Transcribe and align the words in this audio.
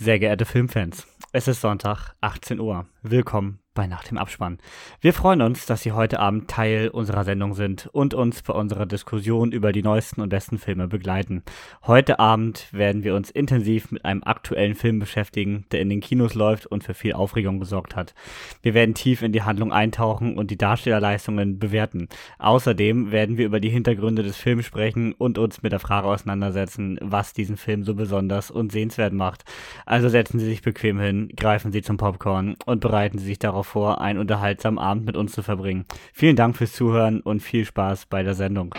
Sehr 0.00 0.20
geehrte 0.20 0.44
Filmfans, 0.44 1.08
es 1.32 1.48
ist 1.48 1.60
Sonntag, 1.60 2.14
18 2.20 2.60
Uhr. 2.60 2.86
Willkommen 3.02 3.58
bei 3.78 3.86
Nach 3.86 4.02
dem 4.02 4.18
Abspann. 4.18 4.58
Wir 5.00 5.12
freuen 5.12 5.40
uns, 5.40 5.64
dass 5.64 5.82
Sie 5.82 5.92
heute 5.92 6.18
Abend 6.18 6.50
Teil 6.50 6.88
unserer 6.88 7.22
Sendung 7.22 7.54
sind 7.54 7.88
und 7.92 8.12
uns 8.12 8.42
bei 8.42 8.52
unserer 8.52 8.86
Diskussion 8.86 9.52
über 9.52 9.70
die 9.70 9.84
neuesten 9.84 10.20
und 10.20 10.30
besten 10.30 10.58
Filme 10.58 10.88
begleiten. 10.88 11.44
Heute 11.86 12.18
Abend 12.18 12.66
werden 12.72 13.04
wir 13.04 13.14
uns 13.14 13.30
intensiv 13.30 13.92
mit 13.92 14.04
einem 14.04 14.24
aktuellen 14.24 14.74
Film 14.74 14.98
beschäftigen, 14.98 15.64
der 15.70 15.80
in 15.80 15.90
den 15.90 16.00
Kinos 16.00 16.34
läuft 16.34 16.66
und 16.66 16.82
für 16.82 16.92
viel 16.92 17.12
Aufregung 17.12 17.60
gesorgt 17.60 17.94
hat. 17.94 18.14
Wir 18.62 18.74
werden 18.74 18.96
tief 18.96 19.22
in 19.22 19.30
die 19.30 19.42
Handlung 19.42 19.72
eintauchen 19.72 20.36
und 20.36 20.50
die 20.50 20.58
Darstellerleistungen 20.58 21.60
bewerten. 21.60 22.08
Außerdem 22.40 23.12
werden 23.12 23.38
wir 23.38 23.46
über 23.46 23.60
die 23.60 23.70
Hintergründe 23.70 24.24
des 24.24 24.38
Films 24.38 24.64
sprechen 24.64 25.12
und 25.12 25.38
uns 25.38 25.62
mit 25.62 25.70
der 25.70 25.78
Frage 25.78 26.08
auseinandersetzen, 26.08 26.98
was 27.00 27.32
diesen 27.32 27.56
Film 27.56 27.84
so 27.84 27.94
besonders 27.94 28.50
und 28.50 28.72
sehenswert 28.72 29.12
macht. 29.12 29.44
Also 29.86 30.08
setzen 30.08 30.40
Sie 30.40 30.46
sich 30.46 30.62
bequem 30.62 30.98
hin, 30.98 31.28
greifen 31.36 31.70
Sie 31.70 31.82
zum 31.82 31.96
Popcorn 31.96 32.56
und 32.66 32.80
bereiten 32.80 33.18
Sie 33.18 33.26
sich 33.26 33.38
darauf 33.38 33.67
vor, 33.68 34.00
einen 34.00 34.18
unterhaltsamen 34.18 34.78
Abend 34.78 35.04
mit 35.06 35.16
uns 35.16 35.32
zu 35.32 35.42
verbringen. 35.42 35.84
Vielen 36.12 36.36
Dank 36.36 36.56
fürs 36.56 36.72
Zuhören 36.72 37.20
und 37.20 37.40
viel 37.40 37.64
Spaß 37.64 38.06
bei 38.06 38.22
der 38.22 38.34
Sendung. 38.34 38.74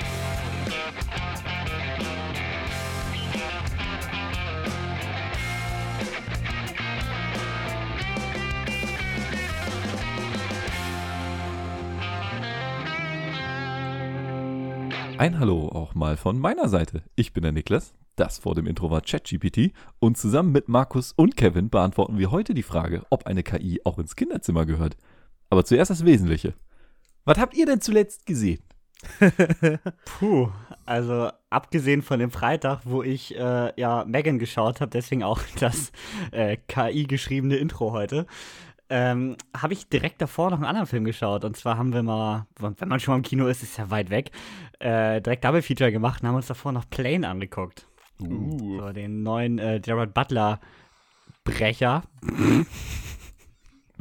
Ein 15.19 15.37
Hallo 15.37 15.67
auch 15.67 15.95
mal 15.95 16.15
von 16.15 16.39
meiner 16.39 16.69
Seite. 16.69 17.03
Ich 17.17 17.33
bin 17.33 17.43
der 17.43 17.51
Niklas, 17.51 17.93
das 18.15 18.39
vor 18.39 18.55
dem 18.55 18.65
Intro 18.65 18.89
war 18.89 19.01
ChatGPT 19.01 19.73
und 19.99 20.17
zusammen 20.17 20.53
mit 20.53 20.69
Markus 20.69 21.11
und 21.11 21.35
Kevin 21.35 21.69
beantworten 21.69 22.17
wir 22.17 22.31
heute 22.31 22.53
die 22.53 22.63
Frage, 22.63 23.03
ob 23.09 23.25
eine 23.25 23.43
KI 23.43 23.81
auch 23.83 23.99
ins 23.99 24.15
Kinderzimmer 24.15 24.65
gehört. 24.65 24.95
Aber 25.49 25.66
zuerst 25.66 25.91
das 25.91 26.05
Wesentliche. 26.05 26.53
Was 27.25 27.38
habt 27.38 27.53
ihr 27.53 27.66
denn 27.66 27.81
zuletzt 27.81 28.27
gesehen? 28.27 28.63
Puh, 30.05 30.52
also 30.85 31.31
abgesehen 31.49 32.01
von 32.01 32.19
dem 32.19 32.31
Freitag, 32.31 32.83
wo 32.85 33.03
ich 33.03 33.35
äh, 33.35 33.73
ja 33.75 34.05
Megan 34.05 34.39
geschaut 34.39 34.79
habe, 34.79 34.91
deswegen 34.91 35.23
auch 35.23 35.41
das 35.59 35.91
äh, 36.31 36.55
KI-geschriebene 36.69 37.57
Intro 37.57 37.91
heute, 37.91 38.25
ähm, 38.89 39.37
habe 39.55 39.73
ich 39.73 39.87
direkt 39.87 40.21
davor 40.21 40.49
noch 40.49 40.57
einen 40.57 40.65
anderen 40.65 40.87
Film 40.87 41.05
geschaut. 41.05 41.45
Und 41.45 41.55
zwar 41.55 41.77
haben 41.77 41.93
wir 41.93 42.03
mal, 42.03 42.47
wenn 42.57 42.89
man 42.89 42.99
schon 42.99 43.13
mal 43.13 43.17
im 43.17 43.23
Kino 43.23 43.47
ist, 43.47 43.63
ist 43.63 43.77
ja 43.77 43.89
weit 43.89 44.09
weg, 44.09 44.31
äh, 44.79 45.21
direkt 45.21 45.43
Double 45.43 45.61
Feature 45.61 45.91
gemacht 45.91 46.21
und 46.21 46.27
haben 46.27 46.35
uns 46.35 46.47
davor 46.47 46.71
noch 46.71 46.89
Plane 46.89 47.27
angeguckt. 47.27 47.87
Uh. 48.21 48.79
So, 48.79 48.91
den 48.91 49.23
neuen 49.23 49.59
äh, 49.59 49.81
Jared 49.83 50.13
Butler 50.13 50.59
Brecher. 51.43 52.03
Bin 52.21 52.65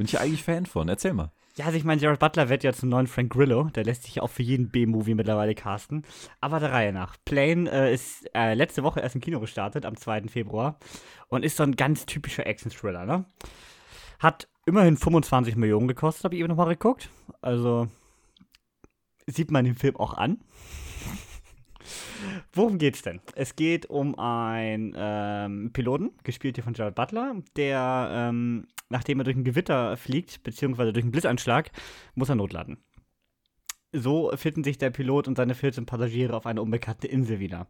ich 0.04 0.12
ja 0.12 0.20
eigentlich 0.20 0.42
Fan 0.42 0.66
von. 0.66 0.88
Erzähl 0.88 1.12
mal. 1.12 1.30
Ja, 1.56 1.66
also 1.66 1.76
ich 1.76 1.84
meine, 1.84 2.00
Jared 2.00 2.20
Butler 2.20 2.48
wird 2.48 2.62
ja 2.62 2.72
zum 2.72 2.88
neuen 2.88 3.08
Frank 3.08 3.32
Grillo. 3.32 3.64
Der 3.74 3.84
lässt 3.84 4.04
sich 4.04 4.20
auch 4.20 4.30
für 4.30 4.44
jeden 4.44 4.70
B-Movie 4.70 5.14
mittlerweile 5.14 5.56
casten. 5.56 6.04
Aber 6.40 6.60
der 6.60 6.70
Reihe 6.70 6.92
nach. 6.92 7.16
Plane 7.24 7.68
äh, 7.70 7.92
ist 7.92 8.30
äh, 8.32 8.54
letzte 8.54 8.84
Woche 8.84 9.00
erst 9.00 9.16
im 9.16 9.20
Kino 9.20 9.40
gestartet, 9.40 9.84
am 9.84 9.96
2. 9.96 10.28
Februar. 10.28 10.78
Und 11.26 11.44
ist 11.44 11.56
so 11.56 11.64
ein 11.64 11.74
ganz 11.74 12.06
typischer 12.06 12.46
Action-Thriller, 12.46 13.06
ne? 13.06 13.24
Hat 14.20 14.48
immerhin 14.68 14.96
25 14.96 15.56
Millionen 15.56 15.88
gekostet, 15.88 16.24
habe 16.24 16.34
ich 16.34 16.40
eben 16.40 16.48
nochmal 16.48 16.68
geguckt. 16.68 17.08
Also 17.40 17.88
sieht 19.26 19.50
man 19.50 19.64
den 19.64 19.74
Film 19.74 19.96
auch 19.96 20.14
an. 20.14 20.38
Worum 22.52 22.78
geht's 22.78 23.02
denn? 23.02 23.20
Es 23.34 23.56
geht 23.56 23.86
um 23.86 24.18
einen 24.18 24.94
ähm, 24.96 25.72
Piloten, 25.72 26.10
gespielt 26.22 26.56
hier 26.56 26.64
von 26.64 26.74
Jared 26.74 26.94
Butler, 26.94 27.36
der, 27.56 28.10
ähm, 28.12 28.66
nachdem 28.88 29.20
er 29.20 29.24
durch 29.24 29.36
ein 29.36 29.44
Gewitter 29.44 29.96
fliegt, 29.96 30.42
beziehungsweise 30.42 30.92
durch 30.92 31.04
einen 31.04 31.12
Blitzanschlag, 31.12 31.70
muss 32.14 32.28
er 32.28 32.34
notladen. 32.34 32.78
So 33.92 34.30
finden 34.34 34.64
sich 34.64 34.76
der 34.76 34.90
Pilot 34.90 35.28
und 35.28 35.36
seine 35.36 35.54
14 35.54 35.86
Passagiere 35.86 36.36
auf 36.36 36.44
einer 36.44 36.62
unbekannten 36.62 37.06
Insel 37.06 37.40
wieder. 37.40 37.68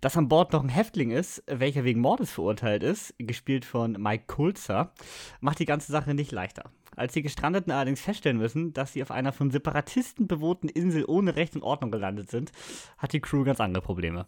Dass 0.00 0.16
an 0.16 0.28
Bord 0.28 0.54
noch 0.54 0.62
ein 0.62 0.70
Häftling 0.70 1.10
ist, 1.10 1.42
welcher 1.46 1.84
wegen 1.84 2.00
Mordes 2.00 2.32
verurteilt 2.32 2.82
ist, 2.82 3.14
gespielt 3.18 3.66
von 3.66 3.92
Mike 3.92 4.24
Kulzer, 4.26 4.94
macht 5.40 5.58
die 5.58 5.66
ganze 5.66 5.92
Sache 5.92 6.14
nicht 6.14 6.32
leichter. 6.32 6.70
Als 6.96 7.12
die 7.12 7.20
Gestrandeten 7.20 7.72
allerdings 7.72 8.00
feststellen 8.00 8.38
müssen, 8.38 8.72
dass 8.72 8.94
sie 8.94 9.02
auf 9.02 9.10
einer 9.10 9.32
von 9.32 9.50
Separatisten 9.50 10.26
bewohnten 10.26 10.70
Insel 10.70 11.04
ohne 11.06 11.36
Recht 11.36 11.54
und 11.54 11.62
Ordnung 11.62 11.90
gelandet 11.90 12.30
sind, 12.30 12.52
hat 12.96 13.12
die 13.12 13.20
Crew 13.20 13.44
ganz 13.44 13.60
andere 13.60 13.82
Probleme. 13.82 14.26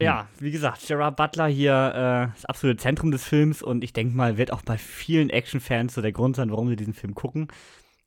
Ja, 0.00 0.28
wie 0.38 0.50
gesagt, 0.50 0.86
Gerard 0.86 1.16
Butler 1.16 1.46
hier 1.46 1.72
äh, 1.72 2.32
das 2.34 2.44
absolute 2.46 2.78
Zentrum 2.78 3.10
des 3.10 3.24
Films 3.24 3.62
und 3.62 3.84
ich 3.84 3.92
denke 3.92 4.16
mal, 4.16 4.38
wird 4.38 4.50
auch 4.52 4.62
bei 4.62 4.78
vielen 4.78 5.28
Action-Fans 5.28 5.94
so 5.94 6.00
der 6.00 6.12
Grund 6.12 6.36
sein, 6.36 6.50
warum 6.50 6.68
sie 6.68 6.76
diesen 6.76 6.94
Film 6.94 7.14
gucken. 7.14 7.48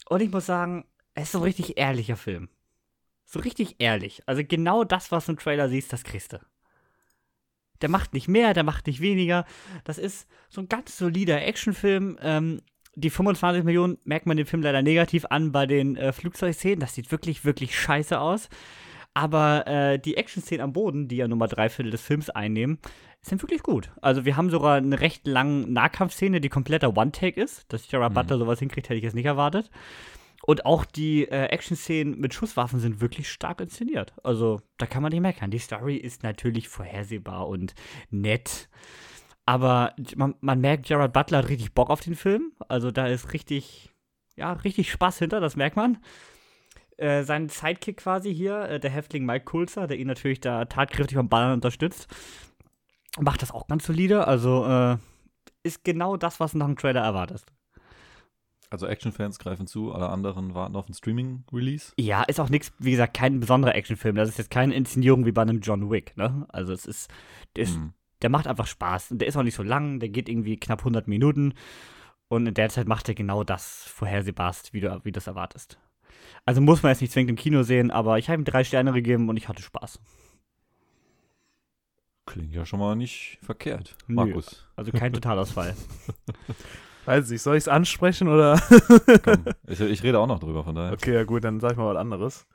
Und 0.07 0.22
ich 0.22 0.31
muss 0.31 0.45
sagen, 0.47 0.85
es 1.22 1.30
ist 1.30 1.31
so 1.34 1.40
ein 1.40 1.44
richtig 1.44 1.78
ehrlicher 1.78 2.18
Film. 2.18 2.50
So 3.25 3.40
richtig 3.40 3.75
ehrlich. 3.80 4.24
Also 4.25 4.41
genau 4.47 4.84
das, 4.84 5.12
was 5.12 5.25
du 5.25 5.34
im 5.34 5.38
Trailer 5.38 5.69
siehst, 5.69 5.94
das 5.94 6.03
kriegst 6.03 6.34
du. 6.34 6.40
Der 7.81 7.90
macht 7.90 8.13
nicht 8.13 8.28
mehr, 8.28 8.53
der 8.53 8.63
macht 8.63 8.88
nicht 8.88 9.00
weniger. 9.00 9.46
Das 9.84 9.97
ist 9.97 10.28
so 10.50 10.62
ein 10.62 10.68
ganz 10.68 10.97
solider 10.97 11.41
Actionfilm. 11.46 12.18
Ähm, 12.22 12.62
die 12.96 13.09
25 13.09 13.63
Millionen 13.63 13.97
merkt 14.03 14.25
man 14.25 14.35
dem 14.35 14.47
Film 14.47 14.63
leider 14.63 14.81
negativ 14.81 15.25
an 15.30 15.52
bei 15.52 15.66
den 15.66 15.96
äh, 15.96 16.12
Flugzeugszenen. 16.12 16.80
Das 16.80 16.96
sieht 16.96 17.12
wirklich, 17.12 17.46
wirklich 17.46 17.80
scheiße 17.80 18.19
aus. 18.19 18.50
Aber 19.13 19.68
äh, 19.68 20.00
die 20.00 20.18
Action-Szenen 20.18 20.63
am 20.63 20.74
Boden, 20.74 21.07
die 21.07 21.18
ja 21.18 21.28
Nummer 21.28 21.47
drei 21.47 21.69
Viertel 21.69 21.91
des 21.91 22.01
Films 22.01 22.30
einnehmen, 22.30 22.80
sind 23.22 23.41
wirklich 23.41 23.63
gut. 23.63 23.91
Also 24.01 24.25
wir 24.25 24.38
haben 24.38 24.50
sogar 24.50 24.78
eine 24.78 25.00
recht 25.00 25.28
lange 25.28 25.68
Nahkampfszene, 25.68 26.41
die 26.41 26.50
kompletter 26.50 26.96
One-Take 26.96 27.40
ist. 27.40 27.72
Dass 27.72 27.88
Gerard 27.88 28.12
mhm. 28.12 28.16
Butler 28.16 28.38
sowas 28.38 28.59
hinkriegt, 28.59 28.90
hätte 28.90 28.97
ich 28.97 29.03
jetzt 29.03 29.16
nicht 29.16 29.25
erwartet. 29.25 29.69
Und 30.50 30.66
auch 30.66 30.84
die 30.84 31.26
äh, 31.26 31.46
Action-Szenen 31.46 32.20
mit 32.20 32.34
Schusswaffen 32.34 32.80
sind 32.80 33.02
wirklich 33.02 33.30
stark 33.30 33.62
inszeniert. 33.62 34.16
Also, 34.24 34.64
da 34.80 34.88
kann 34.88 35.04
man 35.04 35.12
nicht 35.12 35.22
meckern. 35.22 35.52
Die 35.52 35.60
Story 35.60 35.96
ist 35.96 36.24
natürlich 36.24 36.70
vorhersehbar 36.70 37.48
und 37.48 37.76
nett. 38.10 38.68
Aber 39.46 39.94
man, 40.16 40.34
man 40.42 40.60
merkt, 40.60 40.88
Gerard 40.88 41.14
Butler 41.14 41.38
hat 41.38 41.50
richtig 41.50 41.76
Bock 41.76 41.92
auf 41.92 42.00
den 42.00 42.16
Film. 42.16 42.52
Also, 42.68 42.90
da 42.90 43.06
ist 43.06 43.32
richtig, 43.32 43.92
ja, 44.38 44.54
richtig 44.54 44.92
Spaß 44.92 45.20
hinter, 45.20 45.40
das 45.40 45.56
merkt 45.56 45.76
man. 45.76 46.00
Äh, 46.98 47.22
sein 47.26 47.48
Sidekick 47.50 47.98
quasi 47.98 48.34
hier, 48.34 48.62
äh, 48.62 48.80
der 48.80 48.90
Häftling 48.90 49.28
Mike 49.28 49.46
Kulzer, 49.46 49.86
der 49.86 50.00
ihn 50.00 50.08
natürlich 50.08 50.40
da 50.40 50.66
tatkräftig 50.66 51.16
beim 51.16 51.30
Ballern 51.30 51.54
unterstützt, 51.54 52.08
macht 53.20 53.44
das 53.44 53.52
auch 53.52 53.68
ganz 53.68 53.86
solide. 53.86 54.26
Also, 54.26 54.66
äh, 54.66 54.98
ist 55.62 55.84
genau 55.84 56.18
das, 56.18 56.40
was 56.40 56.54
du 56.54 56.58
nach 56.58 56.66
dem 56.66 56.76
Trailer 56.76 57.02
erwartest. 57.02 57.54
Also 58.72 58.85
Actionfans 58.85 59.40
greifen 59.40 59.66
zu, 59.66 59.94
alle 59.94 60.09
anderen 60.09 60.53
warten 60.53 60.75
auf 60.75 60.88
ein 60.88 60.94
Streaming-Release. 60.94 61.94
Ja, 61.97 62.22
ist 62.24 62.40
auch 62.40 62.50
nichts, 62.50 62.72
wie 62.78 62.91
gesagt, 62.91 63.16
kein 63.16 63.40
besonderer 63.40 63.74
Actionfilm. 63.74 64.16
Das 64.16 64.30
ist 64.30 64.38
jetzt 64.38 64.52
keine 64.52 64.75
Inszenierung 64.75 65.25
wie 65.25 65.31
bei 65.31 65.41
einem 65.41 65.62
John 65.62 65.90
Wick, 65.90 66.16
ne? 66.18 66.46
Also 66.50 66.72
es 66.74 66.85
ist, 66.85 67.09
der, 67.56 67.63
ist, 67.63 67.78
mhm. 67.78 67.94
der 68.22 68.30
macht 68.30 68.46
einfach 68.46 68.68
Spaß. 68.68 69.12
Und 69.12 69.19
der 69.19 69.28
ist 69.28 69.38
auch 69.38 69.44
nicht 69.44 69.56
so 69.56 69.63
lang, 69.63 70.00
der 70.00 70.09
geht 70.09 70.30
irgendwie 70.30 70.57
knapp 70.57 70.80
100 70.80 71.07
Minuten. 71.07 71.56
Und 72.28 72.46
in 72.46 72.53
der 72.53 72.69
Zeit 72.69 72.88
macht 72.88 73.09
er 73.09 73.16
genau 73.16 73.44
das 73.44 73.85
vorhersehbarst, 73.85 74.72
wie 74.72 74.81
du, 74.81 75.00
wie 75.03 75.12
du 75.12 75.18
das 75.18 75.25
erwartest. 75.25 75.80
Also 76.46 76.62
muss 76.62 76.84
man 76.84 76.91
jetzt 76.91 77.01
nicht 77.01 77.12
zwingend 77.12 77.31
im 77.31 77.36
Kino 77.38 77.63
sehen, 77.63 77.90
aber 77.90 78.19
ich 78.19 78.30
habe 78.30 78.40
ihm 78.40 78.46
drei 78.46 78.63
Sterne 78.63 78.94
gegeben 78.94 79.30
und 79.30 79.38
ich 79.38 79.47
hatte 79.47 79.63
Spaß. 79.63 80.00
Klingt 82.28 82.53
ja 82.53 82.68
schon 82.68 82.80
mal 82.80 82.96
nicht 82.96 83.40
verkehrt, 83.41 83.97
Markus. 84.06 84.51
Nö, 84.51 84.74
also 84.75 84.91
kein 84.91 85.12
Totalausfall. 85.13 85.75
Weiß 87.06 87.32
ich, 87.32 87.42
soll 87.42 87.56
ich 87.56 87.64
es 87.64 87.68
ansprechen 87.68 88.28
oder? 88.28 88.62
Komm, 89.24 89.46
ich, 89.68 89.80
ich, 89.80 90.04
rede 90.04 90.20
auch 90.20 90.28
noch 90.28 90.40
drüber, 90.40 90.64
von 90.64 90.76
daher. 90.76 90.94
Okay, 90.94 91.14
ja 91.14 91.24
gut, 91.24 91.44
dann 91.44 91.60
sag 91.60 91.72
ich 91.72 91.78
mal 91.78 91.94
was 91.94 92.00
anderes. 92.00 92.46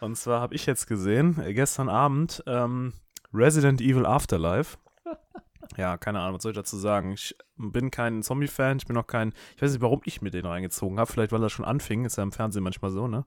Und 0.00 0.16
zwar 0.16 0.40
habe 0.40 0.54
ich 0.54 0.66
jetzt 0.66 0.86
gesehen, 0.86 1.40
äh, 1.40 1.54
gestern 1.54 1.88
Abend, 1.88 2.42
ähm, 2.46 2.92
Resident 3.32 3.80
Evil 3.80 4.06
Afterlife 4.06 4.76
ja, 5.76 5.96
keine 5.96 6.20
Ahnung, 6.20 6.36
was 6.36 6.42
soll 6.42 6.52
ich 6.52 6.56
dazu 6.56 6.76
sagen? 6.76 7.12
Ich 7.12 7.36
bin 7.56 7.90
kein 7.90 8.22
Zombie-Fan, 8.22 8.78
ich 8.78 8.86
bin 8.86 8.96
auch 8.96 9.06
kein, 9.06 9.32
ich 9.56 9.62
weiß 9.62 9.72
nicht, 9.72 9.80
warum 9.80 10.00
ich 10.04 10.22
mir 10.22 10.30
den 10.30 10.46
reingezogen 10.46 10.98
habe, 10.98 11.10
vielleicht 11.10 11.32
weil 11.32 11.42
er 11.42 11.50
schon 11.50 11.64
anfing, 11.64 12.04
ist 12.04 12.16
ja 12.16 12.22
im 12.22 12.32
Fernsehen 12.32 12.62
manchmal 12.62 12.90
so, 12.90 13.06
ne? 13.06 13.24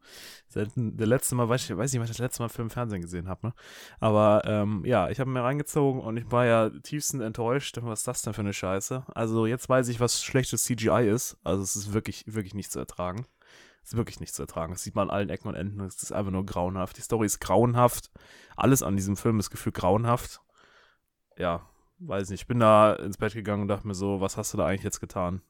Der 0.54 1.08
letzte 1.08 1.36
Mal, 1.36 1.50
weiß 1.50 1.70
ich 1.70 1.78
weiß 1.78 1.94
nicht, 1.94 2.02
was 2.02 2.10
ich 2.10 2.18
das 2.18 2.24
letzte 2.24 2.44
Mal 2.44 2.50
für 2.50 2.62
im 2.62 2.70
Fernsehen 2.70 3.02
gesehen 3.02 3.28
habe, 3.28 3.48
ne? 3.48 3.54
Aber 4.00 4.42
ähm, 4.46 4.84
ja, 4.86 5.10
ich 5.10 5.20
habe 5.20 5.30
mir 5.30 5.42
reingezogen 5.42 6.02
und 6.02 6.18
ich 6.18 6.32
war 6.32 6.46
ja 6.46 6.70
tiefstens 6.70 7.24
enttäuscht, 7.24 7.78
was 7.82 8.00
ist 8.00 8.08
das 8.08 8.22
denn 8.22 8.34
für 8.34 8.42
eine 8.42 8.54
Scheiße? 8.54 9.06
Also 9.14 9.46
jetzt 9.46 9.70
weiß 9.70 9.88
ich, 9.90 10.00
was 10.00 10.24
schlechtes 10.24 10.64
CGI 10.64 11.10
ist, 11.10 11.38
also 11.44 11.64
es 11.64 11.76
ist 11.76 11.94
wirklich, 11.94 12.26
wirklich 12.28 12.54
nicht 12.54 12.72
zu 12.72 12.80
ertragen. 12.80 13.26
Es 13.84 13.94
ist 13.94 13.98
wirklich 13.98 14.20
nicht 14.20 14.36
zu 14.36 14.42
ertragen. 14.42 14.74
Das 14.74 14.84
sieht 14.84 14.96
man 14.96 15.10
an 15.10 15.16
allen 15.16 15.30
Ecken 15.30 15.48
und 15.48 15.56
Enden. 15.56 15.80
Es 15.80 16.04
ist 16.04 16.12
einfach 16.12 16.34
nur 16.34 16.46
grauenhaft. 16.46 16.98
Die 16.98 17.02
Story 17.02 17.26
ist 17.26 17.40
grauenhaft. 17.40 18.12
Alles 18.58 18.84
an 18.84 18.98
diesem 18.98 19.16
Film 19.16 19.40
ist 19.40 19.50
gefühlt 19.50 19.76
grauenhaft. 19.76 20.42
Ja, 21.38 21.70
weiß 22.00 22.30
nicht, 22.30 22.42
ich 22.42 22.48
bin 22.48 22.60
da 22.60 22.94
ins 22.94 23.18
Bett 23.18 23.34
gegangen 23.34 23.64
und 23.64 23.68
dachte 23.68 23.88
mir 23.88 23.96
so, 23.96 24.22
was 24.22 24.38
hast 24.38 24.54
du 24.54 24.58
da 24.58 24.66
eigentlich 24.68 24.84
jetzt 24.84 25.00
getan? 25.00 25.42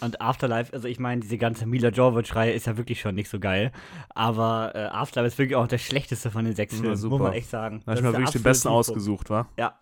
Und 0.00 0.20
Afterlife, 0.20 0.72
also 0.72 0.86
ich 0.86 1.00
meine, 1.00 1.20
diese 1.20 1.38
ganze 1.38 1.66
Mila 1.66 1.88
Jovovich-Reihe 1.88 2.52
ist 2.52 2.66
ja 2.66 2.76
wirklich 2.76 3.00
schon 3.00 3.14
nicht 3.16 3.28
so 3.28 3.40
geil. 3.40 3.72
Aber 4.10 4.72
äh, 4.74 4.84
Afterlife 4.84 5.32
ist 5.32 5.38
wirklich 5.38 5.56
auch 5.56 5.66
der 5.66 5.78
schlechteste 5.78 6.30
von 6.30 6.44
den 6.44 6.54
sechs 6.54 6.78
Filmen, 6.78 6.90
muss 6.90 7.20
man 7.20 7.32
echt 7.32 7.50
sagen. 7.50 7.82
Da 7.84 7.92
hast 7.92 7.98
du 7.98 8.04
mal 8.04 8.12
wirklich 8.12 8.30
den 8.30 8.42
besten 8.42 8.68
ausgesucht, 8.68 9.28
wa? 9.30 9.48
Ja. 9.56 9.78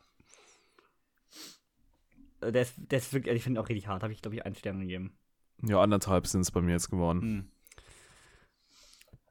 der 2.40 2.62
ist, 2.62 2.74
der 2.78 2.98
ist 2.98 3.12
wirklich, 3.12 3.36
ich 3.36 3.42
finde 3.42 3.60
ihn 3.60 3.64
auch 3.64 3.68
richtig 3.68 3.88
hart. 3.88 4.02
Habe 4.02 4.12
ich, 4.12 4.22
glaube 4.22 4.36
ich, 4.36 4.46
einen 4.46 4.54
Stern 4.54 4.80
gegeben. 4.80 5.12
Ja, 5.62 5.80
anderthalb 5.80 6.26
sind 6.26 6.42
es 6.42 6.50
bei 6.50 6.60
mir 6.60 6.72
jetzt 6.72 6.90
geworden. 6.90 7.20
Hm. 7.20 7.50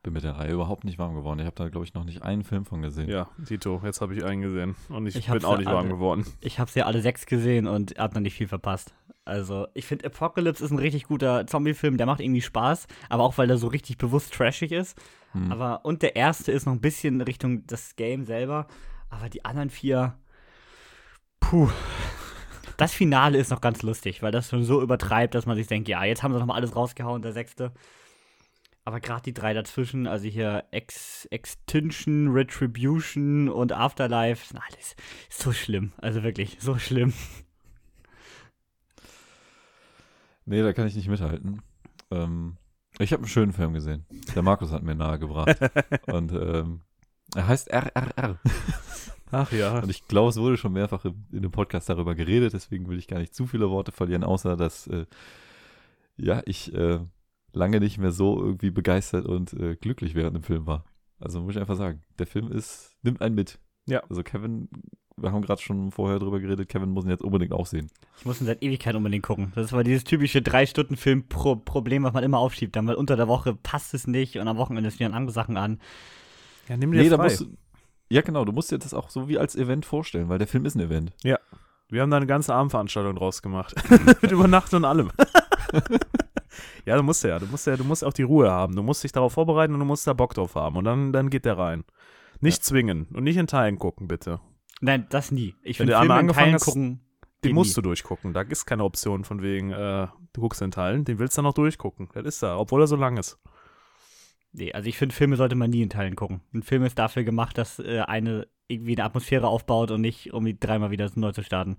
Bin 0.06 0.14
mit 0.14 0.24
der 0.24 0.38
Reihe 0.38 0.52
überhaupt 0.52 0.84
nicht 0.84 1.00
warm 1.00 1.16
geworden. 1.16 1.40
Ich 1.40 1.48
habe 1.48 1.56
da, 1.56 1.68
glaube 1.68 1.84
ich, 1.84 1.96
noch 1.96 2.04
nicht 2.04 2.22
einen 2.22 2.44
Film 2.44 2.64
von 2.64 2.84
gesehen. 2.84 3.10
Ja, 3.10 3.28
Tito, 3.44 3.82
jetzt 3.84 4.02
habe 4.02 4.14
ich 4.14 4.24
einen 4.24 4.44
gesehen. 4.44 4.76
Und 4.90 5.08
ich, 5.08 5.16
Ich 5.16 5.26
bin 5.26 5.34
hab's 5.34 5.46
auch 5.46 5.58
nicht 5.58 5.66
warm 5.66 5.78
alle. 5.88 5.96
geworden. 5.96 6.28
Ich 6.42 6.60
habe 6.60 6.70
sie 6.70 6.78
ja 6.78 6.86
alle 6.86 7.02
sechs 7.02 7.26
gesehen 7.26 7.66
und 7.66 7.98
hab 7.98 8.14
noch 8.14 8.22
nicht 8.22 8.36
viel 8.36 8.48
verpasst. 8.48 8.94
Also, 9.26 9.66
ich 9.74 9.88
finde 9.88 10.06
Apocalypse 10.06 10.64
ist 10.64 10.70
ein 10.70 10.78
richtig 10.78 11.06
guter 11.06 11.48
Zombie-Film, 11.48 11.98
der 11.98 12.06
macht 12.06 12.20
irgendwie 12.20 12.44
Spaß, 12.44 12.86
aber 13.10 13.24
auch 13.24 13.36
weil 13.40 13.50
er 13.50 13.58
so 13.58 13.66
richtig 13.66 13.98
bewusst 13.98 14.32
trashig 14.32 14.72
ist. 14.72 14.96
Hm. 15.32 15.52
Aber 15.52 15.84
und 15.86 16.04
der 16.04 16.16
erste 16.16 16.52
ist 16.52 16.68
noch 16.68 16.74
ein 16.74 16.82
bisschen 16.82 17.20
Richtung 17.22 17.66
das 17.66 17.96
Game 17.96 18.26
selber, 18.26 18.68
aber 19.10 19.28
die 19.28 19.44
anderen 19.44 19.72
vier 19.72 20.14
puh. 21.40 21.72
Das 22.78 22.94
Finale 22.94 23.40
ist 23.40 23.50
noch 23.50 23.62
ganz 23.62 23.82
lustig, 23.82 24.22
weil 24.22 24.32
das 24.32 24.50
schon 24.52 24.64
so 24.64 24.84
übertreibt, 24.84 25.34
dass 25.34 25.48
man 25.48 25.56
sich 25.56 25.66
denkt, 25.66 25.88
ja, 25.88 26.04
jetzt 26.04 26.22
haben 26.22 26.32
sie 26.34 26.40
noch 26.40 26.46
mal 26.46 26.54
alles 26.54 26.76
rausgehauen, 26.76 27.24
der 27.24 27.32
sechste. 27.34 27.72
Aber 28.88 29.00
gerade 29.00 29.24
die 29.24 29.34
drei 29.34 29.56
dazwischen, 29.56 30.06
also 30.06 30.28
hier 30.28 30.66
Ex 30.70 31.26
Extinction, 31.32 32.28
Retribution 32.28 33.50
und 33.50 33.72
Afterlife, 33.72 34.48
sind 34.48 34.60
alles 34.60 34.96
so 35.28 35.52
schlimm. 35.52 35.92
Also 35.98 36.22
wirklich, 36.22 36.58
so 36.60 36.78
schlimm. 36.78 37.12
Nee, 40.46 40.62
da 40.62 40.72
kann 40.74 40.86
ich 40.86 40.96
nicht 40.96 41.08
mithalten. 41.08 41.64
Ähm, 42.12 42.58
ich 43.00 43.12
habe 43.12 43.24
einen 43.24 43.28
schönen 43.28 43.54
Film 43.54 43.74
gesehen. 43.74 44.06
Der 44.36 44.44
Markus 44.44 44.72
hat 44.72 44.84
mir 44.84 44.94
nahegebracht. 44.94 45.58
Und 46.06 46.32
ähm, 46.32 46.82
er 47.34 47.48
heißt 47.48 47.72
RRR. 47.72 48.40
Ach 49.32 49.52
ja. 49.52 49.80
Und 49.80 49.90
ich 49.90 50.08
glaube, 50.08 50.30
es 50.30 50.38
wurde 50.38 50.58
schon 50.58 50.74
mehrfach 50.74 51.06
im, 51.06 51.26
in 51.32 51.42
dem 51.42 51.52
Podcast 51.52 51.90
darüber 51.90 52.14
geredet, 52.14 52.54
deswegen 52.54 52.88
will 52.88 53.00
ich 53.00 53.08
gar 53.08 53.18
nicht 53.18 53.34
zu 53.34 53.48
viele 53.48 53.72
Worte 53.72 53.92
verlieren, 53.92 54.24
außer 54.24 54.56
dass 54.56 54.86
äh, 54.86 55.08
ja, 56.18 56.44
ich 56.46 56.74
äh, 56.76 57.00
lange 57.56 57.80
nicht 57.80 57.98
mehr 57.98 58.12
so 58.12 58.40
irgendwie 58.42 58.70
begeistert 58.72 59.26
und 59.26 59.54
äh, 59.54 59.76
glücklich 59.76 60.14
während 60.16 60.36
dem 60.36 60.44
Film 60.44 60.68
war. 60.68 60.86
Also 61.20 61.42
muss 61.42 61.56
ich 61.56 61.60
einfach 61.62 61.78
sagen, 61.78 62.02
der 62.20 62.28
Film 62.28 62.52
ist, 62.52 62.92
nimmt 63.02 63.22
einen 63.22 63.36
mit. 63.36 63.60
Ja. 63.88 64.04
Also 64.10 64.22
Kevin, 64.24 64.70
wir 65.18 65.32
haben 65.32 65.42
gerade 65.42 65.62
schon 65.62 65.92
vorher 65.92 66.20
drüber 66.20 66.40
geredet, 66.40 66.68
Kevin 66.68 66.90
muss 66.90 67.06
ihn 67.06 67.10
jetzt 67.12 67.24
unbedingt 67.24 67.54
auch 67.54 67.66
sehen. 67.66 67.90
Ich 68.20 68.26
muss 68.26 68.42
ihn 68.42 68.48
seit 68.48 68.62
Ewigkeit 68.62 68.96
unbedingt 68.96 69.24
gucken. 69.24 69.54
Das 69.56 69.72
war 69.72 69.84
dieses 69.84 70.04
typische 70.04 70.42
Drei-Stunden-Film-Problem, 70.42 72.04
was 72.04 72.14
man 72.14 72.24
immer 72.24 72.40
aufschiebt. 72.40 72.76
Dann, 72.76 72.88
weil 72.88 72.96
unter 72.96 73.16
der 73.16 73.28
Woche 73.28 73.56
passt 73.56 73.94
es 73.94 74.08
nicht 74.08 74.38
und 74.38 74.48
am 74.48 74.58
Wochenende 74.58 74.92
stehen 74.92 75.14
andere 75.14 75.34
Sachen 75.34 75.56
an. 75.56 75.80
Ja, 76.68 76.76
nimm 76.78 76.92
dir 76.92 77.02
Nee, 77.02 77.10
da 77.10 77.16
frei. 77.18 77.26
musst 77.26 77.48
ja 78.10 78.22
genau, 78.22 78.46
du 78.46 78.52
musst 78.52 78.72
dir 78.72 78.78
das 78.78 78.94
auch 78.94 79.10
so 79.10 79.28
wie 79.30 79.40
als 79.40 79.56
Event 79.56 79.86
vorstellen, 79.86 80.30
weil 80.30 80.38
der 80.38 80.48
Film 80.48 80.66
ist 80.66 80.76
ein 80.76 80.82
Event. 80.82 81.14
Wir 81.24 82.02
haben 82.02 82.12
da 82.12 82.18
eine 82.18 82.28
ganze 82.28 82.54
Abendveranstaltung 82.54 83.16
draus 83.16 83.42
gemacht. 83.42 83.74
Mit 84.22 84.32
Übernachten 84.32 84.76
und 84.76 84.86
allem. 84.86 85.12
ja, 86.86 86.96
du 86.96 87.04
musst 87.04 87.24
ja, 87.24 87.40
du 87.40 87.46
musst 87.48 87.68
ja, 87.68 87.76
du 87.78 87.84
musst 87.84 88.04
auch 88.04 88.14
die 88.14 88.24
Ruhe 88.24 88.52
haben. 88.52 88.76
Du 88.76 88.84
musst 88.84 89.04
dich 89.04 89.12
darauf 89.12 89.34
vorbereiten 89.34 89.74
und 89.74 89.80
du 89.80 89.86
musst 89.86 90.06
da 90.08 90.14
Bock 90.14 90.34
drauf 90.34 90.56
haben. 90.56 90.78
Und 90.78 90.86
dann, 90.86 91.12
dann 91.12 91.30
geht 91.30 91.46
der 91.46 91.58
rein. 91.58 91.84
Nicht 92.42 92.64
zwingen 92.64 93.08
und 93.14 93.24
nicht 93.24 93.38
in 93.38 93.48
Teilen 93.48 93.80
gucken, 93.80 94.08
bitte. 94.08 94.40
Nein, 94.82 95.08
das 95.10 95.32
nie. 95.32 95.56
Ich 95.64 95.78
finde 95.78 95.94
Filme 95.94 96.06
in 96.06 96.20
angefangen 96.20 96.46
Teilen 96.46 96.56
hast, 96.56 96.66
gucken. 96.66 97.00
Den 97.44 97.50
geht 97.50 97.54
musst 97.54 97.72
nie. 97.72 97.76
du 97.76 97.82
durchgucken. 97.82 98.34
Da 98.34 98.42
ist 98.42 98.66
keine 98.66 98.84
Option 98.84 99.24
von 99.24 99.42
wegen, 99.42 99.72
äh, 99.72 100.08
du 100.34 100.42
guckst 100.42 100.62
in 100.62 100.72
Teilen. 100.72 101.06
Den 101.06 101.18
willst 101.18 101.38
du 101.38 101.40
dann 101.40 101.46
noch 101.46 101.54
durchgucken. 101.54 102.10
Das 102.14 102.26
ist 102.26 102.44
da, 102.44 102.58
obwohl 102.58 102.82
er 102.82 102.88
so 102.88 102.96
lang 102.96 103.18
ist. 103.18 103.40
Nee, 104.52 104.72
also 104.72 104.88
ich 104.88 104.98
finde, 104.98 105.16
Filme 105.16 105.36
sollte 105.36 105.56
man 105.56 105.70
nie 105.70 105.82
in 105.82 105.90
Teilen 105.90 106.16
gucken. 106.16 106.42
Ein 106.54 106.64
Film 106.64 106.84
ist 106.84 106.98
dafür 107.00 107.24
gemacht, 107.24 107.58
dass 107.58 107.80
äh, 107.80 108.02
eine 108.02 108.48
irgendwie 108.68 108.96
eine 108.96 109.04
Atmosphäre 109.04 109.48
aufbaut 109.48 109.92
und 109.92 110.02
nicht, 110.02 110.34
um 110.34 110.46
die 110.46 110.60
dreimal 110.60 110.92
wieder 110.92 111.10
neu 111.16 111.32
zu 111.32 111.44
starten. 111.44 111.78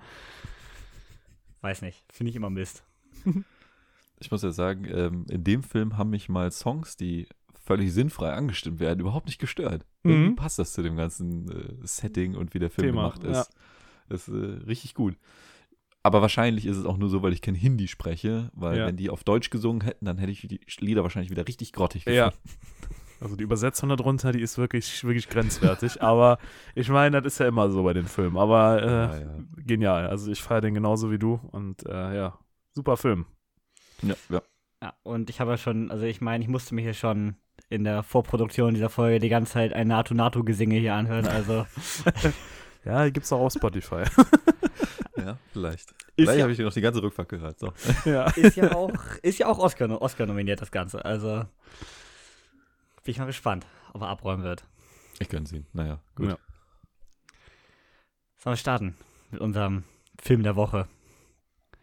Weiß 1.60 1.82
nicht. 1.82 2.04
Finde 2.12 2.30
ich 2.30 2.36
immer 2.36 2.50
Mist. 2.50 2.84
Ich 4.18 4.30
muss 4.30 4.42
ja 4.42 4.50
sagen, 4.50 4.86
ähm, 4.90 5.26
in 5.30 5.44
dem 5.44 5.62
Film 5.62 5.98
haben 5.98 6.10
mich 6.10 6.28
mal 6.28 6.50
Songs, 6.50 6.96
die 6.96 7.26
völlig 7.64 7.92
sinnfrei 7.92 8.32
angestimmt 8.32 8.80
werden, 8.80 9.00
überhaupt 9.00 9.26
nicht 9.26 9.38
gestört. 9.40 9.84
Mhm. 10.04 10.12
Irgendwie 10.12 10.36
passt 10.36 10.58
das 10.58 10.72
zu 10.72 10.82
dem 10.82 10.96
ganzen 10.96 11.50
äh, 11.50 11.74
Setting 11.86 12.34
und 12.36 12.54
wie 12.54 12.58
der 12.58 12.70
Film 12.70 12.88
Thema, 12.88 13.02
gemacht 13.10 13.24
ist. 13.24 13.50
Das 14.08 14.28
ist 14.28 14.34
äh, 14.34 14.64
richtig 14.66 14.94
gut. 14.94 15.16
Aber 16.02 16.22
wahrscheinlich 16.22 16.66
ist 16.66 16.76
es 16.76 16.84
auch 16.84 16.96
nur 16.98 17.08
so, 17.08 17.22
weil 17.22 17.32
ich 17.32 17.42
kein 17.42 17.56
Hindi 17.56 17.88
spreche, 17.88 18.50
weil 18.54 18.78
Ja. 18.78 18.86
wenn 18.86 18.96
die 18.96 19.10
auf 19.10 19.24
Deutsch 19.24 19.50
gesungen 19.50 19.80
hätten, 19.82 20.04
dann 20.04 20.18
hätte 20.18 20.30
ich 20.30 20.46
die 20.46 20.60
Lieder 20.78 21.02
wahrscheinlich 21.02 21.30
wieder 21.30 21.46
richtig 21.48 21.72
grottig 21.72 22.04
Ja. 22.04 22.30
gefunden. 22.30 22.48
Also 23.18 23.34
die 23.34 23.44
Übersetzung 23.44 23.88
darunter, 23.88 24.30
die 24.30 24.42
ist 24.42 24.58
wirklich, 24.58 25.02
wirklich 25.02 25.30
grenzwertig. 25.30 26.02
aber 26.02 26.36
ich 26.74 26.90
meine, 26.90 27.22
das 27.22 27.32
ist 27.32 27.38
ja 27.38 27.48
immer 27.48 27.70
so 27.70 27.82
bei 27.82 27.94
den 27.94 28.04
Filmen. 28.04 28.36
Aber 28.36 28.82
äh, 28.82 28.86
Ja, 28.86 29.18
ja. 29.18 29.38
genial. 29.56 30.06
Also 30.08 30.30
ich 30.30 30.42
feiere 30.42 30.60
den 30.60 30.74
genauso 30.74 31.10
wie 31.10 31.18
du. 31.18 31.40
Und 31.50 31.86
äh, 31.86 32.14
ja, 32.14 32.38
super 32.74 32.98
Film. 32.98 33.24
Ja, 34.02 34.14
ja. 34.28 34.42
Ja, 34.82 34.92
und 35.04 35.30
ich 35.30 35.40
habe 35.40 35.52
ja 35.52 35.56
schon, 35.56 35.90
also 35.90 36.04
ich 36.04 36.20
meine, 36.20 36.44
ich 36.44 36.48
musste 36.48 36.74
mir 36.74 36.82
hier 36.82 36.94
schon 36.94 37.36
in 37.70 37.84
der 37.84 38.02
Vorproduktion 38.02 38.74
dieser 38.74 38.90
Folge 38.90 39.18
die 39.20 39.30
ganze 39.30 39.52
Zeit 39.54 39.72
ein 39.72 39.88
NATO-NATO-Gesinge 39.88 40.78
hier 40.78 40.94
anhören. 40.94 41.26
Also 41.26 41.66
Ja, 42.86 43.04
die 43.04 43.12
gibt's 43.12 43.32
auch 43.32 43.40
auf 43.40 43.52
Spotify. 43.52 44.04
ja 45.16 45.36
vielleicht. 45.52 45.90
Ist 45.90 45.96
Vielleicht 46.14 46.38
ja- 46.38 46.42
habe 46.44 46.52
ich 46.52 46.58
noch 46.60 46.72
die 46.72 46.80
ganze 46.80 47.02
Rückfahrt 47.02 47.28
gehört. 47.28 47.58
So. 47.58 47.72
ja. 48.04 48.26
ist 48.30 48.56
ja 48.56 48.72
auch, 48.72 48.92
ist 49.22 49.38
ja 49.38 49.48
auch 49.48 49.58
Oscar, 49.58 50.00
Oscar 50.00 50.24
nominiert, 50.26 50.60
das 50.60 50.70
Ganze. 50.70 51.04
Also 51.04 51.44
bin 53.02 53.12
ich 53.12 53.18
mal 53.18 53.24
gespannt, 53.26 53.66
ob 53.92 54.02
er 54.02 54.08
abräumen 54.08 54.44
wird. 54.44 54.64
Ich 55.18 55.28
gönn's 55.28 55.52
ihn. 55.52 55.66
Naja, 55.72 56.00
gut. 56.14 56.28
Ja. 56.28 56.38
Sollen 58.36 58.52
wir 58.52 58.56
starten 58.56 58.96
mit 59.32 59.40
unserem 59.40 59.82
Film 60.20 60.44
der 60.44 60.54
Woche? 60.54 60.86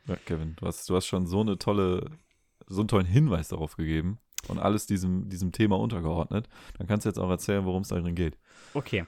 Ja, 0.07 0.15
Kevin, 0.25 0.55
du 0.57 0.65
hast, 0.65 0.89
du 0.89 0.95
hast 0.95 1.05
schon 1.05 1.27
so 1.27 1.41
eine 1.41 1.57
tolle, 1.57 2.11
so 2.67 2.81
einen 2.81 2.87
tollen 2.87 3.05
Hinweis 3.05 3.47
darauf 3.47 3.77
gegeben 3.77 4.19
und 4.47 4.59
alles 4.59 4.85
diesem, 4.85 5.29
diesem 5.29 5.51
Thema 5.51 5.79
untergeordnet. 5.79 6.49
Dann 6.77 6.87
kannst 6.87 7.05
du 7.05 7.09
jetzt 7.09 7.19
auch 7.19 7.29
erzählen, 7.29 7.65
worum 7.65 7.83
es 7.83 7.89
darin 7.89 8.15
geht. 8.15 8.37
Okay. 8.73 9.05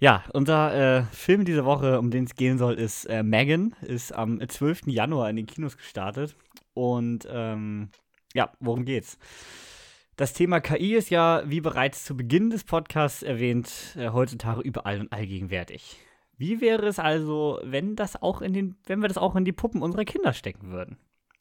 Ja, 0.00 0.24
unser 0.32 0.98
äh, 0.98 1.02
Film 1.10 1.44
diese 1.44 1.64
Woche, 1.64 1.98
um 1.98 2.10
den 2.10 2.24
es 2.24 2.34
gehen 2.34 2.58
soll, 2.58 2.74
ist 2.74 3.06
äh, 3.06 3.22
Megan. 3.22 3.74
Ist 3.82 4.14
am 4.14 4.40
12. 4.46 4.86
Januar 4.86 5.28
in 5.30 5.36
den 5.36 5.46
Kinos 5.46 5.76
gestartet. 5.76 6.36
Und 6.74 7.26
ähm, 7.30 7.90
ja, 8.34 8.52
worum 8.60 8.84
geht's? 8.84 9.18
Das 10.16 10.32
Thema 10.32 10.60
KI 10.60 10.94
ist 10.94 11.10
ja, 11.10 11.42
wie 11.46 11.60
bereits 11.60 12.04
zu 12.04 12.16
Beginn 12.16 12.50
des 12.50 12.64
Podcasts 12.64 13.22
erwähnt, 13.22 13.96
äh, 13.96 14.10
heutzutage 14.10 14.60
überall 14.60 15.00
und 15.00 15.12
allgegenwärtig. 15.12 15.96
Wie 16.38 16.60
wäre 16.60 16.86
es 16.86 16.98
also, 16.98 17.60
wenn 17.64 17.96
das 17.96 18.22
auch 18.22 18.40
in 18.40 18.52
den, 18.52 18.76
wenn 18.86 19.02
wir 19.02 19.08
das 19.08 19.18
auch 19.18 19.34
in 19.36 19.44
die 19.44 19.52
Puppen 19.52 19.82
unserer 19.82 20.04
Kinder 20.04 20.32
stecken 20.32 20.70
würden? 20.70 20.96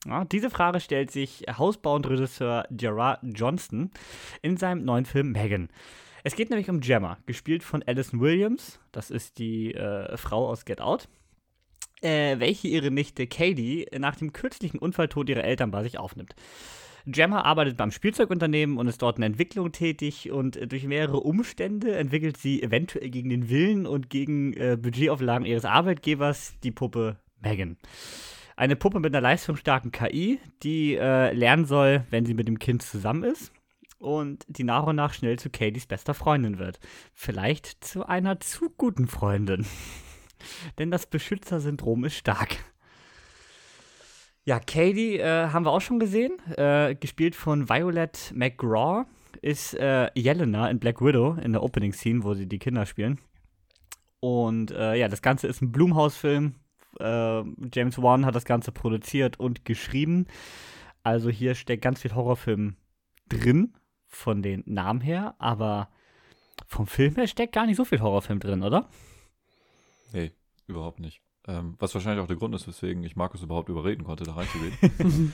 Ja, 0.06 0.26
diese 0.26 0.50
Frage 0.50 0.80
stellt 0.80 1.12
sich 1.12 1.46
Hausbau- 1.48 1.96
und 1.96 2.08
Regisseur 2.08 2.66
Gerard 2.72 3.20
Johnston 3.24 3.92
in 4.42 4.58
seinem 4.58 4.84
neuen 4.86 5.06
Film 5.06 5.32
Megan. 5.32 5.70
Es 6.24 6.36
geht 6.36 6.50
nämlich 6.50 6.70
um 6.70 6.80
Gemma, 6.80 7.18
gespielt 7.26 7.64
von 7.64 7.84
Alison 7.84 8.20
Williams. 8.20 8.80
Das 8.92 9.12
ist 9.12 9.38
die 9.38 9.74
äh, 9.74 10.18
Frau 10.18 10.50
aus 10.50 10.66
Get 10.66 10.82
Out. 10.82 11.08
Äh, 12.02 12.40
welche 12.40 12.68
ihre 12.68 12.92
Nichte 12.92 13.28
Katie 13.28 13.88
nach 13.98 14.16
dem 14.16 14.34
kürzlichen 14.34 14.80
Unfalltod 14.80 15.30
ihrer 15.30 15.44
Eltern 15.44 15.72
bei 15.72 15.84
sich 15.84 15.98
aufnimmt. 15.98 16.36
Gemma 17.10 17.42
arbeitet 17.42 17.78
beim 17.78 17.92
Spielzeugunternehmen 17.92 18.78
und 18.78 18.88
ist 18.88 19.02
dort 19.02 19.18
in 19.18 19.24
Entwicklung 19.24 19.72
tätig 19.72 20.30
und 20.30 20.58
äh, 20.58 20.68
durch 20.68 20.84
mehrere 20.84 21.22
Umstände 21.22 21.96
entwickelt 21.96 22.36
sie 22.36 22.62
eventuell 22.62 23.10
gegen 23.10 23.30
den 23.30 23.50
Willen 23.50 23.88
und 23.88 24.10
gegen 24.10 24.54
äh, 24.54 24.78
Budgetauflagen 24.80 25.46
ihres 25.46 25.64
Arbeitgebers 25.64 26.56
die 26.64 26.72
Puppe 26.72 27.18
Megan. 27.40 27.78
Eine 28.58 28.76
Puppe 28.76 29.00
mit 29.00 29.16
einer 29.16 29.22
leistungsstarken 29.22 29.92
KI, 29.92 30.40
die 30.64 30.96
äh, 30.96 31.32
lernen 31.32 31.66
soll, 31.66 32.06
wenn 32.10 32.26
sie 32.26 32.34
mit 32.34 32.50
dem 32.50 32.60
Kind 32.60 32.82
zusammen 32.82 33.24
ist 33.24 33.54
und 34.00 34.46
die 34.50 34.66
nach 34.66 34.86
und 34.86 34.98
nach 34.98 35.14
schnell 35.14 35.40
zu 35.40 35.50
Katys 35.50 35.86
bester 35.86 36.14
Freundin 36.14 36.60
wird. 36.60 36.80
Vielleicht 37.14 37.86
zu 37.86 38.06
einer 38.06 38.42
zu 38.42 38.70
guten 38.70 39.08
Freundin. 39.08 39.66
Denn 40.78 40.92
das 40.92 41.06
Beschützersyndrom 41.06 42.04
ist 42.04 42.16
stark. 42.16 42.58
Ja, 44.48 44.62
Katie 44.62 45.18
äh, 45.18 45.50
haben 45.50 45.66
wir 45.66 45.72
auch 45.72 45.82
schon 45.82 46.00
gesehen, 46.00 46.40
äh, 46.56 46.96
gespielt 46.96 47.36
von 47.36 47.68
Violet 47.68 48.32
McGraw, 48.34 49.04
ist 49.42 49.74
äh, 49.74 50.10
Jelena 50.18 50.70
in 50.70 50.80
Black 50.80 51.02
Widow 51.02 51.34
in 51.34 51.52
der 51.52 51.62
Opening 51.62 51.92
Scene, 51.92 52.24
wo 52.24 52.34
sie 52.34 52.48
die 52.48 52.58
Kinder 52.58 52.86
spielen. 52.86 53.20
Und 54.22 54.72
äh, 54.72 54.96
ja, 54.96 55.10
das 55.10 55.22
Ganze 55.22 55.48
ist 55.48 55.62
ein 55.62 55.74
Blumhaus-Film. 55.74 56.56
Äh, 56.98 57.44
James 57.74 58.02
Wan 58.02 58.26
hat 58.26 58.36
das 58.36 58.46
Ganze 58.46 58.72
produziert 58.72 59.38
und 59.38 59.66
geschrieben. 59.66 60.28
Also 61.04 61.30
hier 61.30 61.54
steckt 61.54 61.84
ganz 61.84 62.02
viel 62.02 62.16
Horrorfilm 62.16 62.78
drin, 63.28 63.74
von 64.06 64.42
den 64.42 64.64
Namen 64.66 65.02
her, 65.02 65.36
aber 65.40 65.90
vom 66.68 66.88
Film 66.88 67.16
her 67.16 67.28
steckt 67.28 67.52
gar 67.54 67.66
nicht 67.66 67.76
so 67.76 67.84
viel 67.84 68.00
Horrorfilm 68.00 68.40
drin, 68.40 68.64
oder? 68.64 68.88
Nee, 70.14 70.32
überhaupt 70.68 71.02
nicht. 71.02 71.22
Ähm, 71.48 71.76
was 71.80 71.94
wahrscheinlich 71.94 72.22
auch 72.22 72.28
der 72.28 72.36
Grund 72.36 72.54
ist, 72.56 72.68
weswegen 72.68 73.04
ich 73.04 73.16
Markus 73.16 73.42
überhaupt 73.42 73.70
überreden 73.70 74.04
konnte, 74.04 74.26
da 74.26 74.34
reinzugehen. 74.34 75.34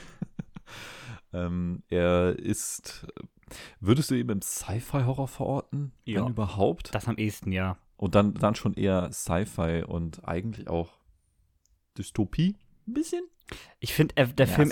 ähm, 1.32 1.82
er 1.88 2.38
ist, 2.38 3.06
würdest 3.80 4.10
du 4.10 4.14
ihn 4.14 4.28
im 4.28 4.40
Sci-Fi-Horror 4.40 5.26
verorten? 5.26 5.92
Ja. 6.04 6.22
Wenn 6.22 6.30
überhaupt? 6.30 6.94
Das 6.94 7.08
am 7.08 7.16
ehesten, 7.16 7.50
ja. 7.50 7.78
Und 7.96 8.14
dann, 8.14 8.34
dann 8.34 8.54
schon 8.54 8.74
eher 8.74 9.10
Sci-Fi 9.12 9.84
und 9.86 10.26
eigentlich 10.26 10.68
auch 10.68 10.92
Dystopie. 11.98 12.56
Ein 12.86 12.94
bisschen? 12.94 13.24
Ich 13.80 13.92
finde, 13.92 14.14
der, 14.14 14.46
Ja, 14.46 14.54
Film 14.54 14.70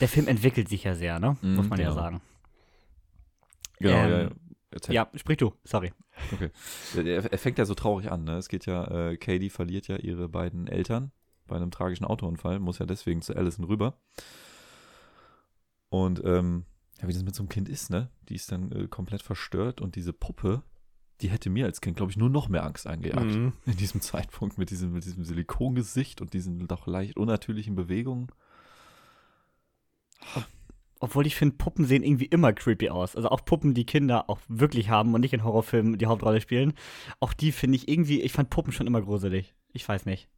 der 0.00 0.08
Film 0.08 0.28
entwickelt 0.28 0.68
sich 0.68 0.84
ja 0.84 0.94
sehr, 0.94 1.18
ne? 1.18 1.36
Mhm, 1.42 1.56
Muss 1.56 1.68
man 1.68 1.78
ja 1.80 1.88
genau. 1.88 2.00
sagen. 2.00 2.20
Genau, 3.78 3.96
Ähm, 3.96 4.10
ja, 4.10 4.22
ja. 4.22 4.30
Erzähl. 4.70 4.94
Ja, 4.94 5.10
sprich 5.14 5.38
du, 5.38 5.52
sorry. 5.64 5.92
Okay. 6.32 6.50
Er, 6.96 7.32
er 7.32 7.38
fängt 7.38 7.58
ja 7.58 7.64
so 7.64 7.74
traurig 7.74 8.10
an, 8.10 8.24
ne? 8.24 8.36
Es 8.36 8.48
geht 8.48 8.66
ja, 8.66 9.10
äh, 9.10 9.16
Katie 9.16 9.50
verliert 9.50 9.88
ja 9.88 9.96
ihre 9.96 10.28
beiden 10.28 10.68
Eltern 10.68 11.10
bei 11.48 11.56
einem 11.56 11.72
tragischen 11.72 12.04
Autounfall, 12.04 12.60
muss 12.60 12.78
ja 12.78 12.86
deswegen 12.86 13.22
zu 13.22 13.34
Allison 13.34 13.64
rüber. 13.64 13.98
Und 15.88 16.22
ähm, 16.24 16.66
ja, 17.00 17.08
wie 17.08 17.12
das 17.12 17.24
mit 17.24 17.34
so 17.34 17.42
einem 17.42 17.48
Kind 17.48 17.68
ist, 17.68 17.90
ne? 17.90 18.10
Die 18.28 18.36
ist 18.36 18.52
dann 18.52 18.70
äh, 18.70 18.86
komplett 18.86 19.22
verstört 19.22 19.80
und 19.80 19.96
diese 19.96 20.12
Puppe, 20.12 20.62
die 21.20 21.30
hätte 21.30 21.50
mir 21.50 21.66
als 21.66 21.80
Kind, 21.80 21.96
glaube 21.96 22.12
ich, 22.12 22.16
nur 22.16 22.30
noch 22.30 22.48
mehr 22.48 22.64
Angst 22.64 22.86
eingejagt. 22.86 23.24
Mhm. 23.24 23.52
In 23.66 23.76
diesem 23.76 24.00
Zeitpunkt 24.00 24.56
mit 24.56 24.70
diesem, 24.70 24.92
mit 24.92 25.04
diesem 25.04 25.24
Silikongesicht 25.24 26.20
und 26.20 26.32
diesen 26.32 26.68
doch 26.68 26.86
leicht 26.86 27.16
unnatürlichen 27.16 27.74
Bewegungen. 27.74 28.28
Obwohl 31.02 31.26
ich 31.26 31.34
finde, 31.34 31.56
Puppen 31.56 31.86
sehen 31.86 32.02
irgendwie 32.02 32.26
immer 32.26 32.52
creepy 32.52 32.90
aus. 32.90 33.16
Also 33.16 33.30
auch 33.30 33.42
Puppen, 33.44 33.72
die 33.72 33.86
Kinder 33.86 34.28
auch 34.28 34.38
wirklich 34.48 34.90
haben 34.90 35.14
und 35.14 35.22
nicht 35.22 35.32
in 35.32 35.42
Horrorfilmen 35.42 35.96
die 35.96 36.06
Hauptrolle 36.06 36.42
spielen. 36.42 36.74
Auch 37.20 37.32
die 37.32 37.52
finde 37.52 37.76
ich 37.76 37.88
irgendwie, 37.88 38.20
ich 38.20 38.32
fand 38.32 38.50
Puppen 38.50 38.72
schon 38.72 38.86
immer 38.86 39.00
gruselig. 39.00 39.54
Ich 39.72 39.88
weiß 39.88 40.04
nicht. 40.04 40.28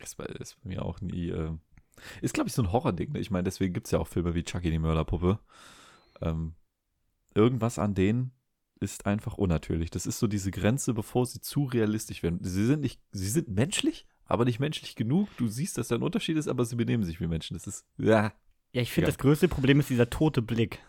Ist 0.00 0.16
bei, 0.16 0.24
ist 0.24 0.60
bei 0.62 0.70
mir 0.70 0.84
auch 0.84 1.00
nie. 1.02 1.28
Äh, 1.28 1.52
ist, 2.22 2.32
glaube 2.32 2.48
ich, 2.48 2.54
so 2.54 2.62
ein 2.62 2.72
Horror-Ding. 2.72 3.12
Ne? 3.12 3.20
Ich 3.20 3.30
meine, 3.30 3.44
deswegen 3.44 3.74
gibt 3.74 3.86
es 3.86 3.90
ja 3.90 3.98
auch 3.98 4.08
Filme 4.08 4.34
wie 4.34 4.44
Chucky 4.44 4.70
die 4.70 4.78
Mörderpuppe. 4.78 5.38
Ähm, 6.22 6.54
irgendwas 7.34 7.78
an 7.78 7.94
denen 7.94 8.32
ist 8.80 9.04
einfach 9.04 9.34
unnatürlich. 9.34 9.90
Das 9.90 10.06
ist 10.06 10.18
so 10.18 10.26
diese 10.26 10.50
Grenze, 10.50 10.94
bevor 10.94 11.26
sie 11.26 11.40
zu 11.40 11.64
realistisch 11.64 12.22
werden. 12.22 12.38
Sie 12.42 12.64
sind 12.64 12.80
nicht, 12.80 13.00
sie 13.12 13.28
sind 13.28 13.48
menschlich, 13.48 14.06
aber 14.24 14.46
nicht 14.46 14.58
menschlich 14.58 14.96
genug. 14.96 15.28
Du 15.36 15.48
siehst, 15.48 15.76
dass 15.76 15.88
da 15.88 15.96
ein 15.96 16.02
Unterschied 16.02 16.38
ist, 16.38 16.48
aber 16.48 16.64
sie 16.64 16.76
benehmen 16.76 17.04
sich 17.04 17.20
wie 17.20 17.26
Menschen. 17.26 17.54
Das 17.54 17.66
ist, 17.66 17.84
ja. 17.98 18.32
Ja, 18.74 18.82
ich 18.82 18.92
finde, 18.92 19.06
Ja. 19.08 19.12
das 19.12 19.18
größte 19.18 19.48
Problem 19.48 19.80
ist 19.80 19.88
dieser 19.88 20.10
tote 20.10 20.42
Blick. 20.42 20.80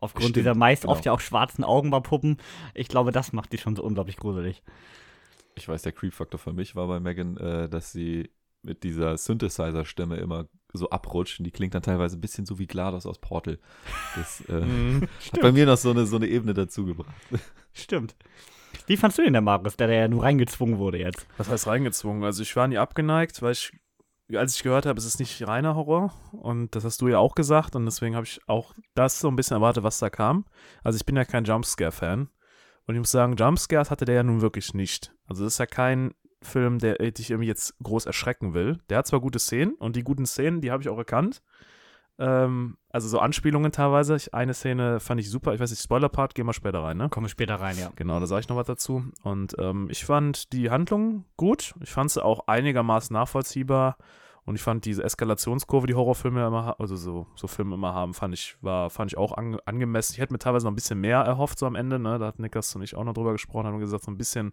Aufgrund 0.00 0.24
Stimmt, 0.24 0.36
dieser 0.36 0.54
meist 0.54 0.82
genau. 0.82 0.92
oft 0.94 1.04
ja 1.04 1.12
auch 1.12 1.20
schwarzen 1.20 1.62
Augen 1.64 1.90
bei 1.90 2.00
Puppen. 2.00 2.38
Ich 2.74 2.88
glaube, 2.88 3.12
das 3.12 3.32
macht 3.32 3.52
die 3.52 3.58
schon 3.58 3.76
so 3.76 3.82
unglaublich 3.84 4.16
gruselig. 4.16 4.62
Ich 5.56 5.68
weiß, 5.68 5.82
der 5.82 5.92
Creep-Faktor 5.92 6.38
für 6.40 6.52
mich 6.52 6.74
war 6.74 6.86
bei 6.88 6.98
Megan, 6.98 7.36
äh, 7.36 7.68
dass 7.68 7.92
sie 7.92 8.30
mit 8.62 8.84
dieser 8.84 9.16
Synthesizer-Stimme 9.18 10.16
immer 10.16 10.46
so 10.72 10.88
abrutscht. 10.90 11.38
Und 11.40 11.44
die 11.44 11.50
klingt 11.50 11.74
dann 11.74 11.82
teilweise 11.82 12.16
ein 12.16 12.20
bisschen 12.20 12.46
so 12.46 12.58
wie 12.58 12.66
GLaDOS 12.66 13.06
aus 13.06 13.18
Portal. 13.18 13.58
Das 14.16 14.40
äh, 14.48 14.52
Mhm. 14.64 15.02
hat 15.32 15.40
bei 15.40 15.52
mir 15.52 15.66
noch 15.66 15.76
so 15.76 15.90
eine, 15.90 16.06
so 16.06 16.16
eine 16.16 16.26
Ebene 16.28 16.54
dazu 16.54 16.84
gebracht. 16.86 17.14
Stimmt. 17.72 18.14
Wie 18.86 18.96
fandst 18.96 19.18
du 19.18 19.22
den, 19.22 19.34
der 19.34 19.42
Marius, 19.42 19.76
der 19.76 19.86
da 19.88 19.92
ja 19.94 20.08
nur 20.08 20.22
reingezwungen 20.22 20.78
wurde 20.78 20.98
jetzt? 20.98 21.26
Was 21.36 21.48
heißt 21.48 21.66
reingezwungen? 21.66 22.24
Also 22.24 22.42
ich 22.42 22.56
war 22.56 22.66
nie 22.68 22.78
abgeneigt, 22.78 23.42
weil 23.42 23.52
ich, 23.52 23.72
als 24.36 24.56
ich 24.56 24.62
gehört 24.62 24.86
habe, 24.86 24.98
es 24.98 25.04
ist 25.04 25.18
nicht 25.18 25.46
reiner 25.46 25.74
Horror 25.74 26.12
und 26.32 26.74
das 26.74 26.84
hast 26.84 27.00
du 27.00 27.08
ja 27.08 27.18
auch 27.18 27.34
gesagt 27.34 27.76
und 27.76 27.84
deswegen 27.84 28.14
habe 28.14 28.26
ich 28.26 28.40
auch 28.46 28.74
das 28.94 29.20
so 29.20 29.28
ein 29.28 29.36
bisschen 29.36 29.56
erwartet, 29.56 29.84
was 29.84 29.98
da 29.98 30.10
kam. 30.10 30.44
Also 30.82 30.96
ich 30.96 31.06
bin 31.06 31.16
ja 31.16 31.24
kein 31.24 31.44
Jumpscare-Fan 31.44 32.28
und 32.86 32.94
ich 32.94 32.98
muss 32.98 33.10
sagen, 33.10 33.36
Jumpscares 33.36 33.90
hatte 33.90 34.04
der 34.04 34.16
ja 34.16 34.22
nun 34.22 34.40
wirklich 34.40 34.74
nicht. 34.74 35.14
Also 35.26 35.44
das 35.44 35.54
ist 35.54 35.58
ja 35.58 35.66
kein 35.66 36.14
Film, 36.42 36.78
der 36.78 36.96
dich 36.96 37.30
irgendwie 37.30 37.48
jetzt 37.48 37.74
groß 37.82 38.06
erschrecken 38.06 38.54
will. 38.54 38.80
Der 38.88 38.98
hat 38.98 39.06
zwar 39.06 39.20
gute 39.20 39.38
Szenen 39.38 39.74
und 39.74 39.96
die 39.96 40.02
guten 40.02 40.26
Szenen, 40.26 40.60
die 40.60 40.70
habe 40.70 40.82
ich 40.82 40.88
auch 40.88 40.98
erkannt. 40.98 41.42
Ähm, 42.22 42.76
also 42.90 43.08
so 43.08 43.18
Anspielungen 43.18 43.72
teilweise. 43.72 44.14
Ich, 44.14 44.32
eine 44.32 44.54
Szene 44.54 45.00
fand 45.00 45.20
ich 45.20 45.28
super. 45.28 45.54
Ich 45.54 45.60
weiß 45.60 45.70
nicht, 45.70 45.82
Spoiler-Part, 45.82 46.36
gehen 46.36 46.46
wir 46.46 46.52
später 46.52 46.78
rein, 46.78 46.96
ne? 46.96 47.08
Kommen 47.08 47.26
wir 47.26 47.30
später 47.30 47.56
rein, 47.56 47.76
ja. 47.76 47.90
Genau, 47.96 48.20
da 48.20 48.26
sage 48.26 48.42
ich 48.42 48.48
noch 48.48 48.56
was 48.56 48.68
dazu. 48.68 49.02
Und 49.24 49.56
ähm, 49.58 49.88
ich 49.90 50.04
fand 50.04 50.52
die 50.52 50.70
Handlung 50.70 51.24
gut. 51.36 51.74
Ich 51.80 51.90
fand 51.90 52.12
sie 52.12 52.24
auch 52.24 52.46
einigermaßen 52.46 53.12
nachvollziehbar. 53.12 53.96
Und 54.44 54.54
ich 54.54 54.62
fand 54.62 54.84
diese 54.84 55.04
Eskalationskurve, 55.04 55.86
die 55.86 55.94
Horrorfilme 55.94 56.44
immer, 56.44 56.78
also 56.80 56.96
so, 56.96 57.26
so 57.36 57.46
Filme 57.46 57.76
immer 57.76 57.94
haben, 57.94 58.12
fand 58.12 58.34
ich, 58.34 58.56
war, 58.60 58.90
fand 58.90 59.12
ich 59.12 59.18
auch 59.18 59.36
ange 59.36 59.58
angemessen. 59.66 60.14
Ich 60.14 60.20
hätte 60.20 60.32
mir 60.32 60.38
teilweise 60.38 60.66
noch 60.66 60.72
ein 60.72 60.76
bisschen 60.76 61.00
mehr 61.00 61.20
erhofft, 61.20 61.58
so 61.58 61.66
am 61.66 61.76
Ende, 61.76 62.00
ne? 62.00 62.18
Da 62.18 62.26
hat 62.26 62.40
Niklas 62.40 62.74
und 62.74 62.82
ich 62.82 62.96
auch 62.96 63.04
noch 63.04 63.14
drüber 63.14 63.32
gesprochen, 63.32 63.66
haben 63.66 63.78
gesagt, 63.78 64.04
so 64.04 64.10
ein 64.10 64.18
bisschen, 64.18 64.52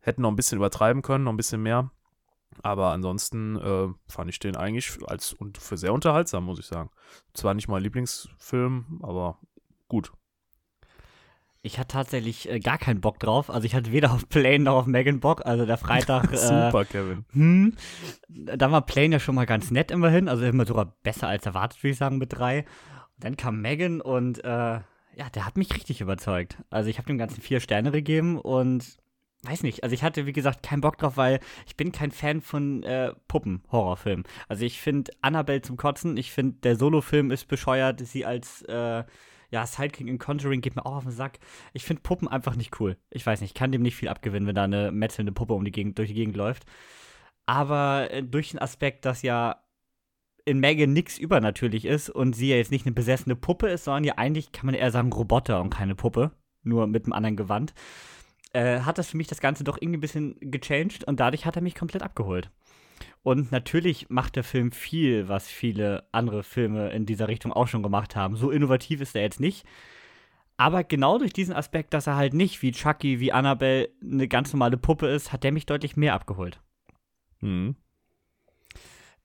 hätten 0.00 0.22
noch 0.22 0.30
ein 0.30 0.36
bisschen 0.36 0.58
übertreiben 0.58 1.02
können, 1.02 1.24
noch 1.24 1.32
ein 1.32 1.36
bisschen 1.36 1.62
mehr. 1.62 1.90
Aber 2.62 2.92
ansonsten 2.92 3.56
äh, 3.56 3.88
fand 4.08 4.30
ich 4.30 4.38
den 4.38 4.56
eigentlich 4.56 4.98
als 5.06 5.32
und 5.32 5.58
für 5.58 5.76
sehr 5.76 5.92
unterhaltsam, 5.92 6.44
muss 6.44 6.58
ich 6.58 6.66
sagen. 6.66 6.90
Zwar 7.34 7.54
nicht 7.54 7.68
mein 7.68 7.82
Lieblingsfilm, 7.82 9.00
aber 9.02 9.38
gut. 9.88 10.12
Ich 11.60 11.78
hatte 11.78 11.92
tatsächlich 11.92 12.48
äh, 12.48 12.60
gar 12.60 12.78
keinen 12.78 13.00
Bock 13.00 13.18
drauf. 13.18 13.50
Also 13.50 13.66
ich 13.66 13.74
hatte 13.74 13.92
weder 13.92 14.12
auf 14.12 14.28
Plane 14.28 14.60
noch 14.60 14.76
auf 14.76 14.86
Megan 14.86 15.20
Bock. 15.20 15.44
Also 15.44 15.66
der 15.66 15.76
Freitag. 15.76 16.32
äh, 16.32 16.36
Super, 16.36 16.84
Kevin. 16.84 17.24
Hm. 17.32 17.74
Da 18.28 18.70
war 18.70 18.82
Plane 18.82 19.14
ja 19.14 19.20
schon 19.20 19.34
mal 19.34 19.46
ganz 19.46 19.70
nett 19.70 19.90
immerhin. 19.90 20.28
Also 20.28 20.44
immer 20.44 20.66
sogar 20.66 20.96
besser 21.02 21.28
als 21.28 21.46
erwartet, 21.46 21.82
würde 21.82 21.92
ich 21.92 21.98
sagen, 21.98 22.18
mit 22.18 22.32
drei. 22.32 22.60
Und 22.60 23.24
dann 23.24 23.36
kam 23.36 23.60
Megan 23.60 24.00
und 24.00 24.42
äh, 24.44 24.48
ja, 25.18 25.28
der 25.34 25.46
hat 25.46 25.56
mich 25.56 25.74
richtig 25.74 26.00
überzeugt. 26.00 26.58
Also 26.70 26.90
ich 26.90 26.98
habe 26.98 27.08
dem 27.08 27.18
Ganzen 27.18 27.42
vier 27.42 27.58
Sterne 27.58 27.90
gegeben 27.90 28.38
und 28.38 28.96
weiß 29.48 29.62
nicht. 29.62 29.82
Also 29.82 29.94
ich 29.94 30.02
hatte, 30.02 30.26
wie 30.26 30.32
gesagt, 30.32 30.62
keinen 30.62 30.80
Bock 30.80 30.98
drauf, 30.98 31.16
weil 31.16 31.40
ich 31.66 31.76
bin 31.76 31.92
kein 31.92 32.10
Fan 32.10 32.40
von 32.40 32.82
äh, 32.82 33.12
Puppen-Horrorfilmen. 33.28 34.24
Also 34.48 34.64
ich 34.64 34.80
finde 34.80 35.12
Annabelle 35.22 35.62
zum 35.62 35.76
Kotzen. 35.76 36.16
Ich 36.16 36.32
finde, 36.32 36.58
der 36.62 36.76
Solo-Film 36.76 37.30
ist 37.30 37.48
bescheuert. 37.48 38.00
Sie 38.00 38.24
als 38.24 38.62
äh, 38.62 39.04
ja, 39.50 39.66
Sidekick 39.66 40.06
in 40.06 40.18
Conjuring 40.18 40.60
geht 40.60 40.76
mir 40.76 40.84
auch 40.84 40.96
auf 40.96 41.04
den 41.04 41.12
Sack. 41.12 41.38
Ich 41.72 41.84
finde 41.84 42.02
Puppen 42.02 42.28
einfach 42.28 42.56
nicht 42.56 42.78
cool. 42.80 42.96
Ich 43.10 43.24
weiß 43.24 43.40
nicht, 43.40 43.50
ich 43.50 43.54
kann 43.54 43.72
dem 43.72 43.82
nicht 43.82 43.96
viel 43.96 44.08
abgewinnen, 44.08 44.46
wenn 44.46 44.54
da 44.54 44.64
eine 44.64 44.92
metzelnde 44.92 45.32
Puppe 45.32 45.54
um 45.54 45.64
die 45.64 45.72
Gegend, 45.72 45.98
durch 45.98 46.08
die 46.08 46.14
Gegend 46.14 46.36
läuft. 46.36 46.64
Aber 47.46 48.10
äh, 48.10 48.22
durch 48.22 48.50
den 48.50 48.60
Aspekt, 48.60 49.04
dass 49.04 49.22
ja 49.22 49.62
in 50.44 50.60
Megan 50.60 50.92
nichts 50.92 51.18
übernatürlich 51.18 51.84
ist 51.84 52.08
und 52.10 52.34
sie 52.34 52.48
ja 52.48 52.56
jetzt 52.56 52.70
nicht 52.70 52.86
eine 52.86 52.94
besessene 52.94 53.36
Puppe 53.36 53.68
ist, 53.68 53.84
sondern 53.84 54.04
ja 54.04 54.14
eigentlich, 54.16 54.52
kann 54.52 54.66
man 54.66 54.74
eher 54.74 54.90
sagen, 54.90 55.12
Roboter 55.12 55.60
und 55.60 55.70
keine 55.70 55.94
Puppe, 55.94 56.32
nur 56.62 56.86
mit 56.86 57.04
einem 57.04 57.12
anderen 57.12 57.36
Gewand, 57.36 57.74
äh, 58.52 58.80
hat 58.80 58.98
das 58.98 59.10
für 59.10 59.16
mich 59.16 59.26
das 59.26 59.40
Ganze 59.40 59.64
doch 59.64 59.78
irgendwie 59.80 59.98
ein 59.98 60.02
bisschen 60.02 60.36
gechanged 60.40 61.04
und 61.04 61.20
dadurch 61.20 61.46
hat 61.46 61.56
er 61.56 61.62
mich 61.62 61.74
komplett 61.74 62.02
abgeholt. 62.02 62.50
Und 63.22 63.52
natürlich 63.52 64.08
macht 64.08 64.36
der 64.36 64.44
Film 64.44 64.72
viel, 64.72 65.28
was 65.28 65.48
viele 65.48 66.04
andere 66.12 66.42
Filme 66.42 66.90
in 66.90 67.06
dieser 67.06 67.28
Richtung 67.28 67.52
auch 67.52 67.68
schon 67.68 67.82
gemacht 67.82 68.16
haben. 68.16 68.36
So 68.36 68.50
innovativ 68.50 69.00
ist 69.00 69.14
er 69.14 69.22
jetzt 69.22 69.40
nicht. 69.40 69.66
Aber 70.56 70.82
genau 70.82 71.18
durch 71.18 71.32
diesen 71.32 71.54
Aspekt, 71.54 71.94
dass 71.94 72.06
er 72.06 72.16
halt 72.16 72.34
nicht 72.34 72.62
wie 72.62 72.72
Chucky, 72.72 73.20
wie 73.20 73.32
Annabelle 73.32 73.90
eine 74.02 74.26
ganz 74.26 74.52
normale 74.52 74.76
Puppe 74.76 75.06
ist, 75.06 75.32
hat 75.32 75.44
der 75.44 75.52
mich 75.52 75.66
deutlich 75.66 75.96
mehr 75.96 76.14
abgeholt. 76.14 76.60
Mhm. 77.40 77.76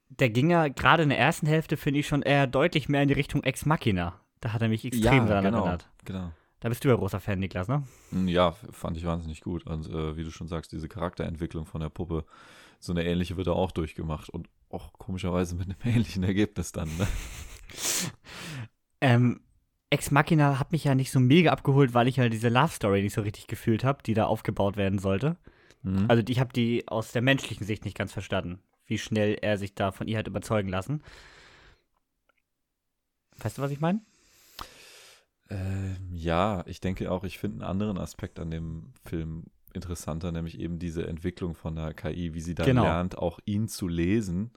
Der 0.10 0.30
ging 0.30 0.51
ja 0.51 0.68
gerade 0.68 1.03
in 1.03 1.10
der 1.10 1.18
ersten 1.18 1.48
Hälfte, 1.48 1.75
finde 1.75 2.01
ich, 2.01 2.08
schon 2.08 2.22
eher 2.22 2.46
deutlich 2.46 2.88
mehr 2.88 3.01
in 3.01 3.08
die 3.08 3.15
Richtung 3.15 3.44
Ex 3.44 3.65
Machina. 3.65 4.20
Da 4.42 4.53
hat 4.53 4.62
er 4.62 4.70
mich 4.70 4.86
extrem 4.86 5.25
daran 5.25 5.46
genau, 5.46 5.60
erinnert. 5.60 5.89
genau. 6.06 6.32
Da 6.63 6.70
bist 6.70 6.86
du 6.86 6.88
ja 6.88 6.96
großer 6.96 7.20
Fan, 7.20 7.39
Niklas, 7.39 7.67
ne? 7.67 7.84
Mm, 8.12 8.29
Ja, 8.29 8.51
fand 8.72 8.96
ich 8.96 9.05
wahnsinnig 9.05 9.41
gut. 9.41 9.67
Und 9.67 9.86
äh, 9.89 10.15
wie 10.15 10.24
du 10.24 10.32
schon 10.32 10.48
sagst, 10.48 10.72
diese 10.72 10.88
Charakterentwicklung 10.88 11.65
von 11.65 11.82
der 11.82 11.89
Puppe, 11.89 12.24
so 12.79 12.93
eine 12.93 13.03
ähnliche 13.03 13.36
wird 13.36 13.48
da 13.48 13.51
auch 13.51 13.72
durchgemacht. 13.72 14.29
Und 14.29 14.48
auch 14.70 14.93
komischerweise 14.93 15.55
mit 15.55 15.65
einem 15.67 15.77
ähnlichen 15.96 16.24
Ergebnis 16.24 16.72
dann. 16.72 16.88
Ne? 16.98 17.05
Ähm, 19.01 19.41
Ex 19.89 20.12
Machina 20.12 20.60
hat 20.60 20.72
mich 20.72 20.86
ja 20.86 20.96
nicht 20.96 21.12
so 21.12 21.20
mega 21.20 21.51
abgeholt, 21.51 21.93
weil 21.93 22.08
ich 22.08 22.15
ja 22.15 22.29
diese 22.29 22.48
Love 22.48 22.72
Story 22.72 23.01
nicht 23.01 23.13
so 23.13 23.20
richtig 23.20 23.48
gefühlt 23.48 23.84
habe, 23.84 24.01
die 24.01 24.13
da 24.13 24.27
aufgebaut 24.27 24.77
werden 24.77 24.98
sollte. 24.98 25.36
Mhm. 25.82 26.05
Also 26.08 26.24
ich 26.25 26.39
habe 26.39 26.53
die 26.53 26.88
aus 26.88 27.12
der 27.12 27.22
menschlichen 27.22 27.67
Sicht 27.67 27.84
nicht 27.84 27.98
ganz 27.98 28.13
verstanden, 28.13 28.62
wie 28.86 28.98
schnell 28.98 29.38
er 29.41 29.58
sich 29.58 29.75
da 29.75 29.91
von 29.91 30.08
ihr 30.08 30.17
hat 30.17 30.27
überzeugen 30.27 30.70
lassen. 30.70 31.03
Weißt 33.39 33.58
du, 33.58 33.62
was 33.62 33.72
ich 33.72 33.82
meine? 33.82 34.00
Ähm, 35.53 35.98
ja, 36.13 36.63
ich 36.67 36.79
denke 36.81 37.12
auch, 37.12 37.24
ich 37.24 37.38
finde 37.38 37.57
einen 37.65 37.69
anderen 37.72 37.98
Aspekt 37.98 38.39
an 38.39 38.51
dem 38.51 38.93
Film 39.05 39.45
interessanter, 39.74 40.31
nämlich 40.31 40.60
eben 40.60 40.79
diese 40.79 41.07
Entwicklung 41.07 41.55
von 41.55 41.75
der 41.75 41.93
KI, 41.93 42.33
wie 42.33 42.41
sie 42.41 42.55
dann 42.55 42.67
Genau. 42.67 42.83
lernt, 42.83 43.17
auch 43.17 43.39
ihn 43.45 43.67
zu 43.67 43.88
lesen 43.88 44.51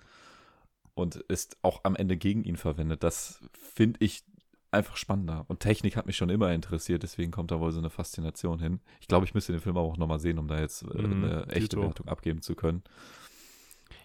und 0.95 1.17
ist 1.17 1.59
auch 1.63 1.81
am 1.85 1.97
Ende 1.97 2.17
gegen 2.17 2.45
ihn 2.45 2.57
verwendet. 2.57 3.03
Das 3.03 3.41
finde 3.53 3.99
ich 4.05 4.25
einfach 4.71 4.97
spannender. 4.97 5.45
Und 5.49 5.61
Technik 5.61 5.97
hat 5.97 6.07
mich 6.07 6.17
schon 6.17 6.31
immer 6.31 6.53
interessiert, 6.53 7.03
deswegen 7.03 7.33
kommt 7.33 7.51
da 7.51 7.61
wohl 7.61 7.73
so 7.73 7.79
eine 7.79 7.91
Faszination 7.91 8.59
hin. 8.61 8.81
Ich 9.01 9.09
glaube, 9.09 9.25
ich 9.27 9.35
müsste 9.35 9.53
den 9.53 9.61
Film 9.61 9.77
aber 9.77 9.87
auch 9.87 9.97
nochmal 9.99 10.21
sehen, 10.21 10.39
um 10.39 10.49
da 10.49 10.61
jetzt 10.61 10.83
äh, 10.85 10.87
Mhm, 10.95 11.15
eine 11.15 11.47
echte 11.51 11.79
Dito. 11.79 11.81
Wertung 11.81 12.09
abgeben 12.09 12.43
zu 12.43 12.55
können. 12.55 12.83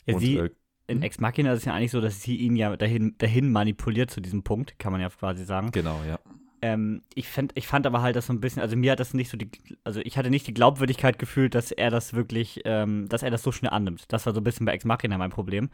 Ja, 0.05 0.13
und, 0.13 0.19
sie, 0.19 0.37
äh, 0.37 0.49
in 0.87 1.01
hm? 1.01 1.03
Ex 1.03 1.19
Machina 1.19 1.53
ist 1.53 1.59
es 1.59 1.65
ja 1.65 1.73
eigentlich 1.73 1.91
so, 1.91 2.01
dass 2.01 2.21
sie 2.21 2.35
ihn 2.37 2.55
ja 2.55 2.75
dahin, 2.77 3.15
dahin 3.17 3.51
manipuliert 3.51 4.11
zu 4.11 4.21
diesem 4.21 4.43
Punkt, 4.43 4.77
kann 4.79 4.91
man 4.91 5.01
ja 5.01 5.09
quasi 5.09 5.45
sagen. 5.45 5.71
genau, 5.71 6.03
ja. 6.03 6.19
Ähm, 6.61 7.01
ich, 7.15 7.27
fand, 7.27 7.51
ich 7.55 7.67
fand 7.67 7.87
aber 7.87 8.01
halt 8.01 8.15
das 8.15 8.27
so 8.27 8.33
ein 8.33 8.39
bisschen, 8.39 8.61
also 8.61 8.75
mir 8.75 8.91
hat 8.91 8.99
das 8.99 9.13
nicht 9.13 9.29
so 9.29 9.37
die, 9.37 9.49
also 9.83 9.99
ich 10.01 10.17
hatte 10.17 10.29
nicht 10.29 10.45
die 10.45 10.53
Glaubwürdigkeit 10.53 11.17
gefühlt, 11.17 11.55
dass 11.55 11.71
er 11.71 11.89
das 11.89 12.13
wirklich, 12.13 12.61
ähm, 12.65 13.09
dass 13.09 13.23
er 13.23 13.31
das 13.31 13.41
so 13.41 13.51
schnell 13.51 13.71
annimmt. 13.71 14.05
Das 14.09 14.25
war 14.25 14.33
so 14.33 14.41
ein 14.41 14.43
bisschen 14.43 14.65
bei 14.65 14.73
Ex 14.73 14.85
Machina 14.85 15.17
mein 15.17 15.31
Problem. 15.31 15.69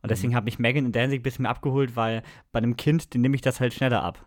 Und 0.00 0.10
deswegen 0.10 0.36
hat 0.36 0.44
mich 0.44 0.60
Megan 0.60 0.86
in 0.86 0.92
der 0.92 1.02
Hinsicht 1.02 1.20
ein 1.20 1.24
bisschen 1.24 1.42
mehr 1.42 1.50
abgeholt, 1.50 1.96
weil 1.96 2.22
bei 2.52 2.58
einem 2.58 2.76
Kind, 2.76 3.14
den 3.14 3.20
nehme 3.20 3.34
ich 3.34 3.42
das 3.42 3.58
halt 3.58 3.74
schneller 3.74 4.02
ab. 4.02 4.24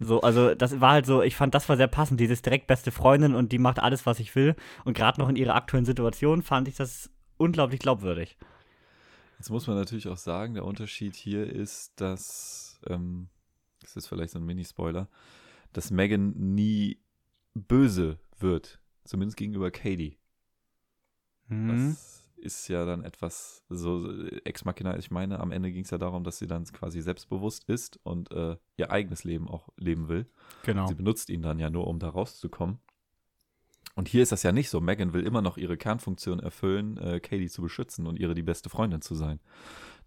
so, 0.00 0.20
also 0.20 0.54
das 0.54 0.80
war 0.80 0.92
halt 0.92 1.06
so, 1.06 1.22
ich 1.22 1.34
fand, 1.34 1.54
das 1.54 1.68
war 1.68 1.76
sehr 1.76 1.88
passend, 1.88 2.20
dieses 2.20 2.42
direkt 2.42 2.68
beste 2.68 2.92
Freundin 2.92 3.34
und 3.34 3.50
die 3.50 3.58
macht 3.58 3.80
alles, 3.80 4.06
was 4.06 4.20
ich 4.20 4.34
will. 4.36 4.54
Und 4.84 4.96
gerade 4.96 5.20
noch 5.20 5.28
in 5.28 5.36
ihrer 5.36 5.56
aktuellen 5.56 5.84
Situation 5.84 6.42
fand 6.42 6.68
ich 6.68 6.76
das 6.76 7.10
unglaublich 7.36 7.80
glaubwürdig. 7.80 8.36
Jetzt 9.38 9.50
muss 9.50 9.66
man 9.66 9.76
natürlich 9.76 10.08
auch 10.08 10.16
sagen, 10.16 10.54
der 10.54 10.64
Unterschied 10.64 11.14
hier 11.16 11.46
ist, 11.46 12.00
dass, 12.00 12.80
ähm, 12.86 13.28
ist 13.96 14.06
vielleicht 14.06 14.32
so 14.32 14.38
ein 14.38 14.44
Mini-Spoiler, 14.44 15.08
dass 15.72 15.90
Megan 15.90 16.32
nie 16.54 16.98
böse 17.54 18.18
wird, 18.38 18.80
zumindest 19.04 19.36
gegenüber 19.36 19.70
Katie. 19.70 20.18
Mhm. 21.48 21.68
Das 21.68 22.26
ist 22.36 22.68
ja 22.68 22.84
dann 22.84 23.02
etwas 23.02 23.64
so 23.68 24.08
Ex 24.44 24.64
Machina. 24.64 24.96
Ich 24.98 25.10
meine, 25.10 25.40
am 25.40 25.52
Ende 25.52 25.72
ging 25.72 25.84
es 25.84 25.90
ja 25.90 25.98
darum, 25.98 26.22
dass 26.22 26.38
sie 26.38 26.46
dann 26.46 26.64
quasi 26.64 27.00
selbstbewusst 27.00 27.64
ist 27.64 27.98
und 28.02 28.30
äh, 28.30 28.56
ihr 28.76 28.90
eigenes 28.90 29.24
Leben 29.24 29.48
auch 29.48 29.70
leben 29.76 30.08
will. 30.08 30.26
Genau. 30.64 30.86
Sie 30.86 30.94
benutzt 30.94 31.30
ihn 31.30 31.42
dann 31.42 31.58
ja 31.58 31.70
nur, 31.70 31.86
um 31.86 31.98
da 31.98 32.08
rauszukommen. 32.08 32.78
Und 33.94 34.08
hier 34.08 34.22
ist 34.22 34.32
das 34.32 34.42
ja 34.42 34.52
nicht 34.52 34.68
so. 34.68 34.80
Megan 34.80 35.14
will 35.14 35.26
immer 35.26 35.40
noch 35.40 35.56
ihre 35.56 35.78
Kernfunktion 35.78 36.38
erfüllen, 36.38 36.98
äh, 36.98 37.18
Katie 37.18 37.48
zu 37.48 37.62
beschützen 37.62 38.06
und 38.06 38.18
ihre 38.18 38.34
die 38.34 38.42
beste 38.42 38.68
Freundin 38.68 39.00
zu 39.00 39.14
sein. 39.14 39.40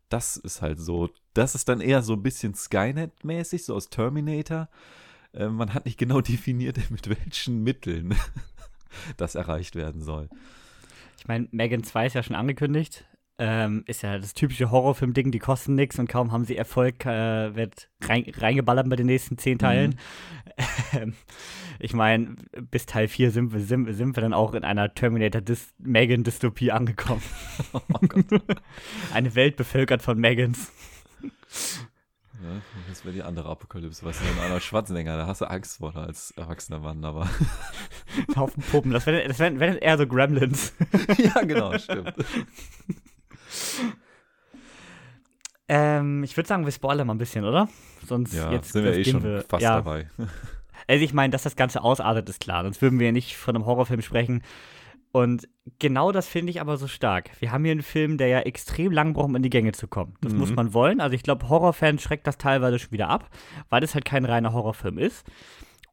Das 0.10 0.38
ist 0.38 0.62
halt 0.62 0.80
so. 0.80 1.10
Das 1.34 1.56
ist 1.56 1.70
dann 1.70 1.82
eher 1.82 2.02
so 2.02 2.14
ein 2.14 2.24
bisschen 2.24 2.54
Skynet-mäßig, 2.54 3.64
so 3.64 3.76
aus 3.76 3.90
Terminator. 3.90 4.70
Äh, 5.34 5.48
man 5.48 5.74
hat 5.74 5.86
nicht 5.86 5.98
genau 5.98 6.22
definiert, 6.22 6.78
mit 6.90 7.10
welchen 7.10 7.64
Mitteln 7.64 8.16
das 9.18 9.36
erreicht 9.36 9.76
werden 9.76 10.02
soll. 10.02 10.30
Ich 11.18 11.28
meine, 11.28 11.48
Megan 11.52 11.84
2 11.84 12.08
ist 12.08 12.14
ja 12.14 12.24
schon 12.24 12.36
angekündigt. 12.36 13.06
Ähm, 13.42 13.84
ist 13.88 14.04
ja 14.04 14.20
das 14.20 14.34
typische 14.34 14.70
Horrorfilm-Ding, 14.70 15.32
die 15.32 15.40
kosten 15.40 15.76
nichts 15.76 15.98
und 15.98 16.10
kaum 16.10 16.34
haben 16.34 16.44
sie 16.44 16.58
Erfolg, 16.58 17.06
äh, 17.06 17.56
wird 17.56 17.90
rein, 18.02 18.26
reingeballert 18.36 18.90
bei 18.90 18.98
den 18.98 19.06
nächsten 19.06 19.38
zehn 19.38 19.58
Teilen. 19.58 19.98
Ähm, 20.92 21.14
ich 21.80 21.94
meine, 21.94 22.36
bis 22.70 22.86
Teil 22.86 23.08
4 23.08 23.32
sind 23.32 23.54
wir, 23.54 23.62
sind, 23.62 23.94
sind 23.94 24.18
wir 24.18 24.22
dann 24.22 24.34
auch 24.34 24.54
in 24.54 24.66
einer 24.66 24.94
Terminator-Megan-Dystopie 24.94 26.72
angekommen. 26.72 27.22
Oh. 27.72 27.80
Eine 29.14 29.36
Welt 29.36 29.56
bevölkert 29.56 30.02
von 30.02 30.20
Megans. 30.20 30.72
Ja, 31.22 32.62
das 32.90 33.06
wäre 33.06 33.14
die 33.14 33.24
andere 33.24 33.50
Apokalypse. 33.50 34.04
Was 34.06 34.20
denn 34.20 34.40
einer 34.40 34.60
Schwarzenegger? 34.60 35.18
Da 35.18 35.28
hast 35.28 35.42
du 35.42 35.46
Angst 35.46 35.78
vor 35.78 35.96
als 35.96 36.32
erwachsener 36.32 36.80
Mann, 36.80 37.04
aber. 37.04 37.30
Ein 38.28 38.36
Haufen 38.36 38.64
Puppen. 38.64 38.92
Das 38.92 39.06
wären 39.06 39.38
wär, 39.38 39.60
wär 39.60 39.82
eher 39.82 39.98
so 39.98 40.08
Gremlins. 40.08 40.74
ja, 41.18 41.42
genau, 41.44 41.78
stimmt. 41.78 42.14
Ähm, 45.68 46.24
ich 46.24 46.36
würde 46.36 46.48
sagen, 46.48 46.66
wir 46.66 46.72
spoilern 46.72 47.06
mal 47.08 47.14
ein 47.14 47.18
bisschen, 47.20 47.46
oder? 47.46 47.70
Sonst 48.06 48.34
Ja, 48.34 48.52
jetzt 48.52 48.74
sind 48.74 48.84
wir 48.84 48.98
eh 48.98 49.06
schon 49.06 49.24
wir- 49.24 49.44
fast 49.48 49.62
ja. 49.64 49.76
dabei. 49.76 50.08
Also 50.88 51.04
ich 51.06 51.14
meine, 51.14 51.30
dass 51.32 51.44
das 51.44 51.56
Ganze 51.56 51.84
ausartet, 51.84 52.28
ist 52.30 52.40
klar. 52.40 52.64
Sonst 52.64 52.82
würden 52.82 52.98
wir 52.98 53.06
ja 53.08 53.12
nicht 53.12 53.36
von 53.38 53.56
einem 53.56 53.68
Horrorfilm 53.68 54.02
sprechen. 54.02 54.42
Und 55.12 55.48
genau 55.78 56.12
das 56.12 56.28
finde 56.28 56.50
ich 56.50 56.62
aber 56.62 56.78
so 56.78 56.88
stark. 56.88 57.30
Wir 57.40 57.52
haben 57.52 57.64
hier 57.64 57.74
einen 57.74 57.84
Film, 57.84 58.18
der 58.18 58.28
ja 58.28 58.40
extrem 58.40 58.92
lang 58.92 59.14
braucht, 59.14 59.26
um 59.26 59.36
in 59.36 59.44
die 59.44 59.52
Gänge 59.52 59.74
zu 59.74 59.88
kommen. 59.88 60.16
Das 60.22 60.34
Mhm. 60.34 60.40
muss 60.40 60.56
man 60.56 60.74
wollen. 60.74 61.00
Also 61.00 61.14
ich 61.14 61.22
glaube, 61.22 61.48
Horrorfans 61.48 62.02
schreckt 62.02 62.26
das 62.26 62.40
teilweise 62.40 62.80
schon 62.80 62.92
wieder 62.92 63.08
ab, 63.10 63.30
weil 63.70 63.84
es 63.84 63.94
halt 63.94 64.06
kein 64.06 64.26
reiner 64.26 64.52
Horrorfilm 64.52 64.98
ist. 64.98 65.28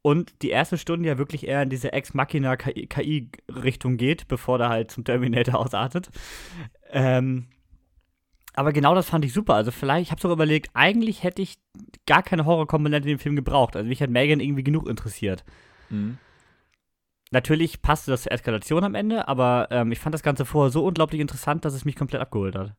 Und 0.01 0.33
die 0.41 0.49
erste 0.51 0.79
Stunde 0.79 1.07
ja 1.09 1.19
wirklich 1.19 1.47
eher 1.47 1.61
in 1.63 1.69
diese 1.69 1.93
Ex-Machina-KI-Richtung 1.93 3.99
geht, 3.99 4.29
bevor 4.29 4.57
der 4.57 4.71
halt 4.71 4.91
zum 4.93 5.05
Terminator 5.05 5.57
ausartet. 5.61 6.09
Ähm, 6.91 7.49
aber 8.55 8.73
genau 8.73 8.95
das 8.95 9.11
fand 9.11 9.25
ich 9.25 9.33
super. 9.33 9.55
Also 9.55 9.71
vielleicht, 9.71 10.07
ich 10.07 10.11
habe 10.11 10.21
sogar 10.21 10.35
überlegt, 10.35 10.71
eigentlich 10.73 11.23
hätte 11.23 11.43
ich 11.43 11.59
gar 12.07 12.23
keine 12.23 12.47
Horrorkomponente 12.47 13.09
in 13.09 13.17
dem 13.17 13.21
Film 13.21 13.37
gebraucht. 13.37 13.77
Also 13.77 13.87
mich 13.89 14.01
hat 14.01 14.11
Megan 14.11 14.41
irgendwie 14.41 14.65
genug 14.65 14.89
interessiert. 14.89 15.45
Mhm. 15.91 16.19
Natürlich 17.33 17.83
passte 17.83 18.13
das 18.13 18.23
zur 18.23 18.33
Eskalation 18.33 18.85
am 18.85 18.95
Ende, 18.95 19.29
aber 19.29 19.69
ähm, 19.71 19.93
ich 19.93 19.99
fand 19.99 20.15
das 20.15 20.23
Ganze 20.23 20.45
vorher 20.45 20.71
so 20.71 20.85
unglaublich 20.85 21.21
interessant, 21.21 21.65
dass 21.65 21.75
es 21.75 21.85
mich 21.85 21.97
komplett 21.97 22.23
abgeholt 22.23 22.55
hat. 22.55 22.75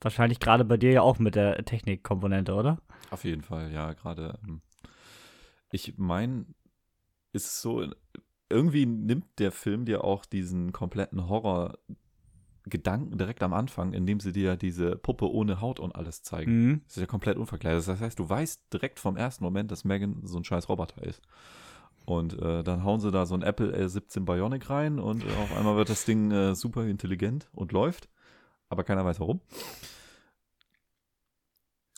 Wahrscheinlich 0.00 0.40
gerade 0.40 0.64
bei 0.64 0.78
dir 0.78 0.92
ja 0.92 1.02
auch 1.02 1.18
mit 1.18 1.34
der 1.34 1.62
Technikkomponente, 1.64 2.54
oder? 2.54 2.78
Auf 3.10 3.24
jeden 3.24 3.42
Fall, 3.42 3.70
ja, 3.70 3.92
gerade. 3.92 4.38
ähm, 4.48 4.62
Ich 5.70 5.94
meine, 5.98 6.46
ist 7.32 7.46
es 7.46 7.62
so, 7.62 7.86
irgendwie 8.50 8.86
nimmt 8.86 9.26
der 9.38 9.52
Film 9.52 9.84
dir 9.84 10.04
auch 10.04 10.24
diesen 10.24 10.72
kompletten 10.72 11.28
Horror-Gedanken 11.28 13.16
direkt 13.16 13.42
am 13.42 13.52
Anfang, 13.52 13.92
indem 13.92 14.20
sie 14.20 14.32
dir 14.32 14.56
diese 14.56 14.96
Puppe 14.96 15.30
ohne 15.30 15.60
Haut 15.60 15.80
und 15.80 15.94
alles 15.94 16.22
zeigen. 16.22 16.52
Mhm. 16.52 16.80
Das 16.86 16.96
ist 16.96 17.00
ja 17.00 17.06
komplett 17.06 17.36
unverkleidet. 17.36 17.86
Das 17.86 18.00
heißt, 18.00 18.18
du 18.18 18.28
weißt 18.28 18.72
direkt 18.72 18.98
vom 19.00 19.16
ersten 19.16 19.44
Moment, 19.44 19.70
dass 19.70 19.84
Megan 19.84 20.20
so 20.24 20.38
ein 20.38 20.44
scheiß 20.44 20.68
Roboter 20.68 21.02
ist. 21.02 21.22
Und 22.06 22.40
äh, 22.40 22.64
dann 22.64 22.82
hauen 22.82 23.00
sie 23.00 23.10
da 23.10 23.24
so 23.26 23.34
ein 23.34 23.42
Apple 23.42 23.72
A17 23.76 24.24
Bionic 24.24 24.68
rein 24.68 24.98
und 24.98 25.22
äh, 25.22 25.28
auf 25.42 25.56
einmal 25.56 25.76
wird 25.76 25.90
das 25.90 26.04
Ding 26.04 26.30
äh, 26.32 26.54
super 26.54 26.84
intelligent 26.84 27.48
und 27.52 27.72
läuft. 27.72 28.08
Aber 28.68 28.84
keiner 28.84 29.04
weiß 29.04 29.20
warum. 29.20 29.40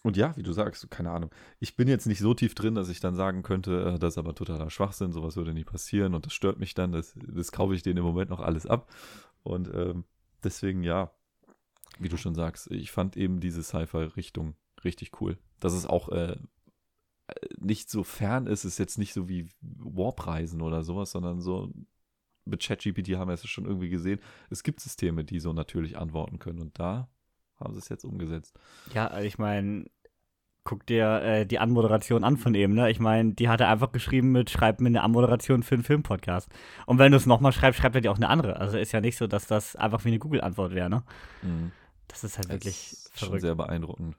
Und 0.03 0.17
ja, 0.17 0.37
wie 0.37 0.43
du 0.43 0.53
sagst, 0.53 0.91
keine 0.91 1.13
Ahnung. 1.13 1.31
Ich 1.61 1.77
bin 1.77 1.87
jetzt 1.87 2.07
nicht 2.07 2.19
so 2.19 2.35
tief 2.35 2.55
drin, 2.55 2.75
dass 2.75 2.89
ich 2.89 2.99
dann 2.99 3.15
sagen 3.15 3.43
könnte, 3.43 3.95
äh, 3.95 3.99
das 3.99 4.15
ist 4.15 4.19
aber 4.19 4.35
totaler 4.35 4.71
Schwachsinn, 4.71 5.13
sowas 5.13 5.37
würde 5.37 5.55
nie 5.55 5.65
passieren 5.65 6.15
und 6.15 6.27
das 6.27 6.33
stört 6.33 6.59
mich 6.59 6.75
dann. 6.75 6.93
Das, 6.93 7.15
das 7.17 7.53
kaufe 7.53 7.75
ich 7.75 7.83
denen 7.83 7.99
im 7.99 8.05
Moment 8.05 8.31
noch 8.31 8.41
alles 8.41 8.67
ab. 8.67 8.91
Und 9.45 9.73
ähm, 9.73 10.05
deswegen, 10.43 10.83
ja, 10.83 11.13
wie 11.99 12.09
du 12.09 12.17
schon 12.17 12.35
sagst, 12.35 12.71
ich 12.71 12.91
fand 12.91 13.17
eben 13.17 13.39
diese 13.39 13.63
Sci-Fi-Richtung 13.63 14.57
richtig 14.85 15.21
cool. 15.21 15.39
Dass 15.61 15.73
es 15.73 15.87
auch 15.87 16.09
äh, 16.09 16.37
nicht 17.59 17.89
so 17.89 18.03
fern 18.03 18.47
ist, 18.47 18.65
ist 18.65 18.79
jetzt 18.79 18.99
nicht 18.99 19.13
so 19.13 19.29
wie 19.29 19.49
Warp-Reisen 19.61 20.63
oder 20.63 20.83
sowas, 20.83 21.13
sondern 21.13 21.41
so 21.41 21.73
mit 22.45 22.61
ChatGPT 22.61 23.17
haben 23.17 23.29
wir 23.29 23.35
es 23.35 23.47
schon 23.47 23.67
irgendwie 23.67 23.89
gesehen. 23.89 24.21
Es 24.51 24.65
gibt 24.65 24.81
Systeme, 24.81 25.25
die 25.25 25.39
so 25.39 25.53
natürlich 25.53 25.97
antworten 25.97 26.41
können 26.41 26.59
und 26.59 26.79
da 26.79 27.09
haben 27.63 27.73
sie 27.75 27.79
es 27.81 27.89
jetzt 27.89 28.05
umgesetzt. 28.05 28.59
Ja, 28.95 29.07
also 29.09 29.27
ich 29.27 29.39
meine, 29.39 29.87
guck 30.65 30.87
dir 30.87 31.23
äh, 31.23 31.47
die 31.47 31.59
Anmoderation 31.59 32.23
an 32.25 32.37
von 32.37 32.55
eben, 32.55 32.75
ne? 32.75 32.91
Ich 32.91 33.01
meine, 33.01 33.33
die 33.35 33.49
hat 33.49 33.61
er 33.61 33.69
einfach 33.69 33.93
geschrieben 33.93 34.31
mit, 34.33 34.51
schreib 34.51 34.81
mir 34.81 34.89
eine 34.89 35.03
Anmoderation 35.03 35.63
für 35.63 35.75
einen 35.75 35.85
Filmpodcast. 35.85 36.49
Und 36.87 36.99
wenn 36.99 37.11
du 37.13 37.17
es 37.19 37.27
nochmal 37.27 37.53
schreibst, 37.53 37.81
schreibt 37.81 37.95
er 37.97 38.01
dir 38.01 38.13
auch 38.13 38.17
eine 38.17 38.29
andere. 38.29 38.57
Also 38.57 38.79
ist 38.79 38.93
ja 38.93 39.01
nicht 39.01 39.17
so, 39.17 39.27
dass 39.27 39.47
das 39.47 39.75
einfach 39.77 40.05
wie 40.05 40.09
eine 40.09 40.19
Google-Antwort 40.19 40.73
wäre, 40.75 40.89
ne? 40.91 41.03
Das 42.09 42.25
ist 42.25 42.37
halt 42.39 42.47
Das 42.47 42.53
wirklich 42.55 42.93
ist 42.93 43.11
schon 43.19 43.27
verrückt. 43.29 43.43
sehr 43.43 43.55
beeindruckend. 43.55 44.17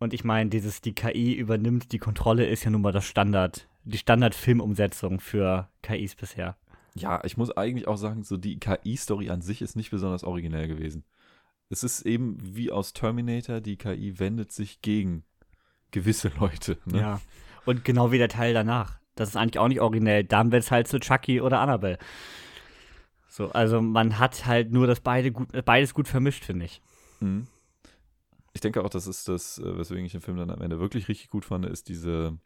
Und 0.00 0.14
ich 0.14 0.22
meine, 0.22 0.48
dieses, 0.48 0.80
die 0.80 0.94
KI 0.94 1.32
übernimmt 1.34 1.90
die 1.90 1.98
Kontrolle, 1.98 2.46
ist 2.46 2.62
ja 2.62 2.70
nun 2.70 2.82
mal 2.82 2.92
das 2.92 3.04
Standard, 3.04 3.66
die 3.82 3.98
Standard-Filmumsetzung 3.98 5.18
für 5.18 5.68
KIs 5.82 6.14
bisher. 6.14 6.56
Ja, 6.94 7.20
ich 7.24 7.36
muss 7.36 7.50
eigentlich 7.56 7.88
auch 7.88 7.96
sagen, 7.96 8.22
so 8.22 8.36
die 8.36 8.60
KI-Story 8.60 9.30
an 9.30 9.42
sich 9.42 9.60
ist 9.60 9.74
nicht 9.74 9.90
besonders 9.90 10.22
originell 10.22 10.68
gewesen. 10.68 11.04
Es 11.70 11.82
ist 11.82 12.02
eben 12.02 12.38
wie 12.40 12.70
aus 12.70 12.92
Terminator, 12.92 13.60
die 13.60 13.76
KI 13.76 14.18
wendet 14.18 14.52
sich 14.52 14.80
gegen 14.80 15.24
gewisse 15.90 16.32
Leute. 16.40 16.78
Ne? 16.86 17.00
Ja. 17.00 17.20
Und 17.66 17.84
genau 17.84 18.12
wie 18.12 18.18
der 18.18 18.28
Teil 18.28 18.54
danach. 18.54 18.98
Das 19.14 19.30
ist 19.30 19.36
eigentlich 19.36 19.58
auch 19.58 19.68
nicht 19.68 19.80
originell. 19.80 20.24
Dann 20.24 20.52
wird 20.52 20.62
es 20.62 20.70
halt 20.70 20.88
zu 20.88 21.00
Chucky 21.00 21.40
oder 21.40 21.60
Annabelle. 21.60 21.98
So, 23.28 23.50
also 23.52 23.80
man 23.80 24.18
hat 24.18 24.46
halt 24.46 24.72
nur 24.72 24.86
das 24.86 25.00
beide 25.00 25.32
gut, 25.32 25.48
beides 25.64 25.92
gut 25.92 26.08
vermischt, 26.08 26.44
finde 26.44 26.64
ich. 26.64 26.80
Mhm. 27.20 27.46
Ich 28.54 28.60
denke 28.60 28.82
auch, 28.82 28.90
das 28.90 29.06
ist 29.06 29.28
das, 29.28 29.58
äh, 29.58 29.78
weswegen 29.78 30.04
ich 30.04 30.12
den 30.12 30.20
Film 30.20 30.38
dann 30.38 30.50
am 30.50 30.62
Ende 30.62 30.80
wirklich 30.80 31.08
richtig 31.08 31.28
gut 31.28 31.44
fand, 31.44 31.66
ist 31.66 31.88
diese, 31.88 32.38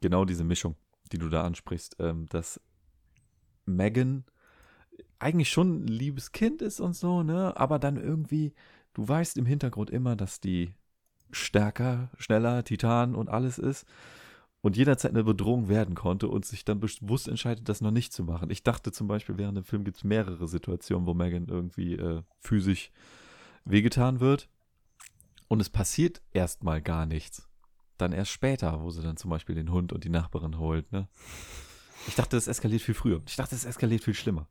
genau 0.00 0.24
diese 0.24 0.44
Mischung, 0.44 0.76
die 1.12 1.18
du 1.18 1.28
da 1.28 1.44
ansprichst, 1.44 1.96
ähm, 1.98 2.26
dass 2.26 2.60
Megan 3.66 4.24
eigentlich 5.18 5.50
schon 5.50 5.84
ein 5.84 5.88
liebes 5.88 6.32
Kind 6.32 6.62
ist 6.62 6.80
und 6.80 6.94
so, 6.94 7.22
ne, 7.22 7.56
aber 7.56 7.78
dann 7.78 7.96
irgendwie, 7.96 8.52
du 8.92 9.06
weißt 9.06 9.36
im 9.36 9.46
Hintergrund 9.46 9.90
immer, 9.90 10.16
dass 10.16 10.40
die 10.40 10.74
stärker, 11.30 12.10
schneller, 12.18 12.64
Titan 12.64 13.14
und 13.14 13.28
alles 13.28 13.58
ist 13.58 13.86
und 14.60 14.76
jederzeit 14.76 15.10
eine 15.10 15.24
Bedrohung 15.24 15.68
werden 15.68 15.94
konnte 15.94 16.28
und 16.28 16.46
sich 16.46 16.64
dann 16.64 16.80
bewusst 16.80 17.28
entscheidet, 17.28 17.68
das 17.68 17.80
noch 17.80 17.90
nicht 17.90 18.12
zu 18.12 18.24
machen. 18.24 18.50
Ich 18.50 18.62
dachte 18.62 18.92
zum 18.92 19.08
Beispiel, 19.08 19.36
während 19.36 19.56
dem 19.58 19.64
Film 19.64 19.84
gibt 19.84 19.98
es 19.98 20.04
mehrere 20.04 20.48
Situationen, 20.48 21.06
wo 21.06 21.14
Megan 21.14 21.48
irgendwie 21.48 21.94
äh, 21.94 22.22
physisch 22.40 22.90
wehgetan 23.64 24.20
wird 24.20 24.48
und 25.48 25.60
es 25.60 25.70
passiert 25.70 26.22
erstmal 26.32 26.80
gar 26.80 27.06
nichts. 27.06 27.48
Dann 27.98 28.12
erst 28.12 28.30
später, 28.30 28.82
wo 28.82 28.90
sie 28.90 29.02
dann 29.02 29.16
zum 29.16 29.30
Beispiel 29.30 29.54
den 29.54 29.70
Hund 29.70 29.92
und 29.92 30.04
die 30.04 30.08
Nachbarin 30.08 30.58
holt, 30.58 30.90
ne? 30.92 31.08
Ich 32.06 32.14
dachte, 32.16 32.36
es 32.36 32.48
eskaliert 32.48 32.82
viel 32.82 32.94
früher. 32.94 33.22
Ich 33.26 33.36
dachte, 33.36 33.54
es 33.54 33.64
eskaliert 33.64 34.02
viel 34.02 34.14
schlimmer. 34.14 34.48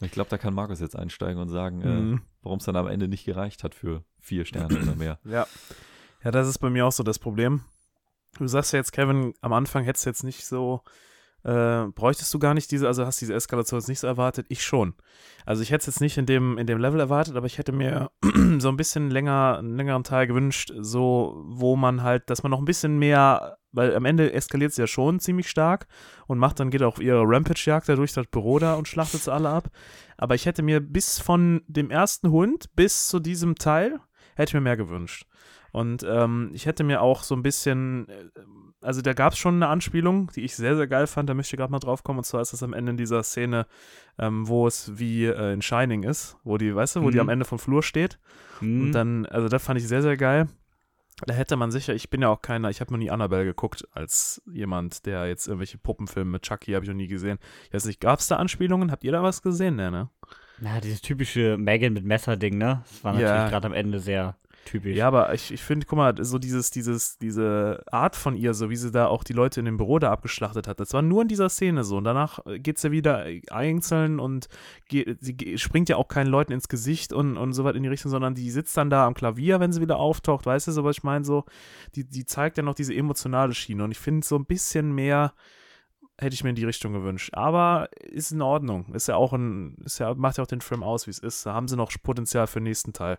Ich 0.00 0.10
glaube, 0.10 0.28
da 0.30 0.38
kann 0.38 0.52
Markus 0.54 0.80
jetzt 0.80 0.96
einsteigen 0.96 1.40
und 1.40 1.48
sagen, 1.48 1.80
äh, 1.82 1.86
Mhm. 1.86 2.22
warum 2.42 2.58
es 2.58 2.64
dann 2.66 2.76
am 2.76 2.86
Ende 2.86 3.08
nicht 3.08 3.24
gereicht 3.24 3.64
hat 3.64 3.74
für 3.74 4.04
vier 4.20 4.44
Sterne 4.44 4.78
oder 4.82 4.94
mehr. 4.94 5.18
Ja. 5.24 5.46
Ja, 6.24 6.30
das 6.32 6.48
ist 6.48 6.58
bei 6.58 6.70
mir 6.70 6.86
auch 6.86 6.92
so 6.92 7.02
das 7.02 7.18
Problem. 7.18 7.60
Du 8.38 8.46
sagst 8.48 8.72
ja 8.72 8.78
jetzt, 8.78 8.92
Kevin, 8.92 9.32
am 9.42 9.52
Anfang 9.52 9.84
hättest 9.84 10.06
du 10.06 10.10
jetzt 10.10 10.24
nicht 10.24 10.44
so 10.44 10.82
äh, 11.46 11.86
bräuchtest 11.94 12.34
du 12.34 12.40
gar 12.40 12.54
nicht 12.54 12.72
diese, 12.72 12.88
also 12.88 13.06
hast 13.06 13.20
diese 13.20 13.32
Eskalation 13.32 13.78
jetzt 13.78 13.88
nicht 13.88 14.00
so 14.00 14.08
erwartet, 14.08 14.46
ich 14.48 14.64
schon. 14.64 14.94
Also 15.44 15.62
ich 15.62 15.70
hätte 15.70 15.82
es 15.82 15.86
jetzt 15.86 16.00
nicht 16.00 16.18
in 16.18 16.26
dem, 16.26 16.58
in 16.58 16.66
dem 16.66 16.78
Level 16.78 16.98
erwartet, 16.98 17.36
aber 17.36 17.46
ich 17.46 17.58
hätte 17.58 17.70
mir 17.70 18.10
so 18.58 18.68
ein 18.68 18.76
bisschen 18.76 19.10
länger, 19.10 19.58
einen 19.58 19.76
längeren 19.76 20.02
Teil 20.02 20.26
gewünscht, 20.26 20.72
so, 20.80 21.40
wo 21.46 21.76
man 21.76 22.02
halt, 22.02 22.30
dass 22.30 22.42
man 22.42 22.50
noch 22.50 22.58
ein 22.58 22.64
bisschen 22.64 22.98
mehr, 22.98 23.58
weil 23.70 23.94
am 23.94 24.04
Ende 24.04 24.32
eskaliert 24.32 24.72
es 24.72 24.76
ja 24.76 24.88
schon 24.88 25.20
ziemlich 25.20 25.48
stark 25.48 25.86
und 26.26 26.38
macht 26.38 26.58
dann, 26.58 26.70
geht 26.70 26.82
auch 26.82 26.98
ihre 26.98 27.22
Rampage-Jagd 27.22 27.88
da 27.88 27.94
durch 27.94 28.12
das 28.12 28.26
Büro 28.26 28.58
da 28.58 28.74
und 28.74 28.88
schlachtet 28.88 29.22
sie 29.22 29.32
alle 29.32 29.48
ab. 29.48 29.70
Aber 30.16 30.34
ich 30.34 30.46
hätte 30.46 30.64
mir 30.64 30.80
bis 30.80 31.20
von 31.20 31.62
dem 31.68 31.90
ersten 31.90 32.30
Hund 32.32 32.74
bis 32.74 33.06
zu 33.06 33.20
diesem 33.20 33.54
Teil, 33.54 34.00
hätte 34.34 34.50
ich 34.50 34.54
mir 34.54 34.62
mehr 34.62 34.76
gewünscht. 34.76 35.26
Und 35.72 36.04
ähm, 36.08 36.50
ich 36.52 36.66
hätte 36.66 36.84
mir 36.84 37.02
auch 37.02 37.22
so 37.22 37.34
ein 37.34 37.42
bisschen, 37.42 38.08
äh, 38.08 38.24
also 38.82 39.02
da 39.02 39.12
gab 39.12 39.32
es 39.32 39.38
schon 39.38 39.54
eine 39.56 39.68
Anspielung, 39.68 40.30
die 40.34 40.42
ich 40.42 40.54
sehr, 40.56 40.76
sehr 40.76 40.86
geil 40.86 41.06
fand, 41.06 41.28
da 41.28 41.34
möchte 41.34 41.54
ich 41.54 41.58
gerade 41.58 41.72
mal 41.72 41.78
drauf 41.78 42.02
kommen. 42.04 42.18
Und 42.18 42.24
zwar 42.24 42.40
ist 42.40 42.52
das 42.52 42.62
am 42.62 42.72
Ende 42.72 42.90
in 42.90 42.96
dieser 42.96 43.22
Szene, 43.22 43.66
ähm, 44.18 44.46
wo 44.48 44.66
es 44.66 44.98
wie 44.98 45.24
äh, 45.26 45.52
in 45.52 45.62
Shining 45.62 46.02
ist, 46.04 46.36
wo 46.44 46.56
die, 46.58 46.74
weißt 46.74 46.96
du, 46.96 47.02
wo 47.02 47.10
die 47.10 47.16
Mhm. 47.16 47.20
am 47.22 47.28
Ende 47.30 47.44
vom 47.44 47.58
Flur 47.58 47.82
steht. 47.82 48.18
Hm. 48.60 48.82
Und 48.82 48.92
dann, 48.92 49.26
also 49.26 49.48
das 49.48 49.62
fand 49.64 49.78
ich 49.80 49.86
sehr, 49.88 50.02
sehr 50.02 50.16
geil. 50.16 50.48
Da 51.26 51.32
hätte 51.32 51.56
man 51.56 51.70
sicher, 51.70 51.94
ich 51.94 52.10
bin 52.10 52.20
ja 52.20 52.28
auch 52.28 52.42
keiner, 52.42 52.68
ich 52.68 52.80
habe 52.82 52.92
noch 52.92 52.98
nie 52.98 53.10
Annabelle 53.10 53.46
geguckt, 53.46 53.88
als 53.92 54.42
jemand, 54.52 55.06
der 55.06 55.26
jetzt 55.26 55.46
irgendwelche 55.48 55.78
Puppenfilme 55.78 56.30
mit 56.30 56.42
Chucky 56.42 56.72
habe 56.72 56.84
ich 56.84 56.90
noch 56.90 56.96
nie 56.96 57.06
gesehen. 57.06 57.38
Ich 57.68 57.72
weiß 57.74 57.86
nicht, 57.86 58.00
gab 58.00 58.18
es 58.18 58.28
da 58.28 58.36
Anspielungen? 58.36 58.90
Habt 58.92 59.02
ihr 59.02 59.12
da 59.12 59.22
was 59.22 59.40
gesehen? 59.40 59.76
Ne? 59.76 60.10
Na, 60.60 60.80
dieses 60.80 61.00
typische 61.00 61.56
Megan 61.56 61.94
mit 61.94 62.04
Messer-Ding, 62.04 62.58
ne? 62.58 62.82
Das 62.90 63.02
war 63.02 63.14
Ja. 63.14 63.20
natürlich 63.30 63.50
gerade 63.50 63.66
am 63.66 63.72
Ende 63.72 63.98
sehr 63.98 64.36
typisch. 64.66 64.96
Ja, 64.96 65.08
aber 65.08 65.32
ich, 65.32 65.52
ich 65.52 65.62
finde, 65.62 65.86
guck 65.86 65.96
mal, 65.96 66.14
so 66.24 66.38
dieses, 66.38 66.70
dieses, 66.70 67.16
diese 67.18 67.82
Art 67.90 68.16
von 68.16 68.36
ihr, 68.36 68.52
so 68.52 68.68
wie 68.68 68.76
sie 68.76 68.90
da 68.90 69.06
auch 69.06 69.24
die 69.24 69.32
Leute 69.32 69.60
in 69.60 69.66
dem 69.66 69.78
Büro 69.78 69.98
da 69.98 70.10
abgeschlachtet 70.12 70.68
hat, 70.68 70.80
das 70.80 70.92
war 70.92 71.02
nur 71.02 71.22
in 71.22 71.28
dieser 71.28 71.48
Szene 71.48 71.84
so. 71.84 71.96
Und 71.96 72.04
danach 72.04 72.40
geht 72.58 72.78
sie 72.78 72.90
wieder 72.90 73.24
einzeln 73.50 74.20
und 74.20 74.48
geht, 74.88 75.18
sie 75.20 75.56
springt 75.56 75.88
ja 75.88 75.96
auch 75.96 76.08
keinen 76.08 76.28
Leuten 76.28 76.52
ins 76.52 76.68
Gesicht 76.68 77.12
und, 77.12 77.38
und 77.38 77.54
so 77.54 77.64
weit 77.64 77.76
in 77.76 77.82
die 77.82 77.88
Richtung, 77.88 78.10
sondern 78.10 78.34
die 78.34 78.50
sitzt 78.50 78.76
dann 78.76 78.90
da 78.90 79.06
am 79.06 79.14
Klavier, 79.14 79.60
wenn 79.60 79.72
sie 79.72 79.80
wieder 79.80 79.96
auftaucht. 79.96 80.44
Weißt 80.44 80.66
du, 80.68 80.72
so 80.72 80.84
was 80.84 80.98
ich 80.98 81.02
meine? 81.02 81.24
So, 81.24 81.44
die, 81.94 82.04
die 82.04 82.26
zeigt 82.26 82.58
ja 82.58 82.62
noch 82.62 82.74
diese 82.74 82.94
emotionale 82.94 83.54
Schiene. 83.54 83.84
Und 83.84 83.92
ich 83.92 83.98
finde, 83.98 84.26
so 84.26 84.36
ein 84.36 84.44
bisschen 84.44 84.94
mehr 84.94 85.32
hätte 86.18 86.34
ich 86.34 86.44
mir 86.44 86.50
in 86.50 86.56
die 86.56 86.64
Richtung 86.64 86.92
gewünscht. 86.92 87.30
Aber 87.34 87.88
ist 88.02 88.32
in 88.32 88.42
Ordnung. 88.42 88.86
Ist 88.94 89.08
ja 89.08 89.16
auch 89.16 89.32
ein, 89.32 89.76
ist 89.84 89.98
ja, 89.98 90.14
macht 90.14 90.38
ja 90.38 90.44
auch 90.44 90.48
den 90.48 90.60
Film 90.60 90.82
aus, 90.82 91.06
wie 91.06 91.10
es 91.10 91.18
ist. 91.18 91.44
Da 91.44 91.52
haben 91.52 91.68
sie 91.68 91.76
noch 91.76 91.92
Potenzial 92.02 92.46
für 92.46 92.60
den 92.60 92.64
nächsten 92.64 92.92
Teil. 92.92 93.18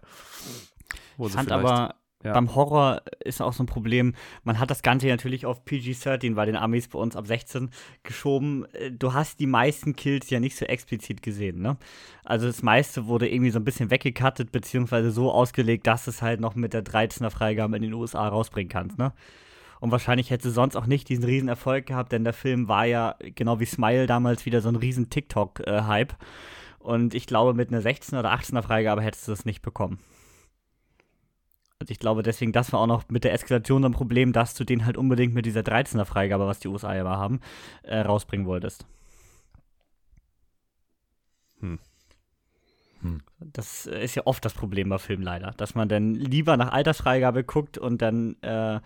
Ich 1.19 1.32
fand 1.32 1.52
aber, 1.52 1.95
ja. 2.23 2.34
beim 2.34 2.56
Horror 2.56 3.02
ist 3.23 3.41
auch 3.41 3.54
so 3.54 3.63
ein 3.63 3.67
Problem, 3.67 4.13
man 4.43 4.60
hat 4.60 4.71
das 4.71 4.82
Ganze 4.82 5.08
natürlich 5.08 5.45
auf 5.45 5.63
PG-13 5.65 6.36
bei 6.36 6.45
den 6.45 6.56
Amis 6.56 6.88
bei 6.88 7.00
uns 7.00 7.15
ab 7.15 7.28
16 7.28 7.69
geschoben. 8.04 8.65
Äh, 8.73 8.91
Du 8.91 9.13
hast 9.13 9.39
die 9.39 9.47
meisten 9.47 9.95
Kills 9.95 10.30
ja 10.30 10.39
nicht 10.39 10.58
so 10.58 10.65
explizit 10.65 11.21
gesehen, 11.21 11.62
ne? 11.62 11.78
Also 12.23 12.47
das 12.47 12.63
meiste 12.63 13.08
wurde 13.08 13.30
irgendwie 13.30 13.52
so 13.52 13.60
ein 13.60 13.65
bisschen 13.65 13.91
weggekattet, 13.91 14.52
beziehungsweise 14.52 15.12
so 15.12 15.32
ausgelegt, 15.32 15.88
dass 15.88 16.08
es 16.08 16.21
halt 16.21 16.39
noch 16.39 16.56
mit 16.56 16.73
der 16.73 16.84
13er 16.84 17.30
Freigabe 17.30 17.76
in 17.78 17.84
den 17.84 17.93
USA 17.93 18.28
rausbringen 18.28 18.69
kannst, 18.69 18.97
ne? 18.97 19.13
Und 19.80 19.91
wahrscheinlich 19.91 20.32
hätte 20.32 20.50
sonst 20.50 20.76
auch 20.76 20.88
nicht 20.88 21.08
diesen 21.10 21.23
riesen 21.23 21.50
Erfolg 21.50 21.86
gehabt, 21.86 22.12
denn 22.12 22.23
der 22.23 22.34
Film 22.34 22.67
war 22.67 22.86
ja, 22.86 23.15
genau 23.36 23.60
wie 23.60 23.65
Smile 23.65 24.08
damals, 24.08 24.45
wieder 24.47 24.62
so 24.62 24.69
ein 24.69 24.76
riesen 24.76 25.12
TikTok-Hype. 25.12 26.15
Und 26.80 27.13
ich 27.13 27.28
glaube, 27.28 27.54
mit 27.54 27.71
einer 27.71 27.82
16er 27.82 28.19
oder 28.19 28.34
18er 28.34 28.63
Freigabe 28.63 29.02
hättest 29.04 29.28
du 29.28 29.32
das 29.32 29.45
nicht 29.45 29.62
bekommen. 29.62 30.00
Also 31.79 31.91
ich 31.91 31.99
glaube 31.99 32.23
deswegen, 32.23 32.51
das 32.51 32.73
war 32.73 32.79
auch 32.79 32.87
noch 32.87 33.07
mit 33.09 33.23
der 33.23 33.33
Eskalation 33.33 33.83
so 33.83 33.89
ein 33.89 33.93
Problem, 33.93 34.33
dass 34.33 34.55
du 34.55 34.63
den 34.63 34.85
halt 34.85 34.97
unbedingt 34.97 35.33
mit 35.33 35.45
dieser 35.45 35.61
13er 35.61 36.05
Freigabe, 36.05 36.47
was 36.47 36.59
die 36.59 36.67
USA 36.67 36.95
ja 36.95 37.01
immer 37.01 37.17
haben, 37.17 37.39
äh, 37.83 37.99
rausbringen 37.99 38.47
wolltest. 38.47 38.85
Hm. 41.59 41.79
Hm. 43.01 43.21
Das 43.39 43.85
äh, 43.85 44.03
ist 44.03 44.15
ja 44.15 44.23
oft 44.25 44.43
das 44.43 44.53
Problem 44.53 44.89
bei 44.89 44.97
Filmen 44.97 45.23
leider, 45.23 45.51
dass 45.57 45.75
man 45.75 45.87
dann 45.87 46.15
lieber 46.15 46.57
nach 46.57 46.71
Altersfreigabe 46.71 47.43
guckt 47.43 47.77
und 47.77 48.01
dann 48.01 48.41
äh, 48.41 48.79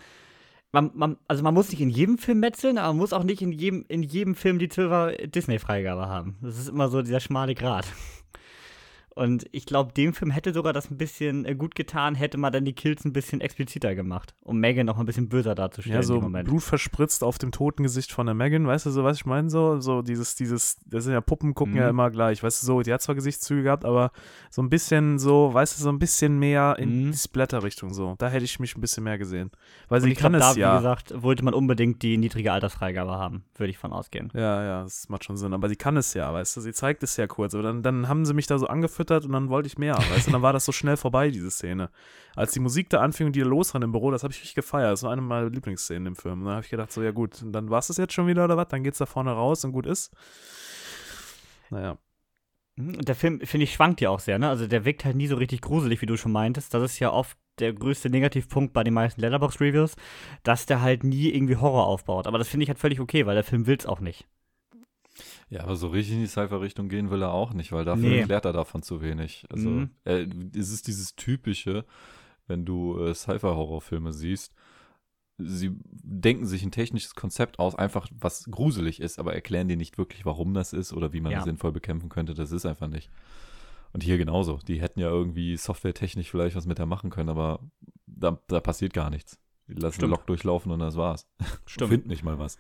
man, 0.74 0.92
man, 0.94 1.18
also 1.28 1.44
man 1.44 1.54
muss 1.54 1.70
nicht 1.70 1.82
in 1.82 1.90
jedem 1.90 2.18
Film 2.18 2.40
metzeln, 2.40 2.78
aber 2.78 2.90
man 2.90 2.98
muss 2.98 3.14
auch 3.14 3.24
nicht 3.24 3.42
in 3.42 3.52
jedem, 3.52 3.86
in 3.88 4.04
jedem 4.04 4.36
Film 4.36 4.58
die 4.60 4.70
12er 4.70 5.28
Disney-Freigabe 5.28 6.08
haben. 6.08 6.38
Das 6.42 6.58
ist 6.58 6.70
immer 6.70 6.90
so 6.90 7.02
dieser 7.02 7.20
schmale 7.20 7.56
Grat. 7.56 7.86
Und 9.14 9.46
ich 9.52 9.66
glaube, 9.66 9.92
dem 9.92 10.14
Film 10.14 10.32
hätte 10.32 10.54
sogar 10.54 10.72
das 10.72 10.90
ein 10.90 10.98
bisschen 10.98 11.44
äh, 11.46 11.54
gut 11.54 11.76
getan, 11.76 12.16
hätte 12.16 12.38
man 12.38 12.54
dann 12.54 12.64
die 12.64 12.72
Kills 12.74 13.04
ein 13.04 13.12
bisschen 13.12 13.42
expliziter 13.42 13.94
gemacht, 13.94 14.34
um 14.44 14.60
Megan 14.60 14.86
noch 14.86 14.98
ein 14.98 15.06
bisschen 15.06 15.28
böser 15.28 15.54
darzustellen 15.54 15.98
Ja, 15.98 16.04
so. 16.04 16.22
Blut 16.22 16.64
verspritzt 16.64 17.22
auf 17.24 17.38
dem 17.38 17.52
toten 17.52 17.84
Gesicht 17.84 18.12
von 18.14 18.26
der 18.26 18.36
Megan, 18.36 18.66
weißt 18.66 18.86
du 18.86 18.90
so, 18.90 19.04
was 19.04 19.18
ich 19.18 19.26
meine? 19.26 19.50
So, 19.50 19.82
so 19.82 20.02
dieses, 20.02 20.36
dieses, 20.36 20.78
das 20.86 21.04
sind 21.04 21.14
ja 21.14 21.20
Puppen, 21.20 21.54
gucken 21.56 21.76
ja 21.76 21.84
Mhm. 21.84 21.90
immer 21.90 22.10
gleich, 22.10 22.42
weißt 22.42 22.64
du, 22.64 22.66
so, 22.68 22.82
die 22.82 22.94
hat 22.94 23.02
zwar 23.02 23.16
Gesichtszüge 23.16 23.64
gehabt, 23.64 23.84
aber 23.84 24.12
so 24.50 24.62
ein 24.62 24.70
bisschen 24.70 25.20
so, 25.20 25.54
weißt 25.54 25.78
du, 25.78 25.84
so 25.84 25.90
ein 25.90 26.00
bisschen 26.00 26.40
mehr 26.40 26.78
in 26.80 27.08
Mhm. 27.08 27.12
die 27.12 27.18
Splatter-Richtung 27.18 27.94
so. 27.94 28.16
Da 28.18 28.30
hätte 28.30 28.46
ich 28.46 28.60
mich 28.62 28.78
ein 28.78 28.82
bisschen 28.82 29.04
mehr 29.04 29.18
gesehen. 29.18 29.52
Weil 29.90 30.00
sie 30.02 30.12
ich 30.12 30.18
kann 30.18 30.32
glaube, 30.32 30.40
da, 30.46 30.52
es 30.52 30.56
wie 30.56 30.62
ja. 30.62 30.78
gesagt, 30.78 31.22
wollte 31.22 31.44
man 31.44 31.54
unbedingt 31.54 32.02
die 32.02 32.18
niedrige 32.18 32.54
Altersfreigabe 32.54 33.12
haben, 33.12 33.44
würde 33.58 33.72
ich 33.72 33.78
von 33.78 33.92
ausgehen. 33.92 34.30
Ja, 34.34 34.64
ja, 34.64 34.84
das 34.84 35.10
macht 35.10 35.26
schon 35.26 35.36
Sinn. 35.36 35.54
Aber 35.54 35.68
sie 35.68 35.76
kann 35.76 35.98
es 35.98 36.14
ja, 36.14 36.32
weißt 36.32 36.56
du, 36.56 36.62
sie 36.62 36.72
zeigt 36.72 37.04
es 37.04 37.18
ja 37.18 37.28
kurz. 37.28 37.54
Aber 37.54 37.64
dann, 37.64 37.84
dann 37.84 38.08
haben 38.08 38.26
sie 38.26 38.34
mich 38.34 38.48
da 38.48 38.58
so 38.58 38.68
angefüttert 39.02 39.26
und 39.26 39.32
dann 39.32 39.50
wollte 39.50 39.68
ich 39.68 39.78
mehr, 39.78 39.98
weißt 39.98 40.28
du, 40.28 40.32
dann 40.32 40.42
war 40.42 40.54
das 40.54 40.66
so 40.66 40.72
schnell 40.72 40.98
vorbei, 40.98 41.32
diese 41.32 41.52
Szene. 41.52 41.90
Als 42.36 42.52
die 42.52 42.60
Musik 42.60 42.90
da 42.90 43.02
anfing 43.02 43.28
und 43.28 43.36
die 43.36 43.42
da 43.42 43.46
losrennen 43.46 43.88
im 43.88 43.92
Büro, 43.92 44.12
das 44.12 44.24
habe 44.24 44.34
ich 44.34 44.40
richtig 44.40 44.56
gefeiert. 44.56 44.94
Das 44.94 45.04
war 45.04 45.12
eine 45.12 45.22
meiner 45.22 45.50
Lieblingsszenen 45.50 46.08
im 46.08 46.16
Film. 46.16 46.44
Dann 46.44 46.54
habe 46.54 46.64
ich 46.64 46.70
gedacht, 46.70 46.92
so, 46.92 47.02
ja 47.04 47.12
gut, 47.12 47.44
dann 47.44 47.70
war 47.70 47.80
es 47.80 47.88
das 47.88 47.98
jetzt 47.98 48.14
schon 48.14 48.28
wieder 48.28 48.46
oder 48.46 48.58
was? 48.58 48.68
Dann 48.70 48.84
geht's 48.84 49.00
da 49.00 49.06
vorne 49.06 49.32
raus 49.32 49.66
und 49.66 49.72
gut 49.72 49.86
ist. 49.86 50.12
Naja. 51.70 51.98
Mhm, 52.78 53.02
der 53.02 53.16
Film, 53.16 53.42
finde 53.42 53.66
ich, 53.66 53.74
schwankt 53.74 54.02
ja 54.02 54.10
auch 54.10 54.20
sehr, 54.20 54.40
ne? 54.40 54.50
Also 54.50 54.68
der 54.68 54.86
wirkt 54.86 55.04
halt 55.04 55.16
nie 55.16 55.28
so 55.28 55.36
richtig 55.36 55.62
gruselig, 55.62 56.02
wie 56.02 56.06
du 56.06 56.18
schon 56.18 56.32
meintest. 56.32 56.74
Das 56.74 56.84
ist 56.84 57.00
ja 57.00 57.12
oft 57.12 57.38
der 57.60 57.74
größte 57.74 58.10
Negativpunkt 58.10 58.74
bei 58.74 58.84
den 58.84 58.94
meisten 58.94 59.22
Letterbox-Reviews, 59.22 59.96
dass 60.44 60.66
der 60.66 60.82
halt 60.82 61.04
nie 61.04 61.30
irgendwie 61.30 61.58
Horror 61.58 61.86
aufbaut. 61.86 62.28
Aber 62.28 62.38
das 62.38 62.48
finde 62.48 62.64
ich 62.64 62.70
halt 62.70 62.80
völlig 62.80 63.00
okay, 63.00 63.26
weil 63.26 63.36
der 63.36 63.44
Film 63.44 63.68
will's 63.68 63.86
auch 63.86 64.00
nicht. 64.00 64.26
Ja, 65.50 65.62
aber 65.64 65.76
so 65.76 65.88
richtig 65.88 66.16
in 66.16 66.22
die 66.22 66.28
Cypher-Richtung 66.28 66.88
gehen 66.90 67.10
will 67.12 67.22
er 67.22 67.32
auch 67.34 67.54
nicht, 67.54 67.72
weil 67.72 67.84
dafür 67.86 68.10
Nee. 68.10 68.20
erklärt 68.20 68.46
er 68.46 68.54
davon 68.54 68.82
zu 68.82 69.02
wenig. 69.02 69.46
Also, 69.50 69.70
Mhm. 69.70 69.90
äh, 70.06 70.26
es 70.56 70.72
ist 70.72 70.88
dieses 70.88 71.16
typische, 71.16 71.86
wenn 72.48 72.66
du 72.66 72.98
äh, 73.00 73.14
Cypher-Horrorfilme 73.14 74.14
siehst, 74.14 74.54
sie 75.38 75.72
denken 75.92 76.46
sich 76.46 76.64
ein 76.64 76.72
technisches 76.72 77.16
Konzept 77.16 77.60
aus, 77.60 77.76
einfach 77.76 78.08
was 78.12 78.46
gruselig 78.46 79.02
ist, 79.02 79.20
aber 79.20 79.34
erklären 79.34 79.68
dir 79.68 79.78
nicht 79.78 79.98
wirklich, 79.98 80.26
warum 80.26 80.54
das 80.54 80.72
ist 80.72 80.94
oder 80.94 81.14
wie 81.14 81.22
man 81.22 81.32
Ja. 81.32 81.40
das 81.40 81.46
sinnvoll 81.46 81.72
bekämpfen 81.72 82.10
könnte. 82.10 82.34
Das 82.34 82.52
ist 82.52 82.66
einfach 82.66 82.88
nicht. 82.88 83.10
Und 83.94 84.04
hier 84.04 84.18
genauso. 84.18 84.60
Die 84.68 84.80
hätten 84.80 85.00
ja 85.02 85.10
irgendwie 85.10 85.58
softwaretechnisch 85.58 86.30
vielleicht 86.32 86.56
was 86.56 86.66
mit 86.68 86.78
der 86.78 86.86
machen 86.86 87.10
können, 87.10 87.30
aber 87.30 87.60
da, 88.06 88.40
da 88.48 88.60
passiert 88.62 88.94
gar 88.94 89.10
nichts. 89.10 89.40
Die 89.68 89.74
lassen 89.74 89.96
Stimmt. 89.96 90.12
Lok 90.12 90.28
durchlaufen 90.28 90.72
und 90.72 90.80
das 90.80 90.96
war's. 90.96 91.28
Finden 91.68 92.08
nicht 92.10 92.24
mal 92.24 92.40
was. 92.40 92.58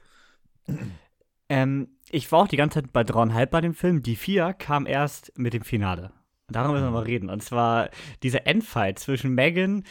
Ähm, 1.49 1.89
ich 2.11 2.31
war 2.31 2.43
auch 2.43 2.47
die 2.47 2.57
ganze 2.57 2.81
Zeit 2.81 2.93
bei 2.93 3.03
dreieinhalb 3.03 3.51
bei 3.51 3.61
dem 3.61 3.73
Film. 3.73 4.03
Die 4.03 4.15
vier 4.15 4.53
kam 4.53 4.85
erst 4.85 5.31
mit 5.37 5.53
dem 5.53 5.63
Finale. 5.63 6.11
Darüber 6.47 6.73
müssen 6.73 6.85
wir 6.85 6.91
mal 6.91 7.03
reden. 7.03 7.29
Und 7.29 7.41
zwar 7.43 7.89
dieser 8.23 8.45
Endfight 8.45 8.99
zwischen 8.99 9.33
Megan, 9.33 9.85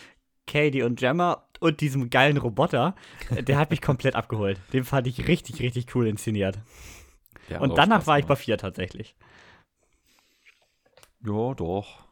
Katie 0.47 0.83
und 0.83 0.99
Gemma 0.99 1.47
und 1.61 1.81
diesem 1.81 2.11
geilen 2.11 2.37
Roboter, 2.37 2.95
der 3.31 3.59
hat 3.59 3.71
mich 3.71 3.81
komplett 3.81 4.15
abgeholt. 4.15 4.61
Den 4.73 4.85
fand 4.85 5.07
ich 5.07 5.27
richtig, 5.29 5.61
richtig 5.61 5.95
cool 5.95 6.07
inszeniert. 6.07 6.59
Ja, 7.49 7.61
und 7.61 7.77
danach 7.77 8.07
war 8.07 8.19
ich 8.19 8.27
bei 8.27 8.37
vier 8.37 8.59
tatsächlich. 8.59 9.17
Ja, 11.25 11.55
doch. 11.55 12.05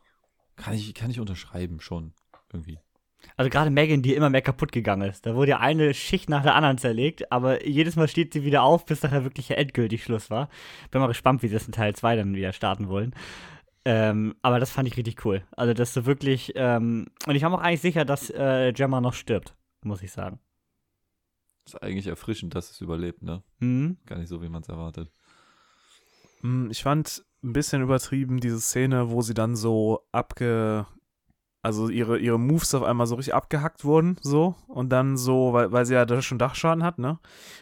Kann 0.57 0.75
ich, 0.75 0.95
kann 0.95 1.11
ich 1.11 1.21
unterschreiben, 1.21 1.81
schon. 1.81 2.13
Irgendwie. 2.53 2.79
Also 3.37 3.51
gerade 3.51 3.71
Megan, 3.71 4.03
die 4.03 4.15
immer 4.15 4.31
mehr 4.31 4.43
kaputt 4.43 4.73
gegangen 4.73 5.09
ist. 5.09 5.27
Da 5.27 5.35
wurde 5.35 5.51
ja 5.53 5.61
eine 5.61 5.95
Schicht 5.95 6.29
nach 6.29 6.43
der 6.43 6.55
anderen 6.55 6.79
zerlegt, 6.79 7.31
aber 7.33 7.67
jedes 7.67 7.97
Mal 7.97 8.09
steht 8.09 8.33
sie 8.33 8.45
wieder 8.45 8.63
auf, 8.63 8.85
bis 8.85 9.03
nachher 9.03 9.25
wirklich 9.25 9.51
endgültig 9.51 10.03
Schluss 10.05 10.31
war. 10.31 10.49
Bin 10.91 11.01
mal 11.01 11.07
gespannt, 11.09 11.43
wie 11.43 11.49
sie 11.49 11.55
das 11.55 11.67
in 11.67 11.73
Teil 11.73 11.95
2 11.95 12.17
dann 12.17 12.35
wieder 12.35 12.53
starten 12.53 12.89
wollen. 12.89 13.15
Ähm, 13.85 14.35
aber 14.43 14.61
das 14.61 14.71
fand 14.71 14.89
ich 14.89 14.97
richtig 14.97 15.25
cool. 15.25 15.43
Also, 15.53 15.73
dass 15.73 15.95
du 15.95 16.05
wirklich, 16.05 16.53
ähm, 16.57 17.07
und 17.27 17.35
ich 17.37 17.43
war 17.43 17.51
mir 17.51 17.57
auch 17.57 17.63
eigentlich 17.63 17.81
sicher, 17.81 18.05
dass 18.05 18.29
äh, 18.31 18.73
Gemma 18.73 19.01
noch 19.01 19.15
stirbt, 19.15 19.55
muss 19.83 20.03
ich 20.03 20.13
sagen. 20.13 20.41
Ist 21.67 21.83
eigentlich 21.83 22.07
erfrischend, 22.07 22.55
dass 22.55 22.71
es 22.71 22.81
überlebt, 22.81 23.23
ne? 23.23 23.43
Mhm. 23.61 23.99
Gar 24.07 24.19
nicht 24.19 24.29
so, 24.29 24.43
wie 24.43 24.49
man 24.49 24.63
es 24.63 24.69
erwartet. 24.69 25.11
Hm, 26.41 26.71
Ich 26.71 26.83
fand 26.83 27.25
ein 27.43 27.53
bisschen 27.53 27.83
übertrieben 27.83 28.41
diese 28.41 28.61
Szene, 28.61 29.11
wo 29.11 29.23
sie 29.23 29.35
dann 29.35 29.55
so 29.57 30.01
abge. 30.13 30.87
Also 31.69 31.91
ihre, 31.91 32.19
ihre 32.19 32.39
Moves 32.39 32.75
auf 32.75 32.83
einmal 32.83 33.07
so 33.07 33.17
richtig 33.17 33.35
abgehackt 33.35 33.85
wurden, 33.85 34.17
so. 34.23 34.55
Und 34.69 34.89
dann 34.89 35.19
so, 35.19 35.53
weil, 35.53 35.71
weil 35.71 35.85
sie 35.85 35.93
ja 35.93 36.07
da 36.07 36.23
schon 36.23 36.39
Dachschaden 36.39 36.83
hat, 36.83 36.99
ne? 36.99 37.19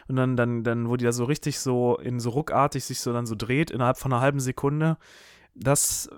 Und 0.06 0.14
dann, 0.14 0.36
dann, 0.36 0.62
dann, 0.62 0.88
wo 0.88 0.94
die 0.94 1.04
da 1.04 1.10
so 1.10 1.24
richtig 1.24 1.58
so 1.58 1.96
in 1.96 2.20
so 2.20 2.30
ruckartig 2.30 2.84
sich 2.84 3.00
so 3.00 3.12
dann 3.12 3.26
so 3.26 3.34
dreht, 3.34 3.72
innerhalb 3.72 3.98
von 3.98 4.12
einer 4.12 4.22
halben 4.22 4.38
Sekunde. 4.38 4.96
Das, 5.58 6.10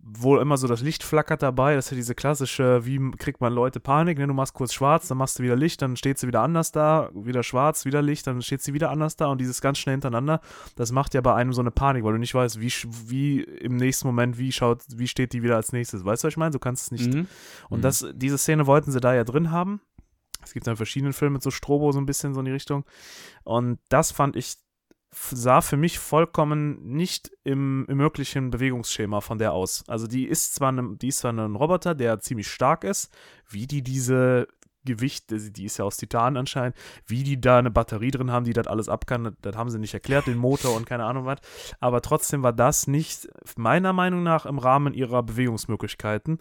wo 0.00 0.38
immer 0.38 0.56
so 0.56 0.68
das 0.68 0.80
Licht 0.80 1.02
flackert 1.02 1.42
dabei, 1.42 1.74
das 1.74 1.86
ist 1.86 1.90
ja 1.90 1.96
diese 1.96 2.14
klassische, 2.14 2.86
wie 2.86 3.10
kriegt 3.12 3.40
man 3.40 3.52
Leute 3.52 3.80
Panik, 3.80 4.18
ne? 4.18 4.26
du 4.26 4.34
machst 4.34 4.54
kurz 4.54 4.72
schwarz, 4.72 5.08
dann 5.08 5.18
machst 5.18 5.38
du 5.38 5.42
wieder 5.42 5.56
Licht, 5.56 5.82
dann 5.82 5.96
steht 5.96 6.18
sie 6.18 6.28
wieder 6.28 6.42
anders 6.42 6.70
da, 6.70 7.10
wieder 7.12 7.42
schwarz, 7.42 7.84
wieder 7.84 8.02
Licht, 8.02 8.26
dann 8.26 8.40
steht 8.40 8.62
sie 8.62 8.72
wieder 8.72 8.90
anders 8.90 9.16
da 9.16 9.26
und 9.26 9.40
dieses 9.40 9.60
ganz 9.60 9.78
schnell 9.78 9.94
hintereinander, 9.94 10.40
das 10.76 10.92
macht 10.92 11.14
ja 11.14 11.20
bei 11.20 11.34
einem 11.34 11.52
so 11.52 11.60
eine 11.60 11.72
Panik, 11.72 12.04
weil 12.04 12.12
du 12.12 12.18
nicht 12.18 12.34
weißt, 12.34 12.60
wie, 12.60 12.72
wie 13.06 13.40
im 13.40 13.76
nächsten 13.76 14.06
Moment, 14.06 14.38
wie 14.38 14.52
schaut, 14.52 14.82
wie 14.94 15.08
steht 15.08 15.32
die 15.32 15.42
wieder 15.42 15.56
als 15.56 15.72
nächstes, 15.72 16.04
weißt 16.04 16.22
du, 16.22 16.26
was 16.26 16.32
ich 16.32 16.38
meine? 16.38 16.52
Du 16.52 16.60
kannst 16.60 16.84
es 16.84 16.90
nicht. 16.92 17.12
Mhm. 17.12 17.26
Und 17.70 17.78
Mhm. 17.78 17.82
das, 17.82 18.06
diese 18.14 18.38
Szene 18.38 18.66
wollten 18.66 18.92
sie 18.92 19.00
da 19.00 19.12
ja 19.14 19.24
drin 19.24 19.50
haben. 19.50 19.80
Es 20.44 20.52
gibt 20.52 20.66
ja 20.66 20.72
in 20.72 20.76
verschiedenen 20.76 21.14
Filmen 21.14 21.32
mit 21.34 21.42
so 21.42 21.50
Strobo 21.50 21.90
so 21.90 21.98
ein 21.98 22.06
bisschen 22.06 22.34
so 22.34 22.40
in 22.40 22.46
die 22.46 22.52
Richtung. 22.52 22.84
Und 23.44 23.78
das 23.88 24.12
fand 24.12 24.36
ich, 24.36 24.56
sah 25.14 25.60
für 25.60 25.76
mich 25.76 25.98
vollkommen 25.98 26.84
nicht 26.84 27.30
im, 27.44 27.86
im 27.88 27.96
möglichen 27.96 28.50
Bewegungsschema 28.50 29.20
von 29.20 29.38
der 29.38 29.52
aus. 29.52 29.84
Also 29.88 30.06
die 30.06 30.26
ist 30.26 30.54
zwar 30.54 30.72
ne, 30.72 30.96
die 31.00 31.08
ist 31.08 31.18
zwar 31.18 31.32
ein 31.32 31.56
Roboter, 31.56 31.94
der 31.94 32.20
ziemlich 32.20 32.48
stark 32.48 32.84
ist, 32.84 33.14
wie 33.48 33.66
die 33.66 33.82
diese 33.82 34.48
Gewicht, 34.84 35.30
die 35.30 35.64
ist 35.64 35.78
ja 35.78 35.84
aus 35.84 35.96
Titan 35.96 36.36
anscheinend, 36.36 36.76
wie 37.06 37.22
die 37.22 37.40
da 37.40 37.58
eine 37.58 37.70
Batterie 37.70 38.10
drin 38.10 38.30
haben, 38.30 38.44
die 38.44 38.52
das 38.52 38.66
alles 38.66 38.88
ab 38.88 39.06
kann, 39.06 39.36
das 39.40 39.56
haben 39.56 39.70
sie 39.70 39.78
nicht 39.78 39.94
erklärt, 39.94 40.26
den 40.26 40.36
Motor 40.36 40.76
und 40.76 40.84
keine 40.86 41.04
Ahnung 41.04 41.24
was. 41.24 41.38
Aber 41.80 42.02
trotzdem 42.02 42.42
war 42.42 42.52
das 42.52 42.86
nicht 42.86 43.28
meiner 43.56 43.92
Meinung 43.92 44.22
nach 44.22 44.46
im 44.46 44.58
Rahmen 44.58 44.92
ihrer 44.92 45.22
Bewegungsmöglichkeiten. 45.22 46.38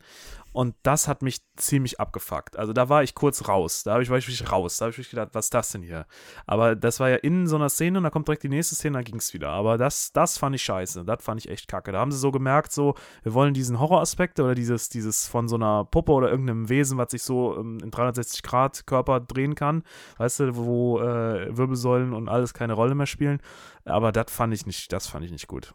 Und 0.53 0.75
das 0.83 1.07
hat 1.07 1.23
mich 1.23 1.41
ziemlich 1.57 1.99
abgefuckt. 1.99 2.57
Also 2.57 2.73
da 2.73 2.87
war 2.87 3.03
ich 3.03 3.15
kurz 3.15 3.47
raus. 3.47 3.83
Da 3.83 3.93
habe 3.93 4.03
ich, 4.03 4.09
war 4.09 4.17
ich 4.17 4.27
wirklich 4.27 4.51
raus. 4.51 4.77
Da 4.77 4.85
habe 4.85 4.91
ich 4.91 4.97
wirklich 4.97 5.09
gedacht, 5.09 5.29
was 5.33 5.47
ist 5.47 5.53
das 5.53 5.71
denn 5.71 5.81
hier? 5.81 6.05
Aber 6.45 6.75
das 6.75 6.99
war 6.99 7.09
ja 7.09 7.17
in 7.17 7.47
so 7.47 7.55
einer 7.55 7.69
Szene 7.69 7.97
und 7.97 8.03
da 8.03 8.11
kommt 8.11 8.27
direkt 8.27 8.43
die 8.43 8.49
nächste 8.49 8.75
Szene, 8.75 8.97
dann 8.97 9.03
ging 9.03 9.17
es 9.17 9.33
wieder. 9.33 9.49
Aber 9.49 9.77
das, 9.77 10.11
das 10.13 10.37
fand 10.37 10.55
ich 10.55 10.63
scheiße. 10.63 11.03
Das 11.05 11.23
fand 11.23 11.41
ich 11.41 11.49
echt 11.49 11.67
kacke. 11.67 11.91
Da 11.91 11.99
haben 11.99 12.11
sie 12.11 12.19
so 12.19 12.31
gemerkt, 12.31 12.71
so, 12.71 12.95
wir 13.23 13.33
wollen 13.33 13.53
diesen 13.53 13.79
Horroraspekt 13.79 14.39
oder 14.39 14.53
dieses, 14.55 14.89
dieses 14.89 15.27
von 15.27 15.47
so 15.47 15.55
einer 15.55 15.85
Puppe 15.85 16.11
oder 16.11 16.29
irgendeinem 16.29 16.69
Wesen, 16.69 16.97
was 16.97 17.11
sich 17.11 17.23
so 17.23 17.57
ähm, 17.57 17.79
in 17.83 17.89
360 17.91 18.43
Grad 18.43 18.85
Körper 18.85 19.19
drehen 19.19 19.55
kann, 19.55 19.83
weißt 20.17 20.41
du, 20.41 20.55
wo 20.55 20.99
äh, 20.99 21.57
Wirbelsäulen 21.57 22.13
und 22.13 22.29
alles 22.29 22.53
keine 22.53 22.73
Rolle 22.73 22.93
mehr 22.95 23.07
spielen. 23.07 23.39
Aber 23.85 24.11
das 24.11 24.25
fand 24.29 24.53
ich 24.53 24.65
nicht, 24.65 24.93
das 24.93 25.07
fand 25.07 25.25
ich 25.25 25.31
nicht 25.31 25.47
gut. 25.47 25.73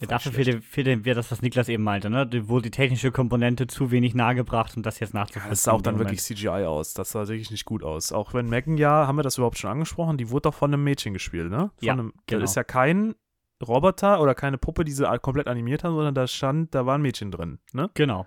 Ja, 0.00 0.06
dafür 0.06 0.32
fehlt, 0.32 0.64
fehlt 0.64 0.86
dem- 0.86 1.04
wäre 1.04 1.16
das, 1.16 1.30
was 1.30 1.42
Niklas 1.42 1.68
eben 1.68 1.82
meinte, 1.82 2.10
ne? 2.10 2.26
Die- 2.26 2.48
Wo 2.48 2.60
die 2.60 2.70
technische 2.70 3.10
Komponente 3.12 3.66
zu 3.66 3.90
wenig 3.90 4.14
nahegebracht, 4.14 4.76
um 4.76 4.82
das 4.82 4.98
jetzt 5.00 5.14
Ja, 5.14 5.20
nachzuvollziehen. 5.20 5.50
das 5.50 5.62
sah 5.62 5.72
auch 5.72 5.82
dann 5.82 5.94
dem 5.96 6.00
wirklich 6.00 6.22
CGI 6.22 6.64
aus. 6.66 6.94
Das 6.94 7.12
sah 7.12 7.28
wirklich 7.28 7.50
nicht 7.50 7.64
gut 7.64 7.82
aus. 7.82 8.12
Auch 8.12 8.34
wenn 8.34 8.48
Megan 8.48 8.76
ja, 8.76 9.06
haben 9.06 9.16
wir 9.16 9.22
das 9.22 9.36
überhaupt 9.38 9.58
schon 9.58 9.70
angesprochen, 9.70 10.18
die 10.18 10.30
wurde 10.30 10.42
doch 10.42 10.54
von 10.54 10.72
einem 10.72 10.84
Mädchen 10.84 11.12
gespielt, 11.12 11.50
ne? 11.50 11.70
Von 11.76 11.86
Ja, 11.86 11.92
einem, 11.94 12.12
genau. 12.26 12.40
Das 12.40 12.50
ist 12.50 12.56
ja 12.56 12.64
kein 12.64 13.14
Roboter 13.66 14.20
oder 14.20 14.34
keine 14.34 14.58
Puppe, 14.58 14.84
die 14.84 14.92
sie 14.92 15.06
komplett 15.20 15.46
animiert 15.46 15.84
haben, 15.84 15.94
sondern 15.94 16.14
da 16.14 16.26
stand, 16.26 16.74
da 16.74 16.84
war 16.86 16.96
ein 16.96 17.02
Mädchen 17.02 17.30
drin, 17.30 17.58
ne? 17.72 17.90
Genau. 17.94 18.26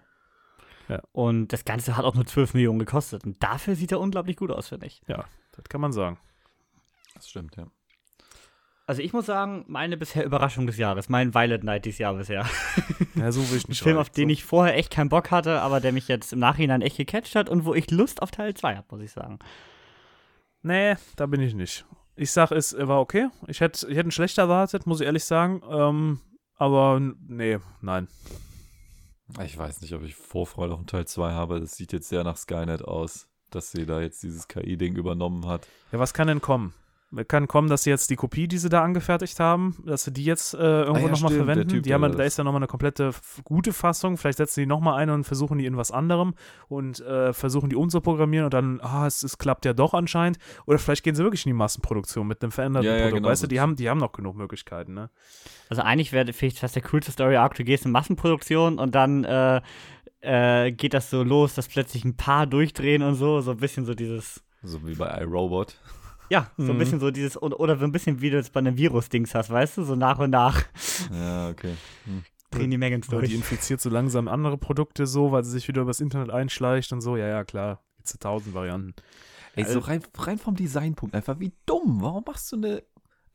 Ja. 0.88 1.02
Und 1.14 1.52
das 1.52 1.66
Ganze 1.66 1.98
hat 1.98 2.06
auch 2.06 2.14
nur 2.16 2.26
12 2.28 2.54
Millionen 2.54 2.80
gekostet. 2.80 3.26
Und 3.26 3.42
dafür 3.42 3.76
sieht 3.76 3.92
er 3.92 4.00
unglaublich 4.00 4.38
gut 4.38 4.52
aus, 4.52 4.70
finde 4.70 4.86
ich. 4.86 5.02
Das 5.08 5.64
kann 5.68 5.82
man 5.82 5.92
sagen. 5.92 6.18
Das 7.16 7.28
stimmt, 7.30 7.56
ja. 7.56 7.66
Also 8.88 9.02
ich 9.02 9.14
muss 9.14 9.26
sagen, 9.26 9.66
meine 9.68 9.98
bisher 9.98 10.24
Überraschung 10.26 10.68
des 10.68 10.78
Jahres, 10.78 11.10
mein 11.10 11.34
Violet 11.34 11.64
Night 11.64 11.86
dieses 11.86 12.00
Jahr 12.00 12.14
bisher. 12.14 12.46
Ja, 13.16 13.32
so 13.32 13.40
will 13.50 13.58
ich 13.58 13.64
Ein 13.66 13.70
nicht 13.70 13.82
Film, 13.82 13.96
rein. 13.96 14.02
auf 14.02 14.10
den 14.10 14.28
so. 14.28 14.34
ich 14.34 14.44
vorher 14.44 14.76
echt 14.76 14.92
keinen 14.92 15.08
Bock 15.08 15.32
hatte, 15.32 15.62
aber 15.62 15.80
der 15.80 15.94
mich 15.94 16.10
jetzt 16.10 16.34
im 16.34 16.40
Nachhinein 16.40 16.82
echt 16.82 16.98
gecatcht 16.98 17.34
hat 17.36 17.48
und 17.48 17.64
wo 17.64 17.74
ich 17.74 17.90
Lust 17.90 18.22
auf 18.22 18.30
Teil 18.30 18.54
2 18.54 18.76
habe, 18.76 18.88
muss 18.92 19.02
ich 19.02 19.12
sagen. 19.14 19.40
Nee, 20.64 20.96
da 21.16 21.26
bin 21.26 21.40
ich 21.40 21.54
nicht. 21.54 21.86
Ich 22.18 22.32
sag, 22.32 22.52
es 22.52 22.76
war 22.78 23.00
okay. 23.00 23.30
Ich 23.48 23.62
hätte 23.62 23.88
ich 23.88 23.96
hätte 23.96 24.10
ihn 24.10 24.12
schlechter 24.12 24.44
erwartet, 24.44 24.86
muss 24.86 25.00
ich 25.00 25.06
ehrlich 25.06 25.24
sagen. 25.24 25.62
Ähm, 25.70 26.20
aber 26.58 27.00
nee, 27.00 27.60
nein. 27.80 28.10
Ich 29.42 29.58
weiß 29.58 29.80
nicht, 29.80 29.94
ob 29.94 30.04
ich 30.04 30.14
Vorfreude 30.16 30.74
auf 30.74 30.86
Teil 30.86 31.08
2 31.08 31.32
habe. 31.32 31.62
Das 31.62 31.78
sieht 31.78 31.94
jetzt 31.94 32.10
sehr 32.10 32.26
nach 32.26 32.36
Skynet 32.36 32.84
aus, 32.84 33.30
dass 33.50 33.72
sie 33.72 33.86
da 33.86 34.02
jetzt 34.02 34.24
dieses 34.24 34.50
KI-Ding 34.50 34.98
übernommen 34.98 35.48
hat. 35.48 35.66
Ja, 35.94 36.00
was 36.00 36.14
kann 36.14 36.28
denn 36.28 36.42
kommen? 36.42 36.74
Kann 37.28 37.48
kommen, 37.48 37.70
dass 37.70 37.84
sie 37.84 37.90
jetzt 37.90 38.10
die 38.10 38.16
Kopie, 38.16 38.48
die 38.48 38.58
sie 38.58 38.68
da 38.70 38.84
angefertigt 38.84 39.40
haben, 39.40 39.76
dass 39.86 40.04
sie 40.04 40.12
die 40.12 40.26
jetzt 40.26 40.54
äh, 40.54 40.58
irgendwo 40.58 41.06
Ah 41.06 41.10
ja, 41.10 41.12
nochmal 41.12 41.32
verwenden. 41.32 41.68
Typ, 41.70 41.84
die 41.84 41.94
haben, 41.94 42.02
da 42.18 42.24
ist 42.24 42.38
ja 42.38 42.44
nochmal 42.44 42.60
eine 42.60 42.68
komplette 42.68 43.12
gute 43.44 43.72
Fassung. 43.74 44.18
Vielleicht 44.18 44.38
setzen 44.38 44.60
die 44.62 44.66
nochmal 44.66 44.96
eine 45.00 45.14
und 45.14 45.24
versuchen 45.24 45.58
die 45.58 45.66
in 45.66 45.78
was 45.78 45.92
anderem 45.92 46.34
und 46.68 47.00
äh, 47.00 47.32
versuchen 47.34 47.70
die 47.70 47.76
umzuprogrammieren 47.76 48.46
und 48.46 48.54
dann, 48.54 48.80
ah, 48.82 49.08
es, 49.08 49.24
es 49.24 49.38
klappt 49.38 49.66
ja 49.66 49.74
doch 49.74 49.94
anscheinend. 49.94 50.40
Oder 50.66 50.78
vielleicht 50.80 51.04
gehen 51.04 51.16
sie 51.16 51.24
wirklich 51.24 51.46
in 51.46 51.52
die 51.52 51.54
Massenproduktion 51.58 52.28
mit 52.28 52.42
einem 52.44 52.52
veränderten 52.52 52.88
Ja, 52.90 52.96
ja, 52.96 53.04
Produkt. 53.04 53.18
genau, 53.22 53.30
weißt 53.30 53.44
du, 53.44 53.46
so- 53.46 53.50
die 53.50 53.60
haben, 53.62 53.76
die 53.76 53.90
haben 53.90 54.00
noch 54.00 54.12
genug 54.12 54.36
Möglichkeiten, 54.36 54.94
ne? 54.94 55.10
Also 55.70 55.82
eigentlich 55.82 56.12
wäre 56.12 56.32
vielleicht 56.34 56.60
fast 56.60 56.76
der 56.76 56.84
coolste 56.84 57.12
Story 57.12 57.38
Arc, 57.38 57.56
du 57.56 57.64
gehst 57.64 57.86
in 57.86 57.92
Massenproduktion 57.92 58.78
und 58.78 58.94
dann 58.94 59.24
äh, 59.24 59.62
äh, 60.22 60.72
geht 60.72 60.94
das 60.94 61.10
so 61.10 61.24
los, 61.24 61.54
dass 61.54 61.68
plötzlich 61.68 62.04
ein 62.06 62.18
paar 62.18 62.48
durchdrehen 62.48 63.04
und 63.04 63.16
so, 63.16 63.42
so 63.42 63.52
ein 63.52 63.58
bisschen 63.58 63.86
so 63.86 63.94
dieses, 63.94 64.44
So 64.64 64.86
wie 64.88 64.96
bei 64.96 65.22
iRobot. 65.22 65.80
Ja, 66.30 66.52
so 66.58 66.64
ein 66.72 66.76
Mhm. 66.76 66.80
bisschen 66.80 67.00
so 67.00 67.12
dieses, 67.12 67.42
oder, 67.42 67.60
so 67.78 67.84
ein 67.86 67.92
bisschen 67.92 68.22
wie 68.22 68.30
du 68.30 68.38
jetzt 68.38 68.52
bei 68.54 68.60
einem 68.60 68.78
Virus-Dings 68.78 69.36
hast, 69.36 69.50
weißt 69.50 69.78
du, 69.78 69.84
so 69.84 69.96
nach 69.96 70.20
und 70.20 70.30
nach 70.32 70.64
Ja, 71.12 71.50
okay. 71.50 71.74
Hm. 72.06 72.24
drehen 72.52 72.72
die 72.72 72.78
Weil 73.12 73.20
durch. 73.20 73.30
die 73.32 73.36
infiziert 73.36 73.82
so 73.82 73.90
langsam 73.90 74.28
andere 74.28 74.58
Produkte 74.58 75.08
so, 75.08 75.32
weil 75.32 75.44
sie 75.44 75.52
sich 75.52 75.68
wieder 75.68 75.82
übers 75.82 76.00
Internet 76.02 76.30
einschleicht 76.32 76.92
und 76.94 77.02
so. 77.02 77.18
Ja, 77.18 77.28
ja, 77.28 77.44
klar. 77.44 77.82
Gibt's 77.98 78.18
tausend 78.20 78.54
Varianten. 78.56 78.94
Ey, 79.56 79.66
so 79.66 79.80
rein, 79.80 80.02
rein 80.18 80.38
vom 80.38 80.56
Designpunkt 80.56 81.16
einfach, 81.16 81.40
wie 81.40 81.54
dumm. 81.66 82.02
Warum 82.02 82.24
machst 82.26 82.52
du 82.52 82.58
eine. 82.58 82.84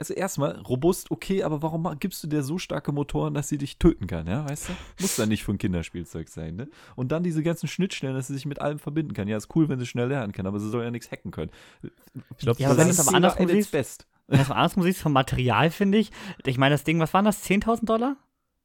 Also 0.00 0.14
erstmal, 0.14 0.56
robust, 0.62 1.10
okay, 1.10 1.42
aber 1.42 1.60
warum 1.60 1.86
gibst 2.00 2.24
du 2.24 2.26
der 2.26 2.42
so 2.42 2.56
starke 2.56 2.90
Motoren, 2.90 3.34
dass 3.34 3.48
sie 3.50 3.58
dich 3.58 3.78
töten 3.78 4.06
kann, 4.06 4.26
ja, 4.26 4.48
weißt 4.48 4.70
du? 4.70 4.72
Muss 5.02 5.18
ja 5.18 5.26
nicht 5.26 5.44
für 5.44 5.52
ein 5.52 5.58
Kinderspielzeug 5.58 6.30
sein, 6.30 6.56
ne? 6.56 6.68
Und 6.96 7.12
dann 7.12 7.22
diese 7.22 7.42
ganzen 7.42 7.68
Schnittstellen, 7.68 8.14
dass 8.14 8.28
sie 8.28 8.32
sich 8.34 8.46
mit 8.46 8.62
allem 8.62 8.78
verbinden 8.78 9.12
kann. 9.12 9.28
Ja, 9.28 9.36
ist 9.36 9.54
cool, 9.54 9.68
wenn 9.68 9.78
sie 9.78 9.84
schnell 9.84 10.08
lernen 10.08 10.32
kann, 10.32 10.46
aber 10.46 10.58
sie 10.58 10.70
soll 10.70 10.84
ja 10.84 10.90
nichts 10.90 11.10
hacken 11.12 11.30
können. 11.32 11.50
Ich 11.82 12.38
glaube, 12.38 12.58
Ja, 12.62 12.70
aber 12.70 12.78
wenn 12.78 12.88
es 12.88 12.98
aber 13.06 13.14
andersrum 13.14 13.46
siehst- 13.48 13.72
best. 13.72 14.06
Wenn 14.26 14.38
das 14.38 14.48
mal 14.48 14.54
andersrum 14.54 14.84
siehst, 14.84 15.00
vom 15.02 15.12
Material, 15.12 15.70
finde 15.70 15.98
ich, 15.98 16.12
ich 16.46 16.56
meine, 16.56 16.74
das 16.74 16.84
Ding, 16.84 16.98
was 16.98 17.12
waren 17.12 17.26
das, 17.26 17.42
10.000 17.44 17.84
Dollar? 17.84 18.16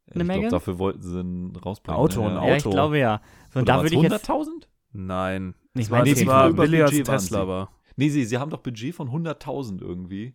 Ich 0.07 0.15
Eine 0.15 0.23
glaube, 0.23 0.39
Menge? 0.39 0.51
dafür 0.51 0.79
wollten 0.79 1.01
sie 1.01 1.19
ihn 1.19 1.53
rausbringen. 1.57 1.99
Auto, 1.99 2.21
ne? 2.21 2.29
ein 2.29 2.35
ja. 2.43 2.47
Ja, 2.49 2.55
ich 2.55 2.63
Auto. 2.65 2.69
glaube 2.73 2.97
ja. 2.99 3.21
So, 3.51 3.59
und 3.59 3.67
da 3.67 3.81
würde 3.81 3.93
ich 3.93 4.01
jetzt, 4.01 4.29
100.000? 4.29 4.67
Nein. 4.93 5.53
Ich 5.73 5.81
Es 5.81 5.89
meine, 5.89 6.09
es 6.11 6.19
die 6.19 6.27
war 6.27 6.47
über 6.47 6.63
billiger 6.63 6.85
als 6.85 6.93
Tesla 6.95 7.41
sie. 7.41 7.47
war. 7.49 7.71
Nee, 7.97 8.07
sie, 8.09 8.23
sie 8.23 8.37
haben 8.37 8.51
doch 8.51 8.59
Budget 8.59 8.95
von 8.95 9.09
100.000 9.09 9.81
irgendwie 9.81 10.33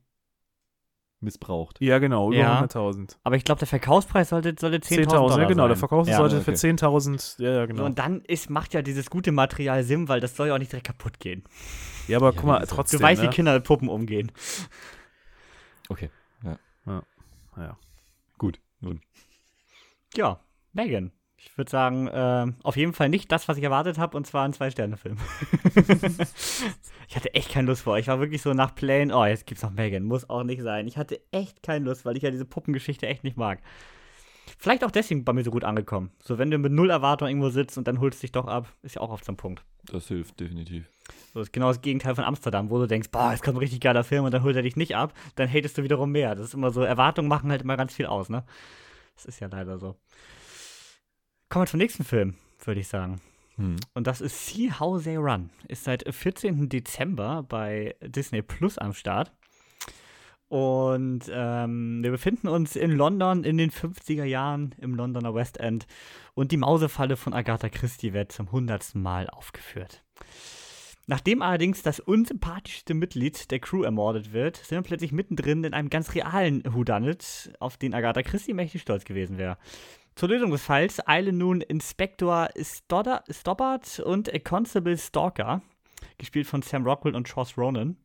missbraucht. 1.20 1.80
Ja, 1.80 1.98
genau, 1.98 2.28
über 2.28 2.38
Ja. 2.38 2.61
100.000. 2.62 3.16
aber 3.24 3.37
ich 3.37 3.44
glaube, 3.44 3.59
der 3.59 3.68
Verkaufspreis 3.68 4.30
sollte, 4.30 4.54
sollte 4.59 4.78
10.000 4.78 5.04
10.000, 5.04 5.06
Dollar 5.11 5.38
ja 5.40 5.48
genau, 5.48 5.66
der 5.66 5.76
sein. 5.76 5.80
Verkauf 5.80 6.09
ja. 6.09 6.16
sollte 6.16 6.37
Ja, 6.37 6.42
für 6.42 6.52
okay. 6.52 6.70
10.000, 6.70 7.42
ja, 7.42 7.50
ja, 7.50 7.61
So, 7.62 7.66
genau. 7.68 7.85
und 7.85 7.98
dann 7.98 8.20
ist, 8.22 8.50
macht 8.50 8.72
ja 8.74 8.83
dieses 8.83 9.11
gute 9.11 9.33
Material 9.33 9.83
Sinn, 9.85 10.09
weil 10.09 10.20
das 10.20 10.37
soll 10.37 10.48
ja 10.48 10.54
auch 10.54 10.59
nicht 10.59 10.72
direkt 10.72 10.87
kaputt 10.87 11.20
gehen. 11.20 11.44
Ja, 12.09 12.16
aber 12.18 12.28
Ja, 12.30 12.33
guck 12.37 12.44
mal, 12.44 12.66
trotzdem, 12.66 12.98
Du 13.00 13.04
weißt, 13.04 13.22
ne? 13.22 13.28
wie 13.28 13.35
Kinder 13.35 13.54
mit 13.54 13.64
Puppen 13.64 13.88
umgehen. 13.88 14.33
Okay, 15.88 16.11
ja. 16.44 17.76
gut. 18.38 18.61
Nun. 18.80 19.00
Ja, 20.16 20.40
Megan. 20.72 21.12
Ich 21.42 21.57
würde 21.57 21.70
sagen, 21.70 22.07
äh, 22.07 22.53
auf 22.62 22.76
jeden 22.76 22.92
Fall 22.92 23.09
nicht 23.09 23.33
das, 23.33 23.48
was 23.48 23.57
ich 23.57 23.64
erwartet 23.64 23.96
habe, 23.96 24.16
und 24.16 24.26
zwar 24.26 24.44
ein 24.44 24.53
Zwei-Sterne-Film. 24.53 25.16
ich 27.09 27.16
hatte 27.16 27.33
echt 27.35 27.50
keine 27.50 27.68
Lust 27.68 27.83
vor. 27.83 27.98
Ich 27.98 28.09
war 28.09 28.20
wirklich 28.20 28.42
so 28.42 28.53
nach 28.53 28.74
Plane, 28.74 29.16
oh, 29.16 29.24
jetzt 29.24 29.46
gibt's 29.46 29.62
noch 29.62 29.70
Megan. 29.70 30.03
Muss 30.03 30.29
auch 30.29 30.42
nicht 30.42 30.61
sein. 30.61 30.87
Ich 30.87 30.98
hatte 30.98 31.18
echt 31.33 31.62
keine 31.62 31.87
Lust, 31.87 32.05
weil 32.05 32.16
ich 32.16 32.22
ja 32.22 32.31
diese 32.31 32.44
Puppengeschichte 32.44 33.07
echt 33.07 33.24
nicht 33.24 33.38
mag. 33.38 33.61
Vielleicht 34.59 34.85
auch 34.85 34.90
deswegen 34.90 35.24
bei 35.24 35.33
mir 35.33 35.42
so 35.42 35.50
gut 35.50 35.64
angekommen. 35.64 36.11
So, 36.22 36.37
wenn 36.37 36.50
du 36.50 36.59
mit 36.59 36.72
null 36.72 36.90
Erwartung 36.90 37.29
irgendwo 37.29 37.48
sitzt 37.48 37.79
und 37.79 37.88
dann 37.88 38.00
holst 38.00 38.18
du 38.18 38.22
dich 38.22 38.33
doch 38.33 38.46
ab, 38.46 38.68
ist 38.83 38.96
ja 38.96 39.00
auch 39.00 39.11
oft 39.11 39.24
so 39.24 39.33
ein 39.33 39.37
Punkt. 39.37 39.64
Das 39.85 40.09
hilft 40.09 40.38
definitiv. 40.38 40.90
So, 41.33 41.40
das 41.40 41.48
ist 41.48 41.53
genau 41.53 41.68
das 41.68 41.81
Gegenteil 41.81 42.14
von 42.14 42.24
Amsterdam, 42.24 42.68
wo 42.68 42.79
du 42.79 42.87
denkst, 42.87 43.09
boah, 43.11 43.31
jetzt 43.33 43.42
kommt 43.42 43.57
ein 43.57 43.61
richtig 43.61 43.81
geiler 43.81 44.05
Film 44.05 44.24
und 44.24 44.35
dann 44.35 44.42
holt 44.42 44.57
er 44.57 44.62
dich 44.62 44.76
nicht 44.76 44.94
ab, 44.94 45.14
dann 45.37 45.50
hatest 45.50 45.79
du 45.79 45.83
wiederum 45.83 46.12
mehr. 46.12 46.35
Das 46.35 46.48
ist 46.48 46.55
immer 46.55 46.70
so, 46.70 46.83
Erwartungen 46.83 47.29
machen 47.29 47.50
halt 47.50 47.62
immer 47.62 47.79
ganz 47.79 47.94
viel 47.94 48.07
aus, 48.07 48.29
ne? 48.29 48.44
Das 49.14 49.24
ist 49.24 49.40
ja 49.40 49.48
leider 49.50 49.79
so. 49.79 49.96
Kommen 51.50 51.64
wir 51.64 51.70
zum 51.70 51.78
nächsten 51.78 52.04
Film, 52.04 52.34
würde 52.64 52.80
ich 52.80 52.86
sagen. 52.86 53.20
Hm. 53.56 53.74
Und 53.92 54.06
das 54.06 54.20
ist 54.20 54.46
See 54.46 54.70
How 54.70 55.02
They 55.02 55.16
Run. 55.16 55.50
Ist 55.66 55.82
seit 55.82 56.04
14. 56.08 56.68
Dezember 56.68 57.42
bei 57.42 57.96
Disney 58.00 58.40
Plus 58.40 58.78
am 58.78 58.92
Start. 58.92 59.32
Und 60.46 61.24
ähm, 61.28 62.04
wir 62.04 62.12
befinden 62.12 62.46
uns 62.46 62.76
in 62.76 62.92
London 62.92 63.42
in 63.42 63.58
den 63.58 63.72
50er 63.72 64.22
Jahren 64.22 64.76
im 64.78 64.94
Londoner 64.94 65.34
West 65.34 65.58
End. 65.58 65.88
Und 66.34 66.52
die 66.52 66.56
Mausefalle 66.56 67.16
von 67.16 67.34
Agatha 67.34 67.68
Christie 67.68 68.12
wird 68.12 68.30
zum 68.30 68.52
hundertsten 68.52 69.02
Mal 69.02 69.28
aufgeführt. 69.28 70.04
Nachdem 71.08 71.42
allerdings 71.42 71.82
das 71.82 71.98
unsympathischste 71.98 72.94
Mitglied 72.94 73.50
der 73.50 73.58
Crew 73.58 73.82
ermordet 73.82 74.32
wird, 74.32 74.56
sind 74.56 74.78
wir 74.78 74.82
plötzlich 74.82 75.10
mittendrin 75.10 75.64
in 75.64 75.74
einem 75.74 75.90
ganz 75.90 76.14
realen 76.14 76.62
Whodunit, 76.64 77.52
auf 77.58 77.76
den 77.76 77.94
Agatha 77.94 78.22
Christie 78.22 78.54
mächtig 78.54 78.82
stolz 78.82 79.04
gewesen 79.04 79.36
wäre. 79.36 79.58
Zur 80.20 80.28
Lösung 80.28 80.50
des 80.50 80.62
Falls 80.62 81.00
eilen 81.09 81.38
nun 81.38 81.62
Inspektor 81.62 82.50
Stodder, 82.61 83.24
Stobbart 83.30 84.00
und 84.00 84.30
Constable 84.44 84.98
Stalker, 84.98 85.62
gespielt 86.18 86.46
von 86.46 86.61
Sam 86.61 86.87
Rockwell 86.87 87.16
und 87.16 87.26
Joss 87.26 87.56
Ronan. 87.56 87.96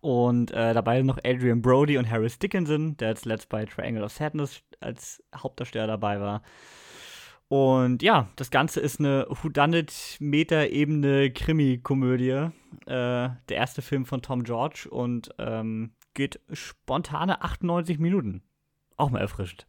Und 0.00 0.50
äh, 0.52 0.72
dabei 0.72 1.02
noch 1.02 1.18
Adrian 1.22 1.60
Brody 1.60 1.98
und 1.98 2.08
Harris 2.08 2.38
Dickinson, 2.38 2.96
der 2.96 3.10
jetzt 3.10 3.26
letzt 3.26 3.50
bei 3.50 3.66
Triangle 3.66 4.02
of 4.02 4.12
Sadness 4.12 4.62
als 4.80 5.22
Hauptdarsteller 5.36 5.88
dabei 5.88 6.22
war. 6.22 6.40
Und 7.48 8.02
ja, 8.02 8.30
das 8.36 8.50
Ganze 8.50 8.80
ist 8.80 8.98
eine 8.98 9.26
Whodunit-Meta-Ebene 9.28 11.32
Krimi-Komödie. 11.32 12.48
Äh, 12.86 12.86
der 12.86 13.36
erste 13.50 13.82
Film 13.82 14.06
von 14.06 14.22
Tom 14.22 14.42
George 14.42 14.88
und 14.88 15.34
ähm, 15.36 15.92
geht 16.14 16.40
spontane 16.50 17.42
98 17.42 17.98
Minuten. 17.98 18.42
Auch 18.96 19.10
mal 19.10 19.20
erfrischt. 19.20 19.66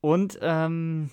Und 0.00 0.38
ähm, 0.42 1.10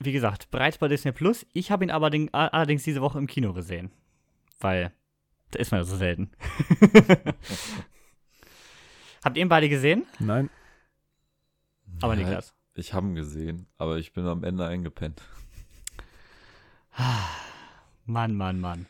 wie 0.00 0.12
gesagt, 0.12 0.50
bereits 0.50 0.78
bei 0.78 0.88
Disney 0.88 1.12
Plus. 1.12 1.46
Ich 1.52 1.70
habe 1.70 1.84
ihn 1.84 1.90
aber 1.90 2.10
den, 2.10 2.32
allerdings 2.34 2.82
diese 2.82 3.00
Woche 3.00 3.18
im 3.18 3.26
Kino 3.26 3.52
gesehen. 3.52 3.90
Weil 4.60 4.92
da 5.50 5.58
ist 5.58 5.70
man 5.70 5.80
ja 5.80 5.84
so 5.84 5.96
selten. 5.96 6.30
Habt 9.24 9.36
ihr 9.36 9.42
ihn 9.42 9.48
beide 9.48 9.68
gesehen? 9.68 10.06
Nein. 10.18 10.50
Aber 12.00 12.14
Ja, 12.14 12.20
Niklas. 12.20 12.54
Ich 12.74 12.94
habe 12.94 13.06
ihn 13.06 13.14
gesehen, 13.14 13.66
aber 13.76 13.98
ich 13.98 14.12
bin 14.12 14.26
am 14.26 14.44
Ende 14.44 14.66
eingepennt. 14.66 15.22
Mann, 18.06 18.34
Mann, 18.34 18.60
Mann. 18.60 18.86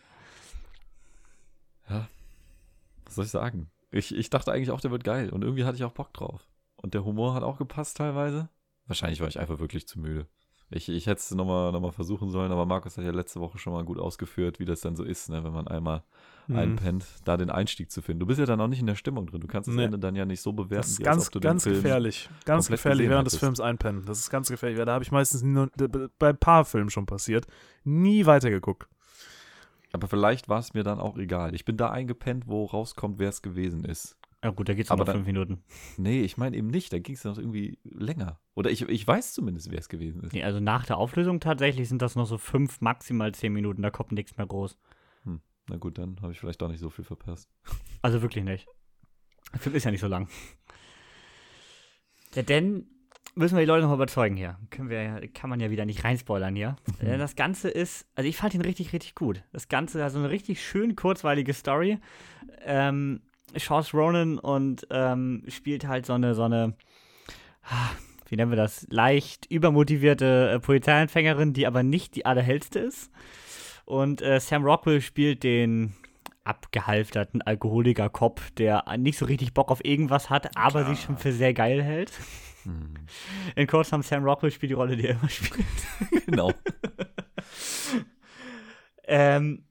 Was 3.04 3.16
soll 3.16 3.24
ich 3.26 3.30
sagen? 3.30 3.70
Ich, 3.90 4.14
ich 4.14 4.30
dachte 4.30 4.52
eigentlich 4.52 4.70
auch, 4.70 4.80
der 4.80 4.90
wird 4.90 5.04
geil 5.04 5.28
und 5.30 5.42
irgendwie 5.42 5.64
hatte 5.64 5.76
ich 5.76 5.84
auch 5.84 5.92
Bock 5.92 6.14
drauf. 6.14 6.48
Und 6.76 6.94
der 6.94 7.04
Humor 7.04 7.34
hat 7.34 7.42
auch 7.42 7.58
gepasst 7.58 7.98
teilweise. 7.98 8.48
Wahrscheinlich 8.86 9.20
war 9.20 9.28
ich 9.28 9.38
einfach 9.38 9.58
wirklich 9.58 9.86
zu 9.86 10.00
müde. 10.00 10.26
Ich, 10.74 10.88
ich 10.88 11.06
hätte 11.06 11.18
es 11.20 11.30
nochmal 11.32 11.70
noch 11.70 11.80
mal 11.80 11.92
versuchen 11.92 12.30
sollen, 12.30 12.50
aber 12.50 12.64
Markus 12.64 12.96
hat 12.96 13.04
ja 13.04 13.10
letzte 13.10 13.40
Woche 13.40 13.58
schon 13.58 13.74
mal 13.74 13.84
gut 13.84 13.98
ausgeführt, 13.98 14.58
wie 14.58 14.64
das 14.64 14.80
dann 14.80 14.96
so 14.96 15.04
ist, 15.04 15.28
ne, 15.28 15.44
wenn 15.44 15.52
man 15.52 15.68
einmal 15.68 16.02
Mhm. 16.48 16.56
einpennt, 16.56 17.04
da 17.24 17.36
den 17.36 17.50
Einstieg 17.50 17.92
zu 17.92 18.02
finden. 18.02 18.18
Du 18.18 18.26
bist 18.26 18.40
ja 18.40 18.46
dann 18.46 18.60
auch 18.60 18.66
nicht 18.66 18.80
in 18.80 18.86
der 18.86 18.96
Stimmung 18.96 19.26
drin. 19.28 19.40
Du 19.40 19.46
kannst 19.46 19.68
das 19.68 19.76
Nee. 19.76 19.84
Ende 19.84 19.98
dann 20.00 20.16
ja 20.16 20.24
nicht 20.24 20.40
so 20.40 20.52
bewerten, 20.52 20.80
Das 20.82 20.88
ist 20.90 20.98
wie 20.98 21.06
als 21.06 21.30
ganz, 21.30 21.40
ganz 21.44 21.64
gefährlich. 21.64 22.28
Ganz 22.46 22.66
gefährlich 22.68 23.08
während 23.08 23.26
des 23.26 23.34
hättest. 23.34 23.44
Films 23.44 23.60
einpennen. 23.60 24.04
Das 24.06 24.18
ist 24.18 24.28
ganz 24.30 24.48
gefährlich. 24.48 24.76
weil 24.76 24.86
Da 24.86 24.94
habe 24.94 25.04
ich 25.04 25.12
meistens 25.12 25.42
nur, 25.44 25.70
bei 26.18 26.30
ein 26.30 26.38
paar 26.38 26.64
Filmen 26.64 26.90
schon 26.90 27.06
passiert. 27.06 27.46
Nie 27.84 28.26
weitergeguckt. 28.26 28.88
Aber 29.92 30.08
vielleicht 30.08 30.48
war 30.48 30.58
es 30.58 30.74
mir 30.74 30.82
dann 30.82 30.98
auch 30.98 31.16
egal. 31.16 31.54
Ich 31.54 31.64
bin 31.64 31.76
da 31.76 31.90
eingepennt, 31.90 32.48
wo 32.48 32.64
rauskommt, 32.64 33.20
wer 33.20 33.28
es 33.28 33.40
gewesen 33.42 33.84
ist. 33.84 34.16
Ja 34.44 34.50
gut, 34.50 34.68
da 34.68 34.74
geht's 34.74 34.90
Aber 34.90 35.04
noch 35.04 35.12
fünf 35.12 35.26
Minuten. 35.26 35.62
Nee, 35.96 36.22
ich 36.22 36.36
meine 36.36 36.56
eben 36.56 36.66
nicht. 36.66 36.92
Da 36.92 36.98
ging 36.98 37.14
es 37.14 37.24
noch 37.24 37.38
irgendwie 37.38 37.78
länger. 37.84 38.40
Oder 38.54 38.70
ich, 38.70 38.82
ich 38.82 39.06
weiß 39.06 39.34
zumindest, 39.34 39.70
wer 39.70 39.78
es 39.78 39.88
gewesen 39.88 40.22
ist. 40.24 40.32
Nee, 40.32 40.42
also 40.42 40.58
nach 40.58 40.84
der 40.84 40.98
Auflösung 40.98 41.38
tatsächlich 41.38 41.88
sind 41.88 42.02
das 42.02 42.16
noch 42.16 42.26
so 42.26 42.38
fünf, 42.38 42.80
maximal 42.80 43.32
zehn 43.32 43.52
Minuten. 43.52 43.82
Da 43.82 43.90
kommt 43.90 44.12
nichts 44.12 44.36
mehr 44.36 44.46
groß. 44.46 44.76
Na 45.68 45.76
gut, 45.76 45.96
dann 45.98 46.20
habe 46.20 46.32
ich 46.32 46.40
vielleicht 46.40 46.60
doch 46.60 46.68
nicht 46.68 46.80
so 46.80 46.90
viel 46.90 47.04
verpasst. 47.04 47.48
Also 48.02 48.20
wirklich 48.20 48.44
nicht. 48.44 48.66
Der 49.52 49.60
Film 49.60 49.76
ist 49.76 49.84
ja 49.84 49.90
nicht 49.92 50.00
so 50.00 50.08
lang. 50.08 50.28
Ja, 52.34 52.42
denn 52.42 52.86
müssen 53.34 53.56
wir 53.56 53.60
die 53.60 53.68
Leute 53.68 53.86
noch 53.86 53.94
überzeugen 53.94 54.36
hier. 54.36 54.58
Können 54.70 54.90
wir, 54.90 55.28
kann 55.32 55.50
man 55.50 55.60
ja 55.60 55.70
wieder 55.70 55.84
nicht 55.84 56.04
reinspoilern 56.04 56.56
hier. 56.56 56.76
Äh, 57.00 57.18
Das 57.18 57.36
Ganze 57.36 57.68
ist, 57.68 58.06
also 58.14 58.28
ich 58.28 58.36
fand 58.36 58.54
ihn 58.54 58.60
richtig, 58.60 58.92
richtig 58.92 59.14
gut. 59.14 59.44
Das 59.52 59.68
Ganze 59.68 60.02
hat 60.02 60.12
so 60.12 60.18
eine 60.18 60.30
richtig 60.30 60.64
schön 60.64 60.96
kurzweilige 60.96 61.54
Story. 61.54 61.98
Ähm, 62.64 63.22
Charles 63.56 63.94
Ronan 63.94 64.38
und 64.38 64.86
ähm, 64.90 65.44
spielt 65.48 65.86
halt 65.86 66.06
so 66.06 66.12
eine, 66.12 66.34
so 66.34 66.42
eine, 66.42 66.74
ah, 67.64 67.90
wie 68.28 68.36
nennen 68.36 68.50
wir 68.50 68.56
das, 68.56 68.86
leicht 68.90 69.46
übermotivierte 69.50 70.52
äh, 70.54 70.60
Polizeiempfängerin, 70.60 71.52
die 71.52 71.66
aber 71.66 71.82
nicht 71.82 72.14
die 72.14 72.26
allerhellste 72.26 72.78
ist. 72.78 73.10
Und 73.84 74.22
äh, 74.22 74.40
Sam 74.40 74.64
Rockwell 74.64 75.00
spielt 75.00 75.42
den 75.42 75.94
abgehalfterten 76.44 77.42
Alkoholiker-Cop, 77.42 78.40
der 78.56 78.84
nicht 78.98 79.18
so 79.18 79.26
richtig 79.26 79.54
Bock 79.54 79.70
auf 79.70 79.84
irgendwas 79.84 80.30
hat, 80.30 80.56
aber 80.56 80.84
sich 80.86 81.02
schon 81.02 81.16
für 81.16 81.32
sehr 81.32 81.54
geil 81.54 81.82
hält. 81.82 82.10
Hm. 82.64 82.94
In 83.54 83.66
kurzem 83.66 84.02
Sam 84.02 84.24
Rockwell 84.24 84.50
spielt 84.50 84.70
die 84.70 84.74
Rolle, 84.74 84.96
die 84.96 85.06
er 85.06 85.14
immer 85.14 85.28
spielt. 85.28 85.66
Genau. 86.26 86.52
Ähm, 89.04 89.64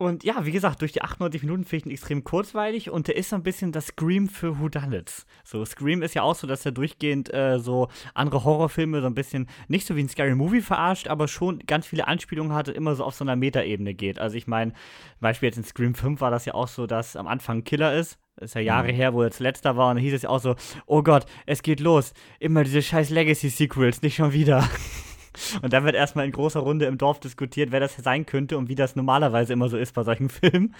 und 0.00 0.24
ja, 0.24 0.46
wie 0.46 0.50
gesagt, 0.50 0.80
durch 0.80 0.92
die 0.92 1.02
98 1.02 1.42
Minuten 1.42 1.64
finde 1.64 1.82
ich 1.82 1.86
ihn 1.86 1.92
extrem 1.92 2.24
kurzweilig 2.24 2.88
und 2.90 3.06
der 3.06 3.16
ist 3.16 3.28
so 3.28 3.36
ein 3.36 3.42
bisschen 3.42 3.70
das 3.70 3.88
Scream 3.88 4.28
für 4.28 4.58
Whodunits. 4.58 5.26
So, 5.44 5.62
Scream 5.64 6.00
ist 6.02 6.14
ja 6.14 6.22
auch 6.22 6.34
so, 6.34 6.46
dass 6.46 6.64
er 6.64 6.72
durchgehend 6.72 7.32
äh, 7.34 7.58
so 7.58 7.88
andere 8.14 8.44
Horrorfilme 8.44 9.00
so 9.02 9.06
ein 9.06 9.14
bisschen, 9.14 9.46
nicht 9.68 9.86
so 9.86 9.96
wie 9.96 10.02
ein 10.02 10.08
Scary 10.08 10.34
Movie 10.34 10.62
verarscht, 10.62 11.06
aber 11.08 11.28
schon 11.28 11.58
ganz 11.66 11.86
viele 11.86 12.08
Anspielungen 12.08 12.54
hatte, 12.54 12.72
immer 12.72 12.94
so 12.94 13.04
auf 13.04 13.14
so 13.14 13.24
einer 13.24 13.36
Metaebene 13.36 13.92
geht. 13.92 14.18
Also 14.18 14.36
ich 14.36 14.46
meine, 14.46 14.72
zum 14.72 15.20
Beispiel 15.20 15.48
jetzt 15.48 15.58
in 15.58 15.64
Scream 15.64 15.94
5 15.94 16.20
war 16.22 16.30
das 16.30 16.46
ja 16.46 16.54
auch 16.54 16.68
so, 16.68 16.86
dass 16.86 17.14
am 17.14 17.26
Anfang 17.26 17.58
ein 17.58 17.64
Killer 17.64 17.94
ist. 17.94 18.18
Das 18.36 18.50
ist 18.50 18.54
ja 18.54 18.62
Jahre 18.62 18.92
Mhm. 18.92 18.96
her, 18.96 19.12
wo 19.12 19.22
er 19.22 19.30
zuletzt 19.30 19.66
da 19.66 19.76
war 19.76 19.90
und 19.90 19.96
dann 19.96 20.02
hieß 20.04 20.14
es 20.14 20.22
ja 20.22 20.30
auch 20.30 20.40
so, 20.40 20.54
oh 20.86 21.02
Gott, 21.02 21.26
es 21.44 21.62
geht 21.62 21.78
los. 21.80 22.14
Immer 22.38 22.64
diese 22.64 22.80
scheiß 22.80 23.10
Legacy-Sequels, 23.10 24.00
nicht 24.00 24.16
schon 24.16 24.32
wieder. 24.32 24.66
Und 25.62 25.72
dann 25.72 25.84
wird 25.84 25.94
erstmal 25.94 26.26
in 26.26 26.32
großer 26.32 26.60
Runde 26.60 26.86
im 26.86 26.98
Dorf 26.98 27.20
diskutiert, 27.20 27.72
wer 27.72 27.80
das 27.80 27.96
sein 27.96 28.26
könnte 28.26 28.58
und 28.58 28.68
wie 28.68 28.74
das 28.74 28.96
normalerweise 28.96 29.52
immer 29.52 29.68
so 29.68 29.76
ist 29.76 29.94
bei 29.94 30.02
solchen 30.02 30.28
Filmen. 30.30 30.74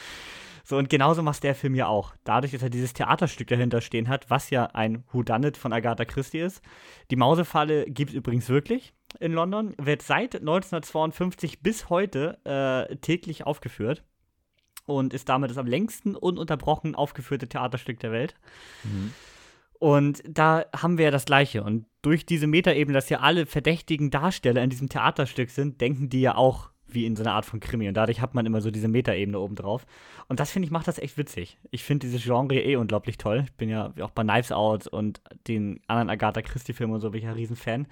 So, 0.65 0.77
und 0.77 0.91
genauso 0.91 1.23
macht 1.23 1.43
der 1.43 1.55
Film 1.55 1.75
ja 1.75 1.87
auch. 1.87 2.15
Dadurch, 2.25 2.53
dass 2.53 2.63
er 2.63 2.71
dieses 2.71 2.93
Theaterstück 2.93 3.49
dahinter 3.49 3.81
stehen 3.81 4.09
hat, 4.09 4.29
was 4.29 4.51
ja 4.51 4.67
ein 4.67 5.05
Whodunit 5.11 5.57
von 5.57 5.73
Agatha 5.73 6.05
Christie 6.05 6.41
ist. 6.41 6.63
Die 7.11 7.17
Mausefalle 7.17 7.87
gibt 7.87 8.11
es 8.11 8.17
übrigens 8.17 8.49
wirklich 8.49 8.93
in 9.19 9.33
London, 9.33 9.75
wird 9.79 10.03
seit 10.03 10.37
1952 10.37 11.61
bis 11.61 11.89
heute 11.89 12.39
äh, 12.45 12.97
täglich 12.97 13.47
aufgeführt 13.47 14.05
und 14.87 15.15
ist 15.15 15.29
damit 15.29 15.51
das 15.51 15.59
am 15.59 15.67
längsten 15.67 16.15
ununterbrochen 16.15 16.95
aufgeführte 16.95 17.49
Theaterstück 17.49 17.99
der 18.01 18.13
Welt. 18.13 18.35
Mhm. 18.85 19.13
Und 19.81 20.23
da 20.29 20.67
haben 20.77 20.99
wir 20.99 21.07
ja 21.07 21.11
das 21.11 21.25
Gleiche. 21.25 21.65
Und 21.65 21.87
durch 22.03 22.27
diese 22.27 22.47
Metaebene, 22.47 22.93
dass 22.93 23.09
ja 23.09 23.21
alle 23.21 23.47
verdächtigen 23.47 24.11
Darsteller 24.11 24.63
in 24.63 24.69
diesem 24.69 24.91
Theaterstück 24.91 25.49
sind, 25.49 25.81
denken 25.81 26.11
die 26.11 26.21
ja 26.21 26.35
auch 26.35 26.71
wie 26.87 27.07
in 27.07 27.17
so 27.17 27.23
einer 27.23 27.33
Art 27.33 27.47
von 27.47 27.61
Krimi. 27.61 27.89
Und 27.89 27.95
dadurch 27.95 28.21
hat 28.21 28.35
man 28.35 28.45
immer 28.45 28.61
so 28.61 28.71
diese 28.71 28.89
Metaebene 28.89 29.39
obendrauf. 29.39 29.87
Und 30.29 30.39
das 30.39 30.51
finde 30.51 30.67
ich, 30.67 30.71
macht 30.71 30.87
das 30.87 30.99
echt 30.99 31.17
witzig. 31.17 31.59
Ich 31.71 31.83
finde 31.83 32.07
dieses 32.07 32.23
Genre 32.23 32.61
eh 32.61 32.77
unglaublich 32.77 33.17
toll. 33.17 33.45
Ich 33.47 33.55
bin 33.55 33.71
ja 33.71 33.95
auch 34.01 34.11
bei 34.11 34.23
Knives 34.23 34.53
Out 34.53 34.87
und 34.87 35.23
den 35.49 35.81
anderen 35.87 36.11
Agatha 36.11 36.43
Christie-Filmen 36.43 36.95
und 36.95 37.01
so 37.01 37.11
bin 37.11 37.21
ich 37.21 37.25
ja 37.25 37.31
ein 37.31 37.37
Riesenfan. 37.37 37.87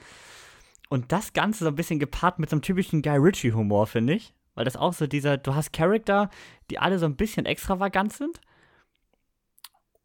Und 0.91 1.11
das 1.11 1.33
Ganze 1.33 1.65
so 1.65 1.71
ein 1.71 1.77
bisschen 1.77 1.99
gepaart 1.99 2.39
mit 2.39 2.51
so 2.51 2.57
einem 2.57 2.63
typischen 2.63 3.01
Guy 3.01 3.17
Ritchie-Humor, 3.17 3.87
finde 3.87 4.13
ich. 4.13 4.35
Weil 4.55 4.67
das 4.67 4.77
auch 4.77 4.93
so 4.93 5.07
dieser, 5.07 5.39
du 5.39 5.55
hast 5.55 5.73
Charakter, 5.73 6.29
die 6.71 6.79
alle 6.79 6.99
so 6.99 7.07
ein 7.07 7.17
bisschen 7.17 7.47
extravagant 7.47 8.13
sind. 8.13 8.41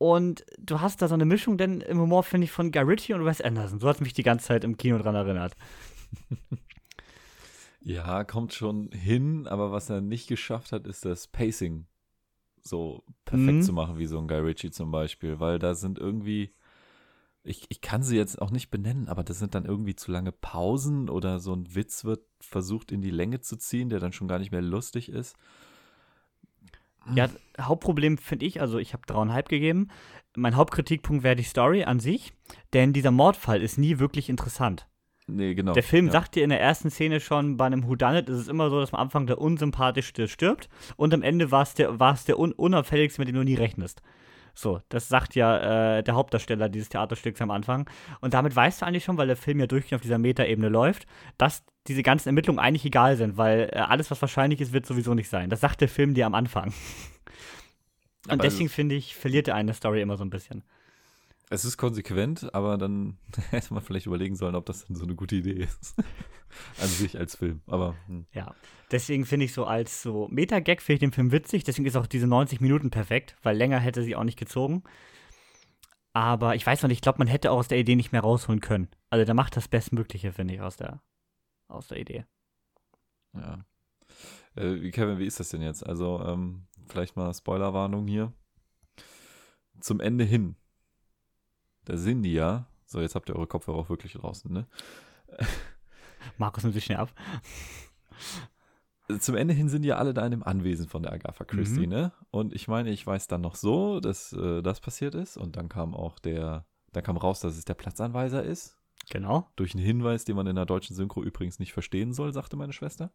Und 0.04 0.44
du 0.60 0.82
hast 0.82 1.02
da 1.02 1.08
so 1.08 1.14
eine 1.14 1.24
Mischung 1.24 1.58
denn 1.58 1.80
im 1.80 1.98
Humor, 1.98 2.24
finde 2.24 2.44
ich, 2.44 2.52
von 2.52 2.74
Guy 2.74 2.82
Ritchie 2.84 3.14
und 3.14 3.24
Wes 3.24 3.40
Anderson. 3.40 3.80
So 3.80 3.88
hat 3.88 4.02
mich 4.02 4.12
die 4.12 4.22
ganze 4.24 4.48
Zeit 4.48 4.66
im 4.66 4.76
Kino 4.76 4.98
dran 4.98 5.16
erinnert. 5.16 5.56
Ja, 7.82 8.24
kommt 8.24 8.54
schon 8.54 8.92
hin, 8.92 9.46
aber 9.48 9.72
was 9.72 9.90
er 9.90 10.00
nicht 10.00 10.28
geschafft 10.28 10.72
hat, 10.72 10.88
ist 10.88 11.04
das 11.04 11.28
Pacing 11.28 11.86
so 12.62 13.04
perfekt 13.26 13.58
Mhm. 13.58 13.62
zu 13.62 13.74
machen, 13.74 13.98
wie 13.98 14.06
so 14.06 14.18
ein 14.20 14.28
Guy 14.28 14.40
Ritchie 14.40 14.72
zum 14.72 14.90
Beispiel, 14.90 15.42
weil 15.42 15.60
da 15.60 15.76
sind 15.76 16.00
irgendwie, 16.00 16.54
ich, 17.44 17.66
ich 17.68 17.82
kann 17.82 18.02
sie 18.04 18.16
jetzt 18.16 18.42
auch 18.42 18.52
nicht 18.52 18.70
benennen, 18.72 19.10
aber 19.10 19.24
das 19.26 19.40
sind 19.40 19.54
dann 19.54 19.66
irgendwie 19.66 19.96
zu 19.96 20.12
lange 20.14 20.32
Pausen 20.32 21.10
oder 21.10 21.40
so 21.40 21.54
ein 21.54 21.76
Witz 21.76 22.06
wird 22.06 22.22
versucht 22.40 22.94
in 22.94 23.02
die 23.02 23.12
Länge 23.12 23.42
zu 23.42 23.58
ziehen, 23.58 23.90
der 23.90 24.00
dann 24.00 24.14
schon 24.14 24.30
gar 24.30 24.40
nicht 24.40 24.52
mehr 24.54 24.62
lustig 24.62 25.10
ist. 25.10 25.36
Ja, 27.16 27.30
Hauptproblem 27.60 28.18
finde 28.18 28.46
ich, 28.46 28.62
also 28.62 28.78
ich 28.80 28.94
habe 28.94 29.04
dreieinhalb 29.06 29.50
gegeben. 29.50 29.90
Mein 30.36 30.56
Hauptkritikpunkt 30.56 31.24
wäre 31.24 31.36
die 31.36 31.44
Story 31.44 31.84
an 31.84 32.00
sich, 32.00 32.34
denn 32.74 32.94
dieser 32.94 33.12
Mordfall 33.12 33.62
ist 33.62 33.78
nie 33.78 34.00
wirklich 34.00 34.30
interessant. 34.30 34.88
Nee, 35.28 35.54
genau. 35.54 35.74
Der 35.74 35.84
Film 35.84 36.08
ja. 36.08 36.12
sagt 36.12 36.36
dir 36.36 36.44
in 36.44 36.50
der 36.50 36.60
ersten 36.60 36.90
Szene 36.90 37.20
schon, 37.20 37.56
bei 37.56 37.66
einem 37.66 37.88
Whodunit 37.88 38.28
ist 38.28 38.40
es 38.40 38.48
immer 38.48 38.70
so, 38.70 38.80
dass 38.80 38.94
am 38.94 39.00
Anfang 39.00 39.28
der 39.28 39.40
Unsympathischste 39.40 40.28
stirbt 40.28 40.70
und 40.98 41.14
am 41.14 41.22
Ende 41.22 41.52
war 41.52 41.64
es 41.64 41.76
der, 41.76 42.00
war's 42.00 42.26
der 42.26 42.40
un 42.40 42.52
Unauffälligste, 42.52 43.22
mit 43.22 43.30
dem 43.30 43.36
du 43.36 43.44
nie 43.44 43.56
rechnest. 43.56 44.02
So, 44.56 44.82
das 44.90 45.10
sagt 45.10 45.36
ja 45.36 45.98
äh, 45.98 46.04
der 46.04 46.14
Hauptdarsteller 46.14 46.70
dieses 46.70 46.90
Theaterstücks 46.90 47.42
am 47.42 47.50
Anfang. 47.50 47.90
Und 48.22 48.34
damit 48.36 48.56
weißt 48.56 48.82
du 48.82 48.86
eigentlich 48.86 49.04
schon, 49.04 49.18
weil 49.18 49.28
der 49.28 49.36
Film 49.36 49.60
ja 49.60 49.68
durchgehend 49.68 49.96
auf 49.96 50.02
dieser 50.02 50.20
Metaebene 50.20 50.70
läuft, 50.70 51.08
dass 51.38 51.64
diese 51.88 52.04
ganzen 52.04 52.30
Ermittlungen 52.30 52.60
eigentlich 52.60 52.86
egal 52.86 53.18
sind, 53.18 53.38
weil 53.38 53.70
äh, 53.72 53.80
alles, 53.80 54.12
was 54.12 54.22
wahrscheinlich 54.22 54.62
ist, 54.62 54.72
wird 54.72 54.86
sowieso 54.86 55.16
nicht 55.16 55.30
sein. 55.30 55.50
Das 55.50 55.62
sagt 55.62 55.82
der 55.82 55.90
Film 55.90 56.14
dir 56.14 56.28
am 56.28 56.36
Anfang. 56.36 56.74
Und 58.26 58.32
Aber 58.32 58.44
deswegen 58.44 58.70
finde 58.70 58.96
ich, 58.96 59.16
verliert 59.16 59.48
er 59.48 59.56
eine 59.56 59.74
Story 59.74 60.02
immer 60.02 60.18
so 60.18 60.24
ein 60.24 60.30
bisschen. 60.30 60.64
Es 61.54 61.66
ist 61.66 61.78
konsequent, 61.78 62.52
aber 62.56 62.78
dann 62.78 63.18
hätte 63.52 63.74
man 63.74 63.84
vielleicht 63.84 64.08
überlegen 64.08 64.36
sollen, 64.36 64.56
ob 64.56 64.66
das 64.66 64.86
dann 64.88 64.96
so 64.96 65.04
eine 65.04 65.14
gute 65.16 65.36
Idee 65.36 65.64
ist. 65.64 65.96
An 66.82 66.88
sich 66.88 67.18
als 67.18 67.36
Film. 67.36 67.62
Aber 67.68 67.96
hm. 68.08 68.26
Ja, 68.34 68.56
deswegen 68.92 69.26
finde 69.26 69.46
ich 69.46 69.54
so 69.54 69.66
als 69.66 70.02
so 70.02 70.28
Meta-Gag 70.30 70.82
finde 70.82 70.96
ich 70.96 71.00
den 71.02 71.12
Film 71.12 71.32
witzig, 71.32 71.64
deswegen 71.64 71.88
ist 71.88 71.96
auch 71.96 72.08
diese 72.08 72.28
90 72.28 72.60
Minuten 72.60 72.90
perfekt, 72.90 73.36
weil 73.44 73.56
länger 73.58 73.80
hätte 73.80 74.04
sie 74.04 74.16
auch 74.16 74.24
nicht 74.24 74.38
gezogen. 74.40 74.84
Aber 76.14 76.56
ich 76.56 76.66
weiß 76.66 76.82
noch 76.82 76.88
nicht, 76.88 76.98
ich 76.98 77.02
glaube, 77.02 77.20
man 77.20 77.28
hätte 77.28 77.52
auch 77.52 77.58
aus 77.58 77.68
der 77.68 77.80
Idee 77.80 77.96
nicht 77.96 78.12
mehr 78.12 78.22
rausholen 78.22 78.60
können. 78.60 78.88
Also 79.10 79.26
der 79.26 79.34
macht 79.36 79.56
das 79.58 79.68
Bestmögliche, 79.68 80.32
finde 80.32 80.54
ich, 80.56 80.62
aus 80.62 80.78
der, 80.78 81.02
aus 81.68 81.88
der 81.88 82.00
Idee. 82.00 82.26
ja. 83.36 83.66
Äh, 84.56 84.82
wie- 84.82 84.92
Kevin, 84.92 85.18
wie 85.18 85.26
ist 85.26 85.40
das 85.40 85.50
denn 85.50 85.62
jetzt? 85.64 85.84
Also, 85.86 86.20
ähm, 86.24 86.68
vielleicht 86.88 87.16
mal 87.16 87.34
Spoilerwarnung 87.34 88.06
hier. 88.08 88.32
zum 89.80 90.00
Ende 90.00 90.24
hin, 90.24 90.56
da 91.86 91.98
sind 91.98 92.24
die 92.24 92.34
ja, 92.34 92.66
so 92.86 93.02
jetzt 93.02 93.16
habt 93.16 93.30
ihr 93.30 93.36
eure 93.36 93.48
Kopfhörer 93.48 93.78
auch 93.78 93.90
wirklich 93.90 94.14
draußen, 94.14 94.52
ne? 94.52 94.68
Markus 96.38 96.64
nimmt 96.64 96.74
sich 96.76 96.86
schnell 96.86 97.00
ab. 97.00 97.12
Zum 99.20 99.36
Ende 99.36 99.54
hin 99.54 99.68
sind 99.68 99.84
ja 99.84 99.98
alle 99.98 100.14
da 100.14 100.24
in 100.26 100.32
dem 100.32 100.44
Anwesen 100.44 100.88
von 100.88 101.04
der 101.04 101.12
Agatha 101.12 101.44
Christie, 101.44 101.88
Mhm. 101.88 101.90
ne? 101.94 102.12
Und 102.32 102.54
ich 102.54 102.68
meine, 102.70 102.90
ich 102.90 103.06
weiß 103.06 103.28
dann 103.28 103.42
noch 103.42 103.56
so, 103.56 104.00
dass 104.00 104.32
äh, 104.34 104.62
das 104.62 104.80
passiert 104.80 105.14
ist. 105.14 105.36
Und 105.38 105.58
dann 105.58 105.68
kam 105.68 105.94
auch 105.94 106.20
der, 106.20 106.66
dann 106.94 107.04
kam 107.04 107.18
raus, 107.18 107.42
dass 107.42 107.58
es 107.58 107.66
der 107.66 107.74
Platzanweiser 107.74 108.44
ist. 108.44 108.78
Genau. 109.10 109.50
Durch 109.58 109.76
einen 109.76 109.84
Hinweis, 109.84 110.24
den 110.24 110.38
man 110.38 110.48
in 110.48 110.56
der 110.56 110.66
deutschen 110.66 110.96
Synchro 110.96 111.22
übrigens 111.22 111.60
nicht 111.60 111.74
verstehen 111.74 112.14
soll, 112.14 112.32
sagte 112.32 112.56
meine 112.56 112.72
Schwester. 112.72 113.12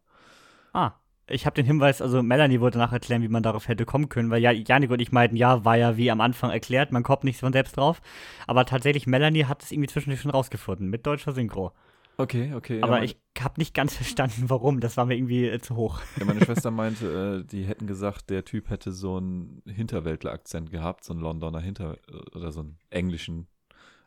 Ah, 0.73 0.91
ich 1.29 1.45
habe 1.45 1.55
den 1.55 1.65
Hinweis, 1.65 2.01
also 2.01 2.21
Melanie 2.23 2.59
wollte 2.59 2.77
nachher 2.77 2.93
erklären, 2.93 3.21
wie 3.21 3.27
man 3.27 3.43
darauf 3.43 3.67
hätte 3.67 3.85
kommen 3.85 4.09
können, 4.09 4.29
weil 4.29 4.41
ja, 4.41 4.51
Janik 4.51 4.91
und 4.91 5.01
ich 5.01 5.11
meinten, 5.11 5.35
ja, 5.35 5.63
war 5.65 5.77
ja 5.77 5.97
wie 5.97 6.11
am 6.11 6.21
Anfang 6.21 6.49
erklärt, 6.51 6.91
man 6.91 7.03
kommt 7.03 7.23
nicht 7.23 7.39
von 7.39 7.53
selbst 7.53 7.77
drauf. 7.77 8.01
Aber 8.47 8.65
tatsächlich, 8.65 9.07
Melanie 9.07 9.45
hat 9.45 9.63
es 9.63 9.71
irgendwie 9.71 9.89
zwischendurch 9.89 10.21
schon 10.21 10.31
rausgefunden, 10.31 10.89
mit 10.89 11.05
deutscher 11.05 11.31
Synchro. 11.31 11.71
Okay, 12.17 12.53
okay. 12.53 12.81
Aber 12.81 12.97
ja, 12.97 13.03
ich 13.03 13.17
habe 13.39 13.53
nicht 13.59 13.73
ganz 13.73 13.95
verstanden, 13.95 14.49
warum. 14.49 14.81
Das 14.81 14.97
war 14.97 15.05
mir 15.05 15.15
irgendwie 15.15 15.47
äh, 15.47 15.59
zu 15.59 15.75
hoch. 15.75 16.01
Ja, 16.17 16.25
meine 16.25 16.41
Schwester 16.45 16.69
meinte, 16.69 17.43
äh, 17.43 17.47
die 17.47 17.63
hätten 17.63 17.87
gesagt, 17.87 18.29
der 18.29 18.43
Typ 18.43 18.69
hätte 18.69 18.91
so 18.91 19.17
einen 19.17 19.61
Hinterwäldler-Akzent 19.65 20.69
gehabt, 20.69 21.05
so 21.05 21.13
einen 21.13 21.21
Londoner 21.21 21.61
Hinter- 21.61 21.97
oder 22.35 22.51
so 22.51 22.59
einen 22.59 22.77
englischen 22.89 23.47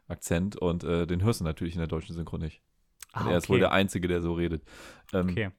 Akzent 0.08 0.56
und 0.56 0.84
äh, 0.84 1.06
den 1.06 1.22
hörst 1.22 1.40
du 1.40 1.44
natürlich 1.44 1.74
in 1.74 1.78
der 1.78 1.88
deutschen 1.88 2.14
Synchro 2.14 2.36
nicht. 2.36 2.60
Ah, 3.14 3.30
er 3.30 3.38
ist 3.38 3.48
wohl 3.48 3.58
der 3.58 3.72
Einzige, 3.72 4.08
der 4.08 4.20
so 4.20 4.34
redet. 4.34 4.62
Ähm, 5.12 5.30
okay. 5.30 5.50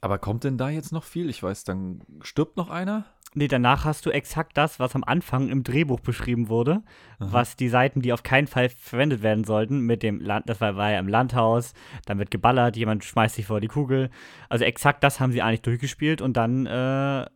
Aber 0.00 0.18
kommt 0.18 0.44
denn 0.44 0.58
da 0.58 0.68
jetzt 0.68 0.92
noch 0.92 1.04
viel? 1.04 1.30
Ich 1.30 1.42
weiß, 1.42 1.64
dann 1.64 2.02
stirbt 2.22 2.56
noch 2.56 2.70
einer? 2.70 3.04
Nee, 3.34 3.48
danach 3.48 3.84
hast 3.84 4.06
du 4.06 4.10
exakt 4.10 4.56
das, 4.56 4.80
was 4.80 4.94
am 4.94 5.04
Anfang 5.04 5.50
im 5.50 5.62
Drehbuch 5.62 6.00
beschrieben 6.00 6.48
wurde, 6.48 6.82
Aha. 7.18 7.32
was 7.32 7.56
die 7.56 7.68
Seiten, 7.68 8.00
die 8.00 8.14
auf 8.14 8.22
keinen 8.22 8.46
Fall 8.46 8.70
verwendet 8.70 9.22
werden 9.22 9.44
sollten, 9.44 9.80
mit 9.80 10.02
dem 10.02 10.20
Land, 10.20 10.48
das 10.48 10.60
war, 10.62 10.76
war 10.76 10.90
ja 10.90 10.98
im 10.98 11.08
Landhaus, 11.08 11.74
dann 12.06 12.18
wird 12.18 12.30
geballert, 12.30 12.76
jemand 12.76 13.04
schmeißt 13.04 13.34
sich 13.34 13.46
vor 13.46 13.60
die 13.60 13.68
Kugel. 13.68 14.08
Also 14.48 14.64
exakt 14.64 15.04
das 15.04 15.20
haben 15.20 15.32
sie 15.32 15.42
eigentlich 15.42 15.62
durchgespielt 15.62 16.22
und 16.22 16.34
dann 16.36 16.64
äh, 16.64 17.26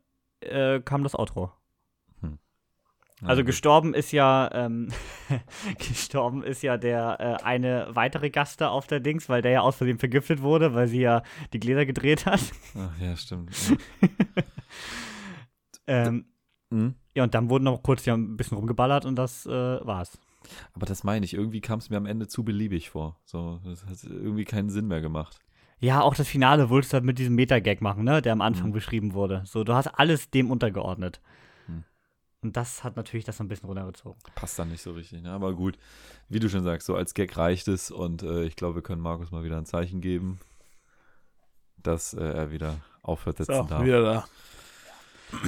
äh, 0.41 0.81
kam 0.81 1.03
das 1.03 1.15
Outro. 1.15 1.53
Also 3.23 3.45
gestorben 3.45 3.93
ist 3.95 4.13
ja, 4.13 4.51
ähm, 4.53 4.89
gestorben 5.79 6.43
ist 6.43 6.63
ja 6.63 6.77
der 6.79 7.39
äh, 7.41 7.45
eine 7.45 7.89
weitere 7.91 8.31
Gast 8.31 8.61
da 8.61 8.69
auf 8.71 8.87
der 8.87 9.01
Dings, 9.01 9.29
weil 9.29 9.43
der 9.43 9.51
ja 9.53 9.61
aus 9.61 9.77
Versehen 9.77 9.99
vergiftet 9.99 10.43
wurde, 10.43 10.75
weil 10.75 10.89
sie 10.89 11.01
ja 11.01 11.23
die 11.53 11.61
Gläser 11.61 11.85
gedreht 11.87 12.27
hat. 12.27 12.41
Ach, 12.79 12.99
ja, 13.01 13.17
stimmt. 13.17 13.51
ähm, 15.87 16.27
Mhm. 16.73 16.95
ja, 17.17 17.25
und 17.25 17.35
dann 17.35 17.51
wurden 17.51 17.65
noch 17.65 17.83
kurz 17.83 18.05
ja 18.07 18.15
ein 18.15 18.37
bisschen 18.37 18.57
rumgeballert 18.57 19.05
und 19.05 19.17
das 19.17 19.45
äh, 19.45 19.51
war's. 19.51 20.21
Aber 20.73 20.87
das 20.87 21.03
meine 21.03 21.25
ich, 21.27 21.35
irgendwie 21.35 21.61
kam 21.61 21.81
es 21.81 21.91
mir 21.91 21.97
am 21.97 22.07
Ende 22.07 22.29
zu 22.29 22.45
beliebig 22.45 22.91
vor. 22.91 23.19
So, 23.25 23.59
das 23.65 23.85
hat 23.87 24.05
irgendwie 24.05 24.45
keinen 24.45 24.71
Sinn 24.71 24.87
mehr 24.87 25.01
gemacht. 25.01 25.41
Ja, 25.81 26.01
auch 26.01 26.15
das 26.15 26.29
Finale 26.29 26.71
wolltest 26.71 26.93
du 26.93 26.95
halt 26.95 27.05
mit 27.05 27.19
diesem 27.19 27.35
Meta-Gag 27.35 27.81
machen, 27.81 28.05
ne, 28.05 28.23
der 28.23 28.33
am 28.35 28.41
Anfang 28.41 28.69
Mhm. 28.69 28.73
beschrieben 28.75 29.15
wurde. 29.15 29.43
So, 29.47 29.65
du 29.65 29.75
hast 29.75 29.89
alles 29.89 30.31
dem 30.31 30.53
untergeordnet. 30.53 31.21
Und 32.43 32.57
das 32.57 32.85
hat 32.85 32.97
natürlich 32.97 33.25
das 33.25 33.37
so 33.37 33.45
ein 33.45 33.49
bisschen 33.49 33.67
runtergezogen. 33.69 34.19
Passt 34.35 34.59
dann 34.59 34.71
nicht 34.71 34.83
so 34.83 34.93
richtig, 34.93 35.23
ne? 35.23 35.31
Aber 35.31 35.53
gut, 35.55 35.77
wie 36.29 36.41
du 36.41 36.49
schon 36.49 36.63
sagst, 36.63 36.87
so 36.87 36.95
als 36.97 37.13
Gag 37.13 37.37
reicht 37.37 37.69
es 37.69 37.91
und 37.91 38.23
äh, 38.23 38.45
ich 38.45 38.57
glaube, 38.57 38.77
wir 38.77 38.83
können 38.83 39.03
Markus 39.03 39.31
mal 39.31 39.45
wieder 39.45 39.59
ein 39.59 39.67
Zeichen 39.67 40.01
geben, 40.01 40.41
dass 41.77 42.15
äh, 42.15 42.23
er 42.23 42.51
wieder 42.51 42.77
aufhört 43.03 43.39
sitzen 43.39 43.55
So, 43.55 43.63
darf. 43.65 43.85
wieder 43.85 44.03
da. 44.03 44.25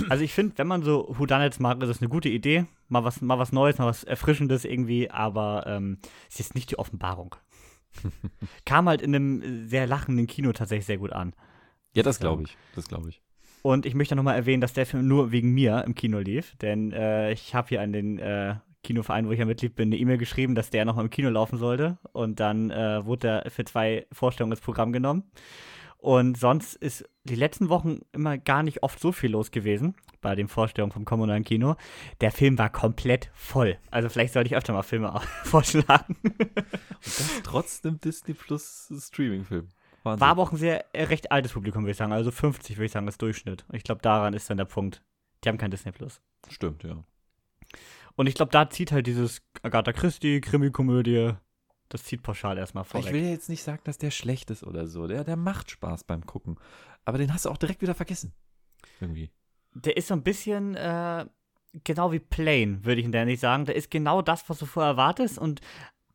Also 0.09 0.22
ich 0.22 0.32
finde, 0.32 0.57
wenn 0.59 0.66
man 0.68 0.82
so 0.82 1.12
Whodunits 1.18 1.59
mag, 1.59 1.82
ist 1.82 1.88
es 1.88 2.01
eine 2.01 2.09
gute 2.09 2.28
Idee. 2.28 2.66
Mal 2.88 3.05
was, 3.05 3.20
mal 3.20 3.38
was 3.38 3.53
Neues, 3.53 3.78
mal 3.78 3.86
was 3.86 4.05
Erfrischendes 4.05 4.64
irgendwie, 4.64 5.11
aber 5.11 5.64
ähm, 5.66 5.99
es 6.30 6.40
ist 6.40 6.55
nicht 6.55 6.70
die 6.70 6.78
Offenbarung. 6.78 7.34
Kam 8.64 8.88
halt 8.88 9.03
in 9.03 9.14
einem 9.14 9.68
sehr 9.68 9.86
lachenden 9.86 10.26
Kino 10.26 10.53
tatsächlich 10.53 10.86
sehr 10.86 10.99
gut 10.99 11.12
an. 11.12 11.34
Ja, 11.95 12.03
das 12.03 12.20
glaube 12.20 12.45
ich. 12.45 12.57
Das 12.74 12.86
glaube 12.86 13.09
ich. 13.09 13.20
Und 13.62 13.86
ich 13.86 13.94
möchte 13.94 14.16
nochmal 14.16 14.36
erwähnen, 14.36 14.60
dass 14.60 14.72
der 14.72 14.86
Film 14.86 15.06
nur 15.06 15.30
wegen 15.30 15.52
mir 15.52 15.84
im 15.86 15.94
Kino 15.94 16.18
lief, 16.18 16.56
denn 16.56 16.92
äh, 16.92 17.32
ich 17.32 17.54
habe 17.54 17.68
hier 17.68 17.80
an 17.80 17.92
den 17.92 18.18
äh, 18.18 18.56
Kinoverein, 18.82 19.26
wo 19.26 19.32
ich 19.32 19.38
ja 19.38 19.44
Mitglied 19.44 19.76
bin, 19.76 19.88
eine 19.88 19.96
E-Mail 19.96 20.18
geschrieben, 20.18 20.54
dass 20.54 20.70
der 20.70 20.84
nochmal 20.84 21.04
im 21.04 21.10
Kino 21.10 21.30
laufen 21.30 21.56
sollte. 21.56 21.98
Und 22.12 22.40
dann 22.40 22.70
äh, 22.70 23.04
wurde 23.06 23.28
er 23.44 23.50
für 23.50 23.64
zwei 23.64 24.06
Vorstellungen 24.12 24.52
ins 24.52 24.60
Programm 24.60 24.92
genommen. 24.92 25.30
Und 25.98 26.36
sonst 26.36 26.74
ist 26.74 27.08
die 27.22 27.36
letzten 27.36 27.68
Wochen 27.68 28.00
immer 28.12 28.36
gar 28.36 28.64
nicht 28.64 28.82
oft 28.82 28.98
so 28.98 29.12
viel 29.12 29.30
los 29.30 29.52
gewesen 29.52 29.94
bei 30.20 30.34
den 30.34 30.48
Vorstellungen 30.48 30.90
vom 30.90 31.04
kommunalen 31.04 31.44
Kino. 31.44 31.76
Der 32.20 32.32
Film 32.32 32.58
war 32.58 32.70
komplett 32.70 33.30
voll. 33.34 33.78
Also 33.92 34.08
vielleicht 34.08 34.32
sollte 34.32 34.48
ich 34.48 34.56
öfter 34.56 34.72
mal 34.72 34.82
Filme 34.82 35.20
vorschlagen. 35.44 36.16
Und 36.24 36.40
das 37.00 37.42
trotz 37.44 37.82
dem 37.82 38.00
Disney 38.00 38.34
Plus 38.34 38.92
Streaming-Film. 38.98 39.68
Wahnsinn. 40.05 40.20
War 40.20 40.28
aber 40.28 40.42
auch 40.42 40.53
ein 40.53 40.59
sehr 40.59 40.94
äh, 40.94 41.05
recht 41.05 41.30
altes 41.30 41.53
Publikum, 41.53 41.82
würde 41.84 41.92
ich 41.92 41.96
sagen. 41.96 42.12
Also 42.12 42.30
50 42.30 42.76
würde 42.76 42.86
ich 42.86 42.92
sagen, 42.92 43.09
ist 43.09 43.20
Durchschnitt. 43.22 43.64
Ich 43.72 43.84
glaube, 43.84 44.03
daran 44.03 44.34
ist 44.34 44.48
dann 44.50 44.57
der 44.57 44.64
Punkt. 44.64 45.03
Die 45.44 45.48
haben 45.48 45.59
kein 45.59 45.70
Disney 45.70 45.92
Plus. 45.92 46.20
Stimmt, 46.48 46.82
ja. 46.84 47.05
Und 48.16 48.26
ich 48.26 48.34
glaube, 48.34 48.53
da 48.53 48.68
zieht 48.68 48.92
halt 48.92 49.07
dieses 49.07 49.42
Agatha 49.62 49.92
Christie, 49.92 50.40
Krimi-Komödie, 50.40 51.32
das 51.88 52.05
zieht 52.05 52.22
pauschal 52.22 52.59
erstmal 52.59 52.84
Ich 52.84 52.90
vorweg. 52.90 53.12
will 53.12 53.24
jetzt 53.24 53.48
nicht 53.48 53.62
sagen, 53.62 53.80
dass 53.84 53.98
der 53.98 54.11
schlecht 54.11 54.50
ist 54.50 54.64
oder 54.64 54.86
so. 54.86 55.07
Der, 55.07 55.24
der 55.24 55.36
macht 55.36 55.70
Spaß 55.70 56.05
beim 56.05 56.24
Gucken. 56.26 56.59
Aber 57.05 57.18
den 57.18 57.32
hast 57.32 57.44
du 57.44 57.50
auch 57.50 57.57
direkt 57.57 57.82
wieder 57.82 57.94
vergessen. 57.94 58.32
Irgendwie. 59.00 59.30
Der 59.74 59.96
ist 59.96 60.09
so 60.09 60.14
ein 60.14 60.22
bisschen 60.22 60.74
äh, 60.74 61.26
genau 61.84 62.12
wie 62.12 62.18
Plain, 62.18 62.84
würde 62.84 63.00
ich 63.00 63.05
in 63.07 63.12
der 63.12 63.24
nicht 63.24 63.40
sagen. 63.40 63.64
Der 63.64 63.76
ist 63.76 63.90
genau 63.90 64.22
das, 64.22 64.48
was 64.48 64.59
du 64.59 64.66
vorher 64.66 64.92
erwartest. 64.92 65.38
Und 65.38 65.61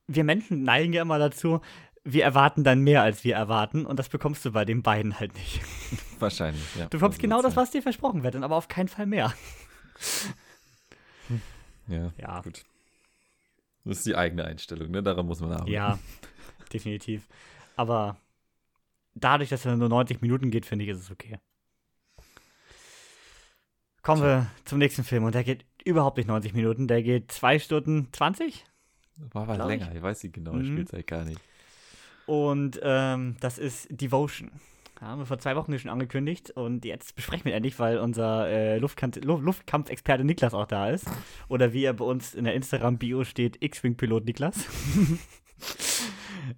wir 0.08 0.24
Menschen 0.24 0.64
neigen 0.64 0.94
ja 0.94 1.02
immer 1.02 1.20
dazu, 1.20 1.62
wir 2.10 2.24
erwarten 2.24 2.64
dann 2.64 2.82
mehr, 2.82 3.02
als 3.02 3.24
wir 3.24 3.36
erwarten. 3.36 3.86
Und 3.86 3.98
das 4.00 4.08
bekommst 4.10 4.46
du 4.46 4.52
bei 4.52 4.64
den 4.66 4.82
beiden 4.82 5.20
halt 5.20 5.34
nicht. 5.36 5.62
Wahrscheinlich, 6.20 6.64
ja. 6.76 6.86
Du 6.86 6.98
bekommst 6.98 7.20
genau 7.20 7.42
das, 7.42 7.56
was 7.56 7.72
dir 7.72 7.82
versprochen 7.82 8.24
wird, 8.24 8.36
dann 8.36 8.44
aber 8.44 8.56
auf 8.56 8.68
keinen 8.70 8.88
Fall 8.88 9.06
mehr. 9.06 9.34
Ja, 11.88 12.12
Ja. 12.18 12.42
gut. 12.42 12.64
Das 13.84 13.98
ist 14.00 14.06
die 14.06 14.16
eigene 14.16 14.44
Einstellung, 14.46 14.92
ne? 14.92 15.02
Daran 15.02 15.26
muss 15.26 15.40
man 15.40 15.52
arbeiten. 15.54 15.72
Ja, 15.72 15.98
definitiv. 16.74 17.28
Aber 17.78 18.18
dadurch, 19.16 19.50
dass 19.50 19.66
er 19.66 19.76
nur 19.78 19.88
90 19.90 20.22
Minuten 20.22 20.52
geht, 20.52 20.66
finde 20.66 20.84
ich, 20.86 20.92
ist 20.92 21.00
es 21.00 21.12
okay. 21.12 21.40
Kommen 24.02 24.22
wir 24.22 24.48
zum 24.66 24.80
nächsten 24.80 25.04
Film 25.04 25.24
und 25.26 25.36
der 25.36 25.44
geht 25.44 25.66
überhaupt 25.84 26.18
nicht 26.18 26.28
90 26.28 26.54
Minuten, 26.54 26.88
der 26.88 27.04
geht 27.04 27.32
2 27.32 27.60
Stunden 27.60 28.08
20 28.14 28.66
War 29.34 29.44
aber 29.50 29.66
länger, 29.66 29.94
ich 29.94 30.02
weiß 30.02 30.20
die 30.20 30.32
genaue 30.32 30.58
Mhm. 30.58 30.66
Spielzeit 30.66 31.08
gar 31.08 31.24
nicht. 31.26 31.40
Und 32.28 32.80
ähm, 32.84 33.38
das 33.40 33.58
ist 33.58 33.88
Devotion. 33.90 34.52
Ja, 35.02 35.08
haben 35.08 35.20
wir 35.20 35.26
vor 35.28 35.38
zwei 35.40 35.56
Wochen 35.56 35.78
schon 35.78 35.92
angekündigt 35.92 36.50
und 36.52 36.84
jetzt 36.84 37.16
besprechen 37.16 37.46
wir 37.46 37.54
endlich, 37.54 37.78
weil 37.80 38.00
unser 38.00 38.48
äh, 38.48 38.78
Luftkamp 38.80 39.24
Lu- 39.24 39.40
Luftkampfexperte 39.40 40.24
Niklas 40.24 40.56
auch 40.56 40.66
da 40.66 40.90
ist. 40.90 41.06
Oder 41.50 41.72
wie 41.74 41.84
er 41.84 41.94
bei 41.94 42.06
uns 42.06 42.34
in 42.34 42.46
der 42.46 42.56
Instagram-Bio 42.56 43.24
steht, 43.24 43.64
X-Wing-Pilot 43.64 44.26
Niklas. 44.26 44.58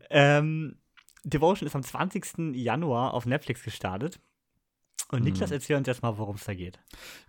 ähm, 0.10 0.78
Devotion 1.24 1.68
ist 1.68 1.76
am 1.76 1.84
20. 1.84 2.56
Januar 2.56 3.14
auf 3.14 3.26
Netflix 3.26 3.64
gestartet. 3.64 4.20
Und 5.12 5.24
Niklas 5.24 5.50
Mhm. 5.50 5.56
erzähl 5.56 5.76
uns 5.76 5.88
jetzt 5.88 6.04
mal, 6.04 6.18
worum 6.18 6.36
es 6.36 6.46
da 6.46 6.54
geht. 6.54 6.80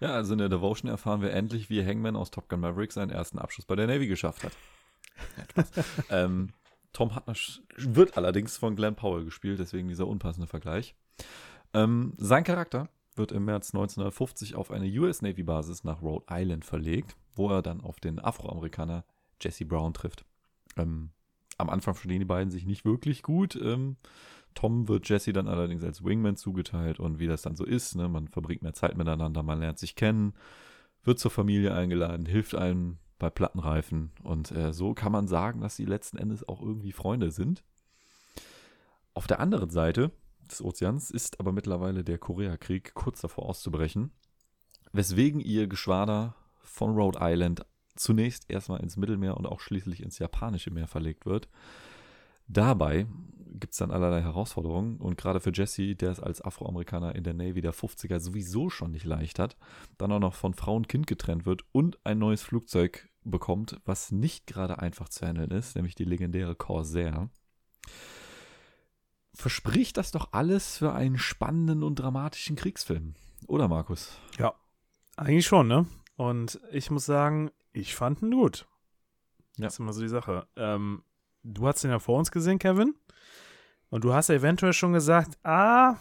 Ja, 0.01 0.11
also 0.11 0.35
in 0.35 0.39
der 0.39 0.51
Devotion 0.51 0.91
erfahren 0.91 1.23
wir 1.23 1.33
endlich, 1.33 1.71
wie 1.71 1.85
Hangman 1.85 2.15
aus 2.15 2.31
Top 2.31 2.49
Gun 2.49 2.61
Maverick 2.61 2.93
seinen 2.93 3.11
ersten 3.11 3.39
Abschluss 3.39 3.65
bei 3.67 3.75
der 3.75 3.87
Navy 3.87 4.07
geschafft 4.07 4.45
hat. 4.45 4.53
Ähm, 6.11 6.53
Tom 6.93 7.15
Hartner 7.15 7.35
sch- 7.35 7.61
wird 7.77 8.17
allerdings 8.17 8.57
von 8.57 8.77
Glenn 8.77 8.97
Powell 8.97 9.25
gespielt, 9.25 9.59
deswegen 9.59 9.89
dieser 9.89 10.07
unpassende 10.07 10.47
Vergleich. 10.47 10.95
Ähm, 11.73 12.15
sein 12.17 12.45
Charakter 12.45 12.89
wird 13.17 13.33
im 13.33 13.45
März 13.45 13.75
1950 13.75 14.55
auf 14.55 14.71
eine 14.71 14.87
US 15.01 15.23
Navy 15.23 15.43
Basis 15.43 15.85
nach 15.85 16.03
Rhode 16.03 16.27
Island 16.31 16.65
verlegt, 16.65 17.17
wo 17.35 17.49
er 17.51 17.63
dann 17.63 17.81
auf 17.81 18.01
den 18.01 18.19
Afroamerikaner 18.19 19.05
Jesse 19.41 19.65
Brown 19.65 19.95
trifft. 19.95 20.25
Ähm, 20.77 21.11
am 21.59 21.69
Anfang 21.71 21.95
verstehen 21.95 22.21
die 22.21 22.25
beiden 22.25 22.51
sich 22.51 22.65
nicht 22.67 22.85
wirklich 22.85 23.23
gut. 23.23 23.57
Ähm, 23.57 23.97
Tom 24.55 24.89
wird 24.89 25.09
Jesse 25.09 25.33
dann 25.33 25.47
allerdings 25.49 25.85
als 25.85 26.05
Wingman 26.05 26.37
zugeteilt 26.37 26.99
und 26.99 27.19
wie 27.21 27.27
das 27.27 27.43
dann 27.43 27.55
so 27.57 27.65
ist, 27.65 27.95
ne, 27.95 28.09
man 28.09 28.27
verbringt 28.29 28.63
mehr 28.63 28.73
Zeit 28.73 28.97
miteinander, 28.97 29.43
man 29.43 29.61
lernt 29.61 29.79
sich 29.79 29.95
kennen, 29.95 30.35
wird 31.05 31.19
zur 31.21 31.31
Familie 31.31 31.73
eingeladen, 31.75 32.27
hilft 32.27 32.55
einem 32.57 32.99
bei 33.21 33.31
Plattenreifen 33.31 34.11
und 34.25 34.51
äh, 34.51 34.73
so 34.73 34.95
kann 34.95 35.13
man 35.13 35.29
sagen, 35.29 35.61
dass 35.61 35.77
sie 35.77 35.85
letzten 35.85 36.19
Endes 36.19 36.49
auch 36.49 36.61
irgendwie 36.61 36.91
Freunde 36.91 37.31
sind. 37.31 37.63
Auf 39.15 39.29
der 39.29 39.39
anderen 39.39 39.71
Seite 39.71 40.11
des 40.51 40.63
Ozeans 40.65 41.13
ist 41.13 41.39
aber 41.39 41.53
mittlerweile 41.53 42.03
der 42.03 42.19
Koreakrieg 42.19 42.95
kurz 42.95 43.21
davor 43.21 43.47
auszubrechen, 43.47 44.11
weswegen 44.93 45.41
ihr 45.41 45.69
Geschwader 45.69 46.35
von 46.63 46.95
Rhode 46.97 47.19
Island 47.21 47.65
zunächst 47.95 48.51
erstmal 48.51 48.81
ins 48.81 48.97
Mittelmeer 48.97 49.37
und 49.37 49.47
auch 49.47 49.61
schließlich 49.61 50.03
ins 50.03 50.19
japanische 50.19 50.71
Meer 50.71 50.89
verlegt 50.89 51.27
wird. 51.27 51.49
Dabei 52.49 53.07
gibt 53.53 53.73
es 53.73 53.79
dann 53.79 53.91
allerlei 53.91 54.23
Herausforderungen 54.23 54.97
und 54.97 55.17
gerade 55.17 55.41
für 55.41 55.53
Jesse, 55.53 55.95
der 55.95 56.11
es 56.11 56.21
als 56.21 56.43
Afroamerikaner 56.43 57.15
in 57.15 57.25
der 57.25 57.35
Navy 57.35 57.61
der 57.61 57.75
50er 57.75 58.21
sowieso 58.21 58.71
schon 58.71 58.93
nicht 58.93 59.05
leicht 59.05 59.39
hat, 59.39 59.57
dann 59.99 60.13
auch 60.13 60.19
noch 60.19 60.35
von 60.35 60.55
Frau 60.55 60.77
und 60.77 60.89
Kind 60.89 61.07
getrennt 61.07 61.47
wird 61.47 61.63
und 61.73 61.99
ein 62.05 62.19
neues 62.19 62.43
Flugzeug 62.43 63.10
bekommt, 63.25 63.81
was 63.85 64.13
nicht 64.13 64.47
gerade 64.47 64.79
einfach 64.79 65.09
zu 65.09 65.27
handeln 65.27 65.51
ist, 65.51 65.77
nämlich 65.77 65.95
die 65.95 66.05
legendäre 66.05 66.55
Corsair. 66.55 67.29
Verspricht 69.35 69.97
das 69.97 70.11
doch 70.11 70.33
alles 70.33 70.79
für 70.79 70.93
einen 70.93 71.19
spannenden 71.19 71.83
und 71.83 71.97
dramatischen 71.97 72.57
Kriegsfilm, 72.57 73.15
oder 73.47 73.69
Markus? 73.69 74.19
Ja, 74.39 74.55
eigentlich 75.17 75.47
schon, 75.47 75.69
ne? 75.69 75.87
Und 76.17 76.61
ich 76.73 76.91
muss 76.91 77.07
sagen, 77.07 77.51
ich 77.73 77.95
fand 77.95 78.23
ihn 78.23 78.33
gut. 78.33 78.67
Ja. 79.57 79.65
Das 79.67 79.75
ist 79.75 79.79
immer 79.81 79.93
so 79.93 80.01
die 80.01 80.09
Sache. 80.09 80.47
Ähm, 80.57 81.03
du 81.43 81.67
hast 81.67 81.85
ihn 81.85 81.91
ja 81.91 81.99
vor 81.99 82.19
uns 82.19 82.31
gesehen, 82.31 82.59
Kevin. 82.59 82.95
Und 83.89 84.05
du 84.05 84.13
hast 84.13 84.29
ja 84.29 84.35
eventuell 84.35 84.73
schon 84.73 84.93
gesagt, 84.93 85.39
ah, 85.45 85.97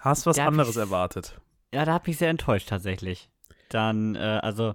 hast 0.00 0.26
was 0.26 0.38
anderes 0.38 0.70
ich- 0.70 0.76
erwartet. 0.76 1.40
Ja, 1.72 1.84
da 1.84 1.92
habe 1.94 2.10
ich 2.10 2.18
sehr 2.18 2.30
enttäuscht 2.30 2.68
tatsächlich. 2.68 3.30
Dann, 3.68 4.16
äh, 4.16 4.40
also. 4.42 4.74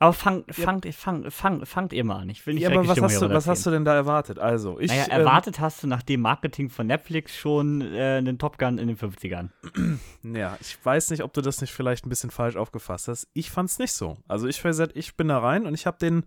Aber 0.00 0.12
fangt, 0.12 0.54
fangt, 0.54 0.86
fangt, 0.94 1.32
fangt, 1.32 1.66
fangt 1.66 1.92
ihr 1.92 2.04
mal 2.04 2.20
an. 2.20 2.28
Ich 2.28 2.46
will 2.46 2.54
nicht 2.54 2.62
Ja, 2.62 2.70
aber 2.70 2.86
was 2.86 3.00
hast, 3.00 3.20
du, 3.20 3.30
was 3.30 3.48
hast 3.48 3.66
du 3.66 3.70
denn 3.70 3.84
da 3.84 3.94
erwartet? 3.94 4.38
Also, 4.38 4.78
ich. 4.78 4.90
Naja, 4.90 5.06
ähm, 5.06 5.20
erwartet 5.20 5.58
hast 5.58 5.82
du 5.82 5.88
nach 5.88 6.02
dem 6.02 6.20
Marketing 6.20 6.70
von 6.70 6.86
Netflix 6.86 7.34
schon 7.36 7.80
äh, 7.80 8.16
einen 8.18 8.38
Top 8.38 8.58
Gun 8.58 8.78
in 8.78 8.86
den 8.86 8.96
50ern. 8.96 9.50
Ja, 10.22 10.58
ich 10.60 10.76
weiß 10.84 11.10
nicht, 11.10 11.22
ob 11.22 11.32
du 11.32 11.40
das 11.40 11.60
nicht 11.60 11.72
vielleicht 11.72 12.04
ein 12.04 12.08
bisschen 12.10 12.30
falsch 12.30 12.56
aufgefasst 12.56 13.08
hast. 13.08 13.28
Ich 13.32 13.50
fand's 13.50 13.78
nicht 13.78 13.92
so. 13.92 14.18
Also 14.26 14.46
ich 14.46 14.62
gesagt, 14.62 14.92
ich 14.94 15.16
bin 15.16 15.28
da 15.28 15.38
rein 15.38 15.64
und 15.64 15.74
ich 15.74 15.86
habe 15.86 15.96
den, 15.98 16.24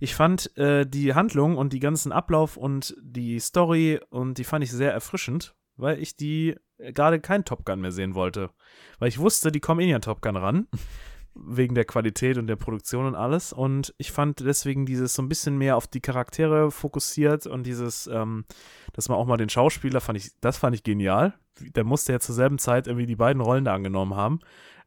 ich 0.00 0.14
fand 0.14 0.56
äh, 0.56 0.86
die 0.86 1.14
Handlung 1.14 1.56
und 1.56 1.72
die 1.72 1.80
ganzen 1.80 2.12
Ablauf 2.12 2.56
und 2.56 2.96
die 3.00 3.38
Story 3.40 4.00
und 4.10 4.38
die 4.38 4.44
fand 4.44 4.64
ich 4.64 4.72
sehr 4.72 4.92
erfrischend, 4.92 5.54
weil 5.76 5.98
ich 5.98 6.16
die 6.16 6.56
äh, 6.78 6.92
gerade 6.92 7.20
kein 7.20 7.44
Top 7.44 7.64
Gun 7.64 7.80
mehr 7.80 7.92
sehen 7.92 8.14
wollte. 8.14 8.50
Weil 8.98 9.08
ich 9.08 9.18
wusste, 9.18 9.52
die 9.52 9.60
kommen 9.60 9.80
eh 9.80 9.86
nicht 9.86 9.94
an 9.96 10.02
Top 10.02 10.22
Gun 10.22 10.36
ran. 10.36 10.66
Wegen 11.34 11.74
der 11.74 11.84
Qualität 11.84 12.36
und 12.36 12.46
der 12.46 12.56
Produktion 12.56 13.06
und 13.06 13.14
alles. 13.14 13.52
Und 13.52 13.94
ich 13.98 14.12
fand 14.12 14.40
deswegen 14.40 14.84
dieses 14.84 15.14
so 15.14 15.22
ein 15.22 15.28
bisschen 15.28 15.56
mehr 15.56 15.76
auf 15.76 15.86
die 15.86 16.00
Charaktere 16.00 16.70
fokussiert 16.70 17.46
und 17.46 17.64
dieses, 17.64 18.06
ähm, 18.06 18.44
dass 18.92 19.08
man 19.08 19.18
auch 19.18 19.26
mal 19.26 19.38
den 19.38 19.48
Schauspieler 19.48 20.00
fand 20.00 20.18
ich, 20.18 20.32
das 20.40 20.58
fand 20.58 20.74
ich 20.74 20.82
genial. 20.82 21.34
Der 21.60 21.84
musste 21.84 22.12
ja 22.12 22.20
zur 22.20 22.34
selben 22.34 22.58
Zeit 22.58 22.86
irgendwie 22.86 23.06
die 23.06 23.16
beiden 23.16 23.40
Rollen 23.40 23.64
da 23.64 23.74
angenommen 23.74 24.14
haben, 24.14 24.40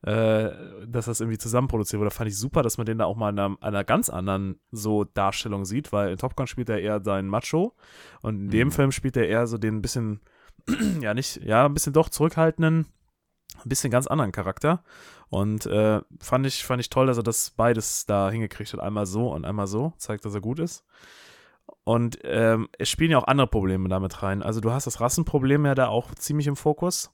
äh, 0.03 0.51
dass 0.87 1.05
das 1.05 1.19
irgendwie 1.19 1.37
zusammen 1.37 1.67
produziert 1.67 1.99
wurde. 1.99 2.11
Fand 2.11 2.29
ich 2.29 2.37
super, 2.37 2.61
dass 2.61 2.77
man 2.77 2.85
den 2.85 2.99
da 2.99 3.05
auch 3.05 3.15
mal 3.15 3.29
in 3.29 3.39
einer, 3.39 3.57
einer 3.61 3.83
ganz 3.83 4.09
anderen 4.09 4.59
so 4.71 5.03
Darstellung 5.03 5.65
sieht, 5.65 5.91
weil 5.91 6.11
in 6.11 6.17
Top 6.17 6.35
Gun 6.35 6.47
spielt 6.47 6.69
er 6.69 6.79
eher 6.79 7.03
seinen 7.03 7.27
Macho 7.27 7.73
und 8.21 8.35
in 8.35 8.49
dem 8.49 8.67
Mhm. 8.67 8.71
Film 8.71 8.91
spielt 8.91 9.17
er 9.17 9.27
eher 9.27 9.47
so 9.47 9.57
den 9.57 9.77
ein 9.77 9.81
bisschen, 9.81 10.19
ja 11.01 11.13
nicht, 11.13 11.37
ja, 11.43 11.65
ein 11.65 11.73
bisschen 11.73 11.93
doch 11.93 12.09
zurückhaltenden, 12.09 12.87
ein 13.63 13.69
bisschen 13.69 13.91
ganz 13.91 14.07
anderen 14.07 14.31
Charakter. 14.31 14.83
Und 15.29 15.65
äh, 15.65 16.01
fand, 16.19 16.45
ich, 16.45 16.63
fand 16.63 16.81
ich 16.81 16.89
toll, 16.89 17.07
dass 17.07 17.17
er 17.17 17.23
das 17.23 17.51
beides 17.51 18.05
da 18.05 18.29
hingekriegt 18.29 18.73
hat. 18.73 18.79
Einmal 18.79 19.05
so 19.05 19.31
und 19.31 19.45
einmal 19.45 19.67
so. 19.67 19.93
Zeigt, 19.97 20.25
dass 20.25 20.33
er 20.33 20.41
gut 20.41 20.59
ist. 20.59 20.85
Und 21.83 22.19
ähm, 22.23 22.67
es 22.77 22.89
spielen 22.89 23.11
ja 23.11 23.17
auch 23.17 23.27
andere 23.27 23.47
Probleme 23.47 23.89
damit 23.89 24.23
rein. 24.23 24.43
Also 24.43 24.61
du 24.61 24.71
hast 24.71 24.87
das 24.87 25.01
Rassenproblem 25.01 25.65
ja 25.65 25.75
da 25.75 25.87
auch 25.87 26.13
ziemlich 26.15 26.47
im 26.47 26.55
Fokus, 26.55 27.13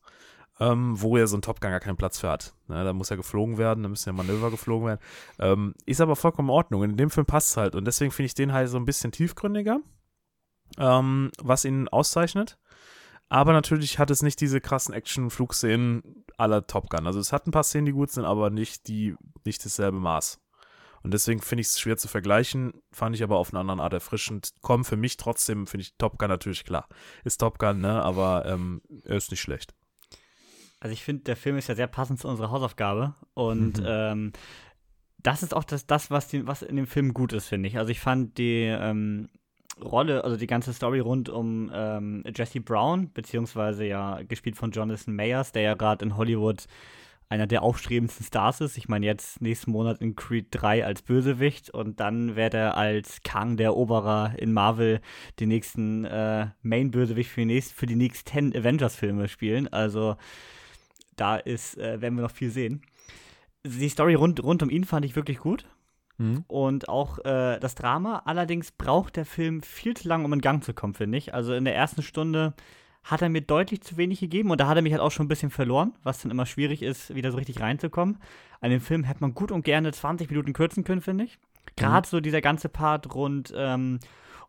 ähm, 0.59 1.01
wo 1.01 1.17
ja 1.17 1.27
so 1.27 1.37
ein 1.37 1.41
Top 1.41 1.61
Gun 1.61 1.71
gar 1.71 1.79
keinen 1.79 1.97
Platz 1.97 2.19
für 2.19 2.29
hat. 2.29 2.53
Ne, 2.67 2.83
da 2.83 2.93
muss 2.93 3.09
ja 3.09 3.15
geflogen 3.15 3.57
werden, 3.57 3.83
da 3.83 3.89
müssen 3.89 4.09
ja 4.09 4.13
Manöver 4.13 4.51
geflogen 4.51 4.87
werden. 4.87 4.99
Ähm, 5.39 5.73
ist 5.85 6.01
aber 6.01 6.15
vollkommen 6.15 6.49
in 6.49 6.55
Ordnung. 6.55 6.83
In 6.83 6.97
dem 6.97 7.09
Film 7.09 7.25
passt 7.25 7.51
es 7.51 7.57
halt. 7.57 7.75
Und 7.75 7.85
deswegen 7.85 8.11
finde 8.11 8.27
ich 8.27 8.33
den 8.33 8.53
halt 8.53 8.69
so 8.69 8.77
ein 8.77 8.85
bisschen 8.85 9.11
tiefgründiger, 9.11 9.79
ähm, 10.77 11.31
was 11.41 11.65
ihn 11.65 11.87
auszeichnet. 11.87 12.57
Aber 13.31 13.53
natürlich 13.53 13.97
hat 13.97 14.11
es 14.11 14.21
nicht 14.23 14.41
diese 14.41 14.59
krassen 14.59 14.93
Action-Flugszenen 14.93 16.25
aller 16.37 16.67
Top 16.67 16.89
Gun. 16.89 17.07
Also 17.07 17.19
es 17.19 17.31
hat 17.31 17.47
ein 17.47 17.51
paar 17.51 17.63
Szenen, 17.63 17.85
die 17.85 17.93
gut 17.93 18.11
sind, 18.11 18.25
aber 18.25 18.49
nicht 18.49 18.89
die, 18.89 19.15
nicht 19.45 19.63
dasselbe 19.63 19.99
Maß. 19.99 20.41
Und 21.01 21.13
deswegen 21.13 21.39
finde 21.41 21.61
ich 21.61 21.67
es 21.67 21.79
schwer 21.79 21.95
zu 21.95 22.09
vergleichen, 22.09 22.73
fand 22.91 23.15
ich 23.15 23.23
aber 23.23 23.37
auf 23.37 23.53
eine 23.53 23.61
andere 23.61 23.81
Art 23.81 23.93
erfrischend. 23.93 24.51
Kommen 24.61 24.83
für 24.83 24.97
mich 24.97 25.15
trotzdem, 25.15 25.65
finde 25.65 25.83
ich 25.83 25.95
Top 25.97 26.19
Gun 26.19 26.27
natürlich 26.27 26.65
klar. 26.65 26.89
Ist 27.23 27.37
Top 27.37 27.57
Gun, 27.57 27.79
ne? 27.79 28.03
Aber 28.03 28.45
ähm, 28.45 28.81
er 29.05 29.15
ist 29.15 29.31
nicht 29.31 29.39
schlecht. 29.41 29.73
Also 30.81 30.91
ich 30.91 31.03
finde, 31.03 31.23
der 31.23 31.37
Film 31.37 31.57
ist 31.57 31.69
ja 31.69 31.75
sehr 31.75 31.87
passend 31.87 32.19
zu 32.19 32.27
unserer 32.27 32.51
Hausaufgabe. 32.51 33.15
Und 33.33 33.77
Mhm. 33.79 33.85
ähm, 33.87 34.31
das 35.19 35.41
ist 35.41 35.53
auch 35.53 35.63
das, 35.63 35.87
das 35.87 36.11
was, 36.11 36.27
den, 36.27 36.47
was 36.47 36.63
in 36.63 36.75
dem 36.75 36.87
Film 36.87 37.13
gut 37.13 37.31
ist, 37.31 37.47
finde 37.47 37.69
ich. 37.69 37.77
Also 37.77 37.91
ich 37.91 38.01
fand 38.01 38.37
die 38.37 38.63
ähm, 38.65 39.29
Rolle, 39.79 40.23
also 40.23 40.37
die 40.37 40.47
ganze 40.47 40.73
Story 40.73 40.99
rund 40.99 41.29
um 41.29 41.71
ähm, 41.73 42.23
Jesse 42.35 42.61
Brown, 42.61 43.11
beziehungsweise 43.13 43.85
ja 43.85 44.21
gespielt 44.23 44.57
von 44.57 44.71
Jonathan 44.71 45.15
Mayers, 45.15 45.51
der 45.51 45.61
ja 45.61 45.73
gerade 45.75 46.05
in 46.05 46.17
Hollywood 46.17 46.65
einer 47.29 47.47
der 47.47 47.63
aufstrebendsten 47.63 48.25
Stars 48.25 48.59
ist. 48.59 48.77
Ich 48.77 48.89
meine, 48.89 49.05
jetzt 49.05 49.41
nächsten 49.41 49.71
Monat 49.71 50.01
in 50.01 50.17
Creed 50.17 50.47
3 50.51 50.85
als 50.85 51.01
Bösewicht 51.01 51.69
und 51.69 52.01
dann 52.01 52.35
wird 52.35 52.53
er 52.53 52.75
als 52.75 53.23
Kang 53.23 53.55
der 53.55 53.67
Eroberer 53.67 54.33
in 54.37 54.51
Marvel 54.51 54.99
den 55.39 55.47
nächsten 55.47 56.03
äh, 56.03 56.47
Main-Bösewicht 56.61 57.29
für 57.29 57.39
die, 57.39 57.45
nächst, 57.45 57.71
für 57.71 57.85
die 57.85 57.95
nächsten 57.95 58.53
Avengers-Filme 58.53 59.29
spielen. 59.29 59.69
Also 59.69 60.17
da 61.15 61.37
ist, 61.37 61.77
äh, 61.77 62.01
werden 62.01 62.15
wir 62.15 62.23
noch 62.23 62.31
viel 62.31 62.51
sehen. 62.51 62.81
Die 63.63 63.89
Story 63.89 64.15
rund, 64.15 64.43
rund 64.43 64.61
um 64.61 64.69
ihn 64.69 64.83
fand 64.83 65.05
ich 65.05 65.15
wirklich 65.15 65.37
gut 65.37 65.65
Mhm. 66.17 66.43
und 66.47 66.89
auch 66.89 67.19
äh, 67.19 67.59
das 67.59 67.75
Drama. 67.75 68.23
Allerdings 68.25 68.71
braucht 68.71 69.15
der 69.15 69.25
Film 69.25 69.61
viel 69.61 69.95
zu 69.95 70.07
lange, 70.07 70.25
um 70.25 70.33
in 70.33 70.41
Gang 70.41 70.63
zu 70.63 70.73
kommen, 70.73 70.93
finde 70.93 71.17
ich. 71.17 71.33
Also 71.33 71.53
in 71.53 71.65
der 71.65 71.75
ersten 71.75 72.03
Stunde 72.03 72.53
hat 73.03 73.21
er 73.21 73.29
mir 73.29 73.41
deutlich 73.41 73.81
zu 73.81 73.97
wenig 73.97 74.19
gegeben 74.19 74.51
und 74.51 74.61
da 74.61 74.67
hat 74.67 74.75
er 74.75 74.83
mich 74.83 74.93
halt 74.93 75.01
auch 75.01 75.11
schon 75.11 75.25
ein 75.25 75.29
bisschen 75.29 75.49
verloren, 75.49 75.93
was 76.03 76.21
dann 76.21 76.31
immer 76.31 76.45
schwierig 76.45 76.83
ist, 76.83 77.15
wieder 77.15 77.31
so 77.31 77.37
richtig 77.37 77.59
reinzukommen. 77.59 78.19
An 78.59 78.69
dem 78.69 78.81
Film 78.81 79.03
hätte 79.03 79.21
man 79.21 79.33
gut 79.33 79.51
und 79.51 79.65
gerne 79.65 79.91
20 79.91 80.29
Minuten 80.29 80.53
kürzen 80.53 80.83
können, 80.83 81.01
finde 81.01 81.23
ich. 81.23 81.39
Gerade 81.75 82.07
so 82.07 82.19
dieser 82.19 82.41
ganze 82.41 82.69
Part 82.69 83.13
rund 83.15 83.53
ähm, 83.55 83.99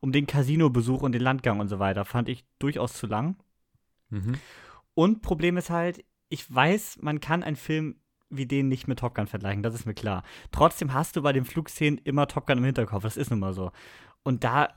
um 0.00 0.12
den 0.12 0.26
Casino-Besuch 0.26 1.02
und 1.02 1.12
den 1.12 1.22
Landgang 1.22 1.60
und 1.60 1.68
so 1.68 1.78
weiter 1.78 2.04
fand 2.04 2.28
ich 2.28 2.44
durchaus 2.58 2.94
zu 2.94 3.06
lang. 3.06 3.36
Mhm. 4.10 4.34
Und 4.94 5.22
Problem 5.22 5.56
ist 5.56 5.70
halt, 5.70 6.04
ich 6.28 6.52
weiß, 6.52 6.98
man 7.00 7.20
kann 7.20 7.42
einen 7.42 7.56
Film 7.56 7.96
wie 8.32 8.46
den 8.46 8.68
nicht 8.68 8.88
mit 8.88 8.98
Top 8.98 9.14
Gun 9.14 9.26
vergleichen, 9.26 9.62
das 9.62 9.74
ist 9.74 9.86
mir 9.86 9.94
klar. 9.94 10.22
Trotzdem 10.50 10.94
hast 10.94 11.16
du 11.16 11.22
bei 11.22 11.32
den 11.32 11.44
Flugszenen 11.44 11.98
immer 12.04 12.26
Top 12.26 12.46
Gun 12.46 12.58
im 12.58 12.64
Hinterkopf, 12.64 13.02
das 13.02 13.16
ist 13.16 13.30
nun 13.30 13.40
mal 13.40 13.52
so. 13.52 13.70
Und 14.22 14.44
da 14.44 14.68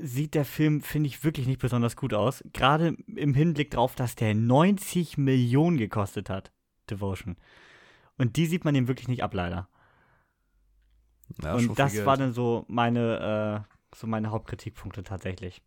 sieht 0.00 0.34
der 0.34 0.44
Film, 0.44 0.80
finde 0.80 1.08
ich, 1.08 1.24
wirklich 1.24 1.46
nicht 1.46 1.60
besonders 1.60 1.96
gut 1.96 2.14
aus. 2.14 2.44
Gerade 2.52 2.96
im 3.14 3.34
Hinblick 3.34 3.70
darauf, 3.70 3.94
dass 3.94 4.14
der 4.14 4.34
90 4.34 5.18
Millionen 5.18 5.76
gekostet 5.76 6.30
hat, 6.30 6.52
Devotion. 6.90 7.36
Und 8.18 8.36
die 8.36 8.46
sieht 8.46 8.64
man 8.64 8.74
ihm 8.74 8.88
wirklich 8.88 9.08
nicht 9.08 9.22
ab, 9.22 9.34
leider. 9.34 9.68
Ja, 11.42 11.54
Und 11.54 11.78
das 11.78 12.04
war 12.04 12.16
dann 12.16 12.32
so 12.32 12.64
meine, 12.68 13.64
äh, 13.66 13.96
so 13.96 14.06
meine 14.06 14.30
Hauptkritikpunkte 14.30 15.02
tatsächlich. 15.02 15.62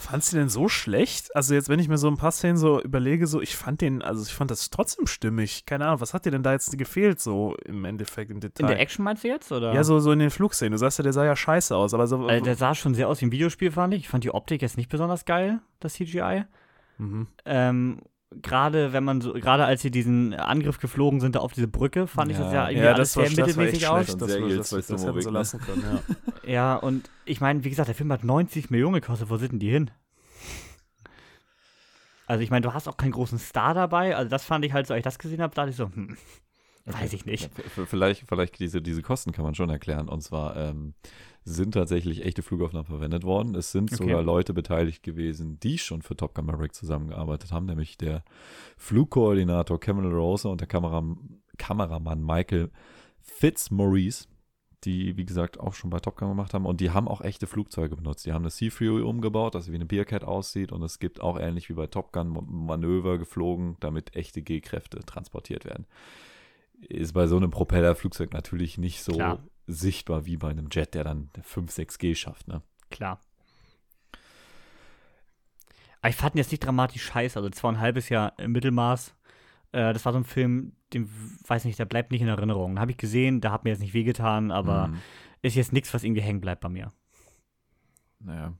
Fandst 0.00 0.32
du 0.32 0.36
den 0.36 0.48
so 0.48 0.68
schlecht? 0.68 1.34
Also 1.34 1.54
jetzt, 1.54 1.68
wenn 1.68 1.80
ich 1.80 1.88
mir 1.88 1.98
so 1.98 2.06
ein 2.08 2.16
paar 2.16 2.30
Szenen 2.30 2.56
so 2.56 2.80
überlege, 2.80 3.26
so, 3.26 3.40
ich 3.40 3.56
fand 3.56 3.80
den, 3.80 4.00
also 4.00 4.22
ich 4.22 4.32
fand 4.32 4.50
das 4.50 4.70
trotzdem 4.70 5.08
stimmig. 5.08 5.66
Keine 5.66 5.86
Ahnung, 5.86 6.00
was 6.00 6.14
hat 6.14 6.24
dir 6.24 6.30
denn 6.30 6.44
da 6.44 6.52
jetzt 6.52 6.76
gefehlt, 6.78 7.20
so 7.20 7.56
im 7.64 7.84
Endeffekt, 7.84 8.30
im 8.30 8.38
Detail? 8.38 8.62
In 8.62 8.68
der 8.68 8.80
Action 8.80 9.04
meinst 9.04 9.24
du 9.24 9.28
jetzt, 9.28 9.50
oder? 9.50 9.74
Ja, 9.74 9.82
so, 9.82 9.98
so 9.98 10.12
in 10.12 10.20
den 10.20 10.30
Flugszenen. 10.30 10.72
Du 10.72 10.78
sagst 10.78 10.98
ja, 10.98 11.02
der 11.02 11.12
sah 11.12 11.24
ja 11.24 11.34
scheiße 11.34 11.74
aus, 11.74 11.94
aber 11.94 12.06
so. 12.06 12.26
Also 12.26 12.44
der 12.44 12.54
sah 12.54 12.74
schon 12.76 12.94
sehr 12.94 13.08
aus 13.08 13.20
wie 13.20 13.26
ein 13.26 13.32
Videospiel, 13.32 13.72
fand 13.72 13.92
ich. 13.92 14.00
Ich 14.02 14.08
fand 14.08 14.22
die 14.22 14.32
Optik 14.32 14.62
jetzt 14.62 14.76
nicht 14.76 14.88
besonders 14.88 15.24
geil, 15.24 15.60
das 15.80 15.94
CGI. 15.94 16.44
mhm. 16.98 17.26
Ähm, 17.44 18.00
gerade 18.42 18.92
wenn 18.92 19.04
man 19.04 19.20
so, 19.20 19.32
gerade 19.32 19.64
als 19.64 19.82
sie 19.82 19.90
diesen 19.90 20.34
Angriff 20.34 20.78
geflogen 20.78 21.20
sind 21.20 21.34
da 21.34 21.40
auf 21.40 21.52
diese 21.52 21.66
Brücke, 21.68 22.06
fand 22.06 22.30
ich 22.30 22.36
das 22.38 22.52
ja 22.52 22.68
irgendwie 22.68 22.84
Ja, 22.86 22.92
alles 22.92 23.14
das 23.14 23.16
war, 23.16 23.26
sehr 23.26 23.46
das 23.46 23.56
war 23.56 23.64
echt 23.64 23.72
mittelmäßig 23.72 23.88
aus. 23.88 24.04
schlecht. 24.06 24.20
Das, 24.20 24.28
das, 24.28 24.70
bei 24.70 24.76
das, 24.94 25.06
hätten 25.06 25.20
sie 25.22 25.30
lassen 25.30 25.60
können, 25.60 25.82
ja. 25.82 26.14
Ja, 26.48 26.76
und 26.76 27.10
ich 27.26 27.40
meine, 27.40 27.62
wie 27.62 27.68
gesagt, 27.70 27.88
der 27.88 27.94
Film 27.94 28.10
hat 28.10 28.24
90 28.24 28.70
Millionen 28.70 28.94
gekostet. 28.94 29.28
Wo 29.28 29.36
sind 29.36 29.52
denn 29.52 29.58
die 29.58 29.70
hin? 29.70 29.90
Also 32.26 32.42
ich 32.42 32.50
meine, 32.50 32.62
du 32.66 32.74
hast 32.74 32.88
auch 32.88 32.96
keinen 32.96 33.12
großen 33.12 33.38
Star 33.38 33.74
dabei. 33.74 34.16
Also 34.16 34.28
das 34.30 34.44
fand 34.44 34.64
ich 34.64 34.72
halt 34.72 34.86
so, 34.86 34.94
als 34.94 35.00
ich 35.00 35.04
das 35.04 35.18
gesehen 35.18 35.40
habe, 35.40 35.54
dachte 35.54 35.70
ich 35.70 35.76
so, 35.76 35.86
hm, 35.86 36.16
weiß 36.86 37.12
ich 37.14 37.24
nicht. 37.24 37.50
Ja, 37.76 37.84
vielleicht, 37.86 38.26
vielleicht 38.28 38.58
diese, 38.58 38.82
diese 38.82 39.02
Kosten 39.02 39.32
kann 39.32 39.44
man 39.44 39.54
schon 39.54 39.70
erklären. 39.70 40.08
Und 40.08 40.22
zwar 40.22 40.56
ähm, 40.56 40.94
sind 41.44 41.72
tatsächlich 41.72 42.24
echte 42.24 42.42
Flugaufnahmen 42.42 42.86
verwendet 42.86 43.24
worden. 43.24 43.54
Es 43.54 43.72
sind 43.72 43.92
Okay. 43.92 44.04
sogar 44.04 44.22
Leute 44.22 44.52
beteiligt 44.52 45.02
gewesen, 45.02 45.58
die 45.60 45.78
schon 45.78 46.02
für 46.02 46.16
Top 46.16 46.34
Gun 46.34 46.46
Maverick 46.46 46.74
zusammengearbeitet 46.74 47.50
haben, 47.52 47.66
nämlich 47.66 47.96
der 47.96 48.24
Flugkoordinator 48.76 49.80
Kevin 49.80 50.04
LaRosa 50.04 50.48
und 50.50 50.60
der 50.60 50.68
Kameram 50.68 51.40
Kameramann 51.56 52.22
Michael 52.22 52.70
Fitzmaurice, 53.20 54.27
die, 54.84 55.16
wie 55.16 55.24
gesagt, 55.24 55.58
auch 55.58 55.74
schon 55.74 55.90
bei 55.90 55.98
Top 55.98 56.16
Gun 56.16 56.28
gemacht 56.28 56.54
haben. 56.54 56.66
Und 56.66 56.80
die 56.80 56.90
haben 56.90 57.08
auch 57.08 57.20
echte 57.20 57.46
Flugzeuge 57.46 57.96
benutzt. 57.96 58.24
Die 58.26 58.32
haben 58.32 58.42
eine 58.42 58.50
Sea 58.50 58.70
Fury 58.70 59.02
umgebaut, 59.02 59.54
das 59.54 59.70
wie 59.70 59.74
eine 59.74 59.86
Bearcat 59.86 60.24
aussieht. 60.24 60.72
Und 60.72 60.82
es 60.82 60.98
gibt 60.98 61.20
auch 61.20 61.38
ähnlich 61.38 61.68
wie 61.68 61.74
bei 61.74 61.86
Top 61.86 62.12
Gun 62.12 62.28
Ma- 62.28 62.42
Manöver 62.46 63.18
geflogen, 63.18 63.76
damit 63.80 64.14
echte 64.14 64.42
G-Kräfte 64.42 65.00
transportiert 65.00 65.64
werden. 65.64 65.86
Ist 66.80 67.12
bei 67.12 67.26
so 67.26 67.36
einem 67.36 67.50
Propellerflugzeug 67.50 68.32
natürlich 68.32 68.78
nicht 68.78 69.02
so 69.02 69.12
Klar. 69.12 69.42
sichtbar 69.66 70.26
wie 70.26 70.36
bei 70.36 70.50
einem 70.50 70.68
Jet, 70.70 70.94
der 70.94 71.02
dann 71.04 71.30
5, 71.42 71.72
6G 71.72 72.14
schafft, 72.14 72.46
ne? 72.46 72.62
Klar. 72.90 73.20
Aber 76.00 76.10
ich 76.10 76.16
fand 76.16 76.36
jetzt 76.36 76.52
nicht 76.52 76.64
dramatisch 76.64 77.02
scheiße. 77.02 77.36
Also 77.36 77.50
zweieinhalb 77.50 77.96
ist 77.96 78.08
ja 78.08 78.28
im 78.38 78.52
Mittelmaß. 78.52 79.14
Äh, 79.72 79.92
das 79.92 80.04
war 80.04 80.12
so 80.12 80.18
ein 80.18 80.24
Film, 80.24 80.72
den 80.92 81.08
weiß 81.46 81.64
nicht, 81.64 81.78
der 81.78 81.84
bleibt 81.84 82.10
nicht 82.10 82.22
in 82.22 82.28
Erinnerung. 82.28 82.78
Habe 82.78 82.90
ich 82.92 82.96
gesehen, 82.96 83.40
da 83.40 83.52
hat 83.52 83.64
mir 83.64 83.70
jetzt 83.70 83.80
nicht 83.80 83.94
wehgetan, 83.94 84.50
aber 84.50 84.88
Mhm. 84.88 84.98
ist 85.42 85.54
jetzt 85.56 85.72
nichts, 85.72 85.92
was 85.94 86.04
irgendwie 86.04 86.22
hängen 86.22 86.40
bleibt 86.40 86.60
bei 86.62 86.68
mir. 86.68 86.92
Naja. 88.20 88.54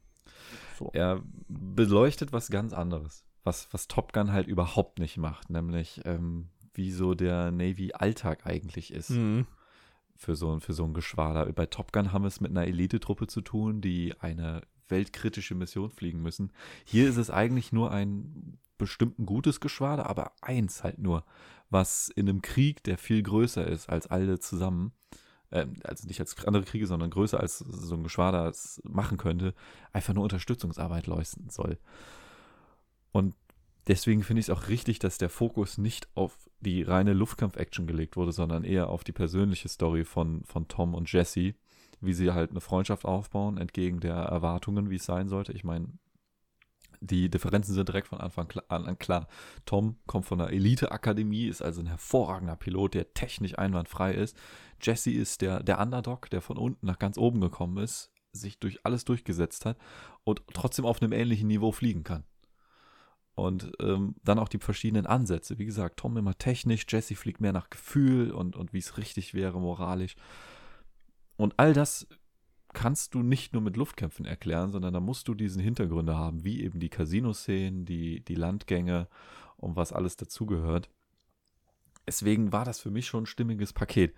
So. 0.78 0.90
Er 0.92 1.22
beleuchtet 1.48 2.32
was 2.32 2.50
ganz 2.50 2.72
anderes, 2.72 3.24
was, 3.42 3.68
was 3.72 3.88
Top 3.88 4.12
Gun 4.12 4.32
halt 4.32 4.46
überhaupt 4.46 4.98
nicht 5.00 5.16
macht, 5.16 5.50
nämlich 5.50 6.00
ähm, 6.04 6.48
wie 6.74 6.92
so 6.92 7.14
der 7.14 7.50
Navy-Alltag 7.50 8.46
eigentlich 8.46 8.92
ist 8.92 9.11
Mhm. 9.11 9.46
für, 10.14 10.36
so, 10.36 10.61
für 10.61 10.72
so 10.74 10.84
ein 10.84 10.94
Geschwader. 10.94 11.50
Bei 11.52 11.66
Top 11.66 11.92
Gun 11.92 12.12
haben 12.12 12.22
wir 12.22 12.28
es 12.28 12.40
mit 12.40 12.50
einer 12.52 12.66
Elitetruppe 12.66 13.26
zu 13.26 13.40
tun, 13.40 13.80
die 13.80 14.14
eine 14.20 14.62
weltkritische 14.88 15.54
Mission 15.56 15.90
fliegen 15.90 16.22
müssen. 16.22 16.52
Hier 16.84 17.09
ist 17.09 17.16
es 17.16 17.30
eigentlich 17.30 17.72
nur 17.72 17.90
ein 17.90 18.59
bestimmt 18.79 19.18
ein 19.18 19.26
gutes 19.26 19.61
Geschwader, 19.61 20.09
aber 20.09 20.33
eins 20.41 20.85
halt 20.85 20.99
nur, 20.99 21.24
was 21.70 22.09
in 22.09 22.29
einem 22.29 22.43
Krieg, 22.43 22.83
der 22.85 22.99
viel 22.99 23.22
größer 23.22 23.66
ist 23.66 23.89
als 23.89 24.07
alle 24.07 24.39
zusammen, 24.39 24.93
ähm, 25.51 25.74
also 25.85 26.07
nicht 26.07 26.20
als 26.20 26.47
andere 26.47 26.64
Kriege, 26.64 26.87
sondern 26.87 27.11
größer 27.11 27.41
als 27.41 27.59
so 27.59 27.95
ein 27.95 28.03
Geschwader 28.03 28.49
es 28.49 28.81
machen 28.85 29.18
könnte, 29.18 29.55
einfach 29.93 30.14
nur 30.14 30.24
Unterstützungsarbeit 30.24 31.07
leisten 31.07 31.51
soll. 31.51 31.79
Und 33.12 33.35
deswegen 33.87 34.22
finde 34.22 34.41
ich 34.41 34.49
es 34.49 34.57
auch 34.57 34.68
richtig, 34.68 34.99
dass 34.99 35.18
der 35.18 35.31
Fokus 35.31 35.79
nicht 35.79 36.09
auf 36.14 36.49
die 36.61 36.83
reine 36.83 37.12
Luftkampf-Action 37.12 37.87
gelegt 37.87 38.16
wurde, 38.16 38.33
sondern 38.33 38.64
eher 38.64 38.89
auf 38.89 39.05
die 39.05 39.12
persönliche 39.12 39.68
Story 39.68 40.05
von, 40.05 40.45
von 40.45 40.68
Tom 40.68 40.95
und 40.95 41.11
Jesse, 41.11 41.55
wie 42.01 42.12
sie 42.12 42.31
halt 42.33 42.51
eine 42.51 42.61
Freundschaft 42.61 43.05
aufbauen, 43.05 43.59
entgegen 43.59 44.01
der 44.01 44.14
Erwartungen, 44.14 44.91
wie 44.91 44.97
es 44.97 45.05
sein 45.05 45.29
sollte. 45.29 45.53
Ich 45.53 45.64
meine, 45.64 45.89
die 47.01 47.28
Differenzen 47.28 47.74
sind 47.74 47.88
direkt 47.88 48.09
von 48.09 48.20
Anfang 48.20 48.53
an 48.68 48.99
klar. 48.99 49.28
Tom 49.64 49.96
kommt 50.07 50.26
von 50.26 50.38
der 50.38 50.51
Elite-Akademie, 50.51 51.46
ist 51.46 51.62
also 51.62 51.80
ein 51.80 51.86
hervorragender 51.86 52.57
Pilot, 52.57 52.94
der 52.94 53.14
technisch 53.14 53.59
einwandfrei 53.59 54.12
ist. 54.12 54.36
Jesse 54.80 55.11
ist 55.11 55.40
der, 55.40 55.62
der 55.62 55.80
Underdog, 55.80 56.30
der 56.30 56.40
von 56.40 56.57
unten 56.57 56.86
nach 56.86 56.99
ganz 56.99 57.18
oben 57.18 57.40
gekommen 57.40 57.78
ist, 57.78 58.11
sich 58.32 58.59
durch 58.59 58.84
alles 58.84 59.05
durchgesetzt 59.05 59.64
hat 59.64 59.78
und 60.24 60.42
trotzdem 60.53 60.84
auf 60.84 61.03
einem 61.03 61.12
ähnlichen 61.12 61.49
Niveau 61.49 61.72
fliegen 61.72 62.05
kann. 62.05 62.24
Und 63.34 63.70
ähm, 63.80 64.16
dann 64.24 64.40
auch 64.40 64.49
die 64.49 64.59
verschiedenen 64.59 65.07
Ansätze. 65.07 65.59
Wie 65.59 65.64
gesagt, 65.64 65.99
Tom 65.99 66.16
immer 66.16 66.36
technisch, 66.36 66.86
Jesse 66.88 67.14
fliegt 67.14 67.40
mehr 67.40 67.53
nach 67.53 67.70
Gefühl 67.70 68.32
und, 68.32 68.57
und 68.57 68.72
wie 68.72 68.78
es 68.78 68.99
richtig 68.99 69.32
wäre, 69.32 69.61
moralisch. 69.61 70.16
Und 71.36 71.55
all 71.57 71.72
das 71.72 72.09
kannst 72.73 73.14
du 73.14 73.23
nicht 73.23 73.53
nur 73.53 73.62
mit 73.62 73.77
Luftkämpfen 73.77 74.27
erklären, 74.27 74.73
sondern 74.73 74.93
da 74.95 75.01
musst 75.01 75.29
du 75.29 75.35
diesen 75.35 75.62
Hintergründe 75.62 76.16
haben, 76.16 76.45
wie 76.45 76.62
eben 76.62 76.81
die 76.81 76.91
Casino-Szenen, 76.91 77.85
die, 77.85 78.25
die 78.25 78.35
Landgänge 78.35 79.09
und 79.57 79.77
was 79.77 79.93
alles 79.93 80.16
dazugehört. 80.16 80.91
Deswegen 82.07 82.53
war 82.53 82.64
das 82.64 82.81
für 82.81 82.91
mich 82.91 83.07
schon 83.07 83.25
ein 83.25 83.27
stimmiges 83.27 83.73
Paket. 83.73 84.14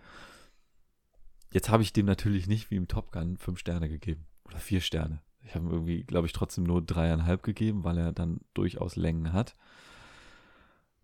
Jetzt 1.53 1.71
habe 1.71 1.83
ich 1.83 1.93
dem 1.93 2.07
natürlich 2.07 2.47
nicht 2.47 2.71
wie 2.71 2.77
im 2.77 2.89
Top 2.89 3.11
Gun 3.13 3.37
fünf 3.37 3.59
Sterne 3.59 3.89
gegeben 3.89 4.27
oder 4.45 4.59
vier 4.59 4.81
Sterne. 4.81 5.23
Ich 5.43 5.55
habe 5.55 5.67
ihm 5.67 5.73
irgendwie, 5.73 6.05
glaube 6.05 6.27
ich, 6.27 6.33
trotzdem 6.33 6.65
nur 6.65 6.83
dreieinhalb 6.83 7.43
gegeben, 7.43 7.83
weil 7.83 7.99
er 7.99 8.13
dann 8.13 8.41
durchaus 8.55 8.97
Längen 8.97 9.33
hat. 9.33 9.57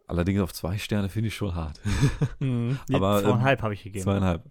Allerdings 0.09 0.41
auf 0.41 0.53
zwei 0.53 0.79
Sterne 0.79 1.09
finde 1.09 1.29
ich 1.29 1.35
schon 1.35 1.55
hart. 1.55 1.81
Mhm. 2.39 2.79
Nee, 2.89 2.97
Aber, 2.97 3.19
ähm, 3.19 3.25
zweieinhalb 3.25 3.63
habe 3.63 3.75
ich 3.75 3.83
gegeben. 3.83 4.05
Zweieinhalb. 4.05 4.43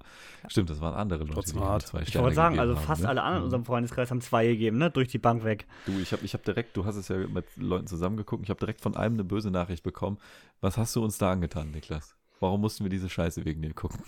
Stimmt, 0.48 0.70
das 0.70 0.82
waren 0.82 0.94
andere 0.96 1.20
Leute, 1.24 1.34
Trotzdem 1.34 1.60
die 1.60 1.66
hart. 1.66 1.88
zwei 1.88 2.02
Ich 2.02 2.10
Sterne 2.10 2.24
wollte 2.26 2.36
sagen, 2.36 2.60
also 2.60 2.76
haben, 2.76 2.84
fast 2.86 3.02
ne? 3.04 3.10
alle 3.10 3.22
anderen 3.22 3.38
in 3.38 3.42
Mhm. 3.42 3.46
unserem 3.46 3.66
Freundeskreis 3.66 4.12
haben 4.12 4.22
zwei 4.22 4.46
gegeben, 4.48 4.78
ne? 4.78 4.90
Durch 4.92 5.08
die 5.08 5.18
Bank 5.18 5.44
weg. 5.44 5.66
Du, 5.86 6.00
ich 6.00 6.12
habe 6.12 6.26
ich 6.26 6.34
hab 6.34 6.44
direkt, 6.44 6.76
du 6.76 6.86
hast 6.86 6.96
es 6.98 7.08
ja 7.08 7.18
mit 7.18 7.46
Leuten 7.58 7.88
zusammengeguckt, 7.88 8.44
ich 8.44 8.50
habe 8.50 8.60
direkt 8.60 8.82
von 8.82 8.96
einem 8.98 9.16
eine 9.16 9.24
böse 9.24 9.50
Nachricht 9.52 9.84
bekommen. 9.84 10.18
Was 10.62 10.78
hast 10.78 10.96
du 10.96 11.04
uns 11.04 11.18
da 11.18 11.32
angetan, 11.32 11.72
Niklas? 11.72 12.16
Warum 12.40 12.62
mussten 12.62 12.84
wir 12.84 12.90
diese 12.90 13.10
Scheiße 13.10 13.46
wegen 13.46 13.62
dir 13.62 13.74
gucken? 13.74 14.00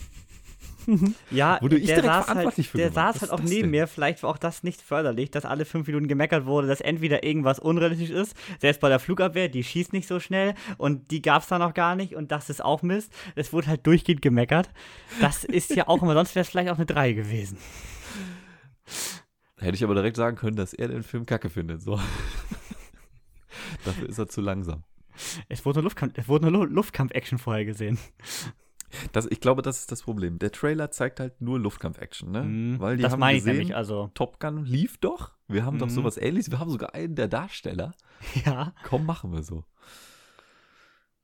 Ja, 1.32 1.62
Wurde 1.62 1.78
ich 1.78 1.88
der 1.88 1.96
direkt 1.96 2.14
saß 2.14 2.26
verantwortlich 2.26 2.68
halt, 2.68 2.80
Der 2.80 2.92
saß 2.92 3.22
halt 3.22 3.32
auch 3.32 3.42
neben 3.42 3.64
denn? 3.64 3.70
mir. 3.72 3.88
Vielleicht 3.88 4.24
war 4.24 4.30
auch 4.30 4.38
das 4.38 4.64
nicht 4.64 4.82
förderlich, 4.82 5.30
dass 5.32 5.44
alle 5.44 5.66
fünf 5.66 5.86
Minuten 5.88 6.08
gemeckert 6.08 6.46
wurde, 6.46 6.68
dass 6.68 6.80
entweder 6.80 7.24
irgendwas 7.24 7.60
unrealistisch 7.60 8.10
ist, 8.10 8.36
selbst 8.60 8.80
bei 8.80 8.88
der 8.88 9.00
Flugabwehr, 9.00 9.50
die 9.50 9.64
schießt 9.64 9.92
nicht 9.92 10.08
so 10.08 10.20
schnell 10.22 10.56
und 10.78 11.12
die 11.12 11.22
gab 11.22 11.42
es 11.42 11.50
da 11.50 11.60
noch 11.60 11.74
gar 11.74 11.96
nicht 11.96 12.16
und 12.16 12.32
das 12.32 12.50
ist 12.50 12.64
auch 12.64 12.84
Mist. 12.84 13.12
Es 13.36 13.52
wurde 13.52 13.68
halt 13.68 13.86
durchgehend 13.86 14.22
gemeckert. 14.22 14.70
Das 15.20 15.44
ist 15.44 15.76
ja 15.76 15.88
auch 15.88 16.02
immer, 16.02 16.14
sonst 16.14 16.36
wäre 16.36 16.44
es 16.44 16.50
vielleicht 16.50 16.70
auch 16.70 16.78
eine 16.78 16.86
3 16.86 17.12
gewesen. 17.14 17.58
Hätte 19.58 19.76
ich 19.76 19.84
aber 19.84 19.96
direkt 19.96 20.16
sagen 20.16 20.38
können, 20.38 20.56
dass 20.56 20.74
er 20.74 20.88
den 20.88 21.04
Film 21.04 21.26
kacke 21.26 21.50
findet. 21.50 21.82
So. 21.82 22.00
Dafür 23.86 24.08
ist 24.08 24.20
er 24.20 24.28
zu 24.28 24.40
langsam. 24.42 24.84
Es 25.50 25.66
wurde 25.66 25.80
eine, 25.82 26.66
Luftkampf-Action 26.66 27.40
vorher 27.40 27.66
gesehen. 27.66 27.98
Das, 29.12 29.26
ich 29.30 29.42
glaube, 29.42 29.62
das 29.62 29.80
ist 29.80 29.92
das 29.92 30.04
Problem. 30.04 30.40
Der 30.40 30.52
Trailer 30.52 30.92
zeigt 30.92 31.20
halt 31.20 31.42
nur 31.42 31.60
Luftkampf-Action, 31.60 32.32
ne? 32.32 32.44
Mhm, 32.44 32.80
Weil 32.80 32.98
die 32.98 33.04
das 33.04 33.12
haben 33.12 33.20
meine 33.20 33.38
ich 33.38 33.44
gesehen, 33.44 33.58
nämlich, 33.58 33.76
also. 33.76 34.10
Top 34.14 34.40
Gun 34.40 34.64
lief 34.66 34.98
doch. 34.98 35.34
Wir 35.48 35.66
haben 35.66 35.78
doch 35.78 35.88
Mhm. 35.88 35.92
sowas 35.92 36.18
ähnliches. 36.18 36.52
Wir 36.52 36.60
haben 36.60 36.70
sogar 36.72 36.94
einen 36.96 37.16
der 37.16 37.28
Darsteller. 37.28 37.94
Ja. 38.46 38.74
Komm, 38.84 39.06
machen 39.06 39.32
wir 39.34 39.44
so. 39.44 39.64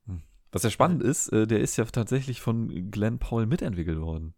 Hm. 0.07 0.21
Was 0.51 0.63
ja 0.63 0.69
spannend 0.69 1.01
ist, 1.03 1.29
äh, 1.29 1.47
der 1.47 1.59
ist 1.61 1.77
ja 1.77 1.85
tatsächlich 1.85 2.41
von 2.41 2.91
Glenn 2.91 3.19
Powell 3.19 3.45
mitentwickelt 3.45 3.99
worden. 3.99 4.33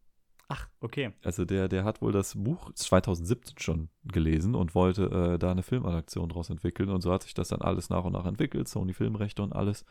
Ach, 0.48 0.68
okay. 0.80 1.12
Also 1.24 1.44
der, 1.44 1.68
der 1.68 1.84
hat 1.84 2.02
wohl 2.04 2.12
das 2.12 2.36
Buch 2.36 2.72
2017 2.74 3.58
schon 3.58 3.90
gelesen 4.04 4.54
und 4.54 4.76
wollte 4.76 5.06
äh, 5.34 5.40
da 5.40 5.50
eine 5.52 5.64
Filmadaption 5.64 6.30
draus 6.30 6.52
entwickeln 6.52 6.90
und 6.90 7.02
so 7.02 7.12
hat 7.12 7.24
sich 7.24 7.34
das 7.34 7.48
dann 7.48 7.62
alles 7.62 7.90
nach 7.90 8.04
und 8.04 8.14
nach 8.14 8.26
entwickelt, 8.28 8.68
Sony 8.68 8.94
Filmrechte 8.94 9.42
und 9.42 9.54
alles. 9.54 9.86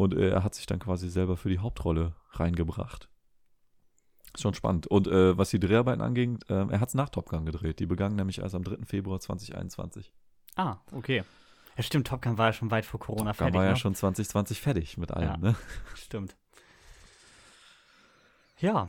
Und 0.00 0.14
äh, 0.14 0.30
er 0.30 0.42
hat 0.44 0.54
sich 0.54 0.64
dann 0.64 0.78
quasi 0.78 1.10
selber 1.10 1.36
für 1.36 1.50
die 1.50 1.58
Hauptrolle 1.58 2.14
reingebracht. 2.30 3.10
Ist 4.34 4.40
schon 4.40 4.54
spannend. 4.54 4.86
Und 4.86 5.08
äh, 5.08 5.36
was 5.36 5.50
die 5.50 5.60
Dreharbeiten 5.60 6.00
anging, 6.00 6.38
äh, 6.48 6.54
er 6.72 6.80
hat 6.80 6.88
es 6.88 6.94
nach 6.94 7.10
Top 7.10 7.28
Gun 7.28 7.44
gedreht. 7.44 7.80
Die 7.80 7.86
begangen 7.86 8.16
nämlich 8.16 8.38
erst 8.38 8.54
am 8.54 8.64
3. 8.64 8.86
Februar 8.86 9.20
2021. 9.20 10.10
Ah, 10.56 10.78
okay. 10.92 11.22
Ja, 11.76 11.82
stimmt, 11.82 12.06
Top 12.06 12.22
Gun 12.22 12.38
war 12.38 12.46
ja 12.46 12.52
schon 12.54 12.70
weit 12.70 12.86
vor 12.86 12.98
Corona 12.98 13.30
Da 13.30 13.34
fertig. 13.34 13.56
war 13.56 13.64
ja 13.64 13.70
ne? 13.72 13.76
schon 13.76 13.94
2020 13.94 14.60
fertig 14.62 14.96
mit 14.96 15.10
allem, 15.10 15.28
Ja. 15.28 15.36
ne? 15.36 15.54
Stimmt. 15.94 16.34
Ja, 18.58 18.88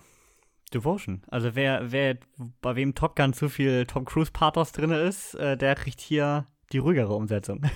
Devotion. 0.74 1.24
Also 1.28 1.56
wer, 1.56 1.92
wer 1.92 2.18
bei 2.62 2.78
wem 2.78 2.96
Top 2.96 3.18
Gun 3.18 3.34
zu 3.34 3.50
viel 3.50 3.86
Tom 3.86 4.06
Cruise 4.06 4.32
Pathos 4.32 4.72
drin 4.72 4.92
ist, 4.92 5.34
äh, 5.36 5.58
der 5.58 5.76
kriegt 5.76 6.00
hier 6.00 6.46
die 6.72 6.78
ruhigere 6.78 7.14
Umsetzung. 7.14 7.64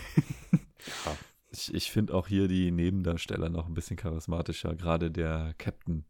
Ich, 1.55 1.73
ich 1.73 1.89
finde 1.91 2.13
auch 2.13 2.27
hier 2.27 2.47
die 2.47 2.69
Nebendarsteller 2.71 3.49
noch 3.49 3.67
ein 3.67 3.73
bisschen 3.73 3.95
charismatischer. 3.95 4.75
Gerade 4.75 5.09
der 5.09 5.53
Captain 5.57 6.03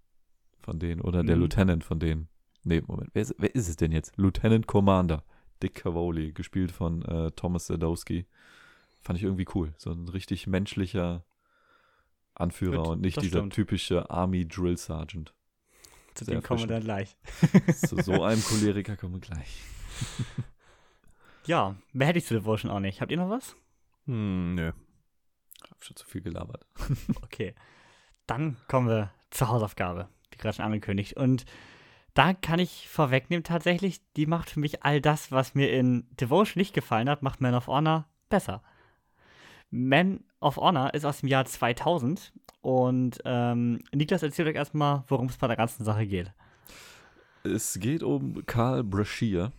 von 0.59 0.79
denen 0.79 1.01
oder 1.01 1.23
der 1.23 1.35
Mhm. 1.35 1.41
Lieutenant 1.43 1.83
von 1.83 1.99
denen. 1.99 2.27
Nee, 2.63 2.81
Moment, 2.87 3.11
wer 3.13 3.21
ist, 3.21 3.35
wer 3.37 3.53
ist 3.53 3.69
es 3.69 3.75
denn 3.75 3.91
jetzt? 3.91 4.17
Lieutenant 4.17 4.65
Commander 4.65 5.23
Dick 5.61 5.75
Cavoli, 5.75 6.33
gespielt 6.33 6.71
von 6.71 7.03
äh, 7.05 7.31
Thomas 7.31 7.67
Sadowski. 7.67 8.25
Fand 9.01 9.19
ich 9.19 9.23
irgendwie 9.23 9.45
cool. 9.53 9.73
So 9.77 9.91
ein 9.91 10.07
richtig 10.09 10.47
menschlicher 10.47 11.23
Anführer 12.33 12.77
Gut, 12.83 12.87
und 12.87 13.01
nicht 13.01 13.21
dieser 13.21 13.37
stimmt. 13.37 13.53
typische 13.53 14.09
Army 14.09 14.47
Drill 14.47 14.77
Sergeant. 14.77 15.33
Zu 16.15 16.25
Sehr 16.25 16.35
dem 16.35 16.43
kommen 16.43 16.61
wir 16.61 16.67
dann 16.67 16.83
gleich. 16.83 17.15
Zu 17.85 17.97
so 18.01 18.23
einem 18.23 18.41
Choleriker 18.43 18.97
kommen 18.97 19.13
wir 19.15 19.21
gleich. 19.21 19.59
Ja, 21.47 21.75
mehr 21.93 22.07
hätte 22.07 22.17
ich 22.17 22.25
zu 22.25 22.33
Devotion 22.33 22.71
auch 22.71 22.79
nicht. 22.79 23.01
Habt 23.01 23.11
ihr 23.11 23.17
noch 23.17 23.29
was? 23.29 23.55
Hm, 24.07 24.55
nö. 24.55 24.71
Schon 25.85 25.95
zu 25.95 26.05
viel 26.05 26.21
gelabert. 26.21 26.65
Okay. 27.21 27.53
Dann 28.25 28.57
kommen 28.67 28.87
wir 28.87 29.11
zur 29.29 29.49
Hausaufgabe, 29.49 30.09
wie 30.31 30.37
gerade 30.37 30.55
schon 30.55 30.65
angekündigt. 30.65 31.15
Und 31.15 31.45
da 32.15 32.33
kann 32.33 32.57
ich 32.59 32.87
vorwegnehmen, 32.89 33.43
tatsächlich, 33.43 34.01
die 34.13 34.25
macht 34.25 34.49
für 34.49 34.59
mich 34.59 34.83
all 34.83 34.99
das, 34.99 35.31
was 35.31 35.53
mir 35.53 35.71
in 35.71 36.07
Devotion 36.19 36.59
nicht 36.59 36.73
gefallen 36.73 37.07
hat, 37.07 37.21
macht 37.21 37.39
Man 37.39 37.53
of 37.53 37.67
Honor 37.67 38.07
besser. 38.29 38.63
Man 39.69 40.23
of 40.39 40.57
Honor 40.57 40.93
ist 40.95 41.05
aus 41.05 41.19
dem 41.19 41.29
Jahr 41.29 41.45
2000 41.45 42.33
und 42.61 43.19
ähm, 43.25 43.83
Niklas 43.93 44.23
erzählt 44.23 44.47
euch 44.47 44.55
erstmal, 44.55 45.03
worum 45.07 45.27
es 45.27 45.37
bei 45.37 45.47
der 45.47 45.57
ganzen 45.57 45.83
Sache 45.83 46.07
geht. 46.07 46.31
Es 47.43 47.77
geht 47.79 48.01
um 48.01 48.43
Karl 48.47 48.83
Brashear. 48.83 49.51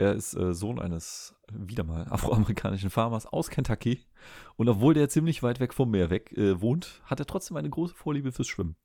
Er 0.00 0.14
ist 0.14 0.34
äh, 0.34 0.54
Sohn 0.54 0.78
eines, 0.78 1.34
wieder 1.52 1.84
mal, 1.84 2.06
afroamerikanischen 2.10 2.88
Farmers 2.88 3.26
aus 3.26 3.50
Kentucky. 3.50 4.06
Und 4.56 4.66
obwohl 4.70 4.94
der 4.94 5.10
ziemlich 5.10 5.42
weit 5.42 5.60
weg 5.60 5.74
vom 5.74 5.90
Meer 5.90 6.08
weg 6.08 6.32
äh, 6.38 6.58
wohnt, 6.58 7.02
hat 7.04 7.20
er 7.20 7.26
trotzdem 7.26 7.58
eine 7.58 7.68
große 7.68 7.94
Vorliebe 7.94 8.32
fürs 8.32 8.48
Schwimmen. 8.48 8.76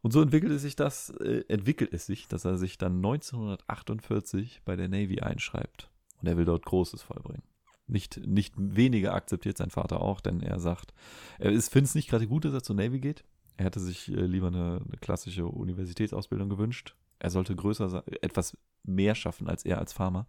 Und 0.00 0.12
so 0.12 0.22
entwickelt 0.22 0.52
es 0.52 0.62
sich 0.62 0.74
das, 0.74 1.10
äh, 1.20 1.44
entwickelt 1.48 1.92
es 1.92 2.06
sich, 2.06 2.28
dass 2.28 2.46
er 2.46 2.56
sich 2.56 2.78
dann 2.78 2.96
1948 2.96 4.62
bei 4.64 4.74
der 4.74 4.88
Navy 4.88 5.20
einschreibt. 5.20 5.90
Und 6.22 6.28
er 6.28 6.38
will 6.38 6.46
dort 6.46 6.64
Großes 6.64 7.02
vollbringen. 7.02 7.42
Nicht, 7.86 8.26
nicht 8.26 8.54
weniger 8.56 9.12
akzeptiert 9.12 9.58
sein 9.58 9.70
Vater 9.70 10.00
auch, 10.00 10.22
denn 10.22 10.40
er 10.40 10.60
sagt, 10.60 10.94
er 11.38 11.50
findet 11.60 11.90
es 11.90 11.94
nicht 11.94 12.08
gerade 12.08 12.26
gut, 12.26 12.46
dass 12.46 12.54
er 12.54 12.62
zur 12.62 12.76
Navy 12.76 13.00
geht. 13.00 13.22
Er 13.58 13.66
hätte 13.66 13.80
sich 13.80 14.08
äh, 14.08 14.24
lieber 14.24 14.46
eine, 14.46 14.80
eine 14.82 14.96
klassische 14.98 15.44
Universitätsausbildung 15.44 16.48
gewünscht. 16.48 16.96
Er 17.18 17.30
sollte 17.30 17.54
größer 17.56 17.88
sein, 17.88 18.02
etwas 18.22 18.56
mehr 18.84 19.14
schaffen 19.14 19.48
als 19.48 19.64
er 19.64 19.78
als 19.78 19.92
Farmer. 19.92 20.26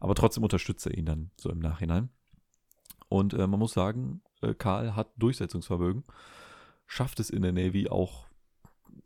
Aber 0.00 0.14
trotzdem 0.14 0.42
unterstützt 0.42 0.86
er 0.86 0.96
ihn 0.96 1.06
dann 1.06 1.30
so 1.36 1.50
im 1.50 1.60
Nachhinein. 1.60 2.08
Und 3.08 3.34
äh, 3.34 3.46
man 3.46 3.60
muss 3.60 3.72
sagen, 3.72 4.22
äh, 4.40 4.54
Karl 4.54 4.96
hat 4.96 5.12
Durchsetzungsvermögen, 5.16 6.04
schafft 6.86 7.20
es 7.20 7.30
in 7.30 7.42
der 7.42 7.52
Navy 7.52 7.88
auch, 7.88 8.26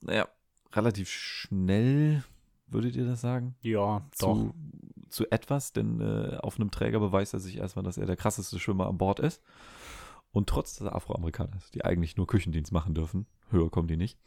naja, 0.01 0.29
relativ 0.73 1.11
schnell, 1.11 2.25
würdet 2.67 2.97
ihr 2.97 3.05
das 3.05 3.21
sagen? 3.21 3.57
Ja, 3.63 4.07
doch. 4.19 4.37
Zu, 4.37 4.55
zu 5.09 5.31
etwas, 5.31 5.73
denn 5.73 6.01
äh, 6.01 6.37
auf 6.39 6.59
einem 6.59 6.71
Träger 6.71 7.01
beweist 7.01 7.35
er 7.35 7.41
sich 7.41 7.57
erstmal, 7.57 7.85
dass 7.85 7.99
er 7.99 8.07
der 8.07 8.17
krasseste 8.17 8.59
Schwimmer 8.59 8.87
an 8.87 8.99
Bord 8.99 9.21
ist. 9.21 9.43
Und 10.31 10.49
trotz 10.49 10.77
des 10.77 10.87
Afroamerikaners, 10.87 11.71
die 11.71 11.85
eigentlich 11.85 12.17
nur 12.17 12.27
Küchendienst 12.27 12.73
machen 12.73 12.95
dürfen, 12.95 13.27
höher 13.51 13.71
kommen 13.71 13.89
die 13.89 13.97
nicht, 13.97 14.19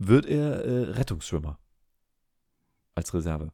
wird 0.00 0.26
er 0.26 0.64
äh, 0.64 0.90
Rettungsschwimmer 0.92 1.58
als 2.94 3.14
Reserve. 3.14 3.52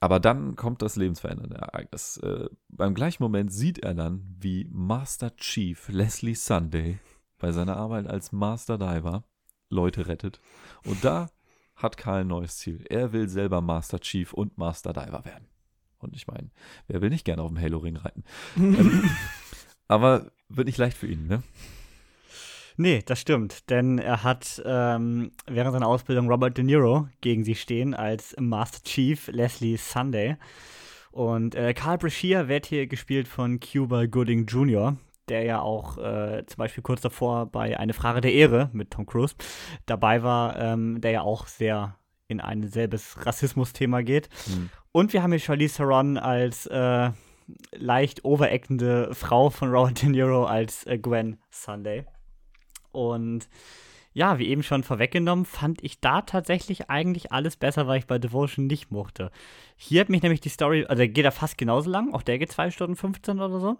Aber 0.00 0.18
dann 0.18 0.56
kommt 0.56 0.82
das 0.82 0.96
lebensverändernde 0.96 1.56
Ereignis. 1.56 2.16
Äh, 2.16 2.48
beim 2.68 2.94
gleichen 2.94 3.22
Moment 3.22 3.52
sieht 3.52 3.78
er 3.78 3.94
dann, 3.94 4.36
wie 4.38 4.66
Master 4.70 5.36
Chief 5.36 5.88
Leslie 5.88 6.34
Sunday 6.34 6.98
bei 7.38 7.52
seiner 7.52 7.76
Arbeit 7.76 8.06
als 8.06 8.32
Master 8.32 8.78
Diver 8.78 9.24
Leute 9.68 10.08
rettet. 10.08 10.40
Und 10.84 11.04
da 11.04 11.30
hat 11.76 11.96
Karl 11.96 12.22
ein 12.22 12.28
neues 12.28 12.56
Ziel. 12.58 12.84
Er 12.88 13.12
will 13.12 13.28
selber 13.28 13.60
Master 13.60 14.00
Chief 14.00 14.32
und 14.32 14.56
Master 14.56 14.92
Diver 14.92 15.24
werden. 15.24 15.46
Und 15.98 16.16
ich 16.16 16.26
meine, 16.26 16.50
wer 16.86 17.02
will 17.02 17.10
nicht 17.10 17.24
gerne 17.24 17.42
auf 17.42 17.48
dem 17.48 17.60
Halo-Ring 17.60 17.96
reiten? 17.96 18.24
ähm, 18.56 19.10
aber 19.88 20.30
wird 20.48 20.66
nicht 20.66 20.78
leicht 20.78 20.96
für 20.96 21.06
ihn, 21.06 21.26
ne? 21.26 21.42
Nee, 22.76 23.02
das 23.06 23.20
stimmt, 23.20 23.70
denn 23.70 23.98
er 23.98 24.24
hat 24.24 24.60
ähm, 24.64 25.30
während 25.46 25.72
seiner 25.72 25.86
Ausbildung 25.86 26.28
Robert 26.28 26.58
De 26.58 26.64
Niro 26.64 27.08
gegen 27.20 27.44
sie 27.44 27.54
stehen 27.54 27.94
als 27.94 28.34
Master 28.38 28.82
Chief 28.82 29.28
Leslie 29.28 29.76
Sunday. 29.76 30.36
Und 31.12 31.54
äh, 31.54 31.72
Carl 31.72 31.98
Brashear 31.98 32.48
wird 32.48 32.66
hier 32.66 32.88
gespielt 32.88 33.28
von 33.28 33.60
Cuba 33.60 34.06
Gooding 34.06 34.46
Jr., 34.46 34.96
der 35.28 35.44
ja 35.44 35.60
auch 35.60 35.98
äh, 35.98 36.44
zum 36.46 36.56
Beispiel 36.56 36.82
kurz 36.82 37.00
davor 37.00 37.46
bei 37.46 37.78
Eine 37.78 37.92
Frage 37.92 38.20
der 38.20 38.32
Ehre 38.32 38.70
mit 38.72 38.90
Tom 38.90 39.06
Cruise 39.06 39.36
dabei 39.86 40.24
war, 40.24 40.58
ähm, 40.58 41.00
der 41.00 41.12
ja 41.12 41.20
auch 41.22 41.46
sehr 41.46 41.96
in 42.26 42.40
ein 42.40 42.66
selbes 42.66 43.24
Rassismus-Thema 43.24 44.02
geht. 44.02 44.28
Mhm. 44.48 44.70
Und 44.90 45.12
wir 45.12 45.22
haben 45.22 45.30
hier 45.30 45.38
Charlize 45.38 45.76
Theron 45.76 46.18
als 46.18 46.66
äh, 46.66 47.10
leicht 47.72 48.24
overactende 48.24 49.14
Frau 49.14 49.50
von 49.50 49.70
Robert 49.70 50.02
De 50.02 50.08
Niro 50.08 50.44
als 50.44 50.84
äh, 50.86 50.98
Gwen 50.98 51.38
Sunday. 51.50 52.04
Und 52.94 53.48
ja, 54.14 54.38
wie 54.38 54.48
eben 54.48 54.62
schon 54.62 54.84
vorweggenommen, 54.84 55.44
fand 55.44 55.82
ich 55.82 56.00
da 56.00 56.22
tatsächlich 56.22 56.88
eigentlich 56.88 57.32
alles 57.32 57.56
besser, 57.56 57.88
weil 57.88 57.98
ich 57.98 58.06
bei 58.06 58.18
Devotion 58.18 58.68
nicht 58.68 58.92
mochte. 58.92 59.30
Hier 59.76 60.00
hat 60.00 60.08
mich 60.08 60.22
nämlich 60.22 60.40
die 60.40 60.48
Story, 60.48 60.86
also 60.86 61.02
geht 61.02 61.24
er 61.24 61.32
fast 61.32 61.58
genauso 61.58 61.90
lang, 61.90 62.14
auch 62.14 62.22
der 62.22 62.38
geht 62.38 62.52
2 62.52 62.70
Stunden 62.70 62.96
15 62.96 63.40
oder 63.40 63.58
so. 63.58 63.76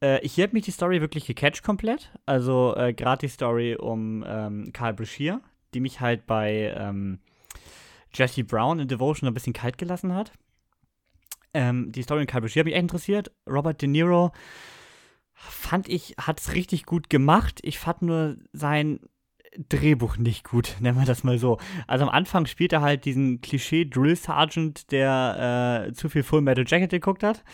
Äh, 0.00 0.26
hier 0.26 0.44
hat 0.44 0.52
mich 0.52 0.64
die 0.64 0.70
Story 0.70 1.00
wirklich 1.00 1.26
gecatcht 1.26 1.64
komplett. 1.64 2.12
Also 2.24 2.74
äh, 2.76 2.92
gerade 2.94 3.26
die 3.26 3.32
Story 3.32 3.74
um 3.74 4.24
ähm, 4.26 4.72
Karl 4.72 4.94
Brashear, 4.94 5.40
die 5.74 5.80
mich 5.80 6.00
halt 6.00 6.26
bei 6.26 6.72
ähm, 6.76 7.18
Jesse 8.14 8.44
Brown 8.44 8.78
in 8.78 8.86
Devotion 8.86 9.28
ein 9.28 9.34
bisschen 9.34 9.52
kalt 9.52 9.76
gelassen 9.76 10.14
hat. 10.14 10.32
Ähm, 11.52 11.90
die 11.90 12.02
Story 12.02 12.20
um 12.20 12.26
Karl 12.28 12.42
Brashear 12.42 12.60
hat 12.60 12.66
mich 12.66 12.74
echt 12.74 12.82
interessiert. 12.82 13.32
Robert 13.48 13.82
De 13.82 13.88
Niro 13.88 14.30
fand 15.38 15.88
ich, 15.88 16.14
hat 16.18 16.40
es 16.40 16.54
richtig 16.54 16.84
gut 16.84 17.08
gemacht. 17.10 17.60
Ich 17.62 17.78
fand 17.78 18.02
nur 18.02 18.36
sein 18.52 19.00
Drehbuch 19.56 20.16
nicht 20.16 20.44
gut, 20.44 20.76
nennen 20.80 20.98
wir 20.98 21.06
das 21.06 21.24
mal 21.24 21.38
so. 21.38 21.58
Also 21.86 22.04
am 22.04 22.10
Anfang 22.10 22.46
spielt 22.46 22.72
er 22.72 22.80
halt 22.80 23.04
diesen 23.04 23.40
Klischee-Drill 23.40 24.16
Sergeant, 24.16 24.90
der 24.92 25.86
äh, 25.88 25.92
zu 25.92 26.08
viel 26.08 26.22
Full 26.22 26.42
Metal 26.42 26.64
Jacket 26.66 26.90
geguckt 26.90 27.22
hat. 27.22 27.44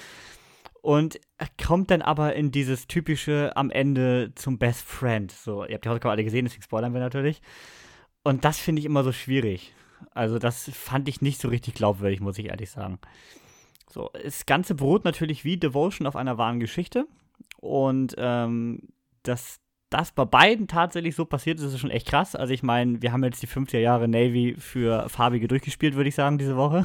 Und 0.82 1.18
kommt 1.62 1.90
dann 1.90 2.02
aber 2.02 2.34
in 2.34 2.50
dieses 2.50 2.86
typische 2.86 3.56
am 3.56 3.70
Ende 3.70 4.32
zum 4.34 4.58
Best 4.58 4.86
Friend. 4.86 5.30
So, 5.32 5.64
ihr 5.64 5.74
habt 5.74 5.84
die 5.84 5.88
Hausaufgaben 5.88 6.12
alle 6.12 6.24
gesehen, 6.24 6.44
deswegen 6.44 6.62
spoilern 6.62 6.92
wir 6.92 7.00
natürlich. 7.00 7.40
Und 8.22 8.44
das 8.44 8.58
finde 8.58 8.80
ich 8.80 8.86
immer 8.86 9.02
so 9.02 9.12
schwierig. 9.12 9.72
Also, 10.10 10.38
das 10.38 10.70
fand 10.74 11.08
ich 11.08 11.22
nicht 11.22 11.40
so 11.40 11.48
richtig 11.48 11.74
glaubwürdig, 11.74 12.20
muss 12.20 12.38
ich 12.38 12.46
ehrlich 12.46 12.70
sagen. 12.70 12.98
So, 13.90 14.10
das 14.22 14.44
Ganze 14.44 14.74
beruht 14.74 15.06
natürlich 15.06 15.44
wie 15.44 15.56
Devotion 15.56 16.06
auf 16.06 16.16
einer 16.16 16.36
wahren 16.36 16.60
Geschichte. 16.60 17.06
Und 17.64 18.14
ähm, 18.18 18.80
dass 19.22 19.58
das 19.88 20.12
bei 20.12 20.26
beiden 20.26 20.68
tatsächlich 20.68 21.16
so 21.16 21.24
passiert 21.24 21.58
ist, 21.58 21.72
ist 21.72 21.80
schon 21.80 21.90
echt 21.90 22.06
krass. 22.06 22.36
Also 22.36 22.52
ich 22.52 22.62
meine, 22.62 23.00
wir 23.00 23.10
haben 23.10 23.24
jetzt 23.24 23.42
die 23.42 23.48
50er 23.48 23.78
Jahre 23.78 24.06
Navy 24.06 24.54
für 24.58 25.08
Farbige 25.08 25.48
durchgespielt, 25.48 25.94
würde 25.94 26.10
ich 26.10 26.14
sagen, 26.14 26.36
diese 26.36 26.58
Woche. 26.58 26.84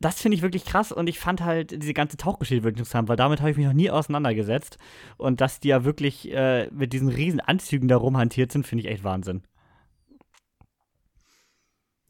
Das 0.00 0.20
finde 0.20 0.36
ich 0.36 0.42
wirklich 0.42 0.64
krass 0.64 0.90
und 0.90 1.06
ich 1.06 1.20
fand 1.20 1.40
halt 1.40 1.80
diese 1.80 1.94
ganze 1.94 2.16
Tauchgeschichte 2.16 2.64
wirklich 2.64 2.80
interessant, 2.80 3.08
weil 3.08 3.16
damit 3.16 3.40
habe 3.40 3.52
ich 3.52 3.56
mich 3.56 3.66
noch 3.66 3.72
nie 3.72 3.90
auseinandergesetzt. 3.90 4.76
Und 5.18 5.40
dass 5.40 5.60
die 5.60 5.68
ja 5.68 5.84
wirklich 5.84 6.32
äh, 6.32 6.68
mit 6.72 6.92
diesen 6.92 7.08
riesen 7.08 7.40
Anzügen 7.40 7.86
da 7.86 7.96
rumhantiert 7.96 8.50
sind, 8.50 8.66
finde 8.66 8.84
ich 8.84 8.90
echt 8.90 9.04
Wahnsinn. 9.04 9.44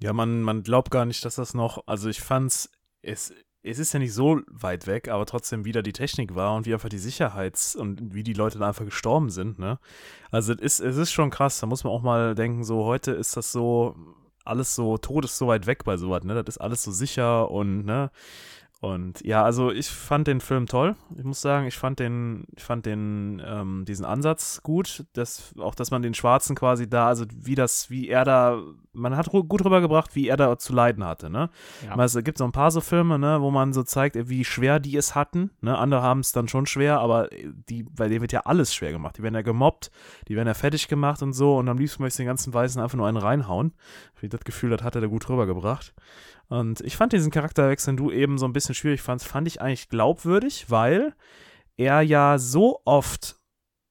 Ja, 0.02 0.14
man, 0.14 0.40
man 0.40 0.62
glaubt 0.62 0.90
gar 0.90 1.04
nicht, 1.04 1.24
dass 1.26 1.34
das 1.34 1.52
noch, 1.52 1.86
also 1.86 2.08
ich 2.08 2.20
fand's, 2.20 2.70
es 3.02 3.34
es 3.64 3.78
ist 3.78 3.92
ja 3.92 3.98
nicht 3.98 4.12
so 4.12 4.40
weit 4.48 4.86
weg, 4.86 5.08
aber 5.08 5.26
trotzdem 5.26 5.64
wieder 5.64 5.82
die 5.82 5.92
Technik 5.92 6.34
war 6.34 6.54
und 6.54 6.66
wie 6.66 6.74
einfach 6.74 6.88
die 6.88 6.98
Sicherheits- 6.98 7.74
und 7.74 8.14
wie 8.14 8.22
die 8.22 8.34
Leute 8.34 8.58
da 8.58 8.68
einfach 8.68 8.84
gestorben 8.84 9.30
sind, 9.30 9.58
ne? 9.58 9.78
Also 10.30 10.52
es 10.52 10.60
ist, 10.60 10.80
es 10.80 10.96
ist 10.96 11.12
schon 11.12 11.30
krass, 11.30 11.60
da 11.60 11.66
muss 11.66 11.84
man 11.84 11.92
auch 11.92 12.02
mal 12.02 12.34
denken, 12.34 12.64
so 12.64 12.84
heute 12.84 13.12
ist 13.12 13.36
das 13.36 13.52
so, 13.52 13.96
alles 14.44 14.74
so, 14.74 14.98
Tod 14.98 15.24
ist 15.24 15.38
so 15.38 15.46
weit 15.46 15.66
weg 15.66 15.84
bei 15.84 15.96
sowas, 15.96 16.24
ne? 16.24 16.34
Das 16.34 16.56
ist 16.56 16.60
alles 16.60 16.82
so 16.82 16.92
sicher 16.92 17.50
und, 17.50 17.84
ne? 17.84 18.10
Und 18.80 19.24
ja, 19.24 19.42
also 19.42 19.70
ich 19.70 19.88
fand 19.88 20.26
den 20.26 20.42
Film 20.42 20.66
toll. 20.66 20.94
Ich 21.16 21.24
muss 21.24 21.40
sagen, 21.40 21.66
ich 21.66 21.78
fand 21.78 22.00
den, 22.00 22.44
ich 22.54 22.62
fand 22.62 22.84
den, 22.84 23.42
ähm, 23.42 23.86
diesen 23.86 24.04
Ansatz 24.04 24.62
gut, 24.62 25.06
dass 25.14 25.54
auch, 25.58 25.74
dass 25.74 25.90
man 25.90 26.02
den 26.02 26.12
Schwarzen 26.12 26.54
quasi 26.54 26.86
da, 26.86 27.06
also 27.08 27.24
wie 27.34 27.54
das, 27.54 27.88
wie 27.88 28.08
er 28.08 28.26
da, 28.26 28.60
man 28.94 29.16
hat 29.16 29.28
gut 29.30 29.64
rübergebracht, 29.64 30.14
wie 30.14 30.28
er 30.28 30.36
da 30.36 30.58
zu 30.58 30.72
leiden 30.72 31.04
hatte, 31.04 31.30
ne? 31.30 31.50
Ja. 31.84 32.02
Es 32.02 32.16
gibt 32.24 32.38
so 32.38 32.44
ein 32.44 32.52
paar 32.52 32.70
so 32.70 32.80
Filme, 32.80 33.18
ne, 33.18 33.40
wo 33.40 33.50
man 33.50 33.72
so 33.72 33.82
zeigt, 33.82 34.16
wie 34.28 34.44
schwer 34.44 34.80
die 34.80 34.96
es 34.96 35.14
hatten, 35.14 35.50
ne? 35.60 35.76
Andere 35.76 36.02
haben 36.02 36.20
es 36.20 36.32
dann 36.32 36.48
schon 36.48 36.66
schwer, 36.66 37.00
aber 37.00 37.28
die, 37.68 37.82
bei 37.82 38.08
denen 38.08 38.20
wird 38.20 38.32
ja 38.32 38.40
alles 38.40 38.74
schwer 38.74 38.92
gemacht. 38.92 39.18
Die 39.18 39.22
werden 39.22 39.34
ja 39.34 39.42
gemobbt, 39.42 39.90
die 40.28 40.36
werden 40.36 40.48
ja 40.48 40.54
fertig 40.54 40.88
gemacht 40.88 41.22
und 41.22 41.32
so 41.32 41.56
und 41.56 41.68
am 41.68 41.78
liebsten 41.78 42.02
möchte 42.02 42.14
ich 42.14 42.24
den 42.24 42.28
ganzen 42.28 42.54
Weißen 42.54 42.80
einfach 42.80 42.96
nur 42.96 43.06
einen 43.06 43.16
reinhauen. 43.16 43.74
Wie 44.20 44.28
das 44.28 44.40
Gefühl, 44.40 44.70
das 44.70 44.82
hat 44.82 44.94
er 44.94 45.00
da 45.00 45.06
gut 45.06 45.28
rübergebracht. 45.28 45.94
Und 46.48 46.80
ich 46.82 46.96
fand 46.96 47.12
diesen 47.12 47.30
Charakterwechsel, 47.30 47.92
den 47.92 47.96
du 47.96 48.10
eben 48.10 48.38
so 48.38 48.46
ein 48.46 48.52
bisschen 48.52 48.74
schwierig 48.74 49.02
fandst, 49.02 49.26
fand 49.26 49.48
ich 49.48 49.60
eigentlich 49.60 49.88
glaubwürdig, 49.88 50.66
weil 50.70 51.14
er 51.76 52.02
ja 52.02 52.38
so 52.38 52.80
oft 52.84 53.36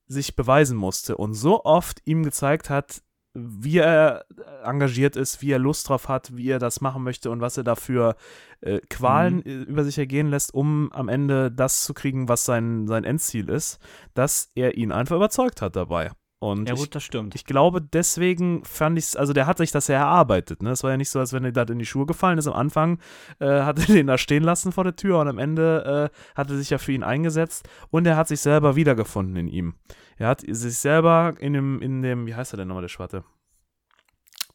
sich 0.08 0.36
beweisen 0.36 0.78
musste 0.78 1.18
und 1.18 1.34
so 1.34 1.64
oft 1.66 2.02
ihm 2.06 2.24
gezeigt 2.24 2.70
hat, 2.70 3.02
wie 3.34 3.80
er 3.80 4.26
engagiert 4.64 5.16
ist, 5.16 5.42
wie 5.42 5.52
er 5.52 5.60
Lust 5.60 5.90
drauf 5.90 6.08
hat, 6.08 6.36
wie 6.36 6.50
er 6.50 6.60
das 6.60 6.82
machen 6.82 7.04
möchte 7.04 7.32
und 7.32 7.42
was 7.42 7.58
er 7.58 7.64
dafür 7.64 8.16
äh, 8.62 8.80
Qualen 8.90 9.38
mhm. 9.38 9.64
über 9.64 9.84
sich 9.84 9.98
ergehen 9.98 10.30
lässt, 10.30 10.54
um 10.54 10.92
am 10.94 11.10
Ende 11.10 11.52
das 11.52 11.84
zu 11.84 11.94
kriegen, 11.94 12.30
was 12.30 12.46
sein, 12.46 12.88
sein 12.88 13.04
Endziel 13.04 13.50
ist, 13.50 13.80
dass 14.14 14.52
er 14.56 14.78
ihn 14.78 14.92
einfach 14.92 15.16
überzeugt 15.16 15.62
hat 15.62 15.76
dabei. 15.76 16.12
Und 16.44 16.68
ja, 16.68 16.76
gut, 16.76 16.84
ich, 16.84 16.90
das 16.90 17.04
stimmt. 17.04 17.36
Ich 17.36 17.46
glaube, 17.46 17.82
deswegen 17.82 18.66
fand 18.66 18.98
ich 18.98 19.06
es, 19.06 19.16
also 19.16 19.32
der 19.32 19.48
hat 19.48 19.60
sich 19.60 19.72
das 19.72 19.88
ja 19.88 19.96
erarbeitet. 19.96 20.62
Ne? 20.62 20.72
Es 20.72 20.84
war 20.84 20.92
ja 20.92 20.98
nicht 20.98 21.10
so, 21.10 21.20
als 21.20 21.32
wenn 21.32 21.46
er 21.46 21.54
da 21.54 21.64
in 21.64 21.80
die 21.80 21.86
Schuhe 21.86 22.06
gefallen 22.06 22.38
ist. 22.38 22.48
Am 22.48 22.54
Anfang 22.54 23.00
äh, 23.40 23.46
hat 23.62 23.80
er 23.80 23.86
den 23.86 24.08
da 24.08 24.18
stehen 24.18 24.44
lassen 24.44 24.74
vor 24.74 24.84
der 24.84 24.98
Tür 24.98 25.20
und 25.20 25.30
am 25.30 25.38
Ende 25.38 26.12
äh, 26.12 26.38
hat 26.38 26.50
er 26.50 26.58
sich 26.58 26.70
ja 26.70 26.80
für 26.80 26.92
ihn 26.92 27.04
eingesetzt 27.04 27.70
und 27.92 28.06
er 28.06 28.18
hat 28.18 28.28
sich 28.28 28.42
selber 28.42 28.76
wiedergefunden 28.76 29.38
in 29.38 29.48
ihm. 29.48 29.76
Er 30.18 30.28
hat 30.28 30.42
sich 30.42 30.78
selber 30.78 31.34
in 31.40 31.54
dem, 31.54 31.82
in 31.82 32.02
dem, 32.02 32.26
wie 32.28 32.36
heißt 32.36 32.54
er 32.54 32.58
denn 32.58 32.68
nochmal, 32.68 32.84
der 32.84 32.90
Schwarte? 32.90 33.24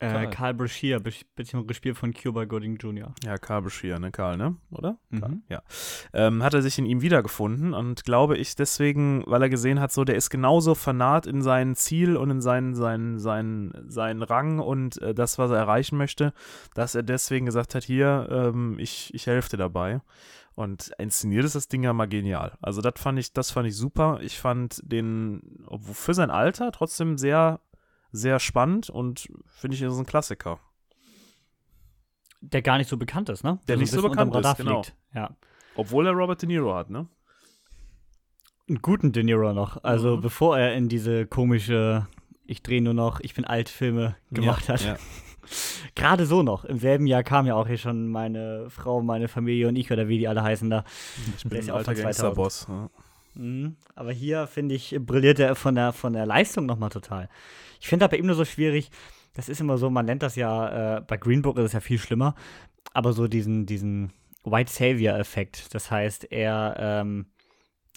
Äh, 0.00 0.28
Karl 0.28 0.54
Brashear, 0.54 1.00
beziehungsweise 1.00 1.66
gespielt 1.66 1.98
von 1.98 2.14
Cuba 2.14 2.44
Gooding 2.44 2.76
Jr. 2.76 3.12
Ja, 3.24 3.36
Karl 3.36 3.62
Brashear, 3.62 3.98
ne? 3.98 4.12
Karl, 4.12 4.36
ne? 4.36 4.54
Oder? 4.70 4.96
Mhm. 5.11 5.20
Karl, 5.20 5.36
ja. 5.48 5.62
Ähm, 6.12 6.44
hat 6.44 6.54
er 6.54 6.62
sich 6.62 6.78
in 6.78 6.86
ihm 6.86 7.02
wiedergefunden 7.02 7.74
und 7.74 8.04
glaube 8.04 8.36
ich 8.36 8.54
deswegen, 8.54 9.24
weil 9.26 9.42
er 9.42 9.48
gesehen 9.48 9.80
hat, 9.80 9.90
so, 9.90 10.04
der 10.04 10.14
ist 10.14 10.30
genauso 10.30 10.76
fanat 10.76 11.26
in 11.26 11.42
sein 11.42 11.74
Ziel 11.74 12.16
und 12.16 12.30
in 12.30 12.40
seinen, 12.40 12.76
seinen, 12.76 13.18
seinen, 13.18 13.72
seinen 13.88 14.22
Rang 14.22 14.61
und 14.61 15.02
äh, 15.02 15.14
das, 15.14 15.36
was 15.36 15.50
er 15.50 15.56
erreichen 15.56 15.98
möchte, 15.98 16.32
dass 16.74 16.94
er 16.94 17.02
deswegen 17.02 17.46
gesagt 17.46 17.74
hat, 17.74 17.82
hier, 17.82 18.28
ähm, 18.30 18.76
ich, 18.78 19.12
ich 19.14 19.26
helfe 19.26 19.50
dir 19.50 19.56
dabei. 19.56 20.00
Und 20.59 20.90
inszeniert 20.98 21.44
ist 21.44 21.54
das 21.54 21.68
Ding 21.68 21.84
ja 21.84 21.92
mal 21.92 22.09
genial. 22.09 22.59
Also 22.61 22.80
das 22.80 22.94
fand 22.96 23.16
ich, 23.16 23.32
das 23.32 23.52
fand 23.52 23.68
ich 23.68 23.76
super. 23.76 24.18
Ich 24.22 24.40
fand 24.40 24.80
den, 24.82 25.62
obwohl 25.68 25.94
für 25.94 26.14
sein 26.14 26.32
Alter 26.32 26.72
trotzdem 26.72 27.16
sehr 27.16 27.61
sehr 28.11 28.40
spannend 28.40 28.90
und 28.90 29.28
finde 29.46 29.76
ich, 29.76 29.82
ist 29.82 29.96
ein 29.96 30.04
Klassiker. 30.04 30.59
Der 32.40 32.61
gar 32.61 32.76
nicht 32.78 32.88
so 32.88 32.96
bekannt 32.96 33.28
ist, 33.28 33.44
ne? 33.44 33.61
Der 33.68 33.74
also 33.74 33.82
nicht 33.82 33.92
so 33.92 34.02
bekannt 34.02 34.34
ist, 34.34 34.56
genau. 34.56 34.82
Ja. 35.14 35.36
Obwohl 35.76 36.09
er 36.09 36.12
Robert 36.12 36.42
De 36.42 36.48
Niro 36.48 36.74
hat, 36.74 36.90
ne? 36.90 37.06
Einen 38.68 38.82
guten 38.82 39.12
De 39.12 39.22
Niro 39.22 39.52
noch. 39.52 39.84
Also 39.84 40.16
mhm. 40.16 40.22
bevor 40.22 40.59
er 40.59 40.74
in 40.74 40.88
diese 40.88 41.24
komische 41.24 42.09
Ich 42.46 42.64
drehe 42.64 42.82
nur 42.82 42.94
noch, 42.94 43.20
ich 43.20 43.34
bin 43.34 43.44
alt 43.44 43.68
Filme 43.68 44.16
gemacht 44.32 44.66
ja, 44.66 44.74
hat. 44.74 44.84
Ja. 44.84 44.96
Gerade 45.94 46.26
so 46.26 46.42
noch. 46.42 46.64
Im 46.64 46.78
selben 46.78 47.07
Jahr 47.07 47.22
kam 47.22 47.46
ja 47.46 47.55
auch 47.55 47.66
hier 47.66 47.78
schon 47.78 48.09
meine 48.09 48.70
Frau, 48.70 49.03
meine 49.03 49.28
Familie 49.28 49.68
und 49.68 49.76
ich 49.76 49.90
oder 49.90 50.09
wie 50.09 50.18
die 50.18 50.28
alle 50.28 50.42
heißen 50.42 50.68
da. 50.70 50.84
Ich 51.36 51.44
bin 51.44 51.59
ein 51.59 51.70
alter 51.70 51.94
von 51.94 51.94
2000. 51.94 52.05
Gangsterboss. 52.05 52.66
Ja. 52.68 52.90
Mhm. 53.34 53.76
Aber 53.94 54.12
hier, 54.12 54.46
finde 54.46 54.74
ich, 54.74 54.96
brilliert 55.01 55.38
er 55.38 55.55
von 55.55 55.74
der, 55.74 55.92
von 55.92 56.12
der 56.12 56.26
Leistung 56.26 56.66
nochmal 56.66 56.90
total. 56.90 57.28
Ich 57.80 57.88
finde 57.88 58.05
aber 58.05 58.18
eben 58.18 58.26
nur 58.26 58.36
so 58.36 58.44
schwierig, 58.44 58.90
das 59.34 59.49
ist 59.49 59.61
immer 59.61 59.78
so, 59.78 59.88
man 59.90 60.07
nennt 60.07 60.22
das 60.22 60.34
ja, 60.36 60.96
äh, 60.99 61.01
bei 61.01 61.16
Green 61.16 61.42
Book 61.42 61.59
ist 61.59 61.66
es 61.66 61.72
ja 61.72 61.80
viel 61.80 61.99
schlimmer, 61.99 62.34
aber 62.92 63.12
so 63.12 63.28
diesen, 63.28 63.66
diesen 63.66 64.12
White 64.44 64.72
Savior-Effekt. 64.72 65.74
Das 65.74 65.90
heißt, 65.90 66.32
er 66.32 66.76
ähm, 66.78 67.26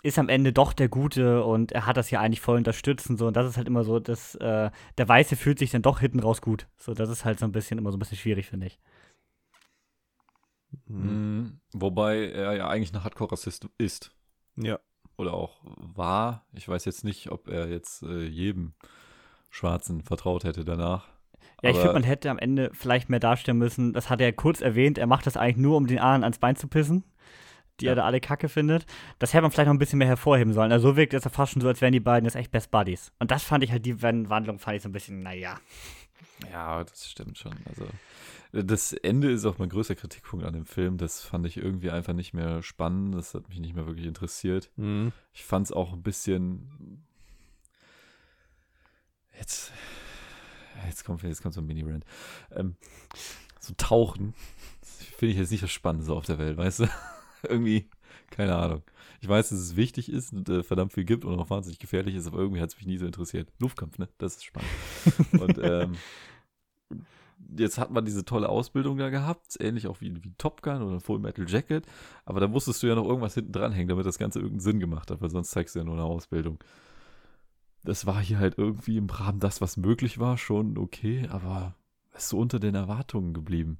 ist 0.04 0.18
am 0.18 0.30
Ende 0.30 0.52
doch 0.52 0.74
der 0.74 0.90
Gute 0.90 1.44
und 1.44 1.72
er 1.72 1.86
hat 1.86 1.98
das 1.98 2.10
ja 2.12 2.20
eigentlich 2.20 2.42
voll 2.42 2.58
unterstützt 2.58 3.10
und 3.10 3.18
so. 3.18 3.28
Und 3.28 3.36
das 3.36 3.48
ist 3.48 3.58
halt 3.58 3.68
immer 3.68 3.84
so, 3.84 4.00
dass 4.00 4.36
äh, 4.36 4.72
der 4.98 5.10
Weiße 5.10 5.36
fühlt 5.36 5.60
sich 5.60 5.72
dann 5.72 5.82
doch 5.82 6.00
hinten 6.00 6.20
raus 6.20 6.42
gut. 6.42 6.68
So, 6.78 6.94
das 6.94 7.10
ist 7.10 7.26
halt 7.26 7.40
so 7.40 7.46
ein 7.46 7.52
bisschen 7.52 7.78
immer 7.78 7.92
so 7.92 7.98
ein 7.98 8.00
bisschen 8.00 8.18
schwierig, 8.18 8.48
finde 8.48 8.68
ich. 8.68 8.80
Mhm. 10.88 11.04
Mhm. 11.04 11.60
Wobei 11.74 12.30
er 12.30 12.54
ja 12.56 12.68
eigentlich 12.68 12.94
ein 12.94 13.04
Hardcore-Rassist 13.04 13.68
ist. 13.78 14.16
ja. 14.56 14.80
Oder 15.18 15.34
auch 15.36 15.62
war. 15.64 16.48
Ich 16.54 16.68
weiß 16.68 16.86
jetzt 16.86 17.04
nicht, 17.04 17.32
ob 17.32 17.48
er 17.48 17.68
jetzt 17.68 18.02
äh, 18.02 18.24
jedem 18.24 18.74
Schwarzen 19.52 20.02
vertraut 20.02 20.46
hätte 20.46 20.66
danach. 20.66 21.10
Ja, 21.62 21.70
ich 21.70 21.78
finde, 21.78 21.94
man 21.94 22.04
hätte 22.04 22.32
am 22.32 22.40
Ende 22.40 22.72
vielleicht 22.74 23.10
mehr 23.10 23.20
darstellen 23.20 23.60
müssen. 23.60 23.94
Das 23.94 24.10
hat 24.10 24.20
er 24.20 24.34
kurz 24.34 24.62
erwähnt. 24.62 24.98
Er 24.98 25.06
macht 25.06 25.28
das 25.28 25.38
eigentlich 25.38 25.58
nur, 25.58 25.78
um 25.78 25.86
den 25.86 26.00
anderen 26.00 26.24
ans 26.24 26.40
Bein 26.40 26.56
zu 26.56 26.68
pissen, 26.68 27.04
die 27.82 27.86
Ja. 27.86 27.92
er 27.94 27.96
da 27.96 28.06
alle 28.06 28.20
kacke 28.22 28.48
findet. 28.50 28.86
Das 29.20 29.34
hätte 29.34 29.42
man 29.42 29.52
vielleicht 29.52 29.68
noch 29.68 29.74
ein 29.74 29.80
bisschen 29.80 30.00
mehr 30.00 30.08
hervorheben 30.08 30.54
sollen. 30.54 30.72
Also 30.72 30.90
so 30.92 30.96
wirkt 30.98 31.14
es 31.14 31.24
ja 31.24 31.30
fast 31.30 31.54
schon 31.54 31.62
so, 31.62 31.68
als 31.68 31.82
wären 31.82 31.94
die 31.94 32.00
beiden 32.00 32.26
jetzt 32.26 32.36
echt 32.36 32.52
Best 32.52 32.72
Buddies. 32.72 33.12
Und 33.20 33.32
das 33.32 33.44
fand 33.44 33.64
ich 33.64 33.72
halt, 33.72 33.86
die 33.86 34.02
Wandlung 34.02 34.60
fand 34.60 34.78
ich 34.78 34.84
so 34.84 34.90
ein 34.90 34.94
bisschen, 34.94 35.22
naja. 35.22 35.60
Ja, 36.52 36.84
das 36.84 37.10
stimmt 37.10 37.38
schon. 37.38 37.54
Also 37.68 37.86
das 38.54 38.94
Ende 38.94 39.32
ist 39.32 39.46
auch 39.46 39.60
mein 39.60 39.70
größter 39.70 39.96
Kritikpunkt 39.96 40.46
an 40.46 40.54
dem 40.54 40.66
Film. 40.66 40.98
Das 40.98 41.22
fand 41.22 41.46
ich 41.46 41.58
irgendwie 41.58 41.92
einfach 41.92 42.14
nicht 42.14 42.34
mehr 42.34 42.62
spannend. 42.64 43.16
Das 43.16 43.34
hat 43.34 43.48
mich 43.50 43.60
nicht 43.60 43.76
mehr 43.76 43.86
wirklich 43.88 44.08
interessiert. 44.08 44.70
Mhm. 44.76 45.12
Ich 45.34 45.44
fand 45.46 45.68
es 45.68 45.72
auch 45.72 45.94
ein 45.94 46.02
bisschen. 46.04 47.06
Jetzt. 49.38 49.72
Jetzt 50.86 51.06
kommt, 51.06 51.22
jetzt 51.24 51.42
kommt 51.42 51.54
so 51.54 51.62
ein 51.62 51.68
Mini-Rant. 51.68 52.04
Ähm, 52.56 52.76
so 53.60 53.74
Tauchen. 53.78 54.34
Das 54.82 54.90
Finde 55.18 55.34
ich 55.34 55.40
jetzt 55.40 55.52
nicht 55.52 55.64
das 55.64 55.72
Spannendste 55.72 56.14
auf 56.14 56.26
der 56.26 56.40
Welt, 56.40 56.58
weißt 56.58 56.80
du? 56.82 56.88
irgendwie, 57.50 57.90
keine 58.30 58.56
Ahnung. 58.56 58.84
Ich 59.22 59.28
weiß, 59.28 59.50
dass 59.50 59.60
es 59.60 59.76
wichtig 59.76 60.12
ist 60.12 60.34
und 60.34 60.50
äh, 60.50 60.64
verdammt 60.64 60.94
viel 60.94 61.06
gibt 61.06 61.26
und 61.26 61.40
auch 61.40 61.50
wahnsinnig 61.50 61.80
gefährlich 61.80 62.16
ist, 62.16 62.28
aber 62.28 62.40
irgendwie 62.40 62.62
hat 62.62 62.70
es 62.70 62.78
mich 62.78 62.88
nie 62.88 62.98
so 62.98 63.06
interessiert. 63.06 63.52
Luftkampf, 63.60 63.98
ne? 64.00 64.10
Das 64.18 64.36
ist 64.38 64.46
spannend. 64.46 64.70
und 65.40 65.58
ähm, 65.64 65.94
jetzt 67.58 67.78
hat 67.78 67.92
man 67.92 68.06
diese 68.06 68.26
tolle 68.26 68.50
Ausbildung 68.50 68.98
da 68.98 69.10
gehabt, 69.10 69.58
ähnlich 69.60 69.88
auch 69.88 70.02
wie, 70.02 70.24
wie 70.24 70.34
Top 70.38 70.62
Gun 70.62 70.82
oder 70.82 71.00
Full 71.00 71.20
Metal 71.20 71.48
Jacket, 71.48 71.86
aber 72.26 72.40
da 72.40 72.48
musstest 72.48 72.82
du 72.84 72.88
ja 72.88 72.96
noch 72.96 73.06
irgendwas 73.06 73.34
hinten 73.34 73.52
dranhängen, 73.52 73.90
damit 73.90 74.06
das 74.06 74.20
Ganze 74.20 74.40
irgendeinen 74.40 74.62
Sinn 74.62 74.80
gemacht 74.80 75.12
hat, 75.12 75.22
weil 75.22 75.30
sonst 75.30 75.52
zeigst 75.52 75.76
du 75.76 75.80
ja 75.80 75.86
nur 75.86 75.96
eine 75.96 76.04
Ausbildung. 76.04 76.60
Das 77.84 78.06
war 78.06 78.22
hier 78.22 78.40
halt 78.40 78.58
irgendwie 78.58 78.98
im 78.98 79.10
Rahmen 79.10 79.40
das, 79.40 79.60
was 79.60 79.78
möglich 79.78 80.20
war, 80.20 80.38
schon 80.38 80.78
okay, 80.78 81.28
aber 81.30 81.76
ist 82.14 82.30
so 82.30 82.38
unter 82.38 82.60
den 82.60 82.76
Erwartungen 82.76 83.34
geblieben. 83.34 83.80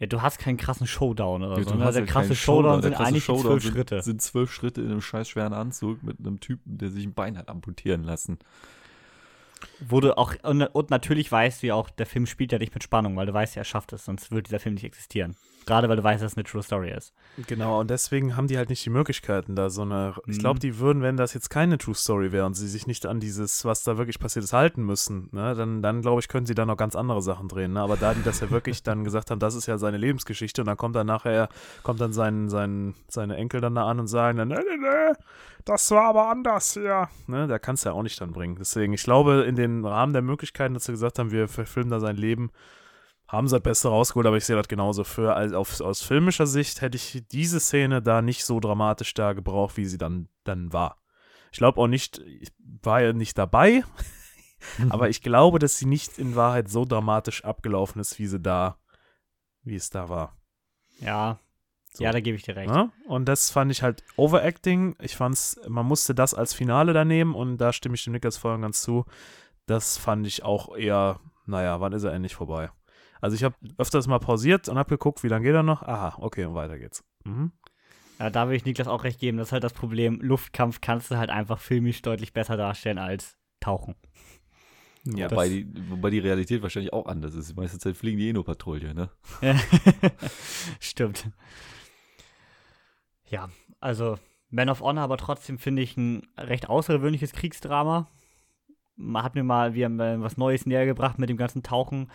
Ja, 0.00 0.06
du 0.06 0.22
hast 0.22 0.38
keinen 0.38 0.56
krassen 0.56 0.86
Showdown 0.86 1.42
oder 1.42 1.58
Ja, 1.58 1.64
so. 1.64 1.74
Ne? 1.74 1.84
Der 1.84 2.00
ja 2.00 2.06
krasse 2.06 2.28
keinen 2.28 2.36
Showdown 2.36 2.80
Der 2.80 2.82
sind 2.82 2.94
krasse 2.94 3.08
eigentlich 3.08 3.24
die 3.24 3.26
Showdown 3.26 3.42
zwölf 3.42 3.62
sind, 3.62 3.72
Schritte. 3.72 4.02
sind 4.02 4.22
zwölf 4.22 4.52
Schritte 4.52 4.80
in 4.80 4.90
einem 4.90 5.02
scheiß 5.02 5.28
schweren 5.28 5.52
Anzug 5.52 6.02
mit 6.02 6.18
einem 6.18 6.40
Typen, 6.40 6.78
der 6.78 6.88
sich 6.88 7.04
ein 7.04 7.12
Bein 7.12 7.36
hat 7.36 7.50
amputieren 7.50 8.02
lassen. 8.02 8.38
Wo 9.86 10.00
du 10.00 10.16
auch, 10.16 10.34
und, 10.42 10.62
und 10.62 10.88
natürlich 10.88 11.30
weißt 11.30 11.62
du 11.62 11.66
ja 11.66 11.74
auch, 11.74 11.90
der 11.90 12.06
Film 12.06 12.24
spielt 12.24 12.50
ja 12.50 12.58
nicht 12.58 12.72
mit 12.72 12.82
Spannung, 12.82 13.14
weil 13.16 13.26
du 13.26 13.34
weißt 13.34 13.56
ja, 13.56 13.60
er 13.60 13.64
schafft 13.64 13.92
es, 13.92 14.06
sonst 14.06 14.30
würde 14.30 14.44
dieser 14.44 14.58
Film 14.58 14.74
nicht 14.74 14.84
existieren. 14.84 15.36
Gerade 15.70 15.88
weil 15.88 15.94
du 15.96 16.02
weißt, 16.02 16.20
dass 16.20 16.32
es 16.32 16.36
eine 16.36 16.42
True 16.42 16.64
Story 16.64 16.90
ist. 16.90 17.12
Genau, 17.46 17.78
und 17.78 17.90
deswegen 17.90 18.36
haben 18.36 18.48
die 18.48 18.58
halt 18.58 18.70
nicht 18.70 18.84
die 18.84 18.90
Möglichkeiten, 18.90 19.54
da 19.54 19.70
so 19.70 19.82
eine. 19.82 20.14
Ich 20.26 20.38
Mhm. 20.38 20.40
glaube, 20.40 20.58
die 20.58 20.80
würden, 20.80 21.00
wenn 21.00 21.16
das 21.16 21.32
jetzt 21.32 21.48
keine 21.48 21.78
True 21.78 21.94
Story 21.94 22.32
wäre 22.32 22.44
und 22.44 22.54
sie 22.54 22.66
sich 22.66 22.88
nicht 22.88 23.06
an 23.06 23.20
dieses, 23.20 23.64
was 23.64 23.84
da 23.84 23.96
wirklich 23.96 24.18
passiert 24.18 24.44
ist, 24.44 24.52
halten 24.52 24.82
müssen, 24.84 25.28
ne, 25.30 25.54
dann, 25.54 25.80
dann 25.80 26.02
glaube 26.02 26.20
ich, 26.20 26.26
können 26.26 26.44
sie 26.44 26.56
da 26.56 26.66
noch 26.66 26.76
ganz 26.76 26.96
andere 26.96 27.22
Sachen 27.22 27.46
drehen. 27.46 27.74
Ne? 27.74 27.80
Aber 27.82 27.96
da 27.96 28.14
die 28.14 28.22
das 28.24 28.40
ja 28.40 28.50
wirklich 28.50 28.82
dann 28.82 29.04
gesagt 29.04 29.30
haben, 29.30 29.38
das 29.38 29.54
ist 29.54 29.66
ja 29.66 29.78
seine 29.78 29.96
Lebensgeschichte 29.96 30.60
und 30.62 30.66
dann 30.66 30.76
kommt 30.76 30.96
dann 30.96 31.06
nachher, 31.06 31.48
kommt 31.84 32.00
dann 32.00 32.12
sein, 32.12 32.48
sein, 32.48 32.94
seine 33.06 33.36
Enkel 33.36 33.60
dann 33.60 33.76
da 33.76 33.86
an 33.86 34.00
und 34.00 34.08
sagen 34.08 34.38
dann, 34.38 34.48
nee, 34.48 34.56
nee, 34.56 34.76
nee, 34.76 35.12
das 35.64 35.88
war 35.92 36.06
aber 36.08 36.30
anders 36.30 36.72
hier. 36.72 37.08
Ne? 37.28 37.46
Da 37.46 37.60
kannst 37.60 37.84
du 37.84 37.90
ja 37.90 37.94
auch 37.94 38.02
nicht 38.02 38.20
dann 38.20 38.32
bringen. 38.32 38.56
Deswegen, 38.58 38.92
ich 38.92 39.04
glaube, 39.04 39.44
in 39.46 39.54
den 39.54 39.84
Rahmen 39.84 40.12
der 40.14 40.22
Möglichkeiten, 40.22 40.74
dass 40.74 40.86
sie 40.86 40.92
gesagt 40.92 41.20
haben, 41.20 41.30
wir 41.30 41.46
verfilmen 41.46 41.90
da 41.90 42.00
sein 42.00 42.16
Leben, 42.16 42.50
haben 43.30 43.46
sie 43.46 43.56
das 43.56 43.62
Beste 43.62 43.88
rausgeholt, 43.88 44.26
aber 44.26 44.36
ich 44.36 44.44
sehe 44.44 44.56
das 44.56 44.66
genauso. 44.66 45.04
Für, 45.04 45.34
also 45.36 45.56
auf, 45.56 45.80
aus 45.80 46.02
filmischer 46.02 46.46
Sicht 46.46 46.80
hätte 46.80 46.96
ich 46.96 47.22
diese 47.30 47.60
Szene 47.60 48.02
da 48.02 48.22
nicht 48.22 48.44
so 48.44 48.58
dramatisch 48.58 49.14
da 49.14 49.34
gebraucht, 49.34 49.76
wie 49.76 49.84
sie 49.86 49.98
dann, 49.98 50.28
dann 50.44 50.72
war. 50.72 50.96
Ich 51.52 51.58
glaube 51.58 51.80
auch 51.80 51.86
nicht, 51.86 52.18
ich 52.18 52.50
war 52.82 53.00
ja 53.02 53.12
nicht 53.12 53.38
dabei, 53.38 53.84
aber 54.90 55.08
ich 55.08 55.22
glaube, 55.22 55.60
dass 55.60 55.78
sie 55.78 55.86
nicht 55.86 56.18
in 56.18 56.34
Wahrheit 56.34 56.68
so 56.68 56.84
dramatisch 56.84 57.44
abgelaufen 57.44 58.00
ist, 58.00 58.18
wie 58.18 58.26
sie 58.26 58.40
da, 58.40 58.78
wie 59.62 59.76
es 59.76 59.90
da 59.90 60.08
war. 60.08 60.36
Ja, 60.98 61.38
So. 61.92 62.02
ja, 62.04 62.10
da 62.10 62.20
gebe 62.20 62.36
ich 62.36 62.42
dir 62.42 62.56
recht. 62.56 62.70
Ja? 62.70 62.90
Und 63.06 63.26
das 63.26 63.50
fand 63.50 63.70
ich 63.70 63.82
halt 63.82 64.02
Overacting. 64.16 64.96
Ich 65.00 65.16
fand's, 65.16 65.60
man 65.68 65.86
musste 65.86 66.14
das 66.16 66.34
als 66.34 66.52
Finale 66.52 66.92
da 66.92 67.04
nehmen 67.04 67.34
und 67.36 67.58
da 67.58 67.72
stimme 67.72 67.94
ich 67.94 68.02
dem 68.04 68.12
Niklas 68.12 68.36
vorhin 68.38 68.62
ganz 68.62 68.82
zu. 68.82 69.04
Das 69.66 69.98
fand 69.98 70.26
ich 70.26 70.42
auch 70.42 70.76
eher, 70.76 71.20
naja, 71.46 71.80
wann 71.80 71.92
ist 71.92 72.02
er 72.02 72.12
endlich 72.12 72.34
vorbei? 72.34 72.70
Also 73.20 73.36
ich 73.36 73.44
habe 73.44 73.54
öfters 73.78 74.06
mal 74.06 74.18
pausiert 74.18 74.68
und 74.68 74.78
habe 74.78 74.88
geguckt, 74.88 75.22
wie 75.22 75.28
lange 75.28 75.44
geht 75.44 75.54
er 75.54 75.62
noch? 75.62 75.82
Aha, 75.82 76.16
okay, 76.18 76.44
und 76.44 76.54
weiter 76.54 76.78
geht's. 76.78 77.04
Mhm. 77.24 77.52
Ja, 78.18 78.30
da 78.30 78.48
will 78.48 78.56
ich 78.56 78.64
Niklas 78.64 78.88
auch 78.88 79.04
recht 79.04 79.18
geben. 79.18 79.38
Das 79.38 79.48
ist 79.48 79.52
halt 79.52 79.64
das 79.64 79.72
Problem. 79.72 80.20
Luftkampf 80.20 80.80
kannst 80.80 81.10
du 81.10 81.16
halt 81.16 81.30
einfach 81.30 81.58
filmisch 81.58 82.02
deutlich 82.02 82.32
besser 82.32 82.56
darstellen 82.56 82.98
als 82.98 83.38
Tauchen. 83.60 83.94
Ja, 85.04 85.30
wobei, 85.30 85.48
die, 85.48 85.66
wobei 85.88 86.10
die 86.10 86.18
Realität 86.18 86.62
wahrscheinlich 86.62 86.92
auch 86.92 87.06
anders 87.06 87.34
ist. 87.34 87.50
Die 87.50 87.54
meiste 87.54 87.78
Zeit 87.78 87.96
fliegen 87.96 88.18
die 88.18 88.28
eh 88.28 88.32
nur 88.32 88.44
Patrouille, 88.44 88.92
ne? 88.94 89.08
Ja. 89.40 89.58
Stimmt. 90.80 91.30
Ja, 93.30 93.48
also 93.80 94.18
Man 94.50 94.68
of 94.68 94.80
Honor, 94.80 95.04
aber 95.04 95.16
trotzdem 95.16 95.58
finde 95.58 95.80
ich 95.80 95.96
ein 95.96 96.26
recht 96.36 96.68
außergewöhnliches 96.68 97.32
Kriegsdrama. 97.32 98.08
Man 98.96 99.22
hat 99.22 99.34
mir 99.34 99.44
mal 99.44 99.72
wieder 99.72 99.88
mal 99.88 100.20
was 100.20 100.36
Neues 100.36 100.66
näher 100.66 100.84
gebracht 100.84 101.18
mit 101.18 101.30
dem 101.30 101.38
ganzen 101.38 101.62
Tauchen. 101.62 102.10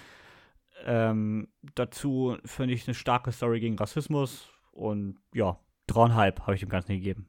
Ähm, 0.86 1.48
dazu 1.74 2.38
finde 2.46 2.74
ich 2.76 2.88
eine 2.88 2.94
starke 2.94 3.32
Story 3.32 3.60
gegen 3.60 3.78
Rassismus 3.78 4.48
und 4.72 5.18
ja, 5.34 5.60
dreieinhalb 5.88 6.42
habe 6.42 6.54
ich 6.54 6.60
dem 6.60 6.70
Ganzen 6.70 6.94
gegeben. 6.94 7.28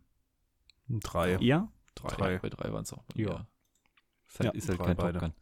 drei. 0.88 1.36
Ihr? 1.36 1.68
Drei. 1.94 2.09
Drei. 2.16 2.38
Bei 2.38 2.50
drei 2.50 2.72
waren 2.72 2.82
es 2.82 2.92
auch. 2.92 3.04
Ja. 3.14 3.46
Ist 4.28 4.40
halt, 4.40 4.44
Ja, 4.44 4.59
ist 4.59 4.68
halt 4.68 4.78
kein 4.80 4.96
beide. 4.96 5.18
Top 5.18 5.32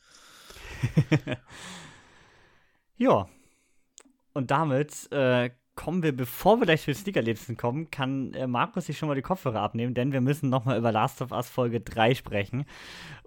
Gun. 1.24 1.36
Ja. 2.96 3.28
Und 4.32 4.50
damit 4.50 5.10
äh, 5.12 5.50
kommen 5.76 6.02
wir, 6.02 6.16
bevor 6.16 6.60
wir 6.60 6.66
gleich 6.66 6.82
zu 6.82 6.92
den 6.92 6.96
Sneakerlebsten 6.96 7.56
kommen, 7.56 7.90
kann 7.90 8.32
äh, 8.34 8.46
Markus 8.46 8.86
sich 8.86 8.98
schon 8.98 9.08
mal 9.08 9.14
die 9.14 9.22
Kopfhörer 9.22 9.60
abnehmen, 9.60 9.94
denn 9.94 10.12
wir 10.12 10.20
müssen 10.20 10.48
nochmal 10.48 10.78
über 10.78 10.92
Last 10.92 11.20
of 11.20 11.32
Us 11.32 11.48
Folge 11.48 11.80
3 11.80 12.14
sprechen. 12.14 12.64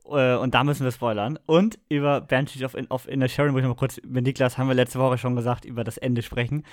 Äh, 0.05 0.35
und 0.35 0.53
da 0.53 0.63
müssen 0.63 0.83
wir 0.83 0.91
spoilern. 0.91 1.37
Und 1.45 1.79
über 1.89 2.21
Banshees 2.21 2.63
of, 2.63 2.73
In 2.73 2.87
of 2.87 3.07
Inner 3.07 3.27
Sharon, 3.27 3.51
muss 3.51 3.61
ich 3.61 3.67
mal 3.67 3.75
kurz, 3.75 3.99
mit 4.05 4.25
Niklas 4.25 4.57
haben 4.57 4.67
wir 4.67 4.75
letzte 4.75 4.99
Woche 4.99 5.17
schon 5.17 5.35
gesagt, 5.35 5.65
über 5.65 5.83
das 5.83 5.97
Ende 5.97 6.21
sprechen. 6.21 6.63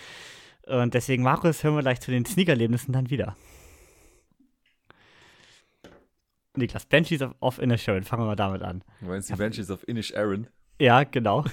Und 0.67 0.95
deswegen, 0.95 1.23
Markus, 1.23 1.63
hören 1.63 1.75
wir 1.75 1.83
gleich 1.83 2.01
zu 2.01 2.11
den 2.11 2.25
Sneakerlebnissen 2.25 2.93
dann 2.93 3.11
wieder. 3.11 3.37
Niklas, 6.57 6.87
Banshees 6.87 7.21
of, 7.21 7.35
of 7.41 7.59
Inner 7.59 7.79
Sharon, 7.79 8.05
fangen 8.05 8.23
wir 8.23 8.27
mal 8.27 8.37
damit 8.37 8.63
an. 8.63 8.83
Du 9.01 9.07
meinst 9.07 9.29
die 9.29 9.35
Banshees 9.35 9.71
of 9.71 9.87
Inish 9.89 10.15
Aaron? 10.15 10.47
Ja, 10.79 11.05
genau. 11.05 11.45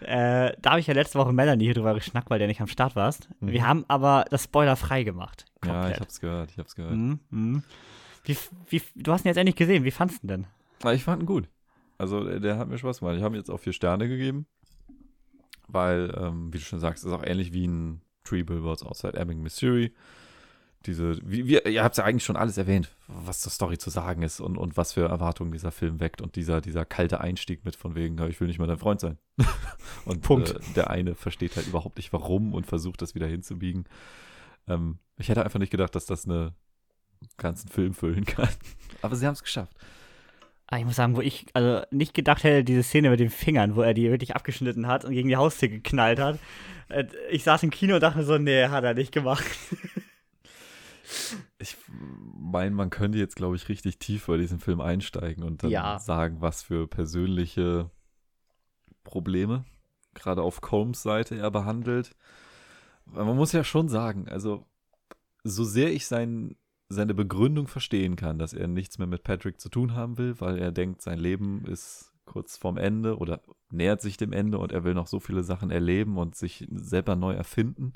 Äh, 0.00 0.52
da 0.60 0.70
habe 0.70 0.80
ich 0.80 0.86
ja 0.86 0.94
letzte 0.94 1.18
Woche 1.18 1.32
Melanie 1.32 1.64
hier 1.64 1.74
drüber 1.74 1.94
geschnackt, 1.94 2.30
weil 2.30 2.38
der 2.38 2.48
nicht 2.48 2.60
am 2.60 2.66
Start 2.66 2.96
warst. 2.96 3.28
Mhm. 3.40 3.48
Wir 3.48 3.66
haben 3.66 3.84
aber 3.88 4.24
das 4.30 4.44
Spoiler 4.44 4.76
frei 4.76 5.02
gemacht. 5.02 5.46
Ja, 5.64 5.72
Komplett. 5.72 5.94
ich 5.94 6.00
hab's 6.00 6.20
gehört, 6.20 6.50
ich 6.50 6.58
hab's 6.58 6.74
gehört. 6.74 6.94
Mhm, 6.94 7.20
mhm. 7.30 7.62
Wie, 8.24 8.36
wie, 8.68 8.82
du 8.96 9.12
hast 9.12 9.24
ihn 9.24 9.28
jetzt 9.28 9.36
endlich 9.36 9.56
gesehen. 9.56 9.84
Wie 9.84 9.90
fandest 9.90 10.22
du 10.22 10.26
ihn 10.26 10.28
denn? 10.28 10.46
Aber 10.80 10.94
ich 10.94 11.04
fand 11.04 11.22
ihn 11.22 11.26
gut. 11.26 11.48
Also 11.98 12.24
der, 12.24 12.40
der 12.40 12.58
hat 12.58 12.68
mir 12.68 12.78
Spaß 12.78 13.00
gemacht. 13.00 13.16
Ich 13.16 13.22
habe 13.22 13.34
ihm 13.34 13.38
jetzt 13.38 13.50
auch 13.50 13.60
vier 13.60 13.72
Sterne 13.72 14.08
gegeben, 14.08 14.46
weil, 15.68 16.12
ähm, 16.16 16.52
wie 16.52 16.58
du 16.58 16.64
schon 16.64 16.80
sagst, 16.80 17.04
ist 17.04 17.12
auch 17.12 17.24
ähnlich 17.24 17.52
wie 17.52 17.66
ein 17.66 18.02
Three 18.24 18.42
Billboards 18.42 18.82
Outside 18.82 19.18
Ebbing, 19.18 19.42
Missouri. 19.42 19.92
Diese, 20.86 21.18
wie, 21.22 21.46
wie, 21.46 21.58
ihr 21.58 21.84
habt 21.84 21.96
ja 21.96 22.04
eigentlich 22.04 22.24
schon 22.24 22.36
alles 22.36 22.58
erwähnt, 22.58 22.94
was 23.06 23.40
zur 23.40 23.52
Story 23.52 23.78
zu 23.78 23.90
sagen 23.90 24.22
ist 24.22 24.40
und, 24.40 24.56
und 24.56 24.76
was 24.76 24.92
für 24.92 25.08
Erwartungen 25.08 25.52
dieser 25.52 25.70
Film 25.70 26.00
weckt 26.00 26.20
und 26.20 26.36
dieser, 26.36 26.60
dieser 26.60 26.84
kalte 26.84 27.20
Einstieg 27.20 27.64
mit 27.64 27.76
von 27.76 27.94
wegen, 27.94 28.18
ich 28.28 28.40
will 28.40 28.48
nicht 28.48 28.58
mal 28.58 28.66
dein 28.66 28.78
Freund 28.78 29.00
sein. 29.00 29.18
und 30.04 30.22
Punkt. 30.22 30.50
Äh, 30.50 30.60
der 30.74 30.90
eine 30.90 31.14
versteht 31.14 31.56
halt 31.56 31.66
überhaupt 31.66 31.96
nicht 31.96 32.12
warum 32.12 32.52
und 32.52 32.66
versucht 32.66 33.02
das 33.02 33.14
wieder 33.14 33.26
hinzubiegen. 33.26 33.84
Ähm, 34.68 34.98
ich 35.18 35.28
hätte 35.28 35.44
einfach 35.44 35.58
nicht 35.58 35.70
gedacht, 35.70 35.94
dass 35.94 36.06
das 36.06 36.24
eine 36.24 36.54
ganzen 37.36 37.68
Film 37.68 37.94
füllen 37.94 38.24
kann. 38.24 38.48
Aber 39.02 39.16
sie 39.16 39.26
haben 39.26 39.34
es 39.34 39.42
geschafft. 39.42 39.76
Aber 40.66 40.78
ich 40.80 40.86
muss 40.86 40.96
sagen, 40.96 41.16
wo 41.16 41.20
ich 41.20 41.46
also 41.52 41.84
nicht 41.90 42.14
gedacht 42.14 42.44
hätte, 42.44 42.64
diese 42.64 42.82
Szene 42.82 43.10
mit 43.10 43.20
den 43.20 43.30
Fingern, 43.30 43.76
wo 43.76 43.82
er 43.82 43.94
die 43.94 44.10
wirklich 44.10 44.34
abgeschnitten 44.34 44.86
hat 44.86 45.04
und 45.04 45.12
gegen 45.12 45.28
die 45.28 45.36
Haustür 45.36 45.68
geknallt 45.68 46.18
hat. 46.18 46.38
Äh, 46.88 47.04
Ich 47.30 47.44
saß 47.44 47.62
im 47.62 47.70
Kino 47.70 47.96
und 47.96 48.02
dachte 48.02 48.24
so, 48.24 48.38
nee, 48.38 48.66
hat 48.68 48.84
er 48.84 48.94
nicht 48.94 49.12
gemacht. 49.12 49.44
Ich 51.58 51.76
meine, 51.88 52.74
man 52.74 52.90
könnte 52.90 53.18
jetzt, 53.18 53.36
glaube 53.36 53.56
ich, 53.56 53.68
richtig 53.68 53.98
tief 53.98 54.26
bei 54.26 54.36
diesem 54.36 54.58
Film 54.60 54.80
einsteigen 54.80 55.44
und 55.44 55.62
dann 55.62 55.70
Ja. 55.70 55.98
sagen, 55.98 56.40
was 56.40 56.62
für 56.62 56.86
persönliche 56.86 57.90
Probleme 59.04 59.64
gerade 60.14 60.42
auf 60.42 60.60
Colms 60.60 61.02
Seite 61.02 61.36
er 61.36 61.50
behandelt. 61.50 62.14
Man 63.06 63.36
muss 63.36 63.52
ja 63.52 63.64
schon 63.64 63.88
sagen, 63.88 64.28
also 64.28 64.66
so 65.44 65.64
sehr 65.64 65.92
ich 65.92 66.06
sein, 66.06 66.56
seine 66.88 67.14
Begründung 67.14 67.66
verstehen 67.66 68.16
kann, 68.16 68.38
dass 68.38 68.52
er 68.52 68.68
nichts 68.68 68.98
mehr 68.98 69.06
mit 69.06 69.24
Patrick 69.24 69.60
zu 69.60 69.68
tun 69.68 69.94
haben 69.94 70.18
will, 70.18 70.40
weil 70.40 70.58
er 70.58 70.72
denkt, 70.72 71.02
sein 71.02 71.18
Leben 71.18 71.64
ist 71.66 72.12
kurz 72.24 72.56
vorm 72.56 72.76
Ende 72.76 73.18
oder 73.18 73.42
nähert 73.70 74.00
sich 74.00 74.16
dem 74.16 74.32
Ende 74.32 74.58
und 74.58 74.70
er 74.72 74.84
will 74.84 74.94
noch 74.94 75.06
so 75.06 75.18
viele 75.18 75.42
Sachen 75.42 75.70
erleben 75.70 76.16
und 76.18 76.36
sich 76.36 76.66
selber 76.70 77.16
neu 77.16 77.32
erfinden. 77.32 77.94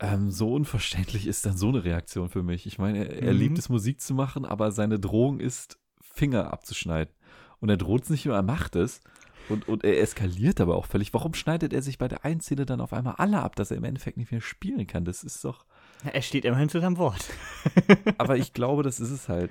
Ähm, 0.00 0.30
so 0.30 0.52
unverständlich 0.52 1.26
ist 1.26 1.46
dann 1.46 1.56
so 1.56 1.68
eine 1.68 1.84
Reaktion 1.84 2.28
für 2.28 2.42
mich. 2.42 2.66
Ich 2.66 2.78
meine, 2.78 3.06
er, 3.08 3.22
er 3.22 3.32
Mhm. 3.32 3.38
liebt 3.38 3.58
es, 3.58 3.68
Musik 3.68 4.00
zu 4.00 4.14
machen, 4.14 4.44
aber 4.44 4.72
seine 4.72 4.98
Drohung 4.98 5.38
ist, 5.40 5.78
Finger 6.00 6.52
abzuschneiden. 6.52 7.14
Und 7.60 7.68
er 7.68 7.76
droht 7.76 8.02
es 8.04 8.10
nicht 8.10 8.26
nur, 8.26 8.34
er 8.34 8.42
macht 8.42 8.76
es. 8.76 9.00
Und, 9.48 9.68
und 9.68 9.84
er 9.84 10.00
eskaliert 10.00 10.60
aber 10.60 10.74
auch 10.76 10.86
völlig. 10.86 11.12
Warum 11.12 11.34
schneidet 11.34 11.72
er 11.72 11.82
sich 11.82 11.98
bei 11.98 12.08
der 12.08 12.24
einen 12.24 12.40
Szene 12.40 12.64
dann 12.66 12.80
auf 12.80 12.92
einmal 12.92 13.14
alle 13.18 13.42
ab, 13.42 13.56
dass 13.56 13.70
er 13.70 13.76
im 13.76 13.84
Endeffekt 13.84 14.16
nicht 14.16 14.32
mehr 14.32 14.40
spielen 14.40 14.86
kann? 14.86 15.04
Das 15.04 15.22
ist 15.22 15.44
doch. 15.44 15.64
Er 16.04 16.22
steht 16.22 16.44
immerhin 16.44 16.68
zu 16.68 16.80
seinem 16.80 16.96
Wort. 16.98 17.24
Aber 18.18 18.36
ich 18.36 18.52
glaube, 18.52 18.82
das 18.82 19.00
ist 19.00 19.10
es 19.10 19.28
halt. 19.28 19.50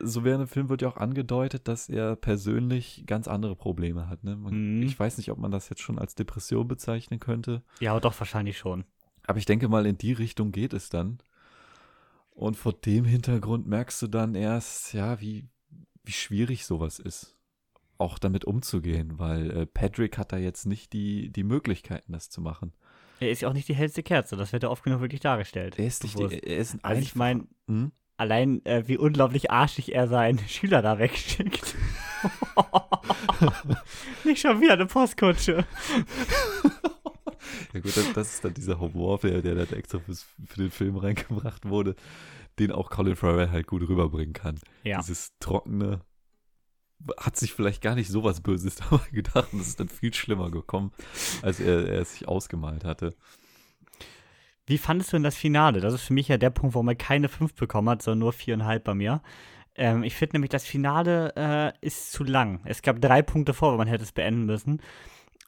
So 0.00 0.24
während 0.24 0.42
dem 0.42 0.48
Film 0.48 0.68
wird 0.68 0.82
ja 0.82 0.88
auch 0.88 0.96
angedeutet, 0.96 1.68
dass 1.68 1.88
er 1.88 2.16
persönlich 2.16 3.04
ganz 3.06 3.28
andere 3.28 3.56
Probleme 3.56 4.08
hat. 4.08 4.24
Ne? 4.24 4.36
Man, 4.36 4.78
Mhm. 4.78 4.82
Ich 4.82 4.98
weiß 4.98 5.16
nicht, 5.18 5.30
ob 5.30 5.38
man 5.38 5.50
das 5.50 5.68
jetzt 5.68 5.80
schon 5.82 5.98
als 5.98 6.14
Depression 6.14 6.66
bezeichnen 6.68 7.20
könnte. 7.20 7.62
Ja, 7.80 7.98
doch, 8.00 8.18
wahrscheinlich 8.20 8.58
schon. 8.58 8.84
Aber 9.28 9.38
ich 9.38 9.44
denke 9.44 9.68
mal, 9.68 9.84
in 9.86 9.98
die 9.98 10.14
Richtung 10.14 10.52
geht 10.52 10.72
es 10.72 10.88
dann. 10.88 11.18
Und 12.30 12.56
vor 12.56 12.72
dem 12.72 13.04
Hintergrund 13.04 13.66
merkst 13.66 14.00
du 14.00 14.06
dann 14.06 14.34
erst, 14.34 14.94
ja, 14.94 15.20
wie, 15.20 15.44
wie 16.02 16.12
schwierig 16.12 16.64
sowas 16.64 16.98
ist. 16.98 17.36
Auch 17.98 18.18
damit 18.18 18.46
umzugehen, 18.46 19.18
weil 19.18 19.50
äh, 19.50 19.66
Patrick 19.66 20.16
hat 20.16 20.32
da 20.32 20.38
jetzt 20.38 20.64
nicht 20.64 20.94
die, 20.94 21.30
die 21.30 21.44
Möglichkeiten, 21.44 22.12
das 22.12 22.30
zu 22.30 22.40
machen. 22.40 22.72
Er 23.20 23.30
ist 23.30 23.42
ja 23.42 23.48
auch 23.48 23.52
nicht 23.52 23.68
die 23.68 23.74
hellste 23.74 24.02
Kerze, 24.02 24.36
das 24.36 24.52
wird 24.52 24.62
ja 24.62 24.70
oft 24.70 24.82
genug 24.82 25.00
wirklich 25.00 25.20
dargestellt. 25.20 25.78
Er 25.78 25.86
ist 25.86 26.04
nicht, 26.04 26.14
Bewusst. 26.16 26.34
die, 26.34 26.38
er 26.46 26.56
ist 26.58 26.74
ein 26.74 26.84
Also 26.84 27.02
ich 27.02 27.14
meine, 27.14 27.46
Hm? 27.66 27.92
allein 28.16 28.64
äh, 28.64 28.86
wie 28.86 28.96
unglaublich 28.96 29.50
arschig 29.50 29.94
er 29.94 30.08
seinen 30.08 30.38
Schüler 30.48 30.80
da 30.80 30.98
wegschickt. 30.98 31.74
nicht 34.24 34.40
schon 34.40 34.60
wieder 34.60 34.72
eine 34.72 34.86
Postkutsche. 34.86 35.66
Ja 37.72 37.80
gut, 37.80 37.96
das, 37.96 38.12
das 38.12 38.34
ist 38.34 38.44
dann 38.44 38.54
dieser 38.54 38.80
Humor, 38.80 39.18
der, 39.18 39.42
der 39.42 39.54
dann 39.54 39.72
extra 39.78 39.98
fürs, 39.98 40.26
für 40.46 40.62
den 40.62 40.70
Film 40.70 40.96
reingebracht 40.96 41.68
wurde, 41.68 41.94
den 42.58 42.72
auch 42.72 42.90
Colin 42.90 43.16
Farrell 43.16 43.50
halt 43.50 43.66
gut 43.66 43.88
rüberbringen 43.88 44.32
kann. 44.32 44.58
Ja. 44.84 44.98
Dieses 44.98 45.32
trockene, 45.38 46.00
hat 47.18 47.36
sich 47.36 47.52
vielleicht 47.52 47.82
gar 47.82 47.94
nicht 47.94 48.08
so 48.08 48.24
was 48.24 48.40
Böses 48.40 48.76
dabei 48.90 49.06
gedacht 49.12 49.52
und 49.52 49.60
es 49.60 49.68
ist 49.68 49.80
dann 49.80 49.88
viel 49.88 50.12
schlimmer 50.12 50.50
gekommen, 50.50 50.92
als 51.42 51.60
er, 51.60 51.86
er 51.88 52.00
es 52.02 52.12
sich 52.12 52.28
ausgemalt 52.28 52.84
hatte. 52.84 53.14
Wie 54.66 54.78
fandest 54.78 55.12
du 55.12 55.16
denn 55.16 55.22
das 55.22 55.36
Finale? 55.36 55.80
Das 55.80 55.94
ist 55.94 56.02
für 56.02 56.12
mich 56.12 56.28
ja 56.28 56.36
der 56.36 56.50
Punkt, 56.50 56.74
warum 56.74 56.88
er 56.88 56.94
keine 56.94 57.28
5 57.28 57.54
bekommen 57.54 57.88
hat, 57.88 58.02
sondern 58.02 58.18
nur 58.18 58.32
4,5 58.32 58.78
bei 58.80 58.94
mir. 58.94 59.22
Ähm, 59.76 60.02
ich 60.02 60.14
finde 60.14 60.34
nämlich, 60.34 60.50
das 60.50 60.66
Finale 60.66 61.32
äh, 61.36 61.72
ist 61.80 62.12
zu 62.12 62.22
lang. 62.22 62.60
Es 62.64 62.82
gab 62.82 63.00
drei 63.00 63.22
Punkte 63.22 63.54
vor, 63.54 63.72
wo 63.72 63.78
man 63.78 63.88
hätte 63.88 64.04
es 64.04 64.12
beenden 64.12 64.44
müssen. 64.44 64.82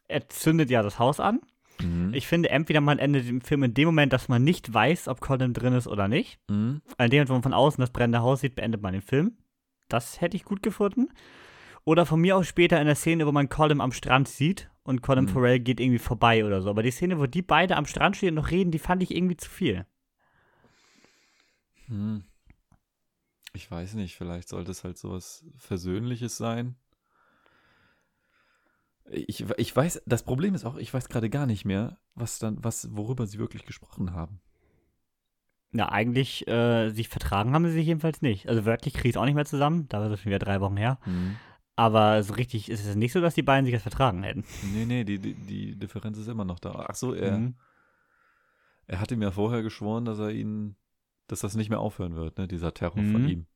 Er 0.08 0.26
zündet 0.30 0.70
ja 0.70 0.82
das 0.82 0.98
Haus 0.98 1.20
an. 1.20 1.40
Mhm. 1.82 2.14
Ich 2.14 2.26
finde, 2.26 2.50
entweder 2.50 2.80
man 2.80 2.98
endet 2.98 3.26
den 3.28 3.40
Film 3.40 3.62
in 3.62 3.74
dem 3.74 3.86
Moment, 3.86 4.12
dass 4.12 4.28
man 4.28 4.44
nicht 4.44 4.72
weiß, 4.72 5.08
ob 5.08 5.20
Colin 5.20 5.54
drin 5.54 5.72
ist 5.74 5.86
oder 5.86 6.08
nicht. 6.08 6.38
Mhm. 6.48 6.82
In 6.98 7.10
dem 7.10 7.18
Moment, 7.18 7.28
wo 7.28 7.32
man 7.34 7.42
von 7.42 7.54
außen 7.54 7.80
das 7.80 7.90
brennende 7.90 8.20
Haus 8.20 8.40
sieht, 8.40 8.54
beendet 8.54 8.82
man 8.82 8.92
den 8.92 9.02
Film. 9.02 9.36
Das 9.88 10.20
hätte 10.20 10.36
ich 10.36 10.44
gut 10.44 10.62
gefunden. 10.62 11.08
Oder 11.84 12.06
von 12.06 12.20
mir 12.20 12.36
aus 12.36 12.46
später 12.46 12.80
in 12.80 12.86
der 12.86 12.94
Szene, 12.96 13.26
wo 13.26 13.32
man 13.32 13.48
Colin 13.48 13.80
am 13.80 13.92
Strand 13.92 14.28
sieht 14.28 14.70
und 14.82 15.02
Colin 15.02 15.24
Mhm. 15.24 15.28
Farrell 15.28 15.60
geht 15.60 15.80
irgendwie 15.80 15.98
vorbei 15.98 16.44
oder 16.44 16.62
so. 16.62 16.70
Aber 16.70 16.82
die 16.82 16.90
Szene, 16.90 17.18
wo 17.18 17.26
die 17.26 17.42
beide 17.42 17.76
am 17.76 17.86
Strand 17.86 18.16
stehen 18.16 18.30
und 18.30 18.44
noch 18.44 18.50
reden, 18.50 18.70
die 18.70 18.78
fand 18.78 19.02
ich 19.02 19.14
irgendwie 19.14 19.36
zu 19.36 19.48
viel. 19.48 19.86
Hm. 21.86 22.24
Ich 23.52 23.68
weiß 23.70 23.94
nicht, 23.94 24.16
vielleicht 24.16 24.48
sollte 24.48 24.70
es 24.70 24.84
halt 24.84 24.96
sowas 24.96 25.44
Versöhnliches 25.56 26.36
sein. 26.36 26.76
Ich, 29.12 29.44
ich 29.58 29.74
weiß, 29.74 30.02
das 30.06 30.22
Problem 30.22 30.54
ist 30.54 30.64
auch, 30.64 30.76
ich 30.76 30.94
weiß 30.94 31.08
gerade 31.08 31.28
gar 31.30 31.46
nicht 31.46 31.64
mehr, 31.64 31.98
was 32.14 32.38
dann, 32.38 32.62
was, 32.62 32.94
worüber 32.94 33.26
sie 33.26 33.38
wirklich 33.38 33.64
gesprochen 33.66 34.12
haben. 34.12 34.40
Na, 35.72 35.88
eigentlich, 35.90 36.46
äh, 36.48 36.90
sich 36.90 37.08
vertragen 37.08 37.52
haben 37.52 37.64
sie 37.66 37.72
sich 37.72 37.86
jedenfalls 37.86 38.22
nicht. 38.22 38.48
Also 38.48 38.64
wörtlich 38.64 38.94
kriege 38.94 39.08
ich 39.08 39.14
es 39.14 39.20
auch 39.20 39.24
nicht 39.24 39.34
mehr 39.34 39.44
zusammen. 39.46 39.88
Da 39.88 40.00
war 40.00 40.10
es 40.10 40.20
schon 40.20 40.30
wieder 40.30 40.38
drei 40.38 40.60
Wochen 40.60 40.76
her. 40.76 40.98
Hm. 41.02 41.36
Aber 41.76 42.22
so 42.22 42.34
richtig 42.34 42.68
ist 42.70 42.84
es 42.84 42.94
nicht 42.96 43.12
so, 43.12 43.20
dass 43.20 43.34
die 43.34 43.42
beiden 43.42 43.64
sich 43.64 43.72
das 43.74 43.82
vertragen 43.82 44.22
hätten. 44.22 44.44
Nee, 44.74 44.84
nee, 44.84 45.04
die, 45.04 45.18
die, 45.18 45.34
die 45.34 45.76
Differenz 45.78 46.18
ist 46.18 46.28
immer 46.28 46.44
noch 46.44 46.58
da. 46.58 46.86
Ach 46.88 46.94
so, 46.94 47.14
er, 47.14 47.38
Mhm. 47.38 47.54
er 48.86 49.00
hat 49.00 49.10
ihm 49.12 49.22
ja 49.22 49.30
vorher 49.30 49.62
geschworen, 49.62 50.04
dass 50.04 50.18
er 50.18 50.30
ihn, 50.30 50.76
dass 51.28 51.40
das 51.40 51.54
nicht 51.56 51.70
mehr 51.70 51.80
aufhören 51.80 52.14
wird, 52.16 52.36
ne, 52.38 52.46
dieser 52.48 52.74
Terror 52.74 53.02
von 53.04 53.22
Mhm. 53.22 53.28
ihm. 53.28 53.46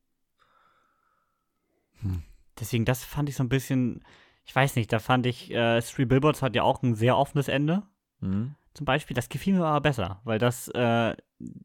Deswegen, 2.59 2.85
das 2.85 3.03
fand 3.03 3.29
ich 3.29 3.35
so 3.35 3.43
ein 3.43 3.49
bisschen, 3.49 4.03
ich 4.45 4.55
weiß 4.55 4.75
nicht, 4.75 4.91
da 4.93 4.99
fand 4.99 5.25
ich, 5.25 5.51
äh, 5.51 5.81
Three 5.81 6.05
Billboards 6.05 6.41
hat 6.41 6.55
ja 6.55 6.63
auch 6.63 6.81
ein 6.83 6.95
sehr 6.95 7.17
offenes 7.17 7.47
Ende. 7.47 7.83
Hm? 8.21 8.55
zum 8.75 8.85
Beispiel, 8.85 9.15
das 9.15 9.29
gefiel 9.29 9.53
mir 9.53 9.65
aber 9.65 9.79
besser, 9.81 10.19
weil 10.25 10.37
das, 10.37 10.67
äh, 10.67 11.15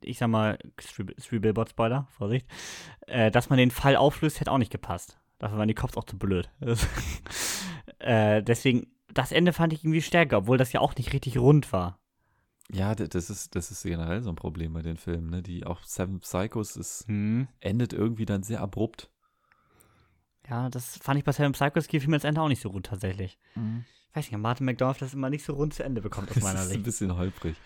ich 0.00 0.18
sag 0.18 0.28
mal, 0.28 0.58
Three, 0.76 1.06
Three 1.14 1.40
Billboard 1.40 1.70
Spoiler, 1.70 2.06
Vorsicht, 2.10 2.46
äh, 3.08 3.32
dass 3.32 3.50
man 3.50 3.58
den 3.58 3.72
Fall 3.72 3.96
auflöst, 3.96 4.38
hätte 4.38 4.52
auch 4.52 4.58
nicht 4.58 4.70
gepasst. 4.70 5.18
Dafür 5.40 5.58
waren 5.58 5.66
die 5.68 5.74
Cops 5.74 5.96
auch 5.96 6.04
zu 6.04 6.16
blöd. 6.18 6.48
Äh, 7.98 8.42
deswegen, 8.42 8.86
das 9.12 9.30
Ende 9.30 9.52
fand 9.52 9.74
ich 9.74 9.84
irgendwie 9.84 10.00
stärker, 10.00 10.38
obwohl 10.38 10.56
das 10.56 10.72
ja 10.72 10.80
auch 10.80 10.96
nicht 10.96 11.12
richtig 11.12 11.36
rund 11.36 11.70
war. 11.70 11.98
Ja, 12.72 12.94
das 12.94 13.28
ist, 13.28 13.54
das 13.54 13.70
ist 13.70 13.82
generell 13.82 14.22
so 14.22 14.30
ein 14.30 14.36
Problem 14.36 14.72
bei 14.72 14.80
den 14.80 14.96
Filmen, 14.96 15.28
ne? 15.28 15.42
Die 15.42 15.66
auch 15.66 15.82
Seven 15.82 16.20
Psychos 16.20 16.76
ist, 16.76 17.06
Hm. 17.08 17.48
endet 17.58 17.92
irgendwie 17.92 18.24
dann 18.24 18.42
sehr 18.42 18.62
abrupt. 18.62 19.10
Ja, 20.50 20.68
das 20.68 20.98
fand 20.98 21.18
ich 21.18 21.24
bei 21.24 21.32
Seven 21.32 21.52
Psychos 21.52 21.86
gefiel 21.88 22.10
mir 22.10 22.16
das 22.16 22.24
Ende 22.24 22.40
auch 22.42 22.48
nicht 22.48 22.60
so 22.60 22.68
rund 22.70 22.86
tatsächlich. 22.86 23.38
Ich 23.54 24.16
weiß 24.16 24.30
nicht, 24.30 24.40
Martin 24.40 24.66
McDonough 24.66 24.98
das 24.98 25.14
immer 25.14 25.30
nicht 25.30 25.44
so 25.44 25.54
rund 25.54 25.72
zu 25.74 25.84
Ende 25.84 26.00
bekommt 26.02 26.28
aus 26.28 26.34
Das 26.34 26.42
meiner 26.42 26.58
ist 26.60 26.66
ein 26.66 26.72
Sicht. 26.72 26.82
bisschen 26.82 27.16
holprig. 27.16 27.56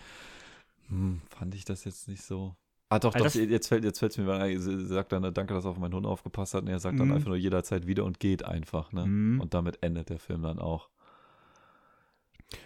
Hm, 0.89 1.21
fand 1.35 1.55
ich 1.55 1.65
das 1.65 1.83
jetzt 1.83 2.07
nicht 2.07 2.21
so. 2.21 2.55
Ah, 2.89 2.99
doch, 2.99 3.15
Also 3.15 3.25
doch, 3.25 3.33
das- 3.33 3.49
jetzt 3.49 3.67
fällt 3.67 3.83
jetzt 3.83 3.97
fällt's 3.97 4.17
mir 4.19 4.31
ein. 4.31 4.59
Sie 4.61 4.85
sagt 4.85 5.11
dann, 5.11 5.33
danke, 5.33 5.55
dass 5.55 5.65
er 5.65 5.71
auf 5.71 5.79
meinen 5.79 5.95
Hund 5.95 6.05
aufgepasst 6.05 6.53
hat. 6.53 6.61
Und 6.61 6.67
er 6.67 6.77
sagt 6.79 6.99
dann 6.99 7.07
Mhm. 7.07 7.13
einfach 7.15 7.27
nur 7.29 7.37
jederzeit 7.37 7.87
wieder 7.87 8.05
und 8.05 8.19
geht 8.19 8.45
einfach, 8.45 8.91
ne? 8.91 9.07
Mhm. 9.07 9.41
Und 9.41 9.55
damit 9.55 9.81
endet 9.81 10.09
der 10.09 10.19
Film 10.19 10.43
dann 10.43 10.59
auch. 10.59 10.89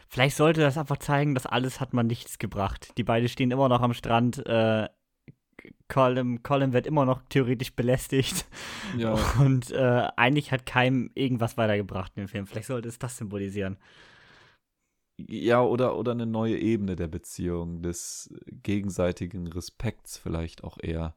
Vielleicht 0.09 0.36
sollte 0.36 0.59
das 0.59 0.78
einfach 0.78 0.97
zeigen, 0.97 1.34
dass 1.36 1.45
alles 1.45 1.80
hat 1.80 1.93
man 1.93 2.07
nichts 2.07 2.38
gebracht. 2.39 2.97
Die 2.97 3.03
beiden 3.03 3.30
stehen 3.30 3.51
immer 3.51 3.70
noch 3.70 3.80
am 3.82 3.93
Strand. 3.93 4.45
Äh, 4.45 4.89
Colin, 5.88 6.43
Colin 6.43 6.74
wird 6.74 6.88
immer 6.88 7.05
noch 7.05 7.22
theoretisch 7.30 7.74
belästigt. 7.74 8.45
Ja. 8.97 9.14
Und 9.39 9.72
äh, 9.72 10.07
eigentlich 10.16 10.51
hat 10.51 10.66
keinem 10.66 11.12
irgendwas 11.16 11.57
weitergebracht 11.57 12.12
in 12.16 12.24
dem 12.24 12.28
Film. 12.28 12.47
Vielleicht 12.47 12.68
sollte 12.68 12.88
es 12.88 12.99
das 12.99 13.18
symbolisieren. 13.18 13.78
Ja, 15.28 15.62
oder, 15.62 15.97
oder 15.97 16.14
eine 16.14 16.26
neue 16.26 16.57
Ebene 16.57 16.95
der 16.95 17.07
Beziehung, 17.07 17.82
des 17.82 18.34
gegenseitigen 18.47 19.47
Respekts 19.47 20.18
vielleicht 20.18 20.64
auch 20.64 20.78
eher. 20.82 21.16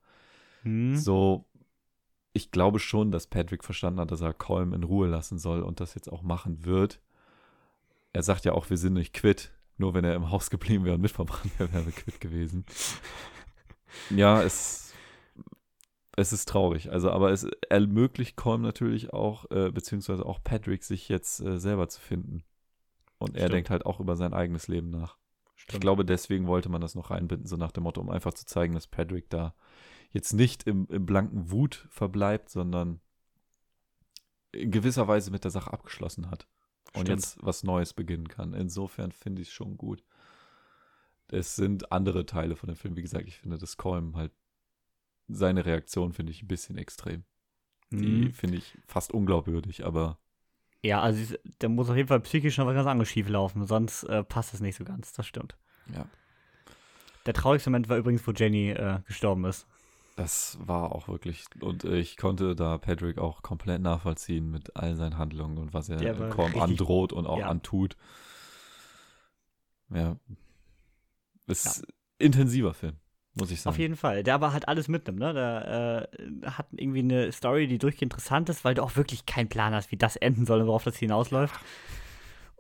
Hm? 0.63 0.97
So, 0.97 1.47
ich 2.33 2.51
glaube 2.51 2.79
schon, 2.79 3.11
dass 3.11 3.27
Patrick 3.27 3.63
verstanden 3.63 4.01
hat, 4.01 4.11
dass 4.11 4.21
er 4.21 4.35
Colm 4.35 4.73
in 4.73 4.83
Ruhe 4.83 5.09
lassen 5.09 5.39
soll 5.39 5.63
und 5.63 5.81
das 5.81 5.95
jetzt 5.95 6.11
auch 6.11 6.23
machen 6.23 6.65
wird. 6.65 7.01
Er 8.13 8.23
sagt 8.23 8.45
ja 8.45 8.53
auch, 8.53 8.71
wir 8.71 8.77
sind 8.77 8.95
nicht 8.95 9.15
quitt. 9.15 9.53
Nur 9.79 9.95
wenn 9.95 10.05
er 10.05 10.15
im 10.15 10.31
Haus 10.31 10.51
geblieben 10.51 10.85
wäre 10.85 10.97
und 10.97 11.01
mitverbrannt 11.01 11.59
wäre, 11.59 11.73
wären 11.73 11.87
wir 11.87 11.93
quitt 11.93 12.21
gewesen. 12.21 12.65
Ja, 14.11 14.43
es, 14.43 14.93
es 16.17 16.33
ist 16.33 16.49
traurig. 16.49 16.91
Also, 16.91 17.11
aber 17.11 17.31
es 17.31 17.47
ermöglicht 17.69 18.37
Colm 18.37 18.63
natürlich 18.63 19.13
auch, 19.13 19.51
äh, 19.51 19.71
beziehungsweise 19.71 20.25
auch 20.27 20.43
Patrick, 20.43 20.85
sich 20.85 21.09
jetzt 21.09 21.41
äh, 21.41 21.59
selber 21.59 21.89
zu 21.89 22.01
finden. 22.01 22.45
Und 23.19 23.37
er 23.37 23.43
Stimmt. 23.43 23.55
denkt 23.55 23.71
halt 23.71 23.87
auch 23.87 24.01
über 24.01 24.17
sein 24.17 24.35
eigenes 24.35 24.69
Leben 24.69 24.91
nach. 24.91 25.17
Ich 25.69 25.79
glaube, 25.79 26.05
deswegen 26.05 26.49
wollte 26.49 26.69
man 26.69 26.81
das 26.81 26.95
noch 26.95 27.11
reinbinden, 27.11 27.47
so 27.47 27.57
nach 27.57 27.71
dem 27.71 27.85
Motto, 27.85 28.01
um 28.01 28.11
einfach 28.11 28.35
zu 28.35 28.45
zeigen, 28.45 28.75
dass 28.75 28.89
Patrick 28.89 29.31
da 29.31 29.55
jetzt 30.11 30.33
nicht 30.33 30.65
im, 30.65 30.87
im 30.91 31.07
blanken 31.07 31.51
Wut 31.51 31.87
verbleibt, 31.89 32.51
sondern 32.51 33.01
in 34.51 34.71
gewisser 34.71 35.09
Weise 35.09 35.31
mit 35.31 35.45
der 35.45 35.51
Sache 35.51 35.73
abgeschlossen 35.73 36.31
hat 36.31 36.47
und 36.95 37.03
Stimmt. 37.03 37.21
jetzt 37.21 37.39
was 37.41 37.63
Neues 37.63 37.95
beginnen 37.95 38.29
kann. 38.29 38.55
Insofern 38.55 39.13
finde 39.13 39.43
ich 39.43 39.49
es 39.49 39.55
schon 39.55 39.77
gut. 39.77 40.03
Es 41.33 41.57
sind 41.57 41.91
andere 41.93 42.27
Teile 42.27 42.57
von 42.57 42.69
dem 42.69 42.77
Film. 42.77 42.97
Wie 42.97 43.03
gesagt, 43.03 43.27
ich 43.27 43.39
finde 43.39 43.59
das 43.59 43.77
Colm 43.77 44.17
halt, 44.17 44.33
seine 45.29 45.65
Reaktion 45.65 46.13
finde 46.13 46.31
ich 46.33 46.43
ein 46.43 46.49
bisschen 46.49 46.77
extrem. 46.79 47.25
Die 47.91 48.27
Mhm. 48.27 48.33
finde 48.33 48.59
ich 48.59 48.77
fast 48.87 49.13
unglaubwürdig, 49.13 49.85
aber 49.85 50.19
Ja, 50.83 51.01
also 51.01 51.35
da 51.59 51.69
muss 51.69 51.89
auf 51.91 51.97
jeden 51.97 52.09
Fall 52.09 52.21
psychisch 52.21 52.59
noch 52.59 52.67
was 52.67 52.75
ganz 52.75 52.87
anderes 52.87 53.09
schief 53.09 53.29
laufen, 53.29 53.67
sonst 53.67 54.05
äh, 54.05 54.25
passt 54.25 54.53
es 54.55 54.61
nicht 54.61 54.77
so 54.77 54.85
ganz, 54.85 55.13
das 55.13 55.27
stimmt. 55.27 55.57
ja, 55.95 56.07
Der 57.27 57.35
traurigste 57.35 57.71
Moment 57.71 57.89
war 57.89 57.97
übrigens, 57.99 58.27
wo 58.27 58.33
Jenny 58.33 58.71
äh, 58.71 58.99
gestorben 59.07 59.45
ist. 59.45 59.67
das 60.17 60.59
war 60.61 60.93
auch 60.93 61.07
wirklich. 61.09 61.45
Und 61.61 61.85
äh, 61.85 61.99
ich 61.99 62.17
konnte 62.17 62.55
da 62.57 62.79
Patrick 62.79 63.19
auch 63.19 63.43
komplett 63.43 63.81
nachvollziehen 63.81 64.51
mit 64.51 64.75
all 64.77 64.97
seinen 64.97 65.19
Handlungen 65.19 65.57
und 65.59 65.73
was 65.73 65.89
er 65.89 66.29
kaum 66.31 66.55
androht 66.61 67.13
und 67.13 67.27
auch 67.27 67.39
ja. 67.39 67.49
antut. 67.49 67.97
Ja. 69.91 70.17
Ist 71.47 71.85
intensiver 72.19 72.75
Film, 72.75 72.97
muss 73.35 73.51
ich 73.51 73.61
sagen. 73.61 73.75
Auf 73.75 73.79
jeden 73.79 73.97
Fall. 73.97 74.23
Der 74.23 74.35
aber 74.35 74.53
halt 74.53 74.69
alles 74.69 74.89
mitnimmt, 74.89 75.19
ne? 75.19 75.35
Der 75.35 76.09
äh, 76.21 76.47
hat 76.47 76.67
irgendwie 76.73 77.01
eine 77.01 77.33
Story, 77.33 77.67
die 77.67 77.79
durchgehend 77.79 78.13
interessant 78.13 78.49
ist, 78.49 78.65
weil 78.65 78.75
du 78.75 78.83
auch 78.83 78.97
wirklich 78.97 79.27
keinen 79.27 79.49
Plan 79.49 79.75
hast, 79.75 79.91
wie 79.91 79.97
das 79.97 80.17
enden 80.17 80.47
soll 80.47 80.61
und 80.61 80.67
worauf 80.67 80.85
das 80.85 80.97
hinausläuft. 80.97 81.55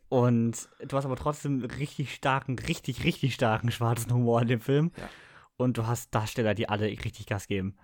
Und 0.09 0.68
du 0.87 0.97
hast 0.97 1.07
aber 1.07 1.16
trotzdem 1.16 1.64
richtig 1.64 2.14
starken, 2.14 2.59
richtig, 2.59 3.05
richtig 3.05 3.33
starken 3.35 3.70
schwarzen 3.70 4.12
Humor 4.12 4.43
in 4.43 4.49
dem 4.49 4.61
Film. 4.61 4.93
Ja. 4.99 5.09
Und 5.57 5.78
du 5.78 5.87
hast 5.87 6.14
Darsteller, 6.14 6.55
die 6.55 6.68
alle 6.68 6.87
richtig 6.87 7.26
Gas 7.26 7.47
geben. 7.47 7.76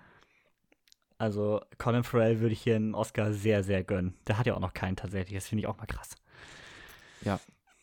Also 1.16 1.60
Colin 1.78 2.04
Farrell 2.04 2.40
würde 2.40 2.52
ich 2.52 2.60
hier 2.60 2.76
einen 2.76 2.94
Oscar 2.94 3.32
sehr, 3.32 3.64
sehr 3.64 3.82
gönnen. 3.82 4.14
Der 4.26 4.38
hat 4.38 4.46
ja 4.46 4.54
auch 4.54 4.60
noch 4.60 4.74
keinen 4.74 4.96
tatsächlich. 4.96 5.36
Das 5.36 5.48
finde 5.48 5.62
ich 5.62 5.66
auch 5.66 5.78
mal 5.78 5.86
krass. 5.86 6.16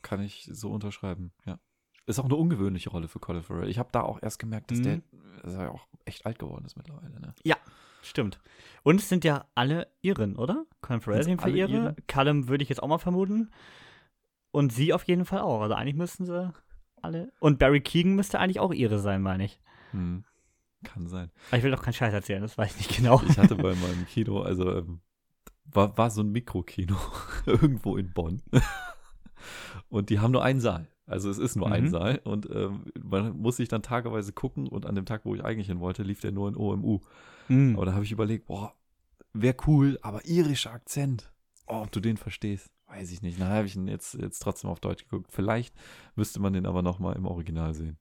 Kann 0.01 0.21
ich 0.21 0.47
so 0.51 0.71
unterschreiben, 0.71 1.31
ja. 1.45 1.59
Ist 2.05 2.19
auch 2.19 2.25
eine 2.25 2.35
ungewöhnliche 2.35 2.89
Rolle 2.89 3.07
für 3.07 3.19
Colin 3.19 3.43
Farrell. 3.43 3.69
Ich 3.69 3.79
habe 3.79 3.89
da 3.91 4.01
auch 4.01 4.21
erst 4.21 4.39
gemerkt, 4.39 4.71
dass 4.71 4.79
Mhm. 4.79 4.83
der 4.83 5.01
dass 5.43 5.53
er 5.53 5.63
ja 5.63 5.69
auch 5.71 5.87
echt 6.05 6.25
alt 6.25 6.39
geworden 6.39 6.65
ist 6.65 6.75
mittlerweile. 6.75 7.19
Ne? 7.19 7.33
Stimmt. 8.01 8.39
Und 8.83 8.99
es 8.99 9.09
sind 9.09 9.23
ja 9.23 9.45
alle 9.55 9.87
Iren, 10.01 10.35
oder? 10.35 10.65
Colin 10.81 11.01
Farrell 11.01 11.23
Fall 11.23 11.39
alle 11.51 11.57
Ihre. 11.57 11.71
Iren? 11.71 11.95
Callum 12.07 12.47
würde 12.47 12.63
ich 12.63 12.69
jetzt 12.69 12.81
auch 12.83 12.87
mal 12.87 12.99
vermuten. 12.99 13.49
Und 14.51 14.71
sie 14.71 14.93
auf 14.93 15.03
jeden 15.03 15.25
Fall 15.25 15.39
auch. 15.39 15.61
Also 15.61 15.73
eigentlich 15.73 15.95
müssten 15.95 16.25
sie 16.25 16.53
alle. 17.01 17.31
Und 17.39 17.59
Barry 17.59 17.81
Keegan 17.81 18.15
müsste 18.15 18.39
eigentlich 18.39 18.59
auch 18.59 18.71
ihre 18.73 18.99
sein, 18.99 19.21
meine 19.21 19.45
ich. 19.45 19.59
Hm. 19.91 20.23
Kann 20.83 21.07
sein. 21.07 21.31
Aber 21.49 21.57
ich 21.57 21.63
will 21.63 21.71
doch 21.71 21.81
keinen 21.81 21.93
Scheiß 21.93 22.13
erzählen, 22.13 22.41
das 22.41 22.57
weiß 22.57 22.71
ich 22.71 22.87
nicht 22.87 22.97
genau. 22.97 23.21
Ich 23.27 23.37
hatte 23.37 23.55
bei 23.55 23.73
meinem 23.75 24.05
Kino, 24.07 24.41
also 24.41 24.71
ähm, 24.77 25.01
war, 25.65 25.97
war 25.97 26.09
so 26.11 26.21
ein 26.21 26.31
Mikrokino 26.31 26.95
irgendwo 27.45 27.97
in 27.97 28.13
Bonn. 28.13 28.41
Und 29.89 30.09
die 30.09 30.19
haben 30.19 30.31
nur 30.31 30.43
einen 30.43 30.59
Saal. 30.59 30.87
Also 31.07 31.29
es 31.29 31.37
ist 31.37 31.55
nur 31.55 31.71
ein 31.71 31.85
Mhm. 31.85 31.89
Saal 31.89 32.21
und 32.23 32.49
ähm, 32.49 32.85
man 33.03 33.37
muss 33.37 33.57
sich 33.57 33.67
dann 33.69 33.83
tageweise 33.83 34.33
gucken 34.33 34.67
und 34.67 34.85
an 34.85 34.95
dem 34.95 35.05
Tag, 35.05 35.21
wo 35.23 35.35
ich 35.35 35.43
eigentlich 35.43 35.67
hin 35.67 35.79
wollte, 35.79 36.03
lief 36.03 36.21
der 36.21 36.31
nur 36.31 36.49
in 36.49 36.55
OMU. 36.55 37.01
Hm. 37.47 37.75
Aber 37.75 37.85
da 37.85 37.93
habe 37.93 38.03
ich 38.03 38.11
überlegt, 38.11 38.47
boah, 38.47 38.73
wäre 39.33 39.55
cool, 39.67 39.99
aber 40.01 40.25
irischer 40.25 40.71
Akzent. 40.71 41.31
Oh, 41.67 41.81
ob 41.83 41.91
du 41.91 41.99
den 41.99 42.17
verstehst, 42.17 42.71
weiß 42.87 43.11
ich 43.11 43.21
nicht. 43.21 43.37
Na, 43.39 43.49
habe 43.49 43.67
ich 43.67 43.75
ihn 43.75 43.87
jetzt, 43.87 44.15
jetzt 44.15 44.39
trotzdem 44.39 44.69
auf 44.69 44.79
Deutsch 44.79 45.03
geguckt. 45.03 45.31
Vielleicht 45.31 45.75
müsste 46.15 46.39
man 46.39 46.53
den 46.53 46.65
aber 46.65 46.81
nochmal 46.81 47.15
im 47.15 47.25
Original 47.25 47.73
sehen. 47.75 47.97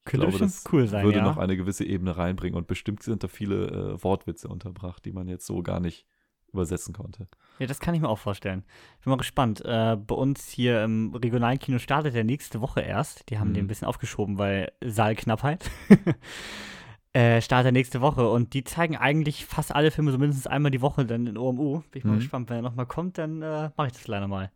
Ich 0.00 0.04
Könnte 0.12 0.28
glaube, 0.28 0.38
das 0.38 0.64
cool 0.72 0.86
sein, 0.86 1.04
würde 1.04 1.18
ja. 1.18 1.24
noch 1.24 1.36
eine 1.36 1.56
gewisse 1.56 1.84
Ebene 1.84 2.16
reinbringen 2.16 2.56
und 2.56 2.66
bestimmt 2.66 3.02
sind 3.02 3.22
da 3.22 3.28
viele 3.28 3.66
äh, 3.66 4.02
Wortwitze 4.02 4.48
unterbracht, 4.48 5.04
die 5.04 5.12
man 5.12 5.28
jetzt 5.28 5.46
so 5.46 5.62
gar 5.62 5.78
nicht 5.78 6.06
übersetzen 6.52 6.94
konnte. 6.94 7.26
Ja, 7.60 7.66
das 7.66 7.78
kann 7.78 7.94
ich 7.94 8.00
mir 8.00 8.08
auch 8.08 8.18
vorstellen. 8.18 8.64
Ich 8.98 9.04
bin 9.04 9.10
mal 9.10 9.16
gespannt. 9.18 9.62
Äh, 9.64 9.96
bei 9.96 10.14
uns 10.14 10.48
hier 10.48 10.82
im 10.82 11.14
regionalen 11.14 11.58
Kino 11.58 11.78
startet 11.78 12.14
der 12.14 12.24
nächste 12.24 12.60
Woche 12.62 12.80
erst. 12.80 13.28
Die 13.30 13.38
haben 13.38 13.50
Mhm. 13.50 13.54
den 13.54 13.64
ein 13.66 13.68
bisschen 13.68 13.86
aufgeschoben, 13.86 14.38
weil 14.38 14.72
Saalknappheit. 14.82 15.70
äh, 17.12 17.40
startet 17.42 17.72
nächste 17.72 18.00
Woche 18.00 18.28
und 18.30 18.54
die 18.54 18.64
zeigen 18.64 18.96
eigentlich 18.96 19.44
fast 19.44 19.74
alle 19.74 19.90
Filme 19.90 20.10
so 20.10 20.18
mindestens 20.18 20.46
einmal 20.46 20.70
die 20.70 20.80
Woche 20.80 21.04
dann 21.04 21.26
in 21.26 21.36
OMU. 21.36 21.80
Bin 21.90 21.98
ich 22.00 22.04
mal 22.04 22.14
Mhm. 22.14 22.18
gespannt. 22.20 22.48
Wenn 22.50 22.56
er 22.56 22.62
nochmal 22.62 22.86
kommt, 22.86 23.18
dann 23.18 23.42
äh, 23.42 23.70
mache 23.76 23.88
ich 23.88 23.92
das 23.92 24.06
leider 24.08 24.26
mal. 24.28 24.50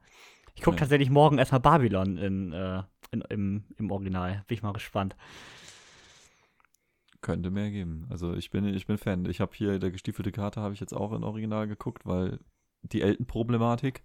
Ich 0.55 0.63
gucke 0.63 0.77
Ja. 0.77 0.81
tatsächlich 0.81 1.11
morgen 1.11 1.39
erstmal 1.39 1.61
Babylon 1.61 2.17
in, 2.17 2.53
äh, 2.53 2.83
in, 3.11 3.21
im, 3.29 3.65
im 3.77 3.91
Original. 3.91 4.45
Bin 4.47 4.57
ich 4.57 4.63
mal 4.63 4.73
gespannt. 4.73 5.15
Könnte 7.21 7.51
mehr 7.51 7.71
geben. 7.71 8.07
Also 8.11 8.35
ich 8.35 8.51
bin, 8.51 8.65
ich 8.67 8.87
bin 8.87 8.99
Fan. 8.99 9.25
Ich 9.27 9.41
habe 9.41 9.53
hier 9.55 9.79
der 9.79 9.91
gestiefelte 9.91 10.31
Kater 10.31 10.61
habe 10.63 10.75
ich 10.75 10.81
jetzt 10.81 10.93
auch 10.95 11.13
in 11.13 11.25
Original 11.25 11.67
geguckt, 11.67 12.05
weil 12.05 12.39
die 12.93 13.03
Elton-Problematik. 13.03 14.03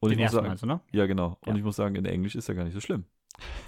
Und 0.00 0.10
Den 0.10 0.18
ich 0.18 0.24
muss 0.24 0.32
sagen, 0.32 0.56
du, 0.60 0.66
ne? 0.66 0.80
ja 0.92 1.06
genau. 1.06 1.38
Und 1.42 1.52
Ja. 1.54 1.56
ich 1.56 1.62
muss 1.64 1.76
sagen, 1.76 1.94
in 1.94 2.04
Englisch 2.04 2.34
ist 2.34 2.48
er 2.48 2.54
gar 2.54 2.64
nicht 2.64 2.74
so 2.74 2.80
schlimm. 2.80 3.04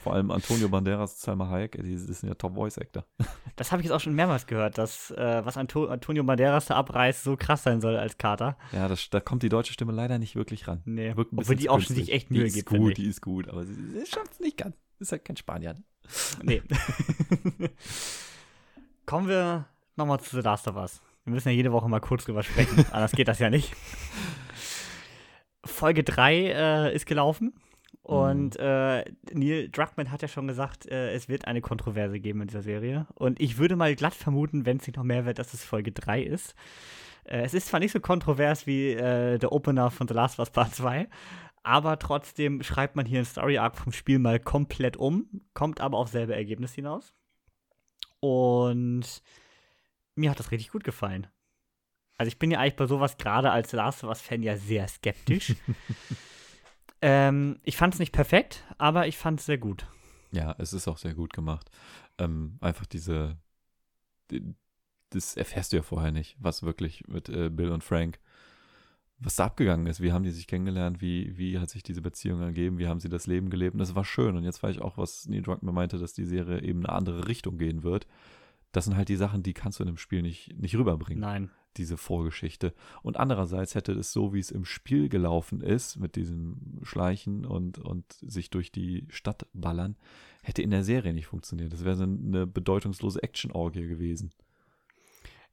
Vor 0.04 0.12
allem 0.14 0.30
Antonio 0.30 0.68
Banderas 0.68 1.20
Salma 1.20 1.48
Hayek, 1.48 1.72
die, 1.72 1.82
die 1.82 1.96
sind 1.96 2.28
ja 2.28 2.34
Top-Voice-Actor. 2.34 3.04
Das 3.56 3.72
habe 3.72 3.80
ich 3.80 3.86
jetzt 3.86 3.94
auch 3.94 4.00
schon 4.00 4.14
mehrmals 4.14 4.46
gehört, 4.46 4.76
dass 4.76 5.10
äh, 5.12 5.40
was 5.42 5.56
Anto 5.56 5.86
Antonio 5.86 6.22
Banderas 6.24 6.66
da 6.66 6.74
abreißt, 6.76 7.24
so 7.24 7.38
krass 7.38 7.62
sein 7.62 7.80
soll 7.80 7.96
als 7.96 8.18
Kater. 8.18 8.58
Ja, 8.70 8.86
das, 8.86 9.08
da 9.08 9.18
kommt 9.18 9.42
die 9.42 9.48
deutsche 9.48 9.72
Stimme 9.72 9.92
leider 9.92 10.18
nicht 10.18 10.36
wirklich 10.36 10.68
ran. 10.68 10.82
Nee, 10.84 11.16
Wirkt 11.16 11.32
obwohl 11.34 11.56
die 11.56 11.70
auch 11.70 11.80
schon 11.80 11.96
sich 11.96 12.12
echt 12.12 12.28
Die 12.28 12.34
Mühe 12.34 12.44
ist 12.44 12.54
gibt, 12.54 12.68
gut, 12.68 12.76
finde 12.76 12.90
ich. 12.90 12.96
die 12.98 13.06
ist 13.06 13.22
gut, 13.22 13.48
aber 13.48 13.64
sie, 13.64 13.72
sie 13.72 14.04
schafft 14.04 14.32
es 14.32 14.40
nicht 14.40 14.58
ganz. 14.58 14.76
Ist 14.98 15.10
halt 15.12 15.24
kein 15.24 15.38
Spanier. 15.38 15.72
ne? 15.72 15.82
Nee. 16.42 16.62
Kommen 19.06 19.28
wir 19.28 19.64
nochmal 19.96 20.20
zu 20.20 20.36
The 20.36 20.42
Last 20.42 20.68
of 20.68 20.76
Us. 20.76 21.00
Wir 21.26 21.32
müssen 21.32 21.48
ja 21.48 21.54
jede 21.54 21.72
Woche 21.72 21.88
mal 21.88 22.00
kurz 22.00 22.24
drüber 22.24 22.44
sprechen, 22.44 22.86
anders 22.92 23.10
geht 23.10 23.26
das 23.26 23.40
ja 23.40 23.50
nicht. 23.50 23.74
Folge 25.64 26.04
3 26.04 26.34
äh, 26.34 26.94
ist 26.94 27.04
gelaufen 27.04 27.52
und 28.02 28.54
äh, 28.60 29.04
Neil 29.32 29.68
Druckmann 29.68 30.12
hat 30.12 30.22
ja 30.22 30.28
schon 30.28 30.46
gesagt, 30.46 30.86
äh, 30.86 31.10
es 31.12 31.28
wird 31.28 31.46
eine 31.46 31.60
Kontroverse 31.60 32.20
geben 32.20 32.42
in 32.42 32.46
dieser 32.46 32.62
Serie. 32.62 33.08
Und 33.16 33.40
ich 33.40 33.58
würde 33.58 33.74
mal 33.74 33.96
glatt 33.96 34.14
vermuten, 34.14 34.64
wenn 34.64 34.76
es 34.76 34.86
nicht 34.86 34.96
noch 34.96 35.02
mehr 35.02 35.26
wird, 35.26 35.40
dass 35.40 35.52
es 35.52 35.64
Folge 35.64 35.90
3 35.90 36.22
ist. 36.22 36.54
Äh, 37.24 37.42
es 37.42 37.54
ist 37.54 37.66
zwar 37.66 37.80
nicht 37.80 37.90
so 37.90 37.98
kontrovers 37.98 38.68
wie 38.68 38.92
äh, 38.92 39.38
der 39.38 39.50
Opener 39.50 39.90
von 39.90 40.06
The 40.06 40.14
Last 40.14 40.38
of 40.38 40.46
Us 40.46 40.50
Part 40.50 40.76
2, 40.76 41.08
aber 41.64 41.98
trotzdem 41.98 42.62
schreibt 42.62 42.94
man 42.94 43.04
hier 43.04 43.18
einen 43.18 43.26
Story 43.26 43.58
Arc 43.58 43.76
vom 43.76 43.90
Spiel 43.90 44.20
mal 44.20 44.38
komplett 44.38 44.96
um, 44.96 45.26
kommt 45.52 45.80
aber 45.80 45.98
auf 45.98 46.08
selbe 46.08 46.36
Ergebnis 46.36 46.72
hinaus. 46.74 47.12
Und 48.20 49.20
mir 50.16 50.30
hat 50.30 50.38
das 50.38 50.50
richtig 50.50 50.72
gut 50.72 50.84
gefallen. 50.84 51.26
Also 52.18 52.28
ich 52.28 52.38
bin 52.38 52.50
ja 52.50 52.58
eigentlich 52.58 52.76
bei 52.76 52.86
sowas 52.86 53.18
gerade 53.18 53.50
als 53.50 53.72
Last 53.72 54.02
of 54.02 54.08
Us-Fan 54.08 54.42
ja 54.42 54.56
sehr 54.56 54.88
skeptisch. 54.88 55.54
ähm, 57.02 57.60
ich 57.62 57.76
fand 57.76 57.94
es 57.94 58.00
nicht 58.00 58.12
perfekt, 58.12 58.64
aber 58.78 59.06
ich 59.06 59.18
fand 59.18 59.40
es 59.40 59.46
sehr 59.46 59.58
gut. 59.58 59.86
Ja, 60.32 60.54
es 60.58 60.72
ist 60.72 60.88
auch 60.88 60.98
sehr 60.98 61.14
gut 61.14 61.32
gemacht. 61.32 61.70
Ähm, 62.18 62.58
einfach 62.60 62.86
diese, 62.86 63.36
die, 64.30 64.54
das 65.10 65.36
erfährst 65.36 65.72
du 65.72 65.76
ja 65.76 65.82
vorher 65.82 66.12
nicht, 66.12 66.36
was 66.38 66.62
wirklich 66.62 67.06
mit 67.06 67.28
äh, 67.28 67.50
Bill 67.50 67.70
und 67.70 67.84
Frank, 67.84 68.18
was 69.18 69.36
da 69.36 69.46
abgegangen 69.46 69.86
ist. 69.86 70.00
Wie 70.00 70.12
haben 70.12 70.24
die 70.24 70.30
sich 70.30 70.46
kennengelernt? 70.46 71.00
Wie, 71.00 71.36
wie 71.36 71.58
hat 71.58 71.70
sich 71.70 71.82
diese 71.82 72.02
Beziehung 72.02 72.40
ergeben? 72.40 72.78
Wie 72.78 72.88
haben 72.88 73.00
sie 73.00 73.08
das 73.08 73.26
Leben 73.26 73.50
gelebt? 73.50 73.74
Und 73.74 73.78
das 73.78 73.94
war 73.94 74.04
schön. 74.04 74.36
Und 74.36 74.44
jetzt 74.44 74.62
weiß 74.62 74.76
ich 74.76 74.82
auch, 74.82 74.98
was 74.98 75.26
Neil 75.26 75.42
Druckmann 75.42 75.74
meinte, 75.74 75.98
dass 75.98 76.12
die 76.12 76.24
Serie 76.24 76.62
eben 76.62 76.84
eine 76.84 76.94
andere 76.94 77.28
Richtung 77.28 77.58
gehen 77.58 77.82
wird. 77.82 78.06
Das 78.72 78.84
sind 78.84 78.96
halt 78.96 79.08
die 79.08 79.16
Sachen, 79.16 79.42
die 79.42 79.54
kannst 79.54 79.78
du 79.78 79.84
in 79.84 79.88
dem 79.88 79.96
Spiel 79.96 80.22
nicht, 80.22 80.56
nicht 80.58 80.76
rüberbringen 80.76 81.20
Nein. 81.20 81.50
diese 81.76 81.96
Vorgeschichte. 81.96 82.74
Und 83.02 83.16
andererseits 83.16 83.74
hätte 83.74 83.92
es 83.92 84.12
so, 84.12 84.34
wie 84.34 84.40
es 84.40 84.50
im 84.50 84.64
Spiel 84.64 85.08
gelaufen 85.08 85.60
ist, 85.60 85.96
mit 85.96 86.16
diesem 86.16 86.80
Schleichen 86.82 87.46
und, 87.46 87.78
und 87.78 88.04
sich 88.20 88.50
durch 88.50 88.72
die 88.72 89.06
Stadt 89.08 89.46
ballern, 89.52 89.96
hätte 90.42 90.62
in 90.62 90.70
der 90.70 90.84
Serie 90.84 91.14
nicht 91.14 91.26
funktioniert. 91.26 91.72
Das 91.72 91.84
wäre 91.84 91.96
so 91.96 92.04
eine 92.04 92.46
bedeutungslose 92.46 93.22
Action-Orgie 93.22 93.86
gewesen. 93.86 94.32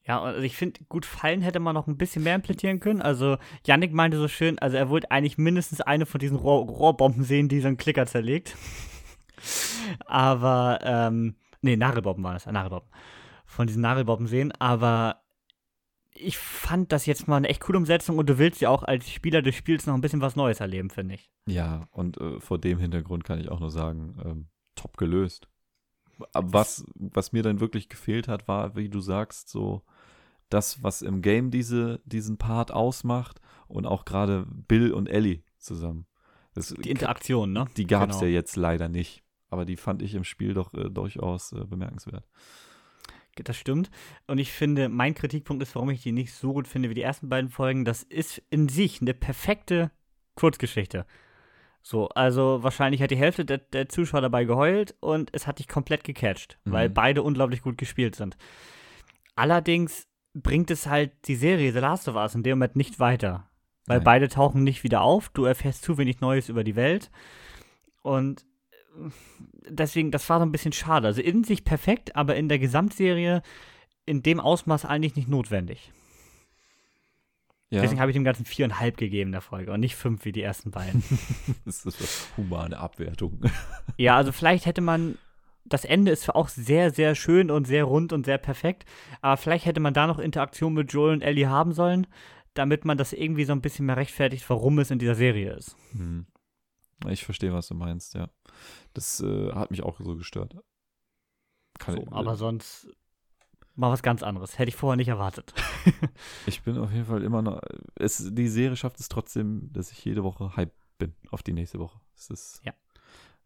Ja, 0.06 0.22
also 0.22 0.42
ich 0.42 0.58
finde, 0.58 0.82
gut 0.90 1.06
fallen 1.06 1.42
hätte 1.42 1.60
man 1.60 1.74
noch 1.74 1.88
ein 1.88 1.98
bisschen 1.98 2.24
mehr 2.24 2.36
implementieren 2.36 2.82
können. 2.82 3.02
Also, 3.02 3.38
Yannick 3.66 3.94
meinte 3.94 4.18
so 4.18 4.28
schön, 4.28 4.60
also 4.60 4.76
er 4.76 4.90
wollte 4.90 5.12
eigentlich 5.12 5.38
mindestens 5.38 5.80
eine 5.80 6.06
von 6.06 6.20
diesen 6.20 6.38
Rohr 6.38 6.66
Rohrbomben 6.66 7.24
sehen, 7.24 7.48
die 7.48 7.62
so 7.62 7.68
einen 7.68 7.78
Klicker 7.78 8.06
zerlegt. 8.06 8.58
aber, 10.06 10.80
ähm, 10.84 11.36
nee, 11.64 11.76
Nagelbomben 11.76 12.24
war 12.24 12.34
das, 12.34 12.46
Nagelbomben. 12.46 12.90
Von 13.46 13.68
diesen 13.68 13.82
Nagelbomben 13.82 14.28
sehen, 14.28 14.52
aber 14.54 15.22
ich 16.16 16.38
fand 16.38 16.92
das 16.92 17.06
jetzt 17.08 17.28
mal 17.28 17.38
eine 17.38 17.50
echt 17.50 17.62
coole 17.62 17.78
Umsetzung 17.80 18.18
und 18.18 18.30
du 18.30 18.38
willst 18.38 18.62
ja 18.62 18.70
auch 18.70 18.84
als 18.84 19.10
Spieler 19.10 19.42
des 19.42 19.56
Spiels 19.56 19.88
noch 19.88 19.96
ein 19.96 20.02
bisschen 20.02 20.22
was 20.22 20.36
Neues 20.36 20.60
erleben, 20.60 20.90
finde 20.90 21.16
ich. 21.16 21.32
Ja, 21.48 21.88
und 21.92 22.18
äh, 22.22 22.40
vor 22.40 22.60
dem 22.60 22.78
Hintergrund 22.78 23.24
kann 23.24 23.40
ich 23.40 23.50
auch 23.50 23.60
nur 23.60 23.72
sagen, 23.72 24.16
ähm, 24.24 24.48
top 24.76 24.98
gelöst. 24.98 25.48
Was, 26.34 26.86
was 26.96 27.32
mir 27.32 27.42
dann 27.42 27.60
wirklich 27.60 27.90
gefehlt 27.90 28.28
hat, 28.28 28.48
war, 28.48 28.76
wie 28.76 28.88
du 28.90 29.00
sagst, 29.00 29.50
so 29.50 29.82
das, 30.50 30.84
was 30.84 31.02
im 31.02 31.22
Game 31.24 31.50
diese, 31.50 32.00
diesen 32.06 32.38
Part 32.38 32.72
ausmacht 32.72 33.42
und 33.68 33.88
auch 33.88 34.06
gerade 34.06 34.46
Bill 34.48 34.94
und 34.94 35.08
Ellie 35.10 35.42
zusammen. 35.58 36.06
Das, 36.54 36.68
Die 36.68 36.92
Interaktion, 36.92 37.52
ne? 37.52 37.66
Die 37.78 37.88
gab 37.88 38.12
es 38.12 38.18
Genau. 38.20 38.28
ja 38.28 38.32
jetzt 38.36 38.56
leider 38.56 38.88
nicht. 38.90 39.23
Aber 39.54 39.66
die 39.66 39.78
fand 39.78 40.02
ich 40.02 40.16
im 40.16 40.24
Spiel 40.24 40.56
doch 40.56 40.74
äh, 40.74 40.90
durchaus 40.90 41.52
äh, 41.54 41.64
bemerkenswert. 41.64 42.28
Das 43.36 43.56
stimmt. 43.56 43.92
Und 44.28 44.40
ich 44.40 44.52
finde, 44.52 44.90
mein 44.90 45.14
Kritikpunkt 45.14 45.62
ist, 45.62 45.76
warum 45.76 45.92
ich 45.92 46.02
die 46.02 46.12
nicht 46.12 46.34
so 46.34 46.54
gut 46.54 46.68
finde 46.68 46.90
wie 46.90 46.96
die 46.96 47.02
ersten 47.04 47.30
beiden 47.30 47.50
Folgen. 47.52 47.86
Das 47.86 48.02
ist 48.02 48.42
in 48.50 48.68
sich 48.68 49.00
eine 49.02 49.14
perfekte 49.14 49.92
Kurzgeschichte. 50.36 51.06
So, 51.84 52.10
also 52.10 52.64
wahrscheinlich 52.64 53.02
hat 53.04 53.12
die 53.12 53.16
Hälfte 53.18 53.46
der, 53.46 53.60
der 53.60 53.90
Zuschauer 53.90 54.22
dabei 54.22 54.46
geheult 54.46 54.96
und 55.02 55.30
es 55.34 55.46
hat 55.46 55.60
dich 55.60 55.68
komplett 55.68 56.04
gecatcht, 56.04 56.58
weil 56.66 56.90
Mhm. 56.90 56.94
beide 56.96 57.22
unglaublich 57.24 57.62
gut 57.62 57.78
gespielt 57.78 58.16
sind. 58.16 58.38
Allerdings 59.36 60.08
bringt 60.34 60.72
es 60.72 60.88
halt 60.88 61.12
die 61.28 61.36
Serie 61.36 61.72
The 61.74 61.80
Last 61.80 62.08
of 62.08 62.16
Us 62.16 62.34
in 62.36 62.42
dem 62.44 62.58
Moment 62.58 62.76
nicht 62.76 63.00
weiter. 63.00 63.50
Weil 63.86 63.98
Nein. 63.98 64.06
beide 64.06 64.30
tauchen 64.30 64.64
nicht 64.64 64.84
wieder 64.84 65.02
auf, 65.02 65.30
du 65.30 65.44
erfährst 65.46 65.84
zu 65.84 65.98
wenig 65.98 66.22
Neues 66.22 66.50
über 66.50 66.64
die 66.64 66.76
Welt. 66.76 67.12
Und 68.02 68.46
deswegen, 69.68 70.12
das 70.12 70.30
war 70.30 70.40
so 70.40 70.46
ein 70.46 70.52
bisschen 70.52 70.74
schade. 70.74 71.08
Also 71.08 71.22
in 71.22 71.44
sich 71.44 71.64
perfekt, 71.64 72.16
aber 72.16 72.36
in 72.36 72.50
der 72.50 72.60
Gesamtserie 72.60 73.42
in 74.06 74.22
dem 74.22 74.40
Ausmaß 74.40 74.86
eigentlich 74.86 75.16
nicht 75.16 75.30
notwendig. 75.30 75.92
Ja, 77.70 77.82
Deswegen 77.82 78.02
habe 78.02 78.12
ich 78.12 78.16
dem 78.16 78.24
Ganzen 78.24 78.46
viereinhalb 78.46 78.98
gegeben 78.98 79.30
in 79.30 79.32
der 79.32 79.42
Folge 79.42 79.72
und 79.72 79.80
nicht 79.80 79.96
fünf 79.96 80.26
wie 80.26 80.32
die 80.32 80.44
ersten 80.44 80.70
beiden. 80.70 81.04
das 81.66 81.84
ist 81.86 82.00
eine 82.00 82.38
humane 82.38 82.78
Abwertung. 82.78 83.42
ja, 83.98 84.16
also 84.16 84.32
vielleicht 84.32 84.66
hätte 84.66 84.82
man. 84.82 85.18
Das 85.66 85.86
Ende 85.86 86.12
ist 86.12 86.30
auch 86.30 86.50
sehr, 86.50 86.92
sehr 86.92 87.16
schön 87.16 87.50
und 87.50 87.66
sehr 87.66 87.86
rund 87.86 88.12
und 88.12 88.26
sehr 88.26 88.38
perfekt, 88.38 88.84
aber 89.22 89.38
vielleicht 89.38 89.66
hätte 89.66 89.80
man 89.80 89.94
da 89.94 90.08
noch 90.08 90.20
Interaktion 90.20 90.74
mit 90.74 90.92
Joel 90.92 91.14
und 91.14 91.22
Ellie 91.22 91.48
haben 91.48 91.72
sollen, 91.72 92.06
damit 92.54 92.84
man 92.84 92.98
das 92.98 93.14
irgendwie 93.14 93.46
so 93.46 93.54
ein 93.54 93.62
bisschen 93.62 93.86
mehr 93.86 93.96
rechtfertigt, 93.96 94.48
warum 94.50 94.78
es 94.80 94.92
in 94.92 95.00
dieser 95.00 95.16
Serie 95.16 95.54
ist. 95.54 95.78
Hm. 95.94 96.26
Ich 97.10 97.26
verstehe, 97.26 97.54
was 97.54 97.68
du 97.68 97.76
meinst, 97.76 98.14
ja. 98.14 98.30
Das 98.94 99.20
äh, 99.22 99.52
hat 99.54 99.72
mich 99.72 99.84
auch 99.84 100.00
so 100.00 100.16
gestört. 100.16 100.56
Kann 101.80 101.96
So, 101.96 102.02
ich, 102.04 102.12
aber 102.12 102.36
sonst 102.36 102.88
mal 103.76 103.90
was 103.92 104.04
ganz 104.04 104.24
anderes. 104.24 104.60
Hätte 104.60 104.70
ich 104.70 104.76
vorher 104.76 104.98
nicht 104.98 105.08
erwartet. 105.08 105.54
ich 106.46 106.62
bin 106.62 106.78
auf 106.78 106.92
jeden 106.92 107.06
Fall 107.06 107.24
immer 107.24 107.42
noch. 107.42 107.62
Es, 107.96 108.30
die 108.34 108.48
Serie 108.48 108.76
schafft 108.78 109.00
es 109.00 109.10
trotzdem, 109.10 109.72
dass 109.74 109.92
ich 109.92 110.04
jede 110.06 110.24
Woche 110.24 110.56
hype 110.56 110.74
bin 111.00 111.16
auf 111.32 111.44
die 111.44 111.54
nächste 111.54 111.80
Woche. 111.80 112.00
Es 112.16 112.30
ist. 112.30 112.62
Ja. 112.64 112.74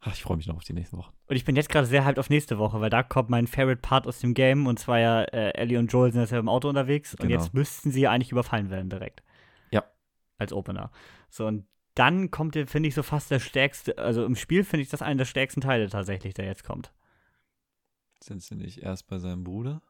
Ach, 0.02 0.14
ich 0.14 0.22
freue 0.22 0.38
mich 0.38 0.46
noch 0.46 0.58
auf 0.58 0.64
die 0.64 0.74
nächsten 0.74 0.98
Wochen. 0.98 1.12
Und 1.26 1.36
ich 1.36 1.44
bin 1.44 1.56
jetzt 1.56 1.70
gerade 1.70 1.88
sehr 1.88 2.06
hyped 2.06 2.20
auf 2.20 2.30
nächste 2.30 2.60
Woche, 2.60 2.80
weil 2.82 2.90
da 2.92 3.02
kommt 3.02 3.30
mein 3.30 3.48
Favorite 3.48 3.82
Part 3.82 4.06
aus 4.06 4.20
dem 4.20 4.34
Game 4.36 4.68
und 4.68 4.78
zwar 4.78 5.00
ja, 5.00 5.24
äh, 5.24 5.52
Ellie 5.56 5.80
und 5.80 5.92
Joel 5.92 6.12
sind 6.12 6.22
jetzt 6.22 6.32
ja 6.32 6.38
im 6.40 6.50
Auto 6.50 6.70
unterwegs 6.70 7.14
und 7.16 7.22
Genau. 7.28 7.34
jetzt 7.42 7.54
müssten 7.56 7.92
sie 7.92 8.02
ja 8.02 8.12
eigentlich 8.12 8.32
überfallen 8.32 8.70
werden 8.70 8.90
direkt. 8.92 9.24
Ja. 9.72 9.84
Als 10.38 10.54
Opener. 10.54 10.92
So, 11.30 11.48
und 11.48 11.66
dann 11.98 12.32
kommt, 12.32 12.56
der, 12.56 12.68
finde 12.68 12.90
ich, 12.90 12.96
so 12.96 13.04
fast 13.04 13.32
der 13.32 13.40
stärkste, 13.40 13.98
also 13.98 14.26
im 14.26 14.36
Spiel 14.36 14.64
finde 14.64 14.84
ich 14.84 14.90
das 14.90 15.02
einer 15.02 15.20
der 15.20 15.26
stärksten 15.26 15.62
Teile 15.62 15.90
tatsächlich, 15.90 16.34
der 16.34 16.46
jetzt 16.46 16.64
kommt. 16.64 16.94
Sind 18.22 18.44
sie 18.44 18.56
nicht 18.56 18.80
erst 18.80 19.08
bei 19.08 19.18
seinem 19.18 19.44
Bruder? 19.44 19.82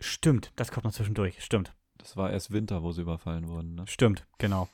Stimmt, 0.00 0.52
das 0.56 0.70
kommt 0.72 0.84
noch 0.84 0.92
zwischendurch. 0.92 1.42
Stimmt, 1.42 1.74
Das 1.98 2.16
war 2.16 2.30
erst 2.30 2.52
Winter, 2.52 2.82
wo 2.82 2.92
sie 2.92 3.02
überfallen 3.02 3.48
wurden, 3.48 3.74
ne? 3.74 3.86
stimmt, 3.86 4.26
genau. 4.38 4.68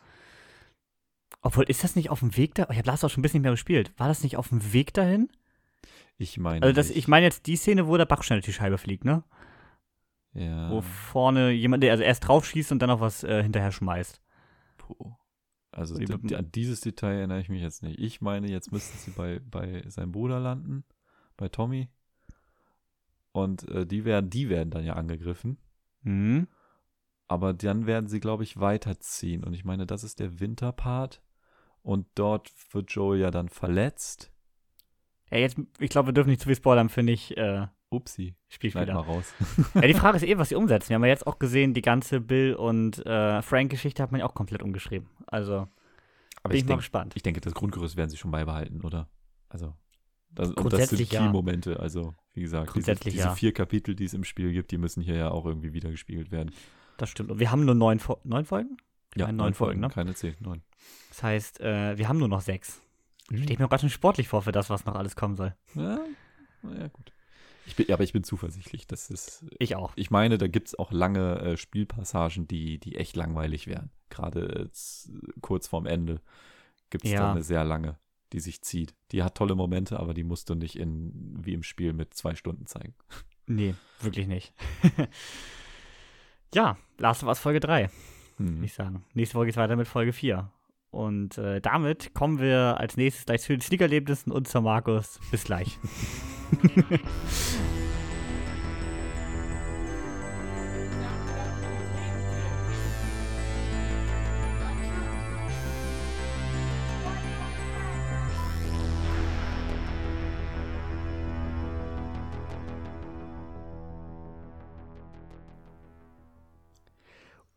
Obwohl, 1.43 1.65
ist 1.65 1.85
das 1.85 1.97
nicht 1.97 2.11
auf 2.11 2.21
dem 2.21 2.37
Weg 2.37 2.55
da? 2.55 2.67
Ich 2.71 2.77
habe 2.77 2.87
Last 2.87 3.05
auch 3.05 3.11
schon 3.11 3.21
ein 3.21 3.23
bisschen 3.23 3.43
mehr 3.43 3.53
gespielt. 3.53 3.93
War 3.97 4.09
das 4.09 4.23
nicht 4.23 4.37
auf 4.37 4.49
dem 4.49 4.73
Weg 4.73 4.93
dahin? 4.93 5.31
Ich 6.19 6.37
meine. 6.39 6.63
Also, 6.63 6.75
das, 6.75 6.89
nicht. 6.89 6.99
ich 6.99 7.09
meine 7.09 7.25
jetzt 7.25 7.47
die 7.47 7.57
Szene, 7.57 7.87
wo 7.87 7.97
der 7.97 8.05
Bachstein 8.05 8.37
durch 8.37 8.45
die 8.45 8.53
Scheibe 8.53 8.77
fliegt, 8.77 9.05
ne? 9.05 9.25
Ja. 10.35 10.71
Wo 10.71 10.83
vorne 10.83 11.51
jemand, 11.51 11.83
der 11.83 11.93
also 11.93 12.05
erst 12.05 12.29
drauf 12.29 12.45
schießt 12.45 12.73
und 12.73 12.81
dann 12.81 12.89
noch 12.89 13.01
was 13.01 13.25
äh, 13.25 13.43
hinterher 13.43 13.73
schmeißt. 13.73 14.21
Puh. 14.99 15.13
Also 15.73 15.97
Die 15.97 16.05
d- 16.05 16.13
mit 16.15 16.23
dem- 16.23 16.29
d- 16.29 16.37
an 16.37 16.53
dieses 16.53 16.81
Detail 16.81 17.19
erinnere 17.19 17.41
ich 17.41 17.49
mich 17.49 17.63
jetzt 17.63 17.83
nicht. 17.83 17.99
Ich 18.01 18.21
meine, 18.21 18.51
jetzt 18.51 18.73
müssten 18.73 18.99
sie 18.99 19.13
bei, 19.13 19.41
bei 19.51 19.83
seinem 19.89 20.13
Bruder 20.13 20.41
landen, 20.41 20.85
bei 21.37 21.49
Tommy. 21.49 21.89
Und 23.33 23.69
äh, 23.69 23.87
die 23.87 24.05
werden, 24.05 24.31
die 24.31 24.49
werden 24.49 24.71
dann 24.71 24.85
ja 24.85 24.95
angegriffen. 24.95 25.59
Mhm. 26.03 26.49
Aber 27.29 27.53
dann 27.55 27.87
werden 27.87 28.09
sie, 28.09 28.19
glaube 28.19 28.43
ich, 28.43 28.59
weiterziehen. 28.59 29.45
Und 29.45 29.55
ich 29.55 29.65
meine, 29.65 29.87
das 29.87 30.03
ist 30.03 30.19
der 30.19 30.41
Winterpart. 30.41 31.23
Und 31.83 32.09
dort 32.17 32.53
wird 32.75 32.91
Joel 32.91 33.21
ja 33.21 33.31
dann 33.31 33.49
verletzt. 33.49 34.33
Ja, 35.31 35.39
jetzt, 35.39 35.57
ich 35.79 35.91
glaube, 35.91 36.09
wir 36.09 36.13
dürfen 36.13 36.31
nicht 36.31 36.41
zu 36.41 36.49
viel 36.49 36.57
spoilern, 36.57 36.89
finde 36.89 37.13
ich, 37.13 37.37
äh, 37.37 37.69
Upsi, 37.91 38.35
Spiel 38.49 38.71
schneid 38.71 38.89
mal 38.89 39.01
raus. 39.01 39.33
Ja, 39.75 39.83
die 39.83 39.95
Frage 39.95 40.17
ist 40.17 40.23
eh, 40.23 40.39
was 40.39 40.49
sie 40.49 40.55
umsetzen. 40.57 40.91
Wir 40.91 40.95
haben 40.95 41.05
ja 41.05 41.11
jetzt 41.11 41.27
auch 41.27 41.39
gesehen, 41.39 41.75
die 41.75 41.83
ganze 41.83 42.21
Bill- 42.21 42.55
und 42.55 43.05
äh, 43.05 43.43
Frank-Geschichte 43.43 44.03
hat 44.03 44.13
man 44.13 44.21
ja 44.21 44.27
auch 44.27 44.35
komplett 44.35 44.63
umgeschrieben. 44.63 45.09
Also, 45.27 45.69
Aber 46.43 46.51
bin 46.51 46.53
ich, 46.53 46.59
ich 46.59 46.65
mal 46.65 46.69
denk, 46.69 46.81
gespannt. 46.81 47.13
ich 47.17 47.23
denke, 47.23 47.41
das 47.41 47.55
Grundgerüst 47.55 47.97
werden 47.97 48.11
sie 48.11 48.17
schon 48.17 48.31
beibehalten, 48.31 48.83
oder? 48.83 49.09
Also, 49.49 49.75
das, 50.31 50.51
und 50.53 50.73
das 50.73 50.89
sind 50.91 51.13
ja. 51.13 51.21
Key-Momente. 51.21 51.81
Also, 51.81 52.15
wie 52.35 52.43
gesagt, 52.43 52.69
diese, 52.69 52.73
Grundsätzlich 52.73 53.15
diese 53.15 53.27
ja. 53.27 53.35
vier 53.35 53.53
Kapitel, 53.53 53.97
die 53.97 54.05
es 54.05 54.15
im 54.15 54.23
Spiel 54.25 54.53
gibt, 54.53 54.71
die 54.71 54.79
müssen 54.79 55.03
hier 55.03 55.17
ja 55.17 55.31
auch 55.31 55.45
irgendwie 55.45 55.73
wieder 55.73 55.91
gespielt 55.91 56.31
werden. 56.31 56.53
Das 56.97 57.11
stimmt. 57.11 57.33
Und 57.33 57.41
wir 57.41 57.51
haben 57.51 57.65
nur 57.65 57.75
neun, 57.75 57.99
Fo 57.99 58.19
neun 58.25 58.45
Folgen? 58.45 58.77
Ich 59.15 59.23
meine, 59.23 59.37
neun 59.37 59.55
Folgen, 59.55 59.81
ne? 59.81 59.89
Keine 59.89 60.15
zehn, 60.15 60.37
neun. 60.39 60.63
Das 61.09 61.25
heißt, 61.25 61.61
äh, 61.61 61.99
wir 61.99 62.09
haben 62.09 62.19
nur 62.19 62.29
noch 62.29 62.43
sechs. 62.43 62.81
Mhm. 63.31 63.39
Stehe 63.39 63.53
ich 63.53 63.59
mir 63.59 63.65
auch 63.65 63.71
ganz 63.71 63.81
schön 63.81 63.91
sportlich 63.91 64.29
vor 64.29 64.43
für 64.43 64.53
das, 64.53 64.71
was 64.71 64.85
noch 64.85 64.95
alles 64.95 65.17
kommen 65.17 65.35
soll. 65.35 65.55
Ja, 65.75 65.99
naja, 66.63 66.89
gut. 66.89 67.13
Ich 67.71 67.77
bin, 67.77 67.93
aber 67.93 68.03
ich 68.05 68.13
bin 68.13 68.25
zuversichtlich. 68.25 68.87
Das 68.87 69.11
ist, 69.11 69.45
Ich 69.59 69.77
auch. 69.77 69.93
ich 69.97 70.11
meine, 70.11 70.39
da 70.39 70.47
gibt 70.49 70.69
es 70.69 70.79
auch 70.79 70.93
lange 70.93 71.39
äh, 71.41 71.57
Spielpassagen, 71.57 72.47
die, 72.47 72.79
die 72.79 72.97
echt 72.97 73.17
langweilig 73.17 73.67
wären. 73.67 73.91
Gerade 74.11 74.63
jetzt, 74.65 75.11
kurz 75.41 75.67
vorm 75.69 75.87
Ende 75.87 76.21
gibt 76.91 77.05
es 77.05 77.13
Ja. 77.13 77.21
da 77.21 77.31
eine 77.33 77.43
sehr 77.43 77.65
lange, 77.65 77.97
die 78.33 78.41
sich 78.41 78.63
zieht. 78.63 78.95
Die 79.13 79.23
hat 79.23 79.37
tolle 79.37 79.55
Momente, 79.55 79.99
aber 80.01 80.15
die 80.15 80.25
musst 80.25 80.51
du 80.51 80.55
nicht 80.55 80.77
in, 80.77 81.35
wie 81.45 81.55
im 81.55 81.63
Spiel 81.63 81.93
mit 81.93 82.15
zwei 82.15 82.35
Stunden 82.35 82.67
zeigen. 82.67 82.95
Nee, 83.47 83.75
wirklich 84.01 84.27
nicht. 84.27 84.53
ja, 86.55 86.77
Last 86.99 87.23
of 87.23 87.29
Us 87.29 87.39
Folge 87.39 87.61
3. 87.61 87.91
Hm. 88.37 88.49
würde 88.57 88.65
ich 88.65 88.75
sagen. 88.75 89.05
Nächste 89.15 89.35
Folge 89.35 89.51
geht 89.53 89.57
weiter 89.57 89.77
mit 89.77 89.89
Folge 89.89 90.13
4. 90.13 90.51
Und 90.91 91.39
äh, 91.39 91.61
damit 91.61 92.15
kommen 92.15 92.41
wir 92.41 92.77
als 92.79 92.97
nächstes 92.97 93.27
gleich 93.27 93.43
zu 93.43 93.53
den 93.53 93.61
Sneakerlebnissen 93.61 94.33
und 94.33 94.49
zur 94.49 94.63
Markus. 94.63 95.21
Bis 95.31 95.45
gleich. 95.45 95.79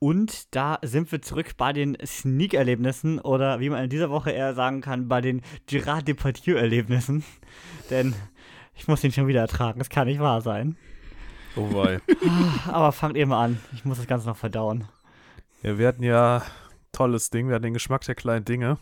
Und 0.03 0.53
da 0.53 0.79
sind 0.81 1.13
wir 1.13 1.21
zurück 1.21 1.51
bei 1.55 1.71
den 1.71 1.95
Sneak-Erlebnissen 2.05 3.19
oder 3.19 3.61
wie 3.61 3.69
man 3.69 3.85
in 3.85 3.89
dieser 3.89 4.09
Woche 4.09 4.31
eher 4.31 4.53
sagen 4.53 4.81
kann, 4.81 5.07
bei 5.07 5.21
den 5.21 5.41
Gerard 5.65 6.09
Depardieu-Erlebnissen. 6.09 7.23
Denn 7.89 8.13
ich 8.75 8.89
muss 8.89 9.01
ihn 9.05 9.13
schon 9.13 9.27
wieder 9.27 9.39
ertragen, 9.39 9.79
das 9.79 9.87
kann 9.87 10.07
nicht 10.07 10.19
wahr 10.19 10.41
sein. 10.41 10.75
Oh 11.55 11.73
wei. 11.73 12.01
Aber 12.67 12.91
fangt 12.91 13.15
ihr 13.15 13.25
mal 13.27 13.45
an, 13.45 13.59
ich 13.73 13.85
muss 13.85 13.97
das 13.97 14.07
Ganze 14.07 14.27
noch 14.27 14.35
verdauen. 14.35 14.83
Ja, 15.61 15.77
wir 15.77 15.87
hatten 15.87 16.03
ja 16.03 16.41
tolles 16.91 17.29
Ding, 17.29 17.47
wir 17.47 17.55
hatten 17.55 17.63
den 17.63 17.73
Geschmack 17.73 18.01
der 18.01 18.15
kleinen 18.15 18.43
Dinge. 18.43 18.79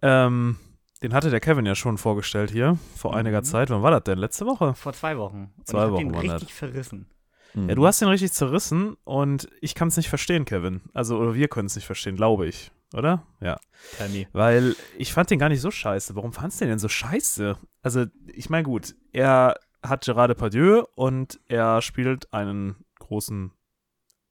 Ähm, 0.00 0.58
den 1.02 1.12
hatte 1.12 1.30
der 1.30 1.40
Kevin 1.40 1.66
ja 1.66 1.74
schon 1.74 1.98
vorgestellt 1.98 2.52
hier 2.52 2.78
vor 2.96 3.16
einiger 3.16 3.40
Mhm. 3.40 3.44
Zeit. 3.46 3.70
Wann 3.70 3.82
war 3.82 3.90
das 3.90 4.04
denn? 4.04 4.18
Letzte 4.18 4.46
Woche? 4.46 4.74
Vor 4.74 4.92
zwei 4.92 5.18
Wochen. 5.18 5.52
Und 5.58 5.66
Zwei 5.66 5.86
ich 5.86 5.90
Wochen 5.90 6.12
den 6.12 6.12
das. 6.12 6.22
richtig 6.34 6.54
verrissen. 6.54 7.06
Hm. 7.54 7.68
Ja, 7.68 7.74
du 7.74 7.86
hast 7.86 8.00
den 8.00 8.08
richtig 8.08 8.32
zerrissen 8.32 8.96
und 9.04 9.48
ich 9.60 9.74
kann 9.74 9.88
es 9.88 9.96
nicht 9.96 10.08
verstehen, 10.08 10.44
Kevin. 10.44 10.82
Also, 10.92 11.18
oder 11.18 11.34
wir 11.34 11.48
können 11.48 11.66
es 11.66 11.76
nicht 11.76 11.86
verstehen, 11.86 12.16
glaube 12.16 12.46
ich. 12.46 12.70
Oder? 12.92 13.24
Ja. 13.40 13.58
Ja. 13.98 14.26
Weil 14.32 14.76
ich 14.98 15.12
fand 15.12 15.30
den 15.30 15.38
gar 15.38 15.48
nicht 15.48 15.60
so 15.60 15.70
scheiße. 15.70 16.14
Warum 16.14 16.32
fandst 16.32 16.60
du 16.60 16.64
den 16.64 16.70
denn 16.70 16.78
so 16.78 16.88
scheiße? 16.88 17.56
Also, 17.82 18.06
ich 18.26 18.50
meine, 18.50 18.64
gut, 18.64 18.94
er 19.12 19.56
hat 19.82 20.04
Gerard 20.04 20.30
Depardieu 20.30 20.84
und 20.94 21.40
er 21.46 21.82
spielt 21.82 22.32
einen 22.32 22.84
großen 22.98 23.52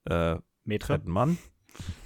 äh, 0.04 0.36
Mann, 1.04 1.38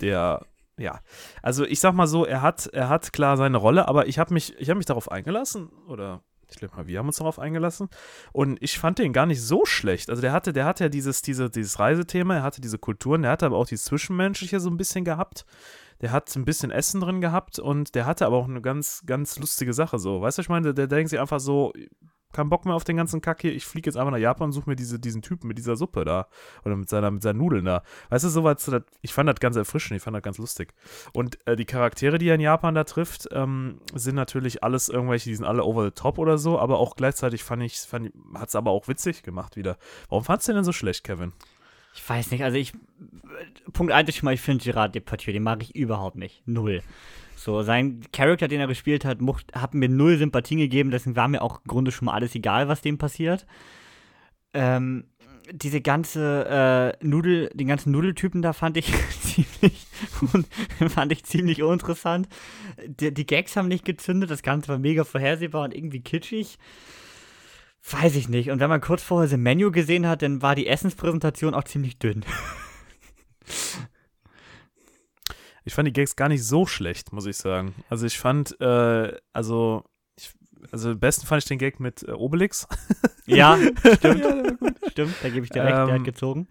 der 0.00 0.44
ja, 0.78 1.00
also 1.42 1.64
ich 1.64 1.80
sag 1.80 1.92
mal 1.94 2.06
so, 2.06 2.24
er 2.24 2.40
hat, 2.40 2.66
er 2.68 2.88
hat 2.88 3.12
klar 3.12 3.36
seine 3.36 3.56
Rolle, 3.56 3.88
aber 3.88 4.06
ich 4.06 4.18
habe 4.18 4.32
mich, 4.32 4.56
ich 4.60 4.70
habe 4.70 4.78
mich 4.78 4.86
darauf 4.86 5.10
eingelassen 5.10 5.70
oder 5.88 6.22
ich 6.50 6.58
glaube 6.58 6.76
mal, 6.76 6.86
wir 6.86 6.98
haben 6.98 7.06
uns 7.06 7.16
darauf 7.16 7.38
eingelassen 7.38 7.88
und 8.32 8.62
ich 8.62 8.78
fand 8.78 8.98
den 8.98 9.12
gar 9.12 9.26
nicht 9.26 9.42
so 9.42 9.64
schlecht. 9.64 10.10
Also 10.10 10.22
der 10.22 10.32
hatte, 10.32 10.52
der 10.52 10.64
hatte 10.64 10.84
ja 10.84 10.88
dieses, 10.88 11.22
diese, 11.22 11.50
dieses 11.50 11.78
Reisethema, 11.78 12.36
er 12.36 12.42
hatte 12.42 12.60
diese 12.60 12.78
Kulturen, 12.78 13.22
der 13.22 13.32
hatte 13.32 13.46
aber 13.46 13.56
auch 13.56 13.66
dieses 13.66 13.84
Zwischenmenschliche 13.86 14.60
so 14.60 14.70
ein 14.70 14.76
bisschen 14.76 15.04
gehabt. 15.04 15.44
Der 16.00 16.12
hat 16.12 16.34
ein 16.36 16.44
bisschen 16.44 16.70
Essen 16.70 17.00
drin 17.00 17.20
gehabt 17.20 17.58
und 17.58 17.94
der 17.96 18.06
hatte 18.06 18.24
aber 18.24 18.36
auch 18.36 18.48
eine 18.48 18.60
ganz, 18.60 19.02
ganz 19.04 19.38
lustige 19.38 19.72
Sache 19.72 19.98
so. 19.98 20.20
Weißt 20.20 20.38
du, 20.38 20.42
ich 20.42 20.48
meine, 20.48 20.72
der, 20.72 20.74
der 20.74 20.86
denkt 20.86 21.10
sich 21.10 21.18
einfach 21.18 21.40
so, 21.40 21.72
kein 22.32 22.48
Bock 22.48 22.64
mehr 22.64 22.74
auf 22.74 22.84
den 22.84 22.96
ganzen 22.96 23.20
Kack 23.20 23.40
hier, 23.40 23.52
ich 23.52 23.64
fliege 23.64 23.88
jetzt 23.88 23.96
einfach 23.96 24.10
nach 24.10 24.18
Japan 24.18 24.46
und 24.46 24.52
suche 24.52 24.68
mir 24.68 24.76
diese, 24.76 24.98
diesen 24.98 25.22
Typen 25.22 25.48
mit 25.48 25.58
dieser 25.58 25.76
Suppe 25.76 26.04
da 26.04 26.28
oder 26.64 26.76
mit, 26.76 26.88
seiner, 26.88 27.10
mit 27.10 27.22
seinen 27.22 27.38
Nudeln 27.38 27.64
da. 27.64 27.82
Weißt 28.10 28.24
du, 28.24 28.28
sowas, 28.28 28.70
ich 29.00 29.14
fand 29.14 29.28
das 29.28 29.40
ganz 29.40 29.56
erfrischend, 29.56 29.96
ich 29.96 30.02
fand 30.02 30.16
das 30.16 30.22
ganz 30.22 30.38
lustig. 30.38 30.74
Und 31.12 31.38
äh, 31.46 31.56
die 31.56 31.64
Charaktere, 31.64 32.18
die 32.18 32.28
er 32.28 32.34
in 32.34 32.40
Japan 32.40 32.74
da 32.74 32.84
trifft, 32.84 33.28
ähm, 33.32 33.80
sind 33.94 34.14
natürlich 34.14 34.62
alles 34.62 34.88
irgendwelche, 34.88 35.30
die 35.30 35.36
sind 35.36 35.46
alle 35.46 35.64
over 35.64 35.84
the 35.84 35.90
top 35.90 36.18
oder 36.18 36.38
so, 36.38 36.58
aber 36.58 36.78
auch 36.78 36.96
gleichzeitig 36.96 37.44
fand 37.44 37.62
ich, 37.62 37.78
fand, 37.78 38.12
hat 38.34 38.48
es 38.48 38.54
aber 38.54 38.70
auch 38.70 38.88
witzig 38.88 39.22
gemacht 39.22 39.56
wieder. 39.56 39.78
Warum 40.08 40.24
fandst 40.24 40.48
du 40.48 40.52
den 40.52 40.58
denn 40.58 40.64
so 40.64 40.72
schlecht, 40.72 41.04
Kevin? 41.04 41.32
Ich 41.94 42.08
weiß 42.08 42.30
nicht, 42.30 42.44
also 42.44 42.56
ich. 42.56 42.72
Punkt 43.72 43.92
1 43.92 44.08
ist 44.08 44.16
schon 44.16 44.26
mal, 44.26 44.34
ich 44.34 44.40
finde 44.40 44.62
Gerard 44.62 44.94
Depardieu, 44.94 45.32
den 45.32 45.42
mag 45.42 45.62
ich 45.62 45.74
überhaupt 45.74 46.16
nicht. 46.16 46.42
Null. 46.46 46.82
So, 47.38 47.62
sein 47.62 48.00
Charakter, 48.12 48.48
den 48.48 48.58
er 48.58 48.66
gespielt 48.66 49.04
hat, 49.04 49.20
mocht, 49.20 49.54
hat 49.54 49.72
mir 49.72 49.88
null 49.88 50.18
Sympathien 50.18 50.58
gegeben, 50.58 50.90
deswegen 50.90 51.14
war 51.14 51.28
mir 51.28 51.40
auch 51.40 51.60
im 51.60 51.68
Grunde 51.68 51.92
schon 51.92 52.06
mal 52.06 52.14
alles 52.14 52.34
egal, 52.34 52.66
was 52.66 52.82
dem 52.82 52.98
passiert. 52.98 53.46
Ähm, 54.52 55.04
diese 55.52 55.80
ganze 55.80 56.96
äh, 57.00 57.06
Nudel, 57.06 57.48
den 57.54 57.68
ganzen 57.68 57.92
Nudeltypen 57.92 58.42
da 58.42 58.52
fand 58.52 58.76
ich 58.76 58.92
ziemlich 59.20 59.86
fand 60.88 61.12
ich 61.12 61.24
ziemlich 61.24 61.62
uninteressant. 61.62 62.28
Die, 62.84 63.14
die, 63.14 63.24
Gags 63.24 63.56
haben 63.56 63.68
nicht 63.68 63.84
gezündet, 63.84 64.32
das 64.32 64.42
Ganze 64.42 64.68
war 64.68 64.78
mega 64.78 65.04
vorhersehbar 65.04 65.62
und 65.62 65.76
irgendwie 65.76 66.00
kitschig. 66.00 66.58
Weiß 67.88 68.16
ich 68.16 68.28
nicht. 68.28 68.50
Und 68.50 68.58
wenn 68.58 68.68
man 68.68 68.80
kurz 68.80 69.04
vorher 69.04 69.28
das 69.28 69.38
Menü 69.38 69.70
gesehen 69.70 70.08
hat, 70.08 70.22
dann 70.22 70.42
war 70.42 70.56
die 70.56 70.66
Essenspräsentation 70.66 71.54
auch 71.54 71.64
ziemlich 71.64 72.00
dünn. 72.00 72.24
Ich 75.68 75.74
fand 75.74 75.86
die 75.86 75.92
Gags 75.92 76.16
gar 76.16 76.28
nicht 76.30 76.42
so 76.44 76.64
schlecht, 76.64 77.12
muss 77.12 77.26
ich 77.26 77.36
sagen. 77.36 77.74
Also 77.90 78.06
ich 78.06 78.18
fand, 78.18 78.58
äh, 78.58 79.12
also 79.34 79.84
also 80.72 80.90
am 80.90 80.98
besten 80.98 81.26
fand 81.26 81.42
ich 81.42 81.48
den 81.48 81.58
Gag 81.58 81.78
mit 81.78 82.02
äh, 82.02 82.12
Obelix. 82.12 82.66
Ja, 83.26 83.58
stimmt. 83.58 84.24
ja, 84.24 84.90
stimmt, 84.90 85.14
da 85.20 85.28
gebe 85.28 85.44
ich 85.44 85.50
dir 85.50 85.62
recht, 85.62 85.76
ähm, 85.76 85.84
der 85.84 85.94
hat 85.94 85.98
ähm, 85.98 86.04
gezogen. 86.04 86.48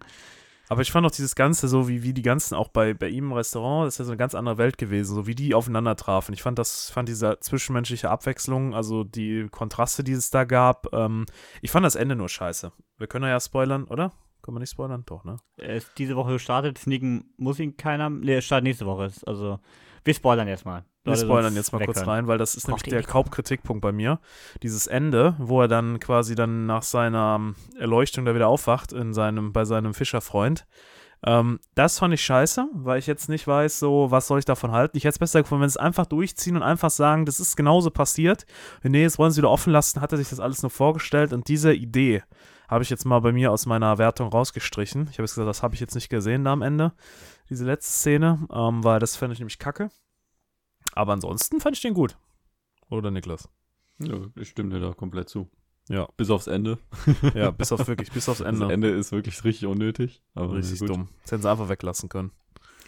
Aber 0.68 0.80
ich 0.80 0.92
fand 0.92 1.04
auch 1.04 1.10
dieses 1.10 1.34
Ganze, 1.34 1.66
so 1.66 1.88
wie, 1.88 2.04
wie 2.04 2.12
die 2.12 2.22
ganzen, 2.22 2.54
auch 2.54 2.68
bei, 2.68 2.94
bei 2.94 3.08
ihm 3.08 3.24
im 3.24 3.32
Restaurant, 3.32 3.88
das 3.88 3.94
ist 3.94 3.98
ja 3.98 4.04
so 4.04 4.12
eine 4.12 4.16
ganz 4.16 4.36
andere 4.36 4.58
Welt 4.58 4.78
gewesen, 4.78 5.12
so 5.12 5.26
wie 5.26 5.34
die 5.34 5.54
aufeinander 5.54 5.96
trafen. 5.96 6.34
Ich 6.34 6.42
fand 6.42 6.56
das, 6.56 6.88
fand 6.88 7.08
diese 7.08 7.40
zwischenmenschliche 7.40 8.10
Abwechslung, 8.10 8.76
also 8.76 9.02
die 9.02 9.48
Kontraste, 9.50 10.04
die 10.04 10.12
es 10.12 10.30
da 10.30 10.44
gab, 10.44 10.86
ähm, 10.94 11.26
ich 11.62 11.72
fand 11.72 11.84
das 11.84 11.96
Ende 11.96 12.14
nur 12.14 12.28
scheiße. 12.28 12.70
Wir 12.96 13.06
können 13.08 13.24
ja 13.24 13.40
spoilern, 13.40 13.82
oder? 13.82 14.12
Können 14.48 14.56
wir 14.56 14.60
nicht 14.60 14.70
spoilern? 14.70 15.02
Doch, 15.04 15.24
ne? 15.24 15.36
Er 15.58 15.76
ist 15.76 15.92
diese 15.98 16.16
Woche 16.16 16.32
gestartet, 16.32 16.78
sneaken 16.78 17.34
muss 17.36 17.60
ihn 17.60 17.76
keiner, 17.76 18.08
ne, 18.08 18.32
er 18.32 18.40
startet 18.40 18.64
nächste 18.64 18.86
Woche. 18.86 19.12
Also, 19.26 19.58
wir 20.04 20.14
spoilern 20.14 20.48
jetzt 20.48 20.64
mal. 20.64 20.86
Wir 21.04 21.16
spoilern 21.16 21.54
jetzt 21.54 21.70
mal 21.70 21.84
kurz 21.84 22.06
rein, 22.06 22.28
weil 22.28 22.38
das 22.38 22.54
ist 22.54 22.66
nämlich 22.66 22.82
der 22.84 23.04
Hauptkritikpunkt 23.04 23.82
bei 23.82 23.92
mir. 23.92 24.20
Dieses 24.62 24.86
Ende, 24.86 25.34
wo 25.36 25.60
er 25.60 25.68
dann 25.68 26.00
quasi 26.00 26.34
dann 26.34 26.64
nach 26.64 26.82
seiner 26.82 27.36
ähm, 27.38 27.56
Erleuchtung 27.78 28.24
da 28.24 28.34
wieder 28.34 28.48
aufwacht 28.48 28.94
in 28.94 29.12
seinem, 29.12 29.52
bei 29.52 29.66
seinem 29.66 29.92
Fischerfreund. 29.92 30.66
Ähm, 31.26 31.60
das 31.74 31.98
fand 31.98 32.14
ich 32.14 32.22
scheiße, 32.22 32.70
weil 32.72 33.00
ich 33.00 33.06
jetzt 33.06 33.28
nicht 33.28 33.46
weiß, 33.46 33.78
so, 33.78 34.10
was 34.10 34.28
soll 34.28 34.38
ich 34.38 34.46
davon 34.46 34.72
halten. 34.72 34.96
Ich 34.96 35.04
hätte 35.04 35.12
es 35.12 35.18
besser 35.18 35.42
gefunden, 35.42 35.60
wenn 35.60 35.68
sie 35.68 35.78
es 35.78 35.84
einfach 35.84 36.06
durchziehen 36.06 36.56
und 36.56 36.62
einfach 36.62 36.88
sagen, 36.88 37.26
das 37.26 37.38
ist 37.38 37.54
genauso 37.54 37.90
passiert. 37.90 38.46
Nee, 38.82 39.02
jetzt 39.02 39.18
wollen 39.18 39.30
sie 39.30 39.42
wieder 39.42 39.50
offen 39.50 39.74
lassen, 39.74 40.00
hat 40.00 40.12
er 40.12 40.16
sich 40.16 40.30
das 40.30 40.40
alles 40.40 40.62
nur 40.62 40.70
vorgestellt 40.70 41.34
und 41.34 41.48
diese 41.48 41.74
Idee 41.74 42.22
habe 42.68 42.84
ich 42.84 42.90
jetzt 42.90 43.04
mal 43.04 43.20
bei 43.20 43.32
mir 43.32 43.50
aus 43.50 43.66
meiner 43.66 43.98
Wertung 43.98 44.28
rausgestrichen. 44.28 45.08
Ich 45.10 45.18
habe 45.18 45.22
jetzt 45.22 45.34
gesagt, 45.34 45.48
das 45.48 45.62
habe 45.62 45.74
ich 45.74 45.80
jetzt 45.80 45.94
nicht 45.94 46.08
gesehen 46.08 46.44
da 46.44 46.52
am 46.52 46.62
Ende, 46.62 46.92
diese 47.50 47.64
letzte 47.64 47.92
Szene, 47.92 48.46
ähm, 48.52 48.84
weil 48.84 49.00
das 49.00 49.16
fände 49.16 49.32
ich 49.32 49.38
nämlich 49.38 49.58
kacke. 49.58 49.90
Aber 50.92 51.12
ansonsten 51.12 51.60
fand 51.60 51.76
ich 51.76 51.82
den 51.82 51.94
gut. 51.94 52.16
Oder 52.90 53.10
Niklas? 53.10 53.48
Ja, 53.98 54.18
ich 54.36 54.50
stimme 54.50 54.70
dir 54.70 54.80
da 54.80 54.92
komplett 54.92 55.28
zu. 55.28 55.48
Ja. 55.88 56.06
Bis 56.16 56.30
aufs 56.30 56.46
Ende. 56.46 56.78
Ja, 57.34 57.50
bis 57.50 57.72
auf 57.72 57.86
wirklich, 57.88 58.12
bis 58.12 58.28
aufs 58.28 58.40
Ende. 58.40 58.60
Das 58.60 58.70
Ende 58.70 58.90
ist 58.90 59.10
wirklich 59.12 59.42
richtig 59.44 59.66
unnötig. 59.66 60.22
Aber 60.34 60.54
richtig 60.54 60.80
dumm. 60.80 61.08
Das 61.22 61.32
hätten 61.32 61.42
sie 61.42 61.50
einfach 61.50 61.68
weglassen 61.68 62.08
können. 62.08 62.30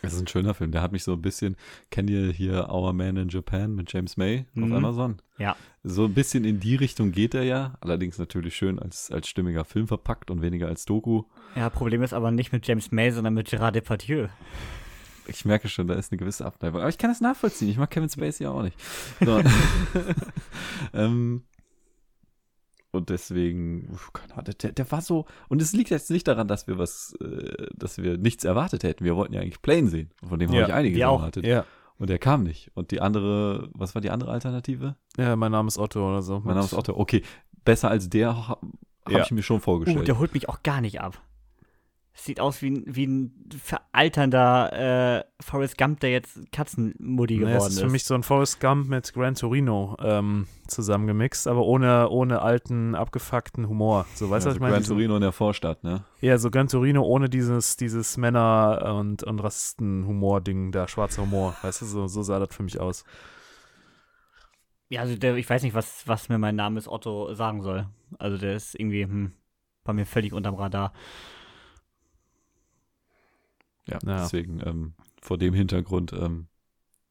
Es 0.03 0.15
ist 0.15 0.21
ein 0.21 0.27
schöner 0.27 0.55
Film. 0.55 0.73
Der 0.73 0.83
hat 0.83 0.93
mich 0.93 1.05
so 1.05 1.13
ein 1.13 1.23
bisschen, 1.23 1.57
kennt 1.91 2.11
ihr 2.11 2.33
hier 2.33 2.69
Our 2.71 2.93
Man 2.93 3.17
in 3.17 3.29
Japan 3.29 3.75
mit 3.75 3.93
James 3.93 4.17
May 4.17 4.47
mhm. 4.55 4.65
auf 4.65 4.79
Amazon? 4.79 5.23
Ja. 5.39 5.57
So 5.83 6.05
ein 6.05 6.15
bisschen 6.15 6.45
in 6.45 6.61
die 6.61 6.77
Richtung 6.77 7.13
geht 7.13 7.35
er 7.35 7.43
ja. 7.43 7.75
Allerdings 7.81 8.19
natürlich 8.19 8.57
schön 8.57 8.79
als, 8.79 9.11
als 9.11 9.29
stimmiger 9.29 9.65
Film 9.65 9.89
verpackt 9.89 10.31
und 10.31 10.43
weniger 10.43 10.69
als 10.69 10.85
Doku. 10.85 11.25
Ja, 11.55 11.71
Problem 11.71 12.03
ist 12.03 12.13
aber 12.13 12.31
nicht 12.31 12.53
mit 12.53 12.67
James 12.67 12.91
May, 12.93 13.11
sondern 13.11 13.35
mit 13.35 13.49
Gerard 13.49 13.75
Depardieu. 13.75 14.29
Ich 15.27 15.45
merke 15.45 15.69
schon, 15.69 15.87
da 15.87 15.95
ist 15.95 16.11
eine 16.11 16.19
gewisse 16.19 16.45
Abneigung. 16.45 16.81
Aber 16.81 16.89
ich 16.89 16.99
kann 16.99 17.11
das 17.11 17.21
nachvollziehen. 17.21 17.69
Ich 17.69 17.77
mag 17.77 17.91
Kevin 17.91 18.09
Spacey 18.09 18.47
auch 18.47 18.63
nicht. 18.63 18.77
So. 19.21 19.41
ähm, 20.95 21.45
und 22.93 23.11
deswegen, 23.11 23.97
der, 24.63 24.73
der, 24.73 24.91
war 24.91 25.01
so, 25.01 25.27
und 25.49 25.63
es 25.63 25.73
liegt 25.73 25.91
jetzt 25.91 26.11
nicht 26.11 26.27
daran, 26.27 26.49
dass 26.49 26.67
wir 26.67 26.79
was, 26.79 27.15
äh, 27.21 27.67
dass 27.75 27.99
wir 27.99 28.19
nichts 28.19 28.45
erwartet 28.45 28.83
hätten. 28.83 29.05
Wir 29.05 29.17
wollten 29.17 29.33
ja 29.33 29.41
eigentlich 29.41 29.63
Plane 29.63 29.89
sehen. 29.89 30.11
Von 30.27 30.39
dem 30.39 30.51
ja, 30.51 30.63
habe 30.63 30.71
ich 30.71 30.75
einiges 30.75 31.01
erwartet. 31.01 31.47
Ja. 31.47 31.65
Und 31.99 32.11
der 32.11 32.19
kam 32.19 32.43
nicht. 32.43 32.71
Und 32.75 32.91
die 32.91 33.01
andere, 33.01 33.69
was 33.75 33.95
war 33.95 34.03
die 34.03 34.11
andere 34.11 34.33
Alternative? 34.33 34.97
Ja, 35.19 35.37
mein 35.37 35.53
Name 35.53 35.69
ist 35.69 35.79
Otto 35.79 36.09
oder 36.09 36.23
so. 36.23 36.41
Mein 36.41 36.55
Name 36.55 36.65
ist 36.65 36.75
Otto. 36.75 36.97
Okay, 36.97 37.23
besser 37.65 37.91
als 37.91 38.09
der 38.09 38.49
habe 38.49 38.67
ja. 39.09 39.23
ich 39.23 39.31
mir 39.31 39.43
schon 39.43 39.61
vorgestellt. 39.61 40.01
Uh, 40.01 40.05
der 40.05 40.19
holt 40.19 40.35
mich 40.35 40.49
auch 40.49 40.63
gar 40.63 40.81
nicht 40.81 41.01
ab. 41.01 41.21
Sieht 42.13 42.41
aus 42.41 42.61
wie 42.61 42.71
ein, 42.71 42.85
wie 42.87 43.07
ein 43.07 43.49
veralternder 43.57 45.21
äh, 45.21 45.25
Forrest 45.41 45.79
Gump, 45.79 46.01
der 46.01 46.11
jetzt 46.11 46.53
Katzenmuddy 46.53 47.37
geworden 47.37 47.53
naja, 47.53 47.59
ist. 47.59 47.67
Das 47.67 47.75
ist 47.75 47.81
für 47.81 47.89
mich 47.89 48.05
so 48.05 48.15
ein 48.15 48.23
Forrest 48.23 48.61
Gump 48.61 48.89
mit 48.89 49.13
Gran 49.15 49.37
Torino 49.37 49.97
ähm, 50.03 50.47
zusammengemixt, 50.67 51.47
aber 51.47 51.65
ohne, 51.65 52.11
ohne 52.11 52.43
alten, 52.43 52.95
abgefuckten 52.95 53.69
Humor. 53.69 54.07
So, 54.15 54.29
weißt 54.29 54.45
du, 54.45 54.49
ja, 54.49 54.51
was 54.51 54.57
ich 54.57 54.61
meine? 54.61 54.75
Gran 54.75 54.85
Torino 54.85 55.15
in 55.17 55.23
der 55.23 55.33
Vorstadt, 55.33 55.83
ne? 55.85 56.05
Ja, 56.21 56.37
so 56.37 56.51
Gran 56.51 56.69
Torino 56.69 57.03
ohne 57.03 57.31
dieses, 57.31 57.77
dieses 57.77 58.17
Männer- 58.17 58.97
und, 58.99 59.23
und 59.23 59.39
Rassisten-Humor-Ding, 59.39 60.73
der 60.73 60.89
schwarze 60.89 61.23
Humor. 61.23 61.57
Weißt 61.63 61.81
du, 61.81 61.87
so, 61.87 62.07
so 62.07 62.23
sah 62.23 62.39
das 62.39 62.55
für 62.55 62.65
mich 62.65 62.81
aus. 62.81 63.05
Ja, 64.91 65.03
also 65.03 65.17
der, 65.17 65.37
ich 65.37 65.49
weiß 65.49 65.63
nicht, 65.63 65.75
was, 65.75 66.07
was 66.07 66.29
mir 66.29 66.39
mein 66.39 66.57
Name 66.57 66.77
ist 66.77 66.89
Otto 66.89 67.33
sagen 67.35 67.63
soll. 67.63 67.87
Also 68.19 68.37
der 68.37 68.57
ist 68.57 68.75
irgendwie 68.75 69.05
hm, 69.05 69.33
bei 69.85 69.93
mir 69.93 70.05
völlig 70.05 70.33
unterm 70.33 70.57
Radar. 70.57 70.93
Ja, 73.91 73.99
ja. 74.07 74.23
deswegen 74.23 74.61
ähm, 74.65 74.95
vor 75.21 75.39
dem 75.39 75.55
Hintergrund 75.55 76.13
ähm, 76.13 76.47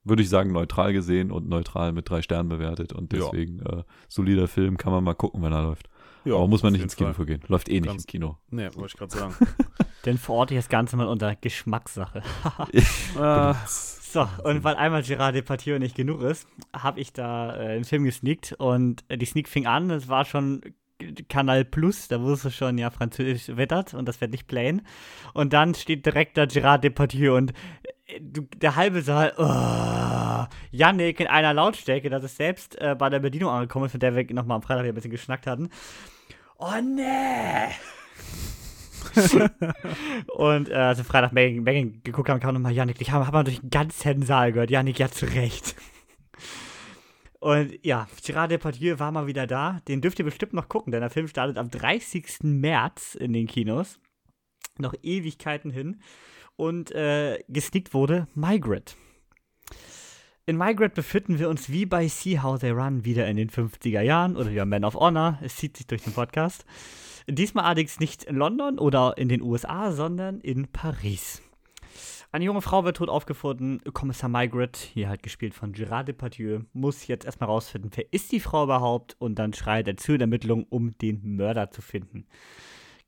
würde 0.04 0.24
ich 0.24 0.30
sagen, 0.30 0.52
neutral 0.52 0.94
gesehen 0.94 1.32
und 1.32 1.48
neutral 1.48 1.92
mit 1.92 2.10
drei 2.10 2.22
Sternen 2.22 2.50
bewertet 2.50 2.94
und 2.94 3.12
deswegen 3.12 3.60
ja. 3.60 3.80
äh, 3.80 3.84
solider 4.08 4.48
Film, 4.48 4.78
kann 4.78 4.92
man 4.92 5.04
mal 5.04 5.14
gucken, 5.14 5.42
wenn 5.42 5.54
er 5.54 5.64
läuft. 5.64 5.90
Ja, 6.26 6.36
Aber 6.36 6.48
muss 6.48 6.64
man 6.64 6.74
nicht 6.74 6.82
ins 6.82 6.96
Kino 6.96 7.14
für 7.14 7.26
gehen. 7.26 7.42
Läuft 7.48 7.70
eh 7.70 7.80
nicht 7.80 7.94
im 7.94 8.06
Kino. 8.06 8.38
Nee, 8.50 8.70
wollte 8.76 8.88
ich 8.88 8.98
gerade 8.98 9.16
sagen. 9.16 9.36
Denn 10.06 10.18
verorte 10.18 10.54
ich 10.54 10.60
das 10.60 10.70
Ganze 10.70 10.98
mal 10.98 11.08
unter 11.08 11.36
Geschmackssache. 11.36 12.24
äh, 13.20 13.54
so, 13.66 14.28
und 14.44 14.64
weil 14.64 14.76
einmal 14.76 15.04
Gerard 15.04 15.36
Depardieu 15.36 15.80
nicht 15.80 15.96
genug 15.96 16.22
ist, 16.22 16.48
habe 16.74 17.00
ich 17.00 17.14
da 17.14 17.56
äh, 17.56 17.76
einen 17.76 17.84
Film 17.84 18.04
gesneakt 18.04 18.54
und 18.58 19.04
äh, 19.08 19.18
die 19.18 19.26
Sneak 19.26 19.48
fing 19.48 19.66
an, 19.66 19.90
es 19.92 20.08
war 20.08 20.26
schon 20.26 20.62
Kanal 21.30 21.66
Plus, 21.66 22.08
da 22.08 22.22
wusste 22.22 22.52
schon, 22.52 22.78
ja, 22.78 22.90
Französisch 22.90 23.56
wettert 23.56 23.94
und 23.94 24.08
das 24.08 24.20
wird 24.22 24.32
nicht 24.32 24.48
plain. 24.48 24.82
Und 25.34 25.54
dann 25.54 25.74
steht 25.76 26.06
direkt 26.06 26.38
da 26.38 26.46
Gerard 26.46 26.84
Depardieu 26.84 27.36
und 27.36 27.52
äh, 28.08 28.20
der 28.58 28.76
halbe 28.76 29.02
Saal, 29.02 29.34
oh, 29.38 30.54
Yannick 30.72 31.20
in 31.20 31.28
einer 31.28 31.54
Lautstärke, 31.54 32.10
dass 32.10 32.24
es 32.24 32.36
selbst 32.36 32.80
äh, 32.80 32.96
bei 32.96 33.10
der 33.10 33.20
Bedienung 33.20 33.50
angekommen 33.50 33.86
ist, 33.86 33.94
mit 33.94 34.02
der 34.02 34.16
wir 34.16 34.26
nochmal 34.34 34.58
am 34.58 34.62
Freitag 34.62 34.86
ein 34.86 34.94
bisschen 34.94 35.12
geschnackt 35.12 35.48
hatten. 35.48 35.70
Oh 36.58 36.74
nee! 36.84 37.70
und 40.36 40.70
äh, 40.70 40.74
als 40.74 40.98
wir 40.98 41.06
Freitag 41.06 41.32
Megan 41.32 42.02
geguckt 42.04 42.30
haben, 42.30 42.40
kam 42.40 42.54
nochmal 42.54 42.74
Yannick, 42.74 43.00
ich 43.00 43.12
habe 43.12 43.26
hab 43.26 43.34
mal 43.34 43.44
durch 43.44 43.62
den 43.62 43.70
ganzen 43.70 44.24
Saal 44.24 44.52
gehört. 44.52 44.70
Yannick, 44.70 45.00
ja, 45.00 45.10
zu 45.10 45.26
Recht. 45.26 45.76
Und 47.40 47.80
ja, 47.84 48.08
Gerard 48.26 48.52
Depardieu 48.52 49.00
war 49.00 49.12
mal 49.12 49.28
wieder 49.28 49.48
da. 49.48 49.82
Den 49.88 50.02
dürft 50.02 50.20
ihr 50.20 50.26
bestimmt 50.26 50.54
noch 50.54 50.68
gucken, 50.68 50.92
denn 50.92 51.02
der 51.02 51.10
Film 51.10 51.28
startet 51.28 51.58
am 51.58 51.70
30. 51.70 52.44
März 52.44 53.16
in 53.16 53.34
den 53.34 53.48
Kinos. 53.48 54.00
Noch 54.78 54.94
Ewigkeiten 55.02 55.72
hin. 55.72 56.02
Und 56.58 56.92
äh, 56.92 57.40
gesneakt 57.48 57.94
wurde 57.94 58.28
Migrate. 58.36 58.96
In 60.46 60.58
Migrate 60.58 60.96
befinden 60.96 61.40
wir 61.40 61.48
uns 61.48 61.70
wie 61.70 61.86
bei 61.86 62.08
See 62.08 62.40
How 62.40 62.60
They 62.60 62.72
Run 62.72 63.06
wieder 63.06 63.28
in 63.28 63.38
den 63.38 63.50
50er 63.50 64.02
Jahren 64.02 64.36
oder 64.36 64.52
wie 64.52 64.66
Man 64.66 64.84
of 64.84 64.96
Honor. 64.96 65.40
Es 65.42 65.56
zieht 65.56 65.78
sich 65.78 65.88
durch 65.88 66.04
den 66.04 66.14
Podcast. 66.14 66.66
Diesmal 67.28 67.66
allerdings 67.66 68.00
nicht 68.00 68.24
in 68.24 68.36
London 68.36 68.80
oder 68.80 69.18
in 69.18 69.30
den 69.30 69.42
USA, 69.42 69.92
sondern 69.92 70.42
in 70.42 70.68
Paris. 70.68 71.42
Eine 72.32 72.46
junge 72.46 72.62
Frau 72.62 72.84
wird 72.86 72.98
tot 72.98 73.10
aufgefunden. 73.10 73.82
Kommissar 73.92 74.30
Margaret, 74.30 74.78
hier 74.78 75.10
halt 75.10 75.24
gespielt 75.24 75.56
von 75.56 75.72
Gerard 75.72 76.10
Depardieu, 76.10 76.60
muss 76.74 77.08
jetzt 77.08 77.26
erstmal 77.26 77.50
rausfinden, 77.50 77.90
wer 77.96 78.14
ist 78.14 78.32
die 78.32 78.40
Frau 78.40 78.66
überhaupt 78.66 79.16
und 79.18 79.40
dann 79.40 79.54
schreit 79.54 79.88
er 79.88 79.98
zu 79.98 80.14
in 80.14 80.22
Ermittlungen, 80.22 80.68
um 80.70 80.96
den 81.00 81.22
Mörder 81.38 81.72
zu 81.72 81.82
finden. 81.82 82.28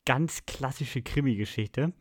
Ganz 0.04 0.44
klassische 0.44 1.02
Krimi-Geschichte. 1.02 1.92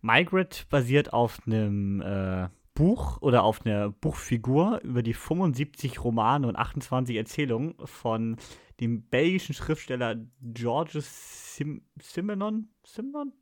Margaret 0.00 0.66
basiert 0.70 1.12
auf 1.12 1.40
einem 1.46 2.00
äh, 2.00 2.48
Buch 2.72 3.20
oder 3.20 3.42
auf 3.42 3.66
einer 3.66 3.90
Buchfigur 3.90 4.80
über 4.82 5.02
die 5.02 5.12
75 5.12 6.02
Romane 6.02 6.48
und 6.48 6.56
28 6.56 7.14
Erzählungen 7.14 7.74
von 7.84 8.38
dem 8.80 9.02
belgischen 9.02 9.54
Schriftsteller 9.54 10.16
Georges 10.40 11.56
Sim 11.56 11.82
Simenon? 12.00 12.70
Simenon? 12.86 13.34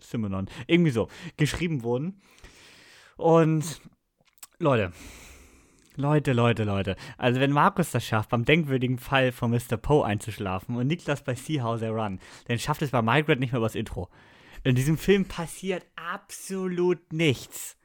Simenon. 0.00 0.46
Irgendwie 0.66 0.90
so. 0.90 1.06
Geschrieben 1.36 1.84
wurden. 1.84 2.20
Und 3.20 3.82
Leute, 4.58 4.92
Leute, 5.94 6.32
Leute, 6.32 6.64
Leute. 6.64 6.96
Also 7.18 7.38
wenn 7.38 7.52
Markus 7.52 7.90
das 7.90 8.02
schafft, 8.02 8.30
beim 8.30 8.46
denkwürdigen 8.46 8.96
Fall 8.96 9.30
von 9.30 9.50
Mr. 9.50 9.76
Poe 9.76 10.06
einzuschlafen 10.06 10.74
und 10.76 10.86
Niklas 10.86 11.22
bei 11.22 11.34
See 11.34 11.60
How 11.60 11.78
They 11.78 11.90
Run, 11.90 12.18
dann 12.46 12.58
schafft 12.58 12.80
es 12.80 12.92
bei 12.92 13.02
Margaret 13.02 13.38
nicht 13.38 13.52
mehr 13.52 13.58
übers 13.58 13.74
Intro. 13.74 14.08
In 14.64 14.74
diesem 14.74 14.96
Film 14.96 15.26
passiert 15.26 15.86
absolut 15.96 17.12
nichts. 17.12 17.76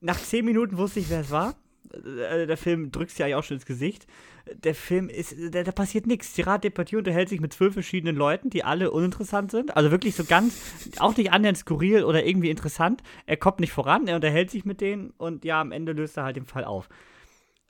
Nach 0.00 0.18
zehn 0.18 0.44
Minuten 0.44 0.76
wusste 0.76 1.00
ich, 1.00 1.10
wer 1.10 1.20
es 1.20 1.32
war. 1.32 1.56
Äh, 1.96 2.46
der 2.46 2.56
Film 2.56 2.90
drückt 2.92 3.16
ja 3.18 3.36
auch 3.36 3.44
schon 3.44 3.56
ins 3.56 3.66
Gesicht. 3.66 4.06
Der 4.52 4.74
Film 4.74 5.08
ist, 5.08 5.34
da, 5.50 5.62
da 5.62 5.72
passiert 5.72 6.06
nichts. 6.06 6.34
Gerard 6.34 6.64
Depardieu 6.64 6.98
unterhält 6.98 7.28
sich 7.28 7.40
mit 7.40 7.52
zwölf 7.52 7.74
verschiedenen 7.74 8.16
Leuten, 8.16 8.50
die 8.50 8.64
alle 8.64 8.90
uninteressant 8.90 9.50
sind. 9.50 9.76
Also 9.76 9.90
wirklich 9.90 10.14
so 10.14 10.24
ganz, 10.24 10.54
auch 10.98 11.16
nicht 11.16 11.32
annähernd 11.32 11.58
skurril 11.58 12.04
oder 12.04 12.24
irgendwie 12.24 12.50
interessant. 12.50 13.02
Er 13.26 13.36
kommt 13.36 13.60
nicht 13.60 13.72
voran, 13.72 14.06
er 14.06 14.16
unterhält 14.16 14.50
sich 14.50 14.64
mit 14.64 14.80
denen 14.80 15.10
und 15.16 15.44
ja, 15.44 15.60
am 15.60 15.72
Ende 15.72 15.92
löst 15.92 16.16
er 16.16 16.24
halt 16.24 16.36
den 16.36 16.46
Fall 16.46 16.64
auf. 16.64 16.88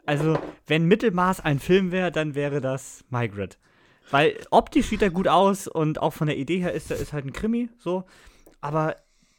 Also, 0.06 0.38
wenn 0.66 0.86
Mittelmaß 0.86 1.40
ein 1.40 1.58
Film 1.58 1.90
wäre, 1.90 2.12
dann 2.12 2.34
wäre 2.34 2.60
das 2.60 3.04
Migrate. 3.08 3.56
Weil 4.10 4.36
optisch 4.50 4.86
sieht 4.86 5.00
er 5.00 5.10
gut 5.10 5.28
aus 5.28 5.66
und 5.66 6.00
auch 6.00 6.12
von 6.12 6.26
der 6.26 6.36
Idee 6.36 6.58
her 6.58 6.72
ist 6.72 6.90
er 6.90 6.98
ist 6.98 7.12
halt 7.12 7.24
ein 7.24 7.32
Krimi, 7.32 7.70
so. 7.78 8.04
Aber 8.60 8.96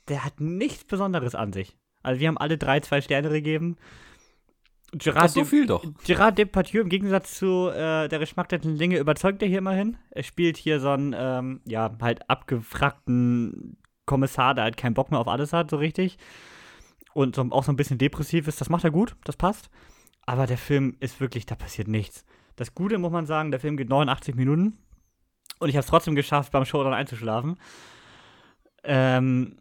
der 0.08 0.26
hat 0.26 0.40
nichts 0.40 0.84
Besonderes 0.84 1.36
an 1.36 1.54
sich. 1.54 1.76
Also 2.02 2.20
wir 2.20 2.28
haben 2.28 2.38
alle 2.38 2.58
drei 2.58 2.80
zwei 2.80 3.02
Sterne 3.02 3.30
gegeben. 3.30 3.78
Gerard, 4.98 5.32
so 5.32 5.44
viel 5.44 5.66
doch. 5.66 5.84
Gerard 6.06 6.38
Depardieu 6.38 6.82
im 6.82 6.90
Gegensatz 6.90 7.38
zu 7.38 7.70
äh, 7.70 8.08
der 8.08 8.20
Geschmack 8.20 8.48
der 8.50 8.60
Linge 8.60 8.98
überzeugt 8.98 9.42
er 9.42 9.48
hier 9.48 9.58
immerhin. 9.58 9.98
Er 10.12 10.24
spielt 10.24 10.56
hier 10.56 10.80
so 10.80 10.90
einen, 10.90 11.14
ähm, 11.18 11.62
ja, 11.66 11.92
halt 12.02 12.30
abgefragten 12.30 13.78
Kommissar, 14.06 14.56
der 14.56 14.64
halt 14.64 14.78
keinen 14.78 14.94
Bock 14.94 15.12
mehr 15.12 15.20
auf 15.20 15.28
alles 15.28 15.52
hat, 15.52 15.70
so 15.70 15.78
richtig. 15.78 16.18
Und 17.14 17.36
so, 17.36 17.42
auch 17.52 17.64
so 17.64 17.72
ein 17.72 17.76
bisschen 17.76 17.98
depressiv 17.98 18.48
ist. 18.48 18.62
Das 18.62 18.70
macht 18.70 18.86
er 18.86 18.92
gut, 18.92 19.16
das 19.26 19.36
passt. 19.36 19.70
Aber 20.26 20.48
der 20.48 20.58
Film 20.58 20.96
ist 21.02 21.20
wirklich, 21.20 21.46
da 21.46 21.56
passiert 21.56 21.88
nichts. 21.88 22.26
Das 22.56 22.74
Gute 22.74 22.98
muss 22.98 23.12
man 23.12 23.26
sagen, 23.26 23.52
der 23.52 23.60
Film 23.60 23.76
geht 23.76 23.90
89 23.90 24.36
Minuten. 24.36 24.78
Und 25.60 25.70
ich 25.70 25.76
habe 25.76 25.82
es 25.82 25.90
trotzdem 25.90 26.16
geschafft, 26.16 26.52
beim 26.52 26.66
Showdown 26.66 26.94
einzuschlafen. 26.94 27.58
Ähm, 28.84 29.58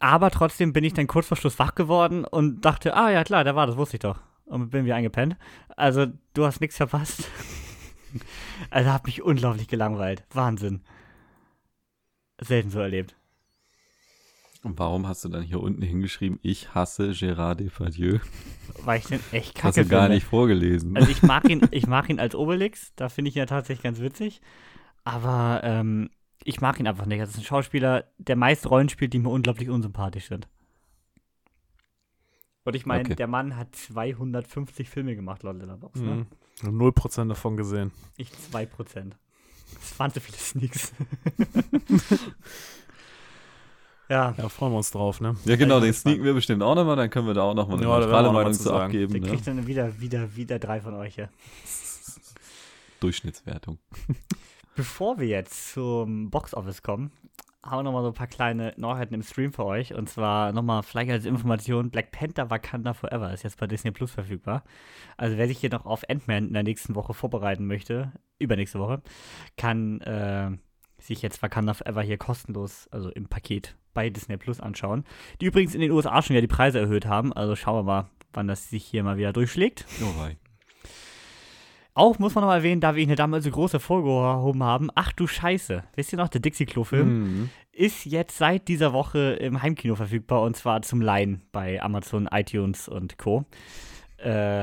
aber 0.00 0.30
trotzdem 0.30 0.72
bin 0.72 0.84
ich 0.84 0.94
dann 0.94 1.06
kurz 1.06 1.28
vor 1.28 1.36
Schluss 1.36 1.58
wach 1.58 1.74
geworden 1.74 2.24
und 2.24 2.64
dachte, 2.64 2.96
ah 2.96 3.10
ja 3.10 3.24
klar, 3.24 3.44
da 3.44 3.54
war 3.54 3.66
das, 3.66 3.76
wusste 3.76 3.96
ich 3.96 4.00
doch. 4.00 4.20
Und 4.48 4.70
bin 4.70 4.84
wieder 4.84 4.96
eingepennt. 4.96 5.36
Also, 5.76 6.06
du 6.34 6.44
hast 6.44 6.60
nichts 6.60 6.76
verpasst. 6.76 7.28
also, 8.70 8.92
hat 8.92 9.06
mich 9.06 9.22
unglaublich 9.22 9.68
gelangweilt. 9.68 10.24
Wahnsinn. 10.30 10.82
Selten 12.40 12.70
so 12.70 12.80
erlebt. 12.80 13.14
Und 14.62 14.78
warum 14.78 15.06
hast 15.06 15.24
du 15.24 15.28
dann 15.28 15.42
hier 15.42 15.60
unten 15.60 15.82
hingeschrieben, 15.82 16.40
ich 16.42 16.74
hasse 16.74 17.10
Gérard 17.12 17.56
Depardieu? 17.56 18.18
Weil 18.84 18.98
ich 18.98 19.06
den 19.06 19.20
echt 19.32 19.56
Das 19.56 19.64
hast 19.64 19.74
kacke 19.76 19.84
du 19.84 19.90
gar 19.90 20.02
finde. 20.02 20.16
nicht 20.16 20.26
vorgelesen. 20.26 20.96
Also 20.96 21.10
ich 21.10 21.22
mag 21.22 21.48
ihn, 21.48 21.66
ich 21.70 21.86
mag 21.86 22.08
ihn 22.10 22.18
als 22.18 22.34
Obelix, 22.34 22.92
da 22.96 23.08
finde 23.08 23.28
ich 23.28 23.36
ihn 23.36 23.40
ja 23.40 23.46
tatsächlich 23.46 23.84
ganz 23.84 24.00
witzig. 24.00 24.40
Aber 25.04 25.60
ähm, 25.62 26.10
ich 26.42 26.60
mag 26.60 26.80
ihn 26.80 26.88
einfach 26.88 27.06
nicht. 27.06 27.20
Das 27.20 27.30
ist 27.30 27.38
ein 27.38 27.44
Schauspieler, 27.44 28.04
der 28.18 28.36
meist 28.36 28.68
Rollen 28.68 28.88
spielt, 28.88 29.12
die 29.12 29.18
mir 29.20 29.30
unglaublich 29.30 29.68
unsympathisch 29.68 30.28
sind. 30.28 30.48
Und 32.68 32.74
ich 32.76 32.84
meine, 32.86 33.00
Okay. 33.04 33.14
der 33.14 33.26
Mann 33.26 33.56
hat 33.56 33.74
250 33.74 34.90
Filme 34.90 35.16
gemacht, 35.16 35.42
laut 35.42 35.56
Letterboxd, 35.58 36.02
ne? 36.04 36.26
Mhm. 36.62 36.76
Null 36.76 36.92
Prozent 36.92 37.30
davon 37.30 37.56
gesehen. 37.56 37.92
Ich 38.18 38.30
2%. 38.52 39.12
Das 39.74 39.98
waren 39.98 40.10
so 40.10 40.20
viele 40.20 40.36
Sneaks. 40.36 40.92
ja, 44.08 44.34
Ja, 44.36 44.48
freuen 44.48 44.72
wir 44.72 44.76
uns 44.78 44.90
drauf, 44.90 45.20
ne? 45.20 45.34
ja, 45.44 45.56
genau, 45.56 45.80
den 45.80 45.92
sneaken 45.92 46.24
wir 46.24 46.34
bestimmt 46.34 46.62
auch 46.62 46.74
nochmal, 46.74 46.96
dann 46.96 47.10
können 47.10 47.26
wir 47.26 47.34
da 47.34 47.42
auch 47.42 47.54
nochmal 47.54 47.78
eine 47.78 47.86
Ja, 47.86 47.98
neutrale 48.00 48.32
Meinung 48.32 48.52
zu 48.52 48.58
zu 48.60 48.64
sagen. 48.68 48.84
abgeben. 48.86 49.12
der 49.12 49.20
Ne? 49.22 49.28
kriegt 49.28 49.46
dann 49.46 49.66
wieder, 49.66 50.00
wieder, 50.00 50.36
wieder 50.36 50.58
drei 50.58 50.80
von 50.80 50.94
euch 50.94 51.14
hier. 51.14 51.28
Durchschnittswertung. 53.00 53.78
Bevor 54.74 55.18
wir 55.18 55.26
jetzt 55.26 55.72
zum 55.72 56.30
Boxoffice 56.30 56.82
kommen, 56.82 57.12
haben 57.70 57.80
wir 57.80 57.82
nochmal 57.84 58.02
so 58.02 58.08
ein 58.08 58.14
paar 58.14 58.26
kleine 58.26 58.74
Neuheiten 58.76 59.14
im 59.14 59.22
Stream 59.22 59.52
für 59.52 59.64
euch. 59.64 59.94
Und 59.94 60.08
zwar 60.08 60.52
nochmal 60.52 60.82
vielleicht 60.82 61.10
als 61.10 61.24
Information: 61.24 61.90
Black 61.90 62.10
Panther 62.10 62.50
Wakanda 62.50 62.94
Forever 62.94 63.32
ist 63.32 63.42
jetzt 63.42 63.58
bei 63.58 63.66
Disney 63.66 63.90
Plus 63.90 64.10
verfügbar. 64.10 64.64
Also, 65.16 65.36
wer 65.36 65.48
sich 65.48 65.58
hier 65.58 65.70
noch 65.70 65.86
auf 65.86 66.08
Ant-Man 66.08 66.48
in 66.48 66.52
der 66.54 66.62
nächsten 66.62 66.94
Woche 66.94 67.14
vorbereiten 67.14 67.66
möchte, 67.66 68.12
übernächste 68.38 68.78
Woche, 68.78 69.02
kann 69.56 70.00
äh, 70.02 70.50
sich 70.98 71.22
jetzt 71.22 71.42
Wakanda 71.42 71.74
Forever 71.74 72.02
hier 72.02 72.18
kostenlos, 72.18 72.88
also 72.90 73.10
im 73.10 73.28
Paket 73.28 73.76
bei 73.94 74.10
Disney 74.10 74.36
Plus 74.36 74.60
anschauen. 74.60 75.04
Die 75.40 75.46
übrigens 75.46 75.74
in 75.74 75.80
den 75.80 75.90
USA 75.90 76.22
schon 76.22 76.34
wieder 76.34 76.40
die 76.40 76.46
Preise 76.48 76.78
erhöht 76.78 77.06
haben. 77.06 77.32
Also, 77.32 77.56
schauen 77.56 77.76
wir 77.76 77.82
mal, 77.82 78.10
wann 78.32 78.48
das 78.48 78.70
sich 78.70 78.84
hier 78.84 79.02
mal 79.02 79.16
wieder 79.16 79.32
durchschlägt. 79.32 79.86
Oh, 80.02 80.20
wei. 80.20 80.36
Auch 81.98 82.18
muss 82.20 82.34
man 82.34 82.42
noch 82.42 82.48
mal 82.48 82.56
erwähnen, 82.58 82.80
da 82.80 82.94
wir 82.94 83.02
ihn 83.02 83.14
damals 83.16 83.44
so 83.44 83.50
groß 83.50 83.72
hervorgehoben 83.72 84.62
haben, 84.62 84.88
ach 84.94 85.12
du 85.12 85.26
Scheiße, 85.26 85.82
wisst 85.96 86.12
ihr 86.12 86.18
noch, 86.18 86.28
der 86.28 86.40
Dixie-Klo-Film 86.40 87.08
Mhm. 87.08 87.50
ist 87.72 88.04
jetzt 88.06 88.38
seit 88.38 88.68
dieser 88.68 88.92
Woche 88.92 89.32
im 89.40 89.62
Heimkino 89.62 89.96
verfügbar 89.96 90.42
und 90.42 90.56
zwar 90.56 90.82
zum 90.82 91.00
Leihen 91.00 91.42
bei 91.52 91.82
Amazon, 91.82 92.28
iTunes 92.30 92.88
und 92.88 93.18
Co. 93.18 93.44
Äh, 94.18 94.62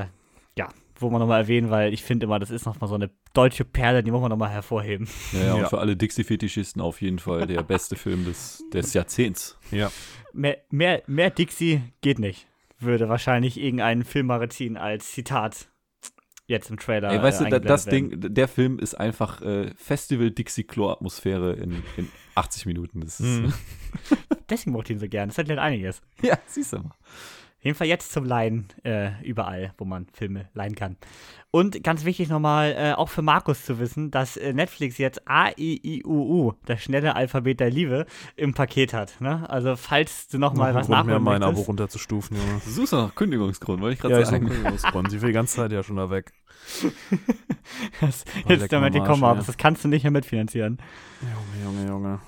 ja, 0.58 0.70
wo 0.98 1.10
man 1.10 1.20
noch 1.20 1.28
mal 1.28 1.40
erwähnen, 1.42 1.70
weil 1.70 1.94
ich 1.94 2.04
finde 2.04 2.26
immer, 2.26 2.40
das 2.40 2.52
ist 2.52 2.66
noch 2.66 2.80
mal 2.80 2.88
so 2.88 2.96
eine 2.96 3.10
deutsche 3.34 3.66
Perle, 3.66 4.02
die 4.04 4.12
muss 4.12 4.22
man 4.22 4.30
noch 4.30 4.38
mal 4.38 4.50
hervorheben. 4.50 5.08
Ja, 5.34 5.40
ja, 5.40 5.54
und 5.56 5.62
Ja. 5.62 5.68
für 5.70 5.80
alle 5.80 5.98
Dixie-Fetischisten 5.98 6.82
auf 6.82 7.02
jeden 7.02 7.20
Fall 7.20 7.48
der 7.48 7.64
beste 7.64 7.96
Film 7.98 8.24
des, 8.26 8.64
des 8.74 8.94
Jahrzehnts. 8.94 9.58
Ja. 9.72 9.92
Mehr, 10.34 10.58
mehr, 10.70 11.04
mehr 11.08 11.32
Dixie 11.32 11.82
geht 12.02 12.20
nicht. 12.20 12.48
Würde 12.80 13.10
wahrscheinlich 13.10 13.60
irgendein 13.60 14.04
Filmmagazin 14.06 14.78
als 14.78 15.12
Zitat 15.12 15.68
jetzt 16.48 16.70
im 16.70 16.78
Trailer 16.78 17.12
Ey, 17.12 17.22
weißt 17.22 17.42
äh, 17.42 17.44
du, 17.46 17.50
da, 17.50 17.60
das 17.60 17.88
eingeblendet 17.88 18.24
Ding, 18.24 18.34
der 18.36 18.48
Film 18.48 18.80
ist 18.80 18.96
einfach 18.96 19.42
äh, 19.42 19.72
Festival 19.76 20.32
Dixie-Klo-Atmosphäre 20.32 21.54
in, 21.54 21.84
in 21.98 22.10
80 22.36 22.66
Minuten. 22.66 23.02
Das 23.02 23.20
ist, 23.20 23.26
Mhm. 23.26 23.54
Deswegen 24.50 24.72
mochte 24.72 24.94
ich 24.94 24.98
ihn 24.98 25.00
so 25.00 25.08
gern. 25.08 25.30
Das 25.30 25.38
erklärt 25.38 25.60
einiges. 25.60 26.02
ja, 26.22 26.38
siehst 26.48 26.74
du 26.74 26.78
mal. 26.80 26.92
Jeden 27.66 27.76
Fall 27.76 27.88
jetzt 27.88 28.12
zum 28.12 28.26
Leihen 28.26 28.68
äh, 28.84 29.10
überall, 29.24 29.74
wo 29.80 29.86
man 29.86 30.06
Filme 30.14 30.50
leihen 30.54 30.76
kann. 30.76 30.98
Und 31.50 31.84
ganz 31.84 32.06
wichtig 32.06 32.30
nochmal, 32.30 32.76
äh, 32.78 32.94
auch 32.94 33.10
für 33.10 33.24
Markus 33.24 33.66
zu 33.66 33.80
wissen, 33.80 34.12
dass 34.12 34.38
äh, 34.38 34.54
Netflix 34.54 35.00
jetzt 35.00 35.28
A, 35.28 35.50
I, 35.58 35.82
I, 35.84 36.06
U, 36.06 36.12
U, 36.12 36.54
das 36.68 36.84
schnelle 36.84 37.16
Alphabet 37.16 37.60
der 37.60 37.72
Liebe, 37.72 38.06
im 38.36 38.54
Paket 38.54 38.94
hat. 38.94 39.20
Ne? 39.20 39.50
Also 39.50 39.76
falls 39.76 40.28
du 40.28 40.38
nochmal 40.38 40.74
Noch 40.74 40.76
ein 40.76 40.82
was 40.82 40.86
Grund 40.86 41.08
mehr, 41.08 41.20
nachholen 41.20 41.40
mein 41.40 41.42
Abo 41.42 41.62
runterzustufen, 41.62 42.38
Junge. 42.38 42.62
Du 42.64 42.70
suchst 42.70 42.94
noch 42.94 43.16
Kündigungsgrund, 43.16 43.82
wollte 43.82 43.96
ich 43.96 44.00
gerade 44.00 44.14
Ja, 44.14 44.20
ich 44.20 44.28
sagen. 44.28 44.48
Grund. 44.92 45.10
Sie 45.10 45.20
will 45.24 45.30
die 45.30 45.34
ganze 45.34 45.56
Zeit 45.56 45.72
ja 45.72 45.82
schon 45.82 45.96
da 45.96 46.12
weg. 46.12 46.34
das 48.02 48.26
Oh, 48.46 48.50
jetzt 48.50 48.62
leck 48.62 48.70
damit 48.70 48.94
gekommen 48.94 49.24
ja. 49.24 49.34
das 49.34 49.58
kannst 49.58 49.84
du 49.84 49.88
nicht 49.88 50.04
mehr 50.04 50.12
mitfinanzieren. 50.12 50.78
Junge, 51.22 51.78
Junge, 51.78 51.90
Junge. 51.90 52.20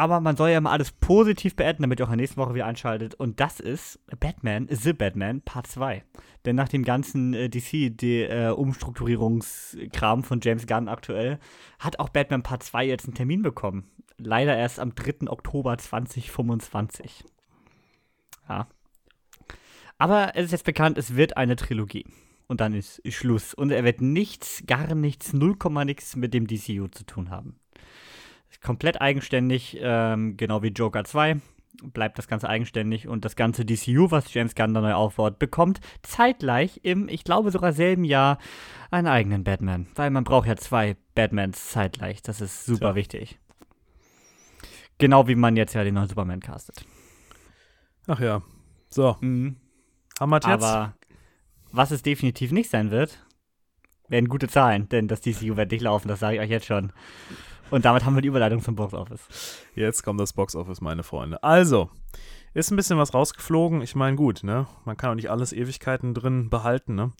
Aber 0.00 0.20
man 0.20 0.34
soll 0.34 0.48
ja 0.48 0.62
mal 0.62 0.72
alles 0.72 0.92
positiv 0.92 1.56
beenden, 1.56 1.82
damit 1.82 2.00
ihr 2.00 2.06
auch 2.06 2.10
in 2.10 2.16
der 2.16 2.22
nächsten 2.22 2.40
Woche 2.40 2.54
wieder 2.54 2.64
einschaltet. 2.64 3.16
Und 3.16 3.38
das 3.38 3.60
ist 3.60 4.00
Batman, 4.18 4.66
The 4.70 4.94
Batman 4.94 5.42
Part 5.42 5.66
2. 5.66 6.02
Denn 6.46 6.56
nach 6.56 6.70
dem 6.70 6.84
ganzen 6.84 7.34
äh, 7.34 7.50
DC-Umstrukturierungskram 7.50 10.24
von 10.24 10.40
James 10.40 10.66
Gunn 10.66 10.88
aktuell, 10.88 11.38
hat 11.78 11.98
auch 11.98 12.08
Batman 12.08 12.42
Part 12.42 12.62
2 12.62 12.86
jetzt 12.86 13.04
einen 13.04 13.14
Termin 13.14 13.42
bekommen. 13.42 13.90
Leider 14.16 14.56
erst 14.56 14.80
am 14.80 14.94
3. 14.94 15.28
Oktober 15.28 15.76
2025. 15.76 17.22
Ja. 18.48 18.68
Aber 19.98 20.32
es 20.34 20.46
ist 20.46 20.52
jetzt 20.52 20.64
bekannt, 20.64 20.96
es 20.96 21.14
wird 21.14 21.36
eine 21.36 21.56
Trilogie. 21.56 22.06
Und 22.46 22.62
dann 22.62 22.72
ist, 22.72 23.02
Schluss. 23.12 23.52
Und 23.52 23.70
er 23.70 23.84
wird 23.84 24.00
nichts, 24.00 24.62
gar 24.66 24.94
nichts, 24.94 25.34
0, 25.34 25.58
nichts 25.84 26.16
mit 26.16 26.32
dem 26.32 26.46
DCU 26.46 26.88
zu 26.88 27.04
tun 27.04 27.28
haben 27.28 27.60
komplett 28.62 29.00
eigenständig, 29.00 29.78
ähm, 29.80 30.36
genau 30.36 30.62
wie 30.62 30.68
Joker 30.68 31.04
2. 31.04 31.40
Bleibt 31.82 32.18
das 32.18 32.28
Ganze 32.28 32.48
eigenständig 32.48 33.08
und 33.08 33.24
das 33.24 33.36
ganze 33.36 33.64
DCU, 33.64 34.10
was 34.10 34.34
James 34.34 34.54
Gunn 34.54 34.74
da 34.74 34.80
neu 34.82 34.92
aufbaut, 34.92 35.38
bekommt 35.38 35.80
zeitgleich 36.02 36.80
im, 36.82 37.08
ich 37.08 37.24
glaube 37.24 37.50
sogar 37.50 37.72
selben 37.72 38.04
Jahr, 38.04 38.38
einen 38.90 39.06
eigenen 39.06 39.44
Batman. 39.44 39.86
Weil 39.94 40.10
man 40.10 40.24
braucht 40.24 40.46
ja 40.46 40.56
zwei 40.56 40.96
Batmans 41.14 41.70
zeitgleich. 41.70 42.22
Das 42.22 42.40
ist 42.42 42.66
super 42.66 42.88
Tja. 42.88 42.94
wichtig. 42.96 43.38
Genau 44.98 45.26
wie 45.28 45.34
man 45.36 45.56
jetzt 45.56 45.72
ja 45.74 45.82
den 45.84 45.94
neuen 45.94 46.08
Superman 46.08 46.40
castet. 46.40 46.84
Ach 48.06 48.20
ja. 48.20 48.42
So, 48.90 49.16
Mhm. 49.20 49.56
haben 50.18 50.30
wir 50.30 50.36
jetzt? 50.36 50.46
Aber 50.48 50.94
was 51.72 51.92
es 51.92 52.02
definitiv 52.02 52.52
nicht 52.52 52.68
sein 52.68 52.90
wird, 52.90 53.24
werden 54.08 54.28
gute 54.28 54.48
Zahlen, 54.48 54.88
denn 54.88 55.08
das 55.08 55.20
DCU 55.20 55.56
wird 55.56 55.70
nicht 55.70 55.82
laufen, 55.82 56.08
das 56.08 56.20
sage 56.20 56.34
ich 56.36 56.42
euch 56.42 56.50
jetzt 56.50 56.66
schon. 56.66 56.92
Und 57.70 57.84
damit 57.84 58.04
haben 58.04 58.14
wir 58.14 58.22
die 58.22 58.28
Überleitung 58.28 58.60
zum 58.60 58.74
Box 58.74 58.94
Office. 58.94 59.64
Jetzt 59.74 60.02
kommt 60.02 60.20
das 60.20 60.32
Boxoffice, 60.32 60.80
meine 60.80 61.02
Freunde. 61.02 61.42
Also, 61.42 61.90
ist 62.52 62.72
ein 62.72 62.76
bisschen 62.76 62.98
was 62.98 63.14
rausgeflogen. 63.14 63.80
Ich 63.80 63.94
meine, 63.94 64.16
gut, 64.16 64.42
ne? 64.42 64.66
Man 64.84 64.96
kann 64.96 65.10
auch 65.10 65.14
nicht 65.14 65.30
alles 65.30 65.52
Ewigkeiten 65.52 66.14
drin 66.14 66.50
behalten, 66.50 66.96
ne? 66.96 67.12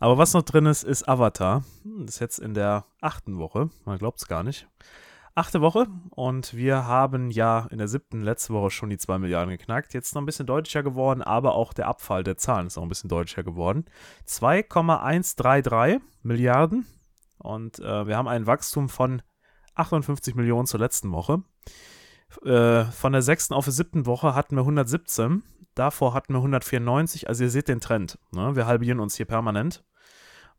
Aber 0.00 0.16
was 0.16 0.32
noch 0.32 0.42
drin 0.42 0.64
ist, 0.64 0.82
ist 0.82 1.06
Avatar. 1.06 1.62
Hm, 1.82 2.06
Das 2.06 2.14
ist 2.14 2.20
jetzt 2.20 2.38
in 2.38 2.54
der 2.54 2.86
achten 3.02 3.38
Woche. 3.38 3.68
Man 3.84 3.98
glaubt 3.98 4.18
es 4.18 4.28
gar 4.28 4.42
nicht. 4.42 4.66
Achte 5.34 5.60
Woche 5.60 5.86
und 6.10 6.54
wir 6.54 6.86
haben 6.86 7.30
ja 7.30 7.68
in 7.70 7.78
der 7.78 7.86
siebten 7.86 8.22
letzte 8.22 8.52
Woche 8.54 8.70
schon 8.70 8.90
die 8.90 8.98
2 8.98 9.18
Milliarden 9.18 9.50
geknackt. 9.50 9.94
Jetzt 9.94 10.14
noch 10.14 10.22
ein 10.22 10.26
bisschen 10.26 10.46
deutlicher 10.46 10.82
geworden, 10.82 11.22
aber 11.22 11.54
auch 11.54 11.72
der 11.72 11.86
Abfall 11.86 12.24
der 12.24 12.36
Zahlen 12.38 12.66
ist 12.66 12.74
noch 12.74 12.82
ein 12.82 12.88
bisschen 12.88 13.08
deutlicher 13.08 13.44
geworden. 13.44 13.84
2,133 14.24 16.00
Milliarden 16.24 16.86
und 17.38 17.78
äh, 17.78 18.06
wir 18.08 18.16
haben 18.16 18.26
ein 18.26 18.48
Wachstum 18.48 18.88
von 18.88 19.22
58 19.78 20.34
Millionen 20.34 20.66
zur 20.66 20.80
letzten 20.80 21.12
Woche. 21.12 21.42
Äh, 22.44 22.84
von 22.84 23.12
der 23.12 23.22
sechsten 23.22 23.54
auf 23.54 23.64
die 23.64 23.70
siebten 23.70 24.06
Woche 24.06 24.34
hatten 24.34 24.56
wir 24.56 24.62
117. 24.62 25.42
Davor 25.74 26.14
hatten 26.14 26.34
wir 26.34 26.38
194. 26.38 27.28
Also 27.28 27.44
ihr 27.44 27.50
seht 27.50 27.68
den 27.68 27.80
Trend. 27.80 28.18
Ne? 28.32 28.56
Wir 28.56 28.66
halbieren 28.66 29.00
uns 29.00 29.16
hier 29.16 29.26
permanent. 29.26 29.84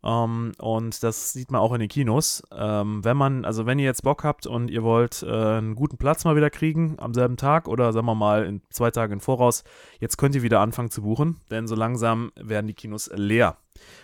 Um, 0.01 0.53
und 0.59 1.03
das 1.03 1.33
sieht 1.33 1.51
man 1.51 1.59
auch 1.59 1.73
in 1.73 1.81
den 1.81 1.89
Kinos. 1.89 2.41
Ähm, 2.51 3.03
wenn 3.03 3.17
man, 3.17 3.43
also 3.43 3.65
wenn 3.65 3.79
ihr 3.79 3.85
jetzt 3.85 4.03
Bock 4.03 4.23
habt 4.23 4.47
und 4.47 4.71
ihr 4.71 4.81
wollt 4.81 5.23
äh, 5.23 5.27
einen 5.27 5.75
guten 5.75 5.97
Platz 5.97 6.23
mal 6.23 6.37
wieder 6.37 6.49
kriegen 6.49 6.95
am 6.99 7.13
selben 7.13 7.35
Tag 7.35 7.67
oder 7.67 7.91
sagen 7.91 8.05
wir 8.05 8.15
mal 8.15 8.45
in 8.45 8.61
zwei 8.69 8.91
Tagen 8.91 9.13
im 9.13 9.19
Voraus, 9.19 9.65
jetzt 9.99 10.17
könnt 10.17 10.35
ihr 10.35 10.41
wieder 10.41 10.61
anfangen 10.61 10.89
zu 10.89 11.01
buchen, 11.01 11.41
denn 11.51 11.67
so 11.67 11.75
langsam 11.75 12.31
werden 12.35 12.67
die 12.67 12.73
Kinos 12.73 13.09
leer. 13.13 13.57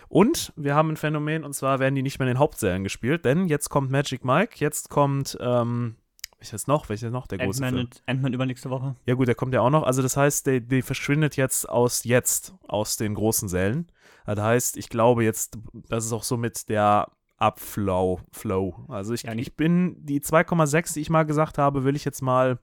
Und 0.08 0.52
wir 0.56 0.74
haben 0.74 0.90
ein 0.90 0.96
Phänomen 0.96 1.44
und 1.44 1.54
zwar 1.54 1.78
werden 1.78 1.94
die 1.94 2.02
nicht 2.02 2.18
mehr 2.18 2.28
in 2.28 2.34
den 2.34 2.40
Hauptsälen 2.40 2.84
gespielt, 2.84 3.24
denn 3.24 3.46
jetzt 3.46 3.70
kommt 3.70 3.90
Magic 3.90 4.22
Mike, 4.22 4.56
jetzt 4.56 4.90
kommt 4.90 5.38
ähm, 5.40 5.96
welches 6.38 6.66
noch? 6.66 6.88
Welches 6.88 7.10
noch? 7.10 7.26
Der 7.26 7.38
große 7.38 7.64
Ant-Man 7.64 7.88
Film. 7.88 8.02
Ant-Man 8.06 8.32
übernächste 8.34 8.70
Woche. 8.70 8.94
Ja 9.06 9.14
gut, 9.14 9.28
der 9.28 9.34
kommt 9.34 9.54
ja 9.54 9.60
auch 9.60 9.70
noch. 9.70 9.84
Also 9.84 10.02
das 10.02 10.16
heißt, 10.16 10.46
der, 10.46 10.60
der 10.60 10.82
verschwindet 10.82 11.36
jetzt 11.36 11.68
aus 11.68 12.04
jetzt, 12.04 12.54
aus 12.68 12.96
den 12.96 13.14
großen 13.14 13.48
Sälen. 13.48 13.90
Das 14.26 14.38
heißt, 14.38 14.76
ich 14.76 14.88
glaube 14.88 15.24
jetzt, 15.24 15.58
das 15.88 16.04
ist 16.04 16.12
auch 16.12 16.24
so 16.24 16.36
mit 16.36 16.68
der 16.68 17.08
Abflow, 17.38 18.20
Flow. 18.32 18.86
Also 18.88 19.12
ich, 19.12 19.22
Ja, 19.22 19.34
ich 19.34 19.56
bin, 19.56 19.96
die 20.04 20.20
2,6, 20.20 20.94
die 20.94 21.00
ich 21.00 21.10
mal 21.10 21.24
gesagt 21.24 21.58
habe, 21.58 21.84
will 21.84 21.96
ich 21.96 22.04
jetzt 22.04 22.22
mal 22.22 22.58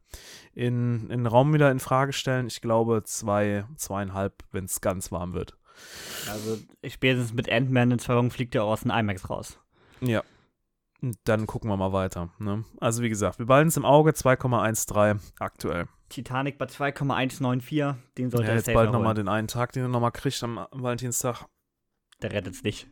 in, 0.53 1.03
in 1.03 1.19
den 1.19 1.27
Raum 1.27 1.53
wieder 1.53 1.71
in 1.71 1.79
Frage 1.79 2.13
stellen. 2.13 2.47
Ich 2.47 2.61
glaube 2.61 3.03
zwei, 3.03 3.65
zweieinhalb, 3.75 4.43
wenn 4.51 4.65
es 4.65 4.81
ganz 4.81 5.11
warm 5.11 5.33
wird. 5.33 5.57
Also 6.29 6.57
spätestens 6.87 7.33
mit 7.33 7.51
Ant-Man 7.51 7.91
in 7.91 7.99
zwei 7.99 8.15
Wochen 8.15 8.31
fliegt 8.31 8.55
er 8.55 8.63
auch 8.63 8.71
aus 8.73 8.81
dem 8.81 8.91
IMAX 8.91 9.29
raus. 9.29 9.59
Ja. 10.01 10.23
Und 11.03 11.17
Dann 11.25 11.47
gucken 11.47 11.69
wir 11.69 11.75
mal 11.75 11.91
weiter. 11.91 12.30
Ne? 12.39 12.63
Also 12.80 13.03
wie 13.03 13.09
gesagt, 13.09 13.38
wir 13.38 13.45
behalten 13.45 13.67
es 13.67 13.75
im 13.75 13.84
Auge, 13.84 14.11
2,13 14.11 15.19
aktuell. 15.38 15.88
Titanic 16.07 16.57
bei 16.57 16.65
2,194. 16.65 18.01
Den 18.17 18.31
sollte 18.31 18.45
ja, 18.45 18.51
er 18.51 18.55
jetzt 18.55 18.73
bald 18.73 18.88
noch 18.88 18.99
nochmal 18.99 19.13
den 19.13 19.27
einen 19.27 19.49
Tag, 19.49 19.73
den 19.73 19.84
er 19.84 19.89
nochmal 19.89 20.13
kriegt 20.13 20.41
am 20.43 20.65
Valentinstag. 20.71 21.45
Der 22.21 22.31
rettet 22.31 22.53
es 22.53 22.63
nicht. 22.63 22.88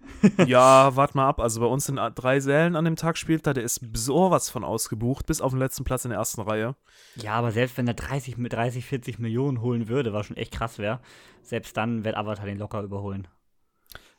ja, 0.45 0.93
wart 0.97 1.15
mal 1.15 1.25
ab. 1.25 1.39
Also 1.39 1.61
bei 1.61 1.67
uns 1.67 1.85
sind 1.85 2.01
drei 2.15 2.41
Sälen 2.41 2.75
an 2.75 2.83
dem 2.83 2.97
Tag 2.97 3.17
spielt 3.17 3.47
er. 3.47 3.53
Der 3.53 3.63
ist 3.63 3.79
sowas 3.93 4.49
von 4.49 4.65
ausgebucht, 4.65 5.25
bis 5.25 5.39
auf 5.39 5.53
den 5.53 5.59
letzten 5.59 5.85
Platz 5.85 6.03
in 6.03 6.09
der 6.09 6.19
ersten 6.19 6.41
Reihe. 6.41 6.75
Ja, 7.15 7.35
aber 7.35 7.53
selbst 7.53 7.77
wenn 7.77 7.87
er 7.87 7.93
30, 7.93 8.37
mit 8.37 8.51
30, 8.51 8.85
40 8.85 9.19
Millionen 9.19 9.61
holen 9.61 9.87
würde, 9.87 10.11
was 10.11 10.25
schon 10.25 10.35
echt 10.35 10.51
krass 10.51 10.79
wäre, 10.79 10.99
selbst 11.43 11.77
dann 11.77 12.03
wird 12.03 12.17
Avatar 12.17 12.45
den 12.45 12.57
locker 12.57 12.81
überholen. 12.81 13.29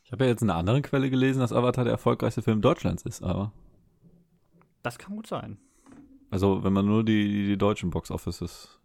Ich 0.02 0.12
habe 0.12 0.24
ja 0.24 0.30
jetzt 0.30 0.42
in 0.42 0.48
einer 0.48 0.58
anderen 0.58 0.80
Quelle 0.80 1.10
gelesen, 1.10 1.40
dass 1.40 1.52
Avatar 1.52 1.84
der 1.84 1.92
erfolgreichste 1.92 2.40
Film 2.40 2.62
Deutschlands 2.62 3.02
ist, 3.02 3.22
aber. 3.22 3.52
Das 4.82 4.98
kann 4.98 5.14
gut 5.16 5.26
sein. 5.26 5.58
Also, 6.30 6.64
wenn 6.64 6.72
man 6.72 6.86
nur 6.86 7.04
die, 7.04 7.28
die, 7.28 7.46
die 7.46 7.58
deutschen 7.58 7.90
Box-Offices 7.90 8.80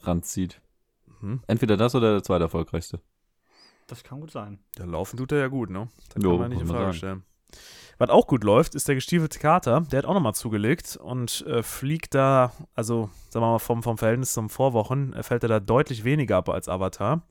ranzieht. 0.00 0.60
Mhm. 1.20 1.40
Entweder 1.46 1.76
das 1.76 1.94
oder 1.94 2.12
der 2.12 2.22
zweiterfolgreichste. 2.22 3.00
Das 3.86 4.02
kann 4.02 4.20
gut 4.20 4.30
sein. 4.30 4.58
Der 4.78 4.86
laufen 4.86 5.16
tut 5.16 5.32
er 5.32 5.38
ja 5.38 5.48
gut, 5.48 5.70
ne? 5.70 5.88
Das 6.14 6.22
Jo, 6.22 6.30
kann 6.30 6.40
man 6.40 6.50
nicht 6.50 6.60
in 6.60 6.66
Frage 6.66 6.98
sagen. 6.98 7.24
Was 8.02 8.10
auch 8.10 8.26
gut 8.26 8.42
läuft, 8.42 8.74
ist 8.74 8.88
der 8.88 8.96
gestiefelte 8.96 9.38
Kater. 9.38 9.82
Der 9.92 9.98
hat 9.98 10.06
auch 10.06 10.14
nochmal 10.14 10.34
zugelegt 10.34 10.96
und 10.96 11.46
äh, 11.46 11.62
fliegt 11.62 12.16
da, 12.16 12.50
also 12.74 13.10
sagen 13.30 13.44
wir 13.44 13.52
mal 13.52 13.60
vom, 13.60 13.84
vom 13.84 13.96
Verhältnis 13.96 14.32
zum 14.32 14.50
Vorwochen, 14.50 15.12
äh, 15.12 15.22
fällt 15.22 15.44
er 15.44 15.48
da 15.48 15.60
deutlich 15.60 16.02
weniger 16.02 16.38
ab 16.38 16.48
als 16.48 16.68
Avatar. 16.68 17.22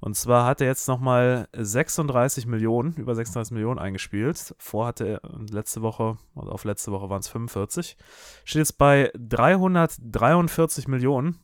Und 0.00 0.16
zwar 0.16 0.44
hat 0.44 0.60
er 0.60 0.66
jetzt 0.66 0.86
nochmal 0.86 1.48
36 1.56 2.44
Millionen, 2.44 2.92
über 2.96 3.14
36 3.14 3.54
Millionen 3.54 3.78
eingespielt. 3.78 4.54
Vor 4.58 4.88
hatte 4.88 5.08
er 5.08 5.24
äh, 5.24 5.50
letzte 5.50 5.80
Woche, 5.80 6.18
also 6.36 6.52
auf 6.52 6.64
letzte 6.64 6.92
Woche 6.92 7.08
waren 7.08 7.20
es 7.20 7.28
45. 7.28 7.96
Steht 8.44 8.60
jetzt 8.60 8.76
bei 8.76 9.10
343 9.18 10.88
Millionen. 10.88 11.38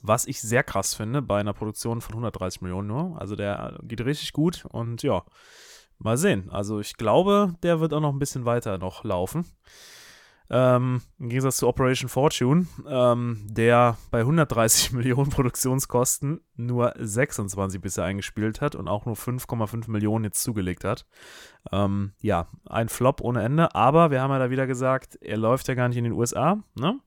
Was 0.00 0.24
ich 0.24 0.40
sehr 0.40 0.62
krass 0.62 0.94
finde, 0.94 1.20
bei 1.20 1.38
einer 1.38 1.52
Produktion 1.52 2.00
von 2.00 2.14
130 2.14 2.62
Millionen 2.62 2.88
nur. 2.88 3.20
Also 3.20 3.36
der 3.36 3.78
geht 3.82 4.02
richtig 4.02 4.32
gut 4.32 4.64
und 4.70 5.02
ja, 5.02 5.22
mal 6.00 6.16
sehen. 6.16 6.50
Also 6.50 6.80
ich 6.80 6.96
glaube, 6.96 7.54
der 7.62 7.80
wird 7.80 7.92
auch 7.92 8.00
noch 8.00 8.12
ein 8.12 8.18
bisschen 8.18 8.44
weiter 8.44 8.78
noch 8.78 9.04
laufen. 9.04 9.44
Ähm, 10.52 11.00
Im 11.20 11.28
Gegensatz 11.28 11.58
zu 11.58 11.68
Operation 11.68 12.08
Fortune, 12.08 12.66
ähm, 12.88 13.46
der 13.48 13.96
bei 14.10 14.20
130 14.20 14.90
Millionen 14.92 15.30
Produktionskosten 15.30 16.40
nur 16.56 16.92
26 16.98 17.80
bisher 17.80 18.02
eingespielt 18.02 18.60
hat 18.60 18.74
und 18.74 18.88
auch 18.88 19.06
nur 19.06 19.14
5,5 19.14 19.88
Millionen 19.88 20.24
jetzt 20.24 20.42
zugelegt 20.42 20.82
hat. 20.82 21.06
Ähm, 21.70 22.14
ja, 22.20 22.48
ein 22.66 22.88
Flop 22.88 23.20
ohne 23.20 23.44
Ende, 23.44 23.76
aber 23.76 24.10
wir 24.10 24.20
haben 24.20 24.32
ja 24.32 24.40
da 24.40 24.50
wieder 24.50 24.66
gesagt, 24.66 25.16
er 25.22 25.36
läuft 25.36 25.68
ja 25.68 25.74
gar 25.74 25.88
nicht 25.88 25.98
in 25.98 26.04
den 26.04 26.14
USA, 26.14 26.58
ne? 26.74 26.98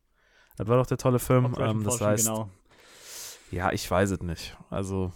Das 0.56 0.68
war 0.68 0.78
doch 0.78 0.86
der 0.86 0.98
tolle 0.98 1.20
Film. 1.20 1.54
Ähm, 1.60 1.84
das 1.84 2.00
heißt, 2.00 2.28
genau. 2.28 2.50
ja, 3.52 3.72
ich 3.74 3.90
weiß 3.90 4.12
es 4.12 4.22
nicht. 4.22 4.56
Also, 4.70 5.12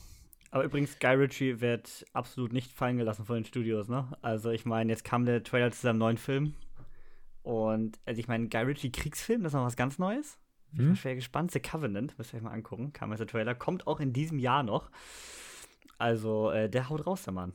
Aber 0.52 0.64
übrigens, 0.64 0.98
Guy 1.00 1.16
Ritchie 1.16 1.60
wird 1.62 2.06
absolut 2.14 2.54
nicht 2.54 2.72
fallen 2.72 2.98
gelassen 2.98 3.26
von 3.26 3.36
den 3.36 3.46
Studios, 3.46 3.88
ne? 3.90 4.10
Also 4.22 4.50
ich 4.52 4.66
meine, 4.66 4.92
jetzt 4.92 5.04
kam 5.04 5.26
der 5.26 5.44
Trailer 5.44 5.72
zu 5.72 5.82
seinem 5.82 5.98
neuen 6.00 6.18
Film. 6.18 6.54
Und 7.44 8.00
also 8.06 8.20
ich 8.20 8.28
meine, 8.28 8.48
Guy 8.50 8.62
Ritchie 8.64 8.92
Kriegsfilm, 8.92 9.44
das 9.44 9.52
ist 9.54 9.58
noch 9.58 9.66
was 9.66 9.76
ganz 9.76 10.00
Neues. 10.00 10.38
Ich 10.72 10.78
bin 10.78 10.88
Hm? 10.90 10.96
schwer 10.96 11.16
gespannt. 11.16 11.52
The 11.52 11.60
Covenant, 11.62 12.18
müsst 12.18 12.34
ihr 12.34 12.38
euch 12.38 12.44
mal 12.44 12.52
angucken. 12.52 12.92
Kam 12.94 13.10
jetzt 13.12 13.20
der 13.20 13.28
Trailer, 13.28 13.56
kommt 13.56 13.88
auch 13.88 14.00
in 14.00 14.12
diesem 14.14 14.38
Jahr 14.40 14.64
noch. 14.64 14.90
Also, 15.98 16.52
äh, 16.52 16.70
der 16.70 16.90
haut 16.90 17.06
raus, 17.08 17.24
der 17.24 17.34
Mann. 17.34 17.54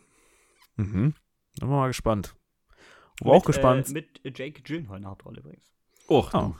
mhm. 0.77 1.15
Sind 1.55 1.69
wir 1.69 1.77
mal 1.77 1.89
gespannt. 1.89 2.35
Wo 3.21 3.33
Mit, 3.33 3.43
auch 3.43 3.45
gespannt. 3.45 3.89
Äh, 3.91 3.93
mit 3.93 4.39
Jake 4.39 4.63
Gyllenhaal 4.63 4.97
in 4.97 5.03
der 5.03 5.11
Hauptrolle 5.11 5.41
übrigens. 5.41 5.71
Och, 6.09 6.33
Oh. 6.35 6.55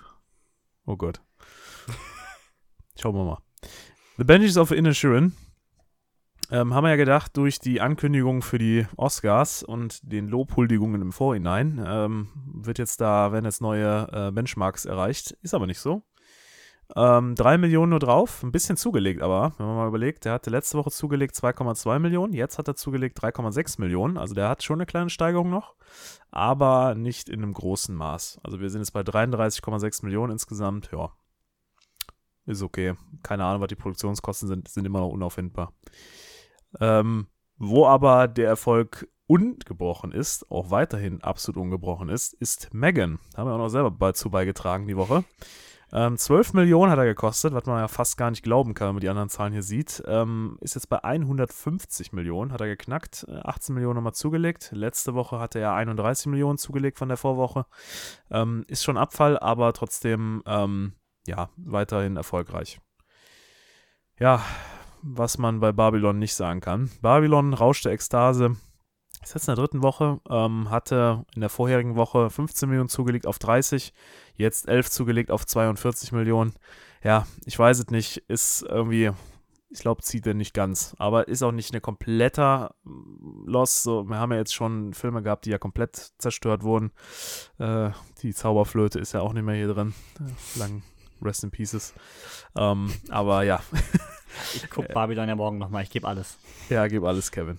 Oh 0.85 0.97
Gott. 0.97 1.23
Schauen 3.01 3.15
wir 3.15 3.25
mal. 3.25 3.39
The 4.19 4.25
Banshees 4.25 4.59
of 4.59 4.71
Inisherin 4.71 5.33
ähm, 6.53 6.75
haben 6.75 6.85
wir 6.85 6.91
ja 6.91 6.97
gedacht, 6.97 7.37
durch 7.37 7.59
die 7.59 7.81
Ankündigung 7.81 8.43
für 8.43 8.59
die 8.59 8.87
Oscars 8.97 9.63
und 9.63 10.01
den 10.03 10.29
Lobhuldigungen 10.29 11.01
im 11.01 11.11
Vorhinein 11.11 11.83
ähm, 11.85 12.29
wird 12.45 12.79
jetzt 12.79 13.01
da, 13.01 13.33
werden 13.33 13.47
jetzt 13.47 13.63
neue 13.63 14.07
äh, 14.13 14.31
Benchmarks 14.31 14.85
erreicht. 14.85 15.33
Ist 15.41 15.55
aber 15.55 15.67
nicht 15.67 15.81
so. 15.81 16.03
Ähm, 16.95 17.35
3 17.37 17.57
Millionen 17.57 17.91
nur 17.91 18.01
drauf, 18.01 18.43
ein 18.43 18.53
bisschen 18.53 18.77
zugelegt 18.77 19.23
aber, 19.23 19.55
wenn 19.57 19.65
man 19.65 19.77
mal 19.77 19.89
überlegt, 19.89 20.27
der 20.27 20.35
hatte 20.35 20.51
letzte 20.51 20.77
Woche 20.77 20.91
zugelegt 20.91 21.35
2,2 21.35 21.99
Millionen, 21.99 22.35
jetzt 22.35 22.59
hat 22.59 22.69
er 22.69 22.77
zugelegt 22.77 23.19
3,6 23.19 23.81
Millionen, 23.81 24.19
also 24.19 24.35
der 24.35 24.51
hat 24.51 24.63
schon 24.63 24.77
eine 24.77 24.85
kleine 24.85 25.09
Steigerung 25.09 25.49
noch, 25.49 25.75
aber 26.31 26.95
nicht 26.95 27.31
in 27.31 27.43
einem 27.43 27.55
großen 27.55 27.95
Maß. 27.95 28.41
Also 28.43 28.61
wir 28.61 28.69
sind 28.69 28.83
jetzt 28.83 28.93
bei 28.93 29.01
33,6 29.01 30.05
Millionen 30.05 30.33
insgesamt, 30.33 30.91
ja. 30.93 31.13
Ist 32.45 32.63
okay. 32.63 32.95
Keine 33.23 33.45
Ahnung, 33.45 33.63
was 33.63 33.69
die 33.69 33.77
Produktionskosten 33.77 34.49
sind, 34.49 34.69
sind 34.69 34.85
immer 34.85 35.01
noch 35.01 35.09
unauffindbar. 35.09 35.73
Ähm, 36.81 37.27
wo 37.57 37.87
aber 37.87 38.29
der 38.29 38.49
Erfolg 38.49 39.09
ungebrochen 39.27 40.13
ist, 40.13 40.51
auch 40.51 40.71
weiterhin 40.71 41.23
absolut 41.23 41.63
ungebrochen 41.63 42.09
ist, 42.09 42.35
ist 42.35 42.73
Megan. 42.73 43.19
Haben 43.37 43.49
wir 43.49 43.55
auch 43.55 43.59
noch 43.59 43.69
selber 43.69 43.95
dazu 43.99 44.31
beigetragen 44.31 44.87
die 44.87 44.97
Woche. 44.97 45.25
Ähm, 45.95 46.17
12 46.17 46.55
Millionen 46.55 46.91
hat 46.91 46.99
er 46.99 47.05
gekostet, 47.05 47.53
was 47.53 47.67
man 47.67 47.79
ja 47.79 47.89
fast 47.89 48.17
gar 48.17 48.31
nicht 48.31 48.43
glauben 48.43 48.73
kann, 48.73 48.89
wenn 48.89 48.95
man 48.95 49.01
die 49.03 49.11
anderen 49.11 49.29
Zahlen 49.29 49.53
hier 49.53 49.63
sieht. 49.63 50.03
Ähm, 50.07 50.57
ist 50.61 50.75
jetzt 50.75 50.89
bei 50.89 51.05
150 51.05 52.13
Millionen, 52.13 52.51
hat 52.51 52.63
er 52.63 52.67
geknackt. 52.67 53.27
Äh, 53.29 53.41
18 53.45 53.75
Millionen 53.75 53.97
nochmal 53.97 54.15
zugelegt. 54.15 54.71
Letzte 54.73 55.15
Woche 55.15 55.39
hatte 55.39 55.59
er 55.59 55.75
31 55.75 56.27
Millionen 56.27 56.57
zugelegt 56.57 56.99
von 56.99 57.09
der 57.09 57.19
Vorwoche. 57.19 57.67
Ähm, 58.31 58.65
ist 58.69 58.85
schon 58.85 58.97
Abfall, 58.97 59.39
aber 59.39 59.75
trotzdem, 59.75 60.43
ähm, 60.47 60.95
ja, 61.27 61.51
weiterhin 61.57 62.17
erfolgreich. 62.17 62.81
Ja, 64.19 64.43
was 65.03 65.39
man 65.39 65.61
bei 65.61 65.73
Babylon 65.73 66.19
nicht 66.19 66.35
sagen 66.35 66.61
kann. 66.61 66.91
Babylon, 67.01 67.55
Rausch 67.55 67.83
der 67.83 67.93
Ekstase, 67.93 68.57
ist 69.23 69.35
jetzt 69.35 69.49
in 69.49 69.55
der 69.55 69.65
dritten 69.65 69.83
Woche, 69.83 70.21
ähm, 70.29 70.71
hatte 70.71 71.25
in 71.35 71.41
der 71.41 71.51
vorherigen 71.51 71.97
Woche 71.97 72.31
15 72.31 72.69
Millionen 72.69 72.89
zugelegt 72.89 73.27
auf 73.27 73.39
30, 73.39 73.93
jetzt 74.35 74.69
11 74.69 74.91
zugelegt 74.91 75.31
auf 75.31 75.47
42 75.47 76.13
Millionen. 76.13 76.55
Ja, 77.05 77.27
ich 77.45 77.59
weiß 77.59 77.79
es 77.79 77.87
nicht, 77.89 78.19
ist 78.29 78.63
irgendwie, 78.63 79.11
ich 79.71 79.81
glaube, 79.81 80.03
zieht 80.03 80.27
er 80.27 80.35
nicht 80.35 80.55
ganz, 80.55 80.95
aber 80.99 81.29
ist 81.29 81.43
auch 81.43 81.53
nicht 81.53 81.73
eine 81.73 81.81
kompletter 81.81 82.75
mm, 82.85 83.47
Loss. 83.47 83.83
So, 83.83 84.09
wir 84.09 84.19
haben 84.19 84.33
ja 84.33 84.39
jetzt 84.39 84.55
schon 84.55 84.93
Filme 84.93 85.23
gehabt, 85.23 85.47
die 85.47 85.51
ja 85.51 85.59
komplett 85.59 86.13
zerstört 86.19 86.63
wurden. 86.63 86.93
Äh, 87.59 87.91
die 88.23 88.35
Zauberflöte 88.35 88.99
ist 88.99 89.13
ja 89.13 89.21
auch 89.21 89.33
nicht 89.33 89.45
mehr 89.45 89.57
hier 89.57 89.73
drin. 89.73 89.95
Äh, 90.21 90.59
lang 90.59 90.83
Rest 91.23 91.45
in 91.45 91.51
Pieces. 91.51 91.95
Ähm, 92.57 92.93
aber 93.11 93.43
ja, 93.43 93.61
Ich 94.55 94.71
gucke 94.71 94.93
Babylon 94.93 95.29
ja 95.29 95.37
morgen 95.37 95.59
nochmal, 95.59 95.83
ich 95.83 95.91
gebe 95.91 96.07
alles. 96.07 96.39
ja, 96.69 96.87
gib 96.87 97.05
alles, 97.05 97.31
Kevin. 97.31 97.59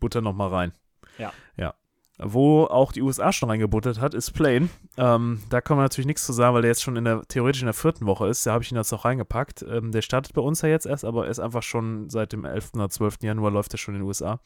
Butter 0.00 0.20
noch 0.20 0.34
mal 0.34 0.48
rein. 0.48 0.72
Ja. 1.18 1.32
Ja. 1.56 1.74
Wo 2.18 2.64
auch 2.64 2.92
die 2.92 3.02
USA 3.02 3.32
schon 3.32 3.50
reingebuttert 3.50 4.00
hat, 4.00 4.14
ist 4.14 4.32
Plane. 4.32 4.68
Ähm, 4.96 5.42
da 5.50 5.60
kann 5.60 5.76
man 5.76 5.84
natürlich 5.84 6.06
nichts 6.06 6.24
zu 6.24 6.32
sagen, 6.32 6.54
weil 6.54 6.62
der 6.62 6.70
jetzt 6.70 6.82
schon 6.82 6.94
in 6.94 7.04
der, 7.04 7.22
theoretisch 7.22 7.62
in 7.62 7.66
der 7.66 7.74
vierten 7.74 8.06
Woche 8.06 8.28
ist. 8.28 8.46
Da 8.46 8.52
habe 8.52 8.62
ich 8.62 8.70
ihn 8.70 8.76
jetzt 8.76 8.92
noch 8.92 9.04
reingepackt. 9.04 9.64
Ähm, 9.68 9.90
der 9.90 10.02
startet 10.02 10.32
bei 10.32 10.40
uns 10.40 10.62
ja 10.62 10.68
jetzt 10.68 10.86
erst, 10.86 11.04
aber 11.04 11.24
er 11.24 11.30
ist 11.30 11.40
einfach 11.40 11.64
schon 11.64 12.08
seit 12.10 12.32
dem 12.32 12.44
11. 12.44 12.74
oder 12.74 12.88
12. 12.88 13.16
Januar 13.22 13.50
läuft 13.50 13.74
er 13.74 13.78
schon 13.78 13.94
in 13.94 14.00
den 14.02 14.06
USA 14.06 14.38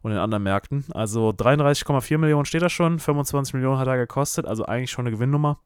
und 0.00 0.12
in 0.12 0.18
anderen 0.18 0.44
Märkten. 0.44 0.86
Also 0.92 1.30
33,4 1.30 2.16
Millionen 2.16 2.46
steht 2.46 2.62
da 2.62 2.70
schon, 2.70 2.98
25 2.98 3.52
Millionen 3.52 3.78
hat 3.78 3.88
er 3.88 3.98
gekostet, 3.98 4.46
also 4.46 4.64
eigentlich 4.64 4.90
schon 4.90 5.06
eine 5.06 5.14
Gewinnnummer. 5.14 5.60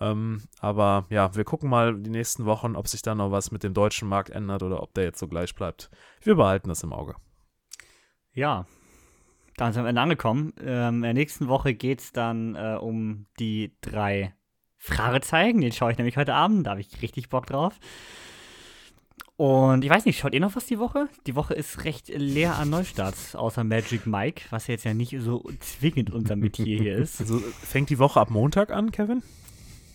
Ähm, 0.00 0.42
aber 0.60 1.06
ja, 1.08 1.34
wir 1.36 1.44
gucken 1.44 1.70
mal 1.70 1.96
die 1.96 2.10
nächsten 2.10 2.46
Wochen, 2.46 2.76
ob 2.76 2.88
sich 2.88 3.02
da 3.02 3.14
noch 3.14 3.30
was 3.30 3.50
mit 3.50 3.62
dem 3.62 3.74
deutschen 3.74 4.08
Markt 4.08 4.30
ändert 4.30 4.62
oder 4.62 4.82
ob 4.82 4.94
der 4.94 5.04
jetzt 5.04 5.18
so 5.18 5.28
gleich 5.28 5.54
bleibt. 5.54 5.90
Wir 6.22 6.34
behalten 6.34 6.68
das 6.68 6.82
im 6.82 6.92
Auge. 6.92 7.14
Ja, 8.32 8.66
dann 9.56 9.72
sind 9.72 9.82
wir 9.82 9.84
am 9.84 9.90
Ende 9.90 10.00
angekommen. 10.00 10.52
Ähm, 10.60 10.96
in 10.96 11.02
der 11.02 11.14
nächsten 11.14 11.46
Woche 11.46 11.74
geht 11.74 12.00
es 12.00 12.12
dann 12.12 12.56
äh, 12.56 12.76
um 12.80 13.26
die 13.38 13.76
drei 13.80 14.34
Fragezeichen. 14.76 15.60
Den 15.60 15.72
schaue 15.72 15.92
ich 15.92 15.98
nämlich 15.98 16.16
heute 16.16 16.34
Abend, 16.34 16.66
da 16.66 16.70
habe 16.72 16.80
ich 16.80 17.00
richtig 17.00 17.28
Bock 17.28 17.46
drauf. 17.46 17.78
Und 19.36 19.84
ich 19.84 19.90
weiß 19.90 20.04
nicht, 20.04 20.18
schaut 20.18 20.32
ihr 20.32 20.40
noch 20.40 20.54
was 20.54 20.66
die 20.66 20.78
Woche? 20.78 21.08
Die 21.26 21.34
Woche 21.34 21.54
ist 21.54 21.84
recht 21.84 22.08
leer 22.08 22.56
an 22.56 22.70
Neustarts, 22.70 23.34
außer 23.34 23.64
Magic 23.64 24.06
Mike, 24.06 24.44
was 24.50 24.68
jetzt 24.68 24.84
ja 24.84 24.94
nicht 24.94 25.16
so 25.18 25.42
zwingend 25.58 26.10
unser 26.10 26.36
Metier 26.36 26.78
hier 26.78 26.96
ist. 26.98 27.20
Also 27.20 27.38
fängt 27.38 27.90
die 27.90 27.98
Woche 27.98 28.20
ab 28.20 28.30
Montag 28.30 28.70
an, 28.70 28.92
Kevin? 28.92 29.22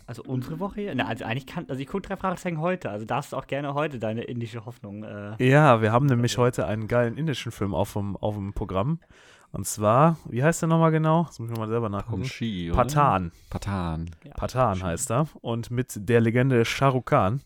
Also 0.10 0.24
unsere 0.24 0.60
Woche 0.60 0.82
hier? 0.82 0.96
Na, 0.96 1.06
also 1.06 1.24
eigentlich 1.24 1.46
kann, 1.46 1.66
also 1.70 1.80
ich 1.80 1.88
gucke 1.88 2.02
drei 2.08 2.18
Fragezeichen 2.18 2.60
heute, 2.60 2.90
also 2.90 3.06
darfst 3.06 3.32
du 3.32 3.38
auch 3.38 3.46
gerne 3.46 3.76
heute 3.76 4.00
deine 4.00 4.24
indische 4.24 4.66
Hoffnung. 4.66 5.04
Äh, 5.04 5.36
Ja, 5.38 5.84
wir 5.84 5.92
haben 5.92 6.08
nämlich 6.08 6.40
heute 6.40 6.66
einen 6.66 6.88
geilen 6.88 7.16
indischen 7.16 7.52
Film 7.52 7.76
auf 7.76 7.94
dem, 7.94 8.18
auf 8.18 8.34
dem 8.34 8.54
Programm. 8.54 9.02
Und 9.52 9.68
zwar, 9.68 10.18
wie 10.28 10.44
heißt 10.44 10.64
der 10.64 10.70
nochmal 10.70 10.90
genau? 10.90 11.26
Das 11.26 11.38
muss 11.38 11.52
ich 11.52 11.58
mal 11.58 11.68
selber 11.68 11.90
nachgucken. 11.90 12.22
Panchi? 12.22 12.72
Patan. 12.74 13.32
Patan. 13.52 14.10
ja. 14.24 14.32
Patan 14.34 14.82
heißt 14.82 15.12
er. 15.12 15.28
Und 15.42 15.70
mit 15.70 15.94
der 15.96 16.22
Legende 16.22 16.66
Shah 16.66 16.88
Rukh 16.88 17.12
Khan. 17.12 17.42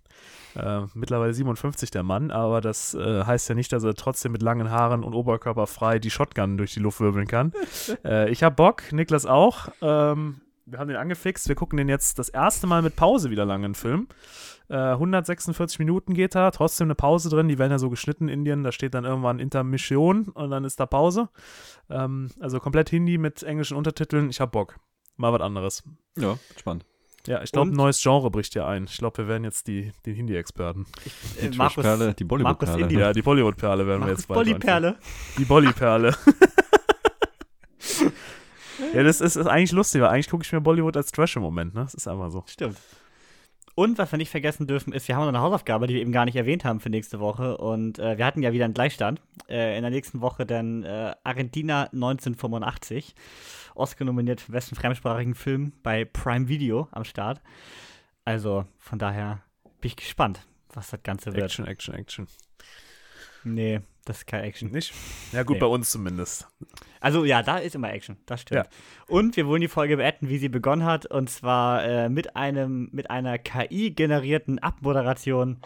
Äh, 0.56 0.84
mittlerweile 0.94 1.34
57 1.34 1.92
der 1.92 2.04
Mann, 2.04 2.32
aber 2.32 2.62
das 2.62 2.94
äh, 2.94 3.26
heißt 3.26 3.50
ja 3.50 3.56
nicht, 3.56 3.74
dass 3.74 3.84
er 3.84 3.96
trotzdem 3.96 4.32
mit 4.32 4.42
langen 4.42 4.70
Haaren 4.72 5.04
und 5.04 5.16
Oberkörper 5.16 5.68
frei 5.68 6.00
die 6.00 6.12
Shotgun 6.12 6.56
durch 6.58 6.74
die 6.74 6.80
Luft 6.80 7.02
wirbeln 7.02 7.28
kann. 7.28 7.52
äh, 8.06 8.30
ich 8.30 8.42
habe 8.42 8.56
Bock, 8.56 8.94
Niklas 8.94 9.26
auch. 9.26 9.68
Ähm, 9.82 10.40
wir 10.66 10.80
haben 10.80 10.88
den 10.88 10.98
angefixt. 10.98 11.48
Wir 11.48 11.56
gucken 11.56 11.78
den 11.78 11.90
jetzt 11.90 12.20
das 12.20 12.30
erste 12.30 12.68
Mal 12.68 12.82
mit 12.82 12.96
Pause 12.96 13.30
wieder 13.30 13.46
lang 13.46 13.64
in 13.64 13.76
Film. 13.76 14.08
Äh, 14.70 14.76
146 14.78 15.80
Minuten 15.80 16.14
geht 16.14 16.36
er, 16.36 16.52
trotzdem 16.52 16.88
eine 16.88 16.96
Pause 16.96 17.30
drin. 17.30 17.48
Die 17.50 17.58
werden 17.60 17.72
ja 17.72 17.80
so 17.80 17.90
geschnitten 17.90 18.28
in 18.30 18.40
Indien. 18.40 18.64
Da 18.64 18.72
steht 18.72 18.94
dann 18.94 19.04
irgendwann 19.06 19.40
Intermission 19.40 20.30
und 20.30 20.50
dann 20.52 20.64
ist 20.64 20.80
da 20.80 20.86
Pause. 20.86 21.30
Ähm, 21.90 22.30
also 22.40 22.60
komplett 22.60 22.90
Hindi 22.90 23.18
mit 23.18 23.44
englischen 23.44 23.76
Untertiteln. 23.78 24.30
Ich 24.30 24.40
habe 24.40 24.52
Bock. 24.52 24.80
Mal 25.18 25.34
was 25.34 25.42
anderes. 25.42 25.84
Ja, 26.18 26.38
spannend. 26.58 26.86
Ja, 27.28 27.42
ich 27.42 27.52
glaube, 27.54 27.72
ein 27.72 27.76
neues 27.76 28.02
Genre 28.02 28.30
bricht 28.32 28.54
ja 28.56 28.68
ein. 28.68 28.84
Ich 28.86 28.98
glaube, 28.98 29.20
wir 29.20 29.28
werden 29.30 29.46
jetzt 29.46 29.68
die, 29.68 29.92
die 30.06 30.14
Hindi-Experten. 30.14 30.86
äh, 31.40 31.50
Die 31.50 31.58
Markus, 31.58 31.76
Trashperle, 31.84 32.14
die 32.16 32.24
Bollywood-Perle. 32.26 32.92
Ja, 33.00 33.14
die 33.14 33.22
Bollywood-Perle 33.22 33.88
werden 33.88 34.02
wir 34.02 34.08
Markus 34.08 34.20
jetzt 34.20 34.28
bald. 34.28 34.38
Bolli-Perle. 34.40 34.98
Die 35.38 35.46
Bolly-Perle. 35.46 36.16
ja, 38.94 39.04
das 39.04 39.22
ist, 39.22 39.36
ist 39.36 39.48
eigentlich 39.48 39.72
lustig, 39.72 40.02
weil 40.02 40.10
eigentlich 40.10 40.30
gucke 40.30 40.44
ich 40.44 40.52
mir 40.52 40.62
Bollywood 40.62 40.98
als 40.98 41.12
Trash 41.12 41.36
im 41.36 41.42
Moment, 41.42 41.74
ne? 41.74 41.82
Das 41.82 41.94
ist 41.94 42.08
einfach 42.08 42.32
so. 42.32 42.44
Stimmt. 42.48 42.78
Und 43.76 43.98
was 43.98 44.12
wir 44.12 44.18
nicht 44.18 44.30
vergessen 44.30 44.68
dürfen, 44.68 44.94
ist, 44.94 45.08
wir 45.08 45.16
haben 45.16 45.24
noch 45.24 45.30
eine 45.30 45.42
Hausaufgabe, 45.42 45.88
die 45.88 45.96
wir 45.96 46.02
eben 46.02 46.12
gar 46.12 46.26
nicht 46.26 46.36
erwähnt 46.36 46.64
haben 46.64 46.80
für 46.80 46.92
nächste 46.92 47.20
Woche. 47.20 47.58
Und 47.58 47.98
äh, 47.98 48.18
wir 48.18 48.26
hatten 48.26 48.44
ja 48.44 48.54
wieder 48.54 48.66
einen 48.66 48.76
Gleichstand. 48.76 49.20
Äh, 49.50 49.76
in 49.76 49.82
der 49.82 49.90
nächsten 49.90 50.22
Woche 50.22 50.46
dann 50.46 50.84
äh, 50.84 51.16
Argentina 51.24 51.86
1985. 51.86 53.16
Oscar 53.74 54.06
nominiert 54.06 54.42
für 54.42 54.52
besten 54.52 54.76
fremdsprachigen 54.76 55.34
Film 55.34 55.74
bei 55.82 56.06
Prime 56.06 56.48
Video 56.48 56.88
am 56.92 57.04
Start. 57.04 57.42
Also 58.26 58.66
von 58.78 59.00
daher 59.00 59.42
bin 59.82 59.90
ich 59.90 59.96
gespannt, 59.96 60.46
was 60.74 60.92
das 60.92 61.02
Ganze 61.02 61.34
wird. 61.34 61.46
Action, 61.46 61.66
Action, 61.66 61.96
Action. 61.96 62.28
Nee, 63.44 63.82
das 64.06 64.20
ist 64.20 64.28
kein 64.28 64.44
Action. 64.44 64.72
Nicht? 64.72 64.94
Ja, 65.32 65.44
gut, 65.44 65.56
Nee. 65.56 65.60
bei 65.62 65.66
uns 65.68 65.90
zumindest. 65.92 66.48
Also 67.00 67.26
ja, 67.26 67.42
da 67.44 67.58
ist 67.58 67.76
immer 67.76 67.92
Action, 67.94 68.18
das 68.26 68.42
stimmt. 68.42 68.68
Und 69.08 69.36
wir 69.36 69.48
wollen 69.48 69.62
die 69.62 69.68
Folge 69.68 69.98
beenden, 69.98 70.30
wie 70.30 70.38
sie 70.38 70.50
begonnen 70.50 70.86
hat, 70.86 71.06
und 71.06 71.30
zwar 71.30 71.84
äh, 71.84 72.10
mit 72.10 72.36
einem, 72.36 72.90
mit 72.92 73.10
einer 73.10 73.38
KI-generierten 73.38 74.60
Abmoderation. 74.60 75.58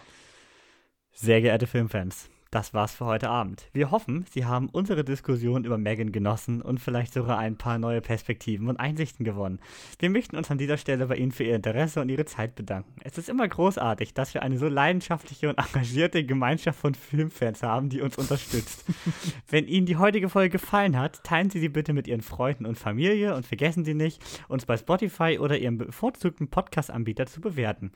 Sehr 1.14 1.42
geehrte 1.42 1.66
Filmfans, 1.68 2.30
das 2.52 2.74
war's 2.74 2.94
für 2.94 3.06
heute 3.06 3.30
Abend. 3.30 3.68
Wir 3.74 3.92
hoffen, 3.92 4.26
Sie 4.32 4.46
haben 4.46 4.70
unsere 4.70 5.04
Diskussion 5.04 5.66
über 5.66 5.78
Megan 5.78 6.12
genossen 6.12 6.62
und 6.62 6.80
vielleicht 6.80 7.14
sogar 7.14 7.38
ein 7.38 7.58
paar 7.58 7.78
neue 7.78 8.02
Perspektiven 8.02 8.70
und 8.70 8.78
Einsichten 8.78 9.26
gewonnen. 9.26 9.60
Wir 10.00 10.10
möchten 10.10 10.38
uns 10.38 10.50
an 10.50 10.58
dieser 10.58 10.78
Stelle 10.78 11.08
bei 11.08 11.16
Ihnen 11.16 11.32
für 11.32 11.44
Ihr 11.44 11.56
Interesse 11.56 12.02
und 12.02 12.10
Ihre 12.10 12.26
Zeit 12.26 12.56
bedanken. 12.56 12.94
Es 13.04 13.18
ist 13.18 13.30
immer 13.30 13.48
großartig, 13.48 14.14
dass 14.14 14.34
wir 14.34 14.44
eine 14.44 14.58
so 14.58 14.68
leidenschaftliche 14.68 15.50
und 15.50 15.58
engagierte 15.58 16.24
Gemeinschaft 16.24 16.80
von 16.80 16.96
Filmfans 16.96 17.64
haben, 17.64 17.90
die 17.90 18.02
uns 18.02 18.18
unterstützt. 18.18 18.86
Wenn 19.50 19.68
Ihnen 19.68 19.86
die 19.86 19.98
heutige 19.98 20.30
Folge 20.30 20.52
gefallen 20.52 20.98
hat, 20.98 21.24
teilen 21.24 21.50
Sie 21.50 21.60
sie 21.60 21.70
bitte 21.70 21.94
mit 21.94 22.08
Ihren 22.08 22.22
Freunden 22.22 22.66
und 22.66 22.78
Familie 22.78 23.36
und 23.36 23.46
vergessen 23.46 23.86
Sie 23.86 23.94
nicht, 23.94 24.24
uns 24.48 24.66
bei 24.66 24.78
Spotify 24.78 25.38
oder 25.40 25.58
Ihrem 25.58 25.78
bevorzugten 25.78 26.50
Podcast-Anbieter 26.50 27.26
zu 27.26 27.42
bewerten. 27.42 27.92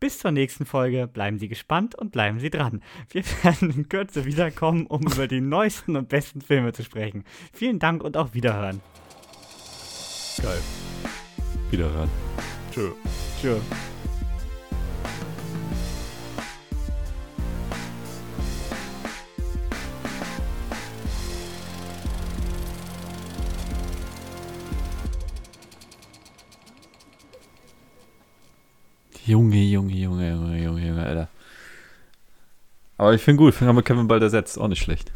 Bis 0.00 0.18
zur 0.18 0.30
nächsten 0.30 0.64
Folge 0.64 1.06
bleiben 1.06 1.38
Sie 1.38 1.48
gespannt 1.48 1.94
und 1.94 2.10
bleiben 2.10 2.40
Sie 2.40 2.48
dran. 2.48 2.82
Wir 3.10 3.22
werden 3.42 3.70
in 3.70 3.88
Kürze 3.88 4.24
wiederkommen, 4.24 4.86
um 4.86 5.02
über 5.02 5.28
die 5.28 5.42
neuesten 5.42 5.94
und 5.94 6.08
besten 6.08 6.40
Filme 6.40 6.72
zu 6.72 6.82
sprechen. 6.82 7.24
Vielen 7.52 7.78
Dank 7.78 8.02
und 8.02 8.16
auf 8.16 8.32
Wiederhören. 8.32 8.80
Geil. 10.42 10.60
Wieder 11.70 11.94
ran. 11.94 12.08
Tschö. 12.72 12.92
Tschö. 13.40 13.56
Junge, 29.26 29.62
Junge, 29.62 29.92
Junge, 29.94 30.30
Junge, 30.30 30.62
Junge, 30.62 30.86
Junge, 30.86 31.02
Alter. 31.02 31.28
Aber 32.96 33.14
ich 33.14 33.22
finde 33.22 33.38
gut, 33.38 33.60
haben 33.60 33.76
wir 33.76 33.82
Kevin 33.82 34.08
bald 34.08 34.22
ersetzt. 34.22 34.58
Auch 34.58 34.68
nicht 34.68 34.82
schlecht. 34.82 35.10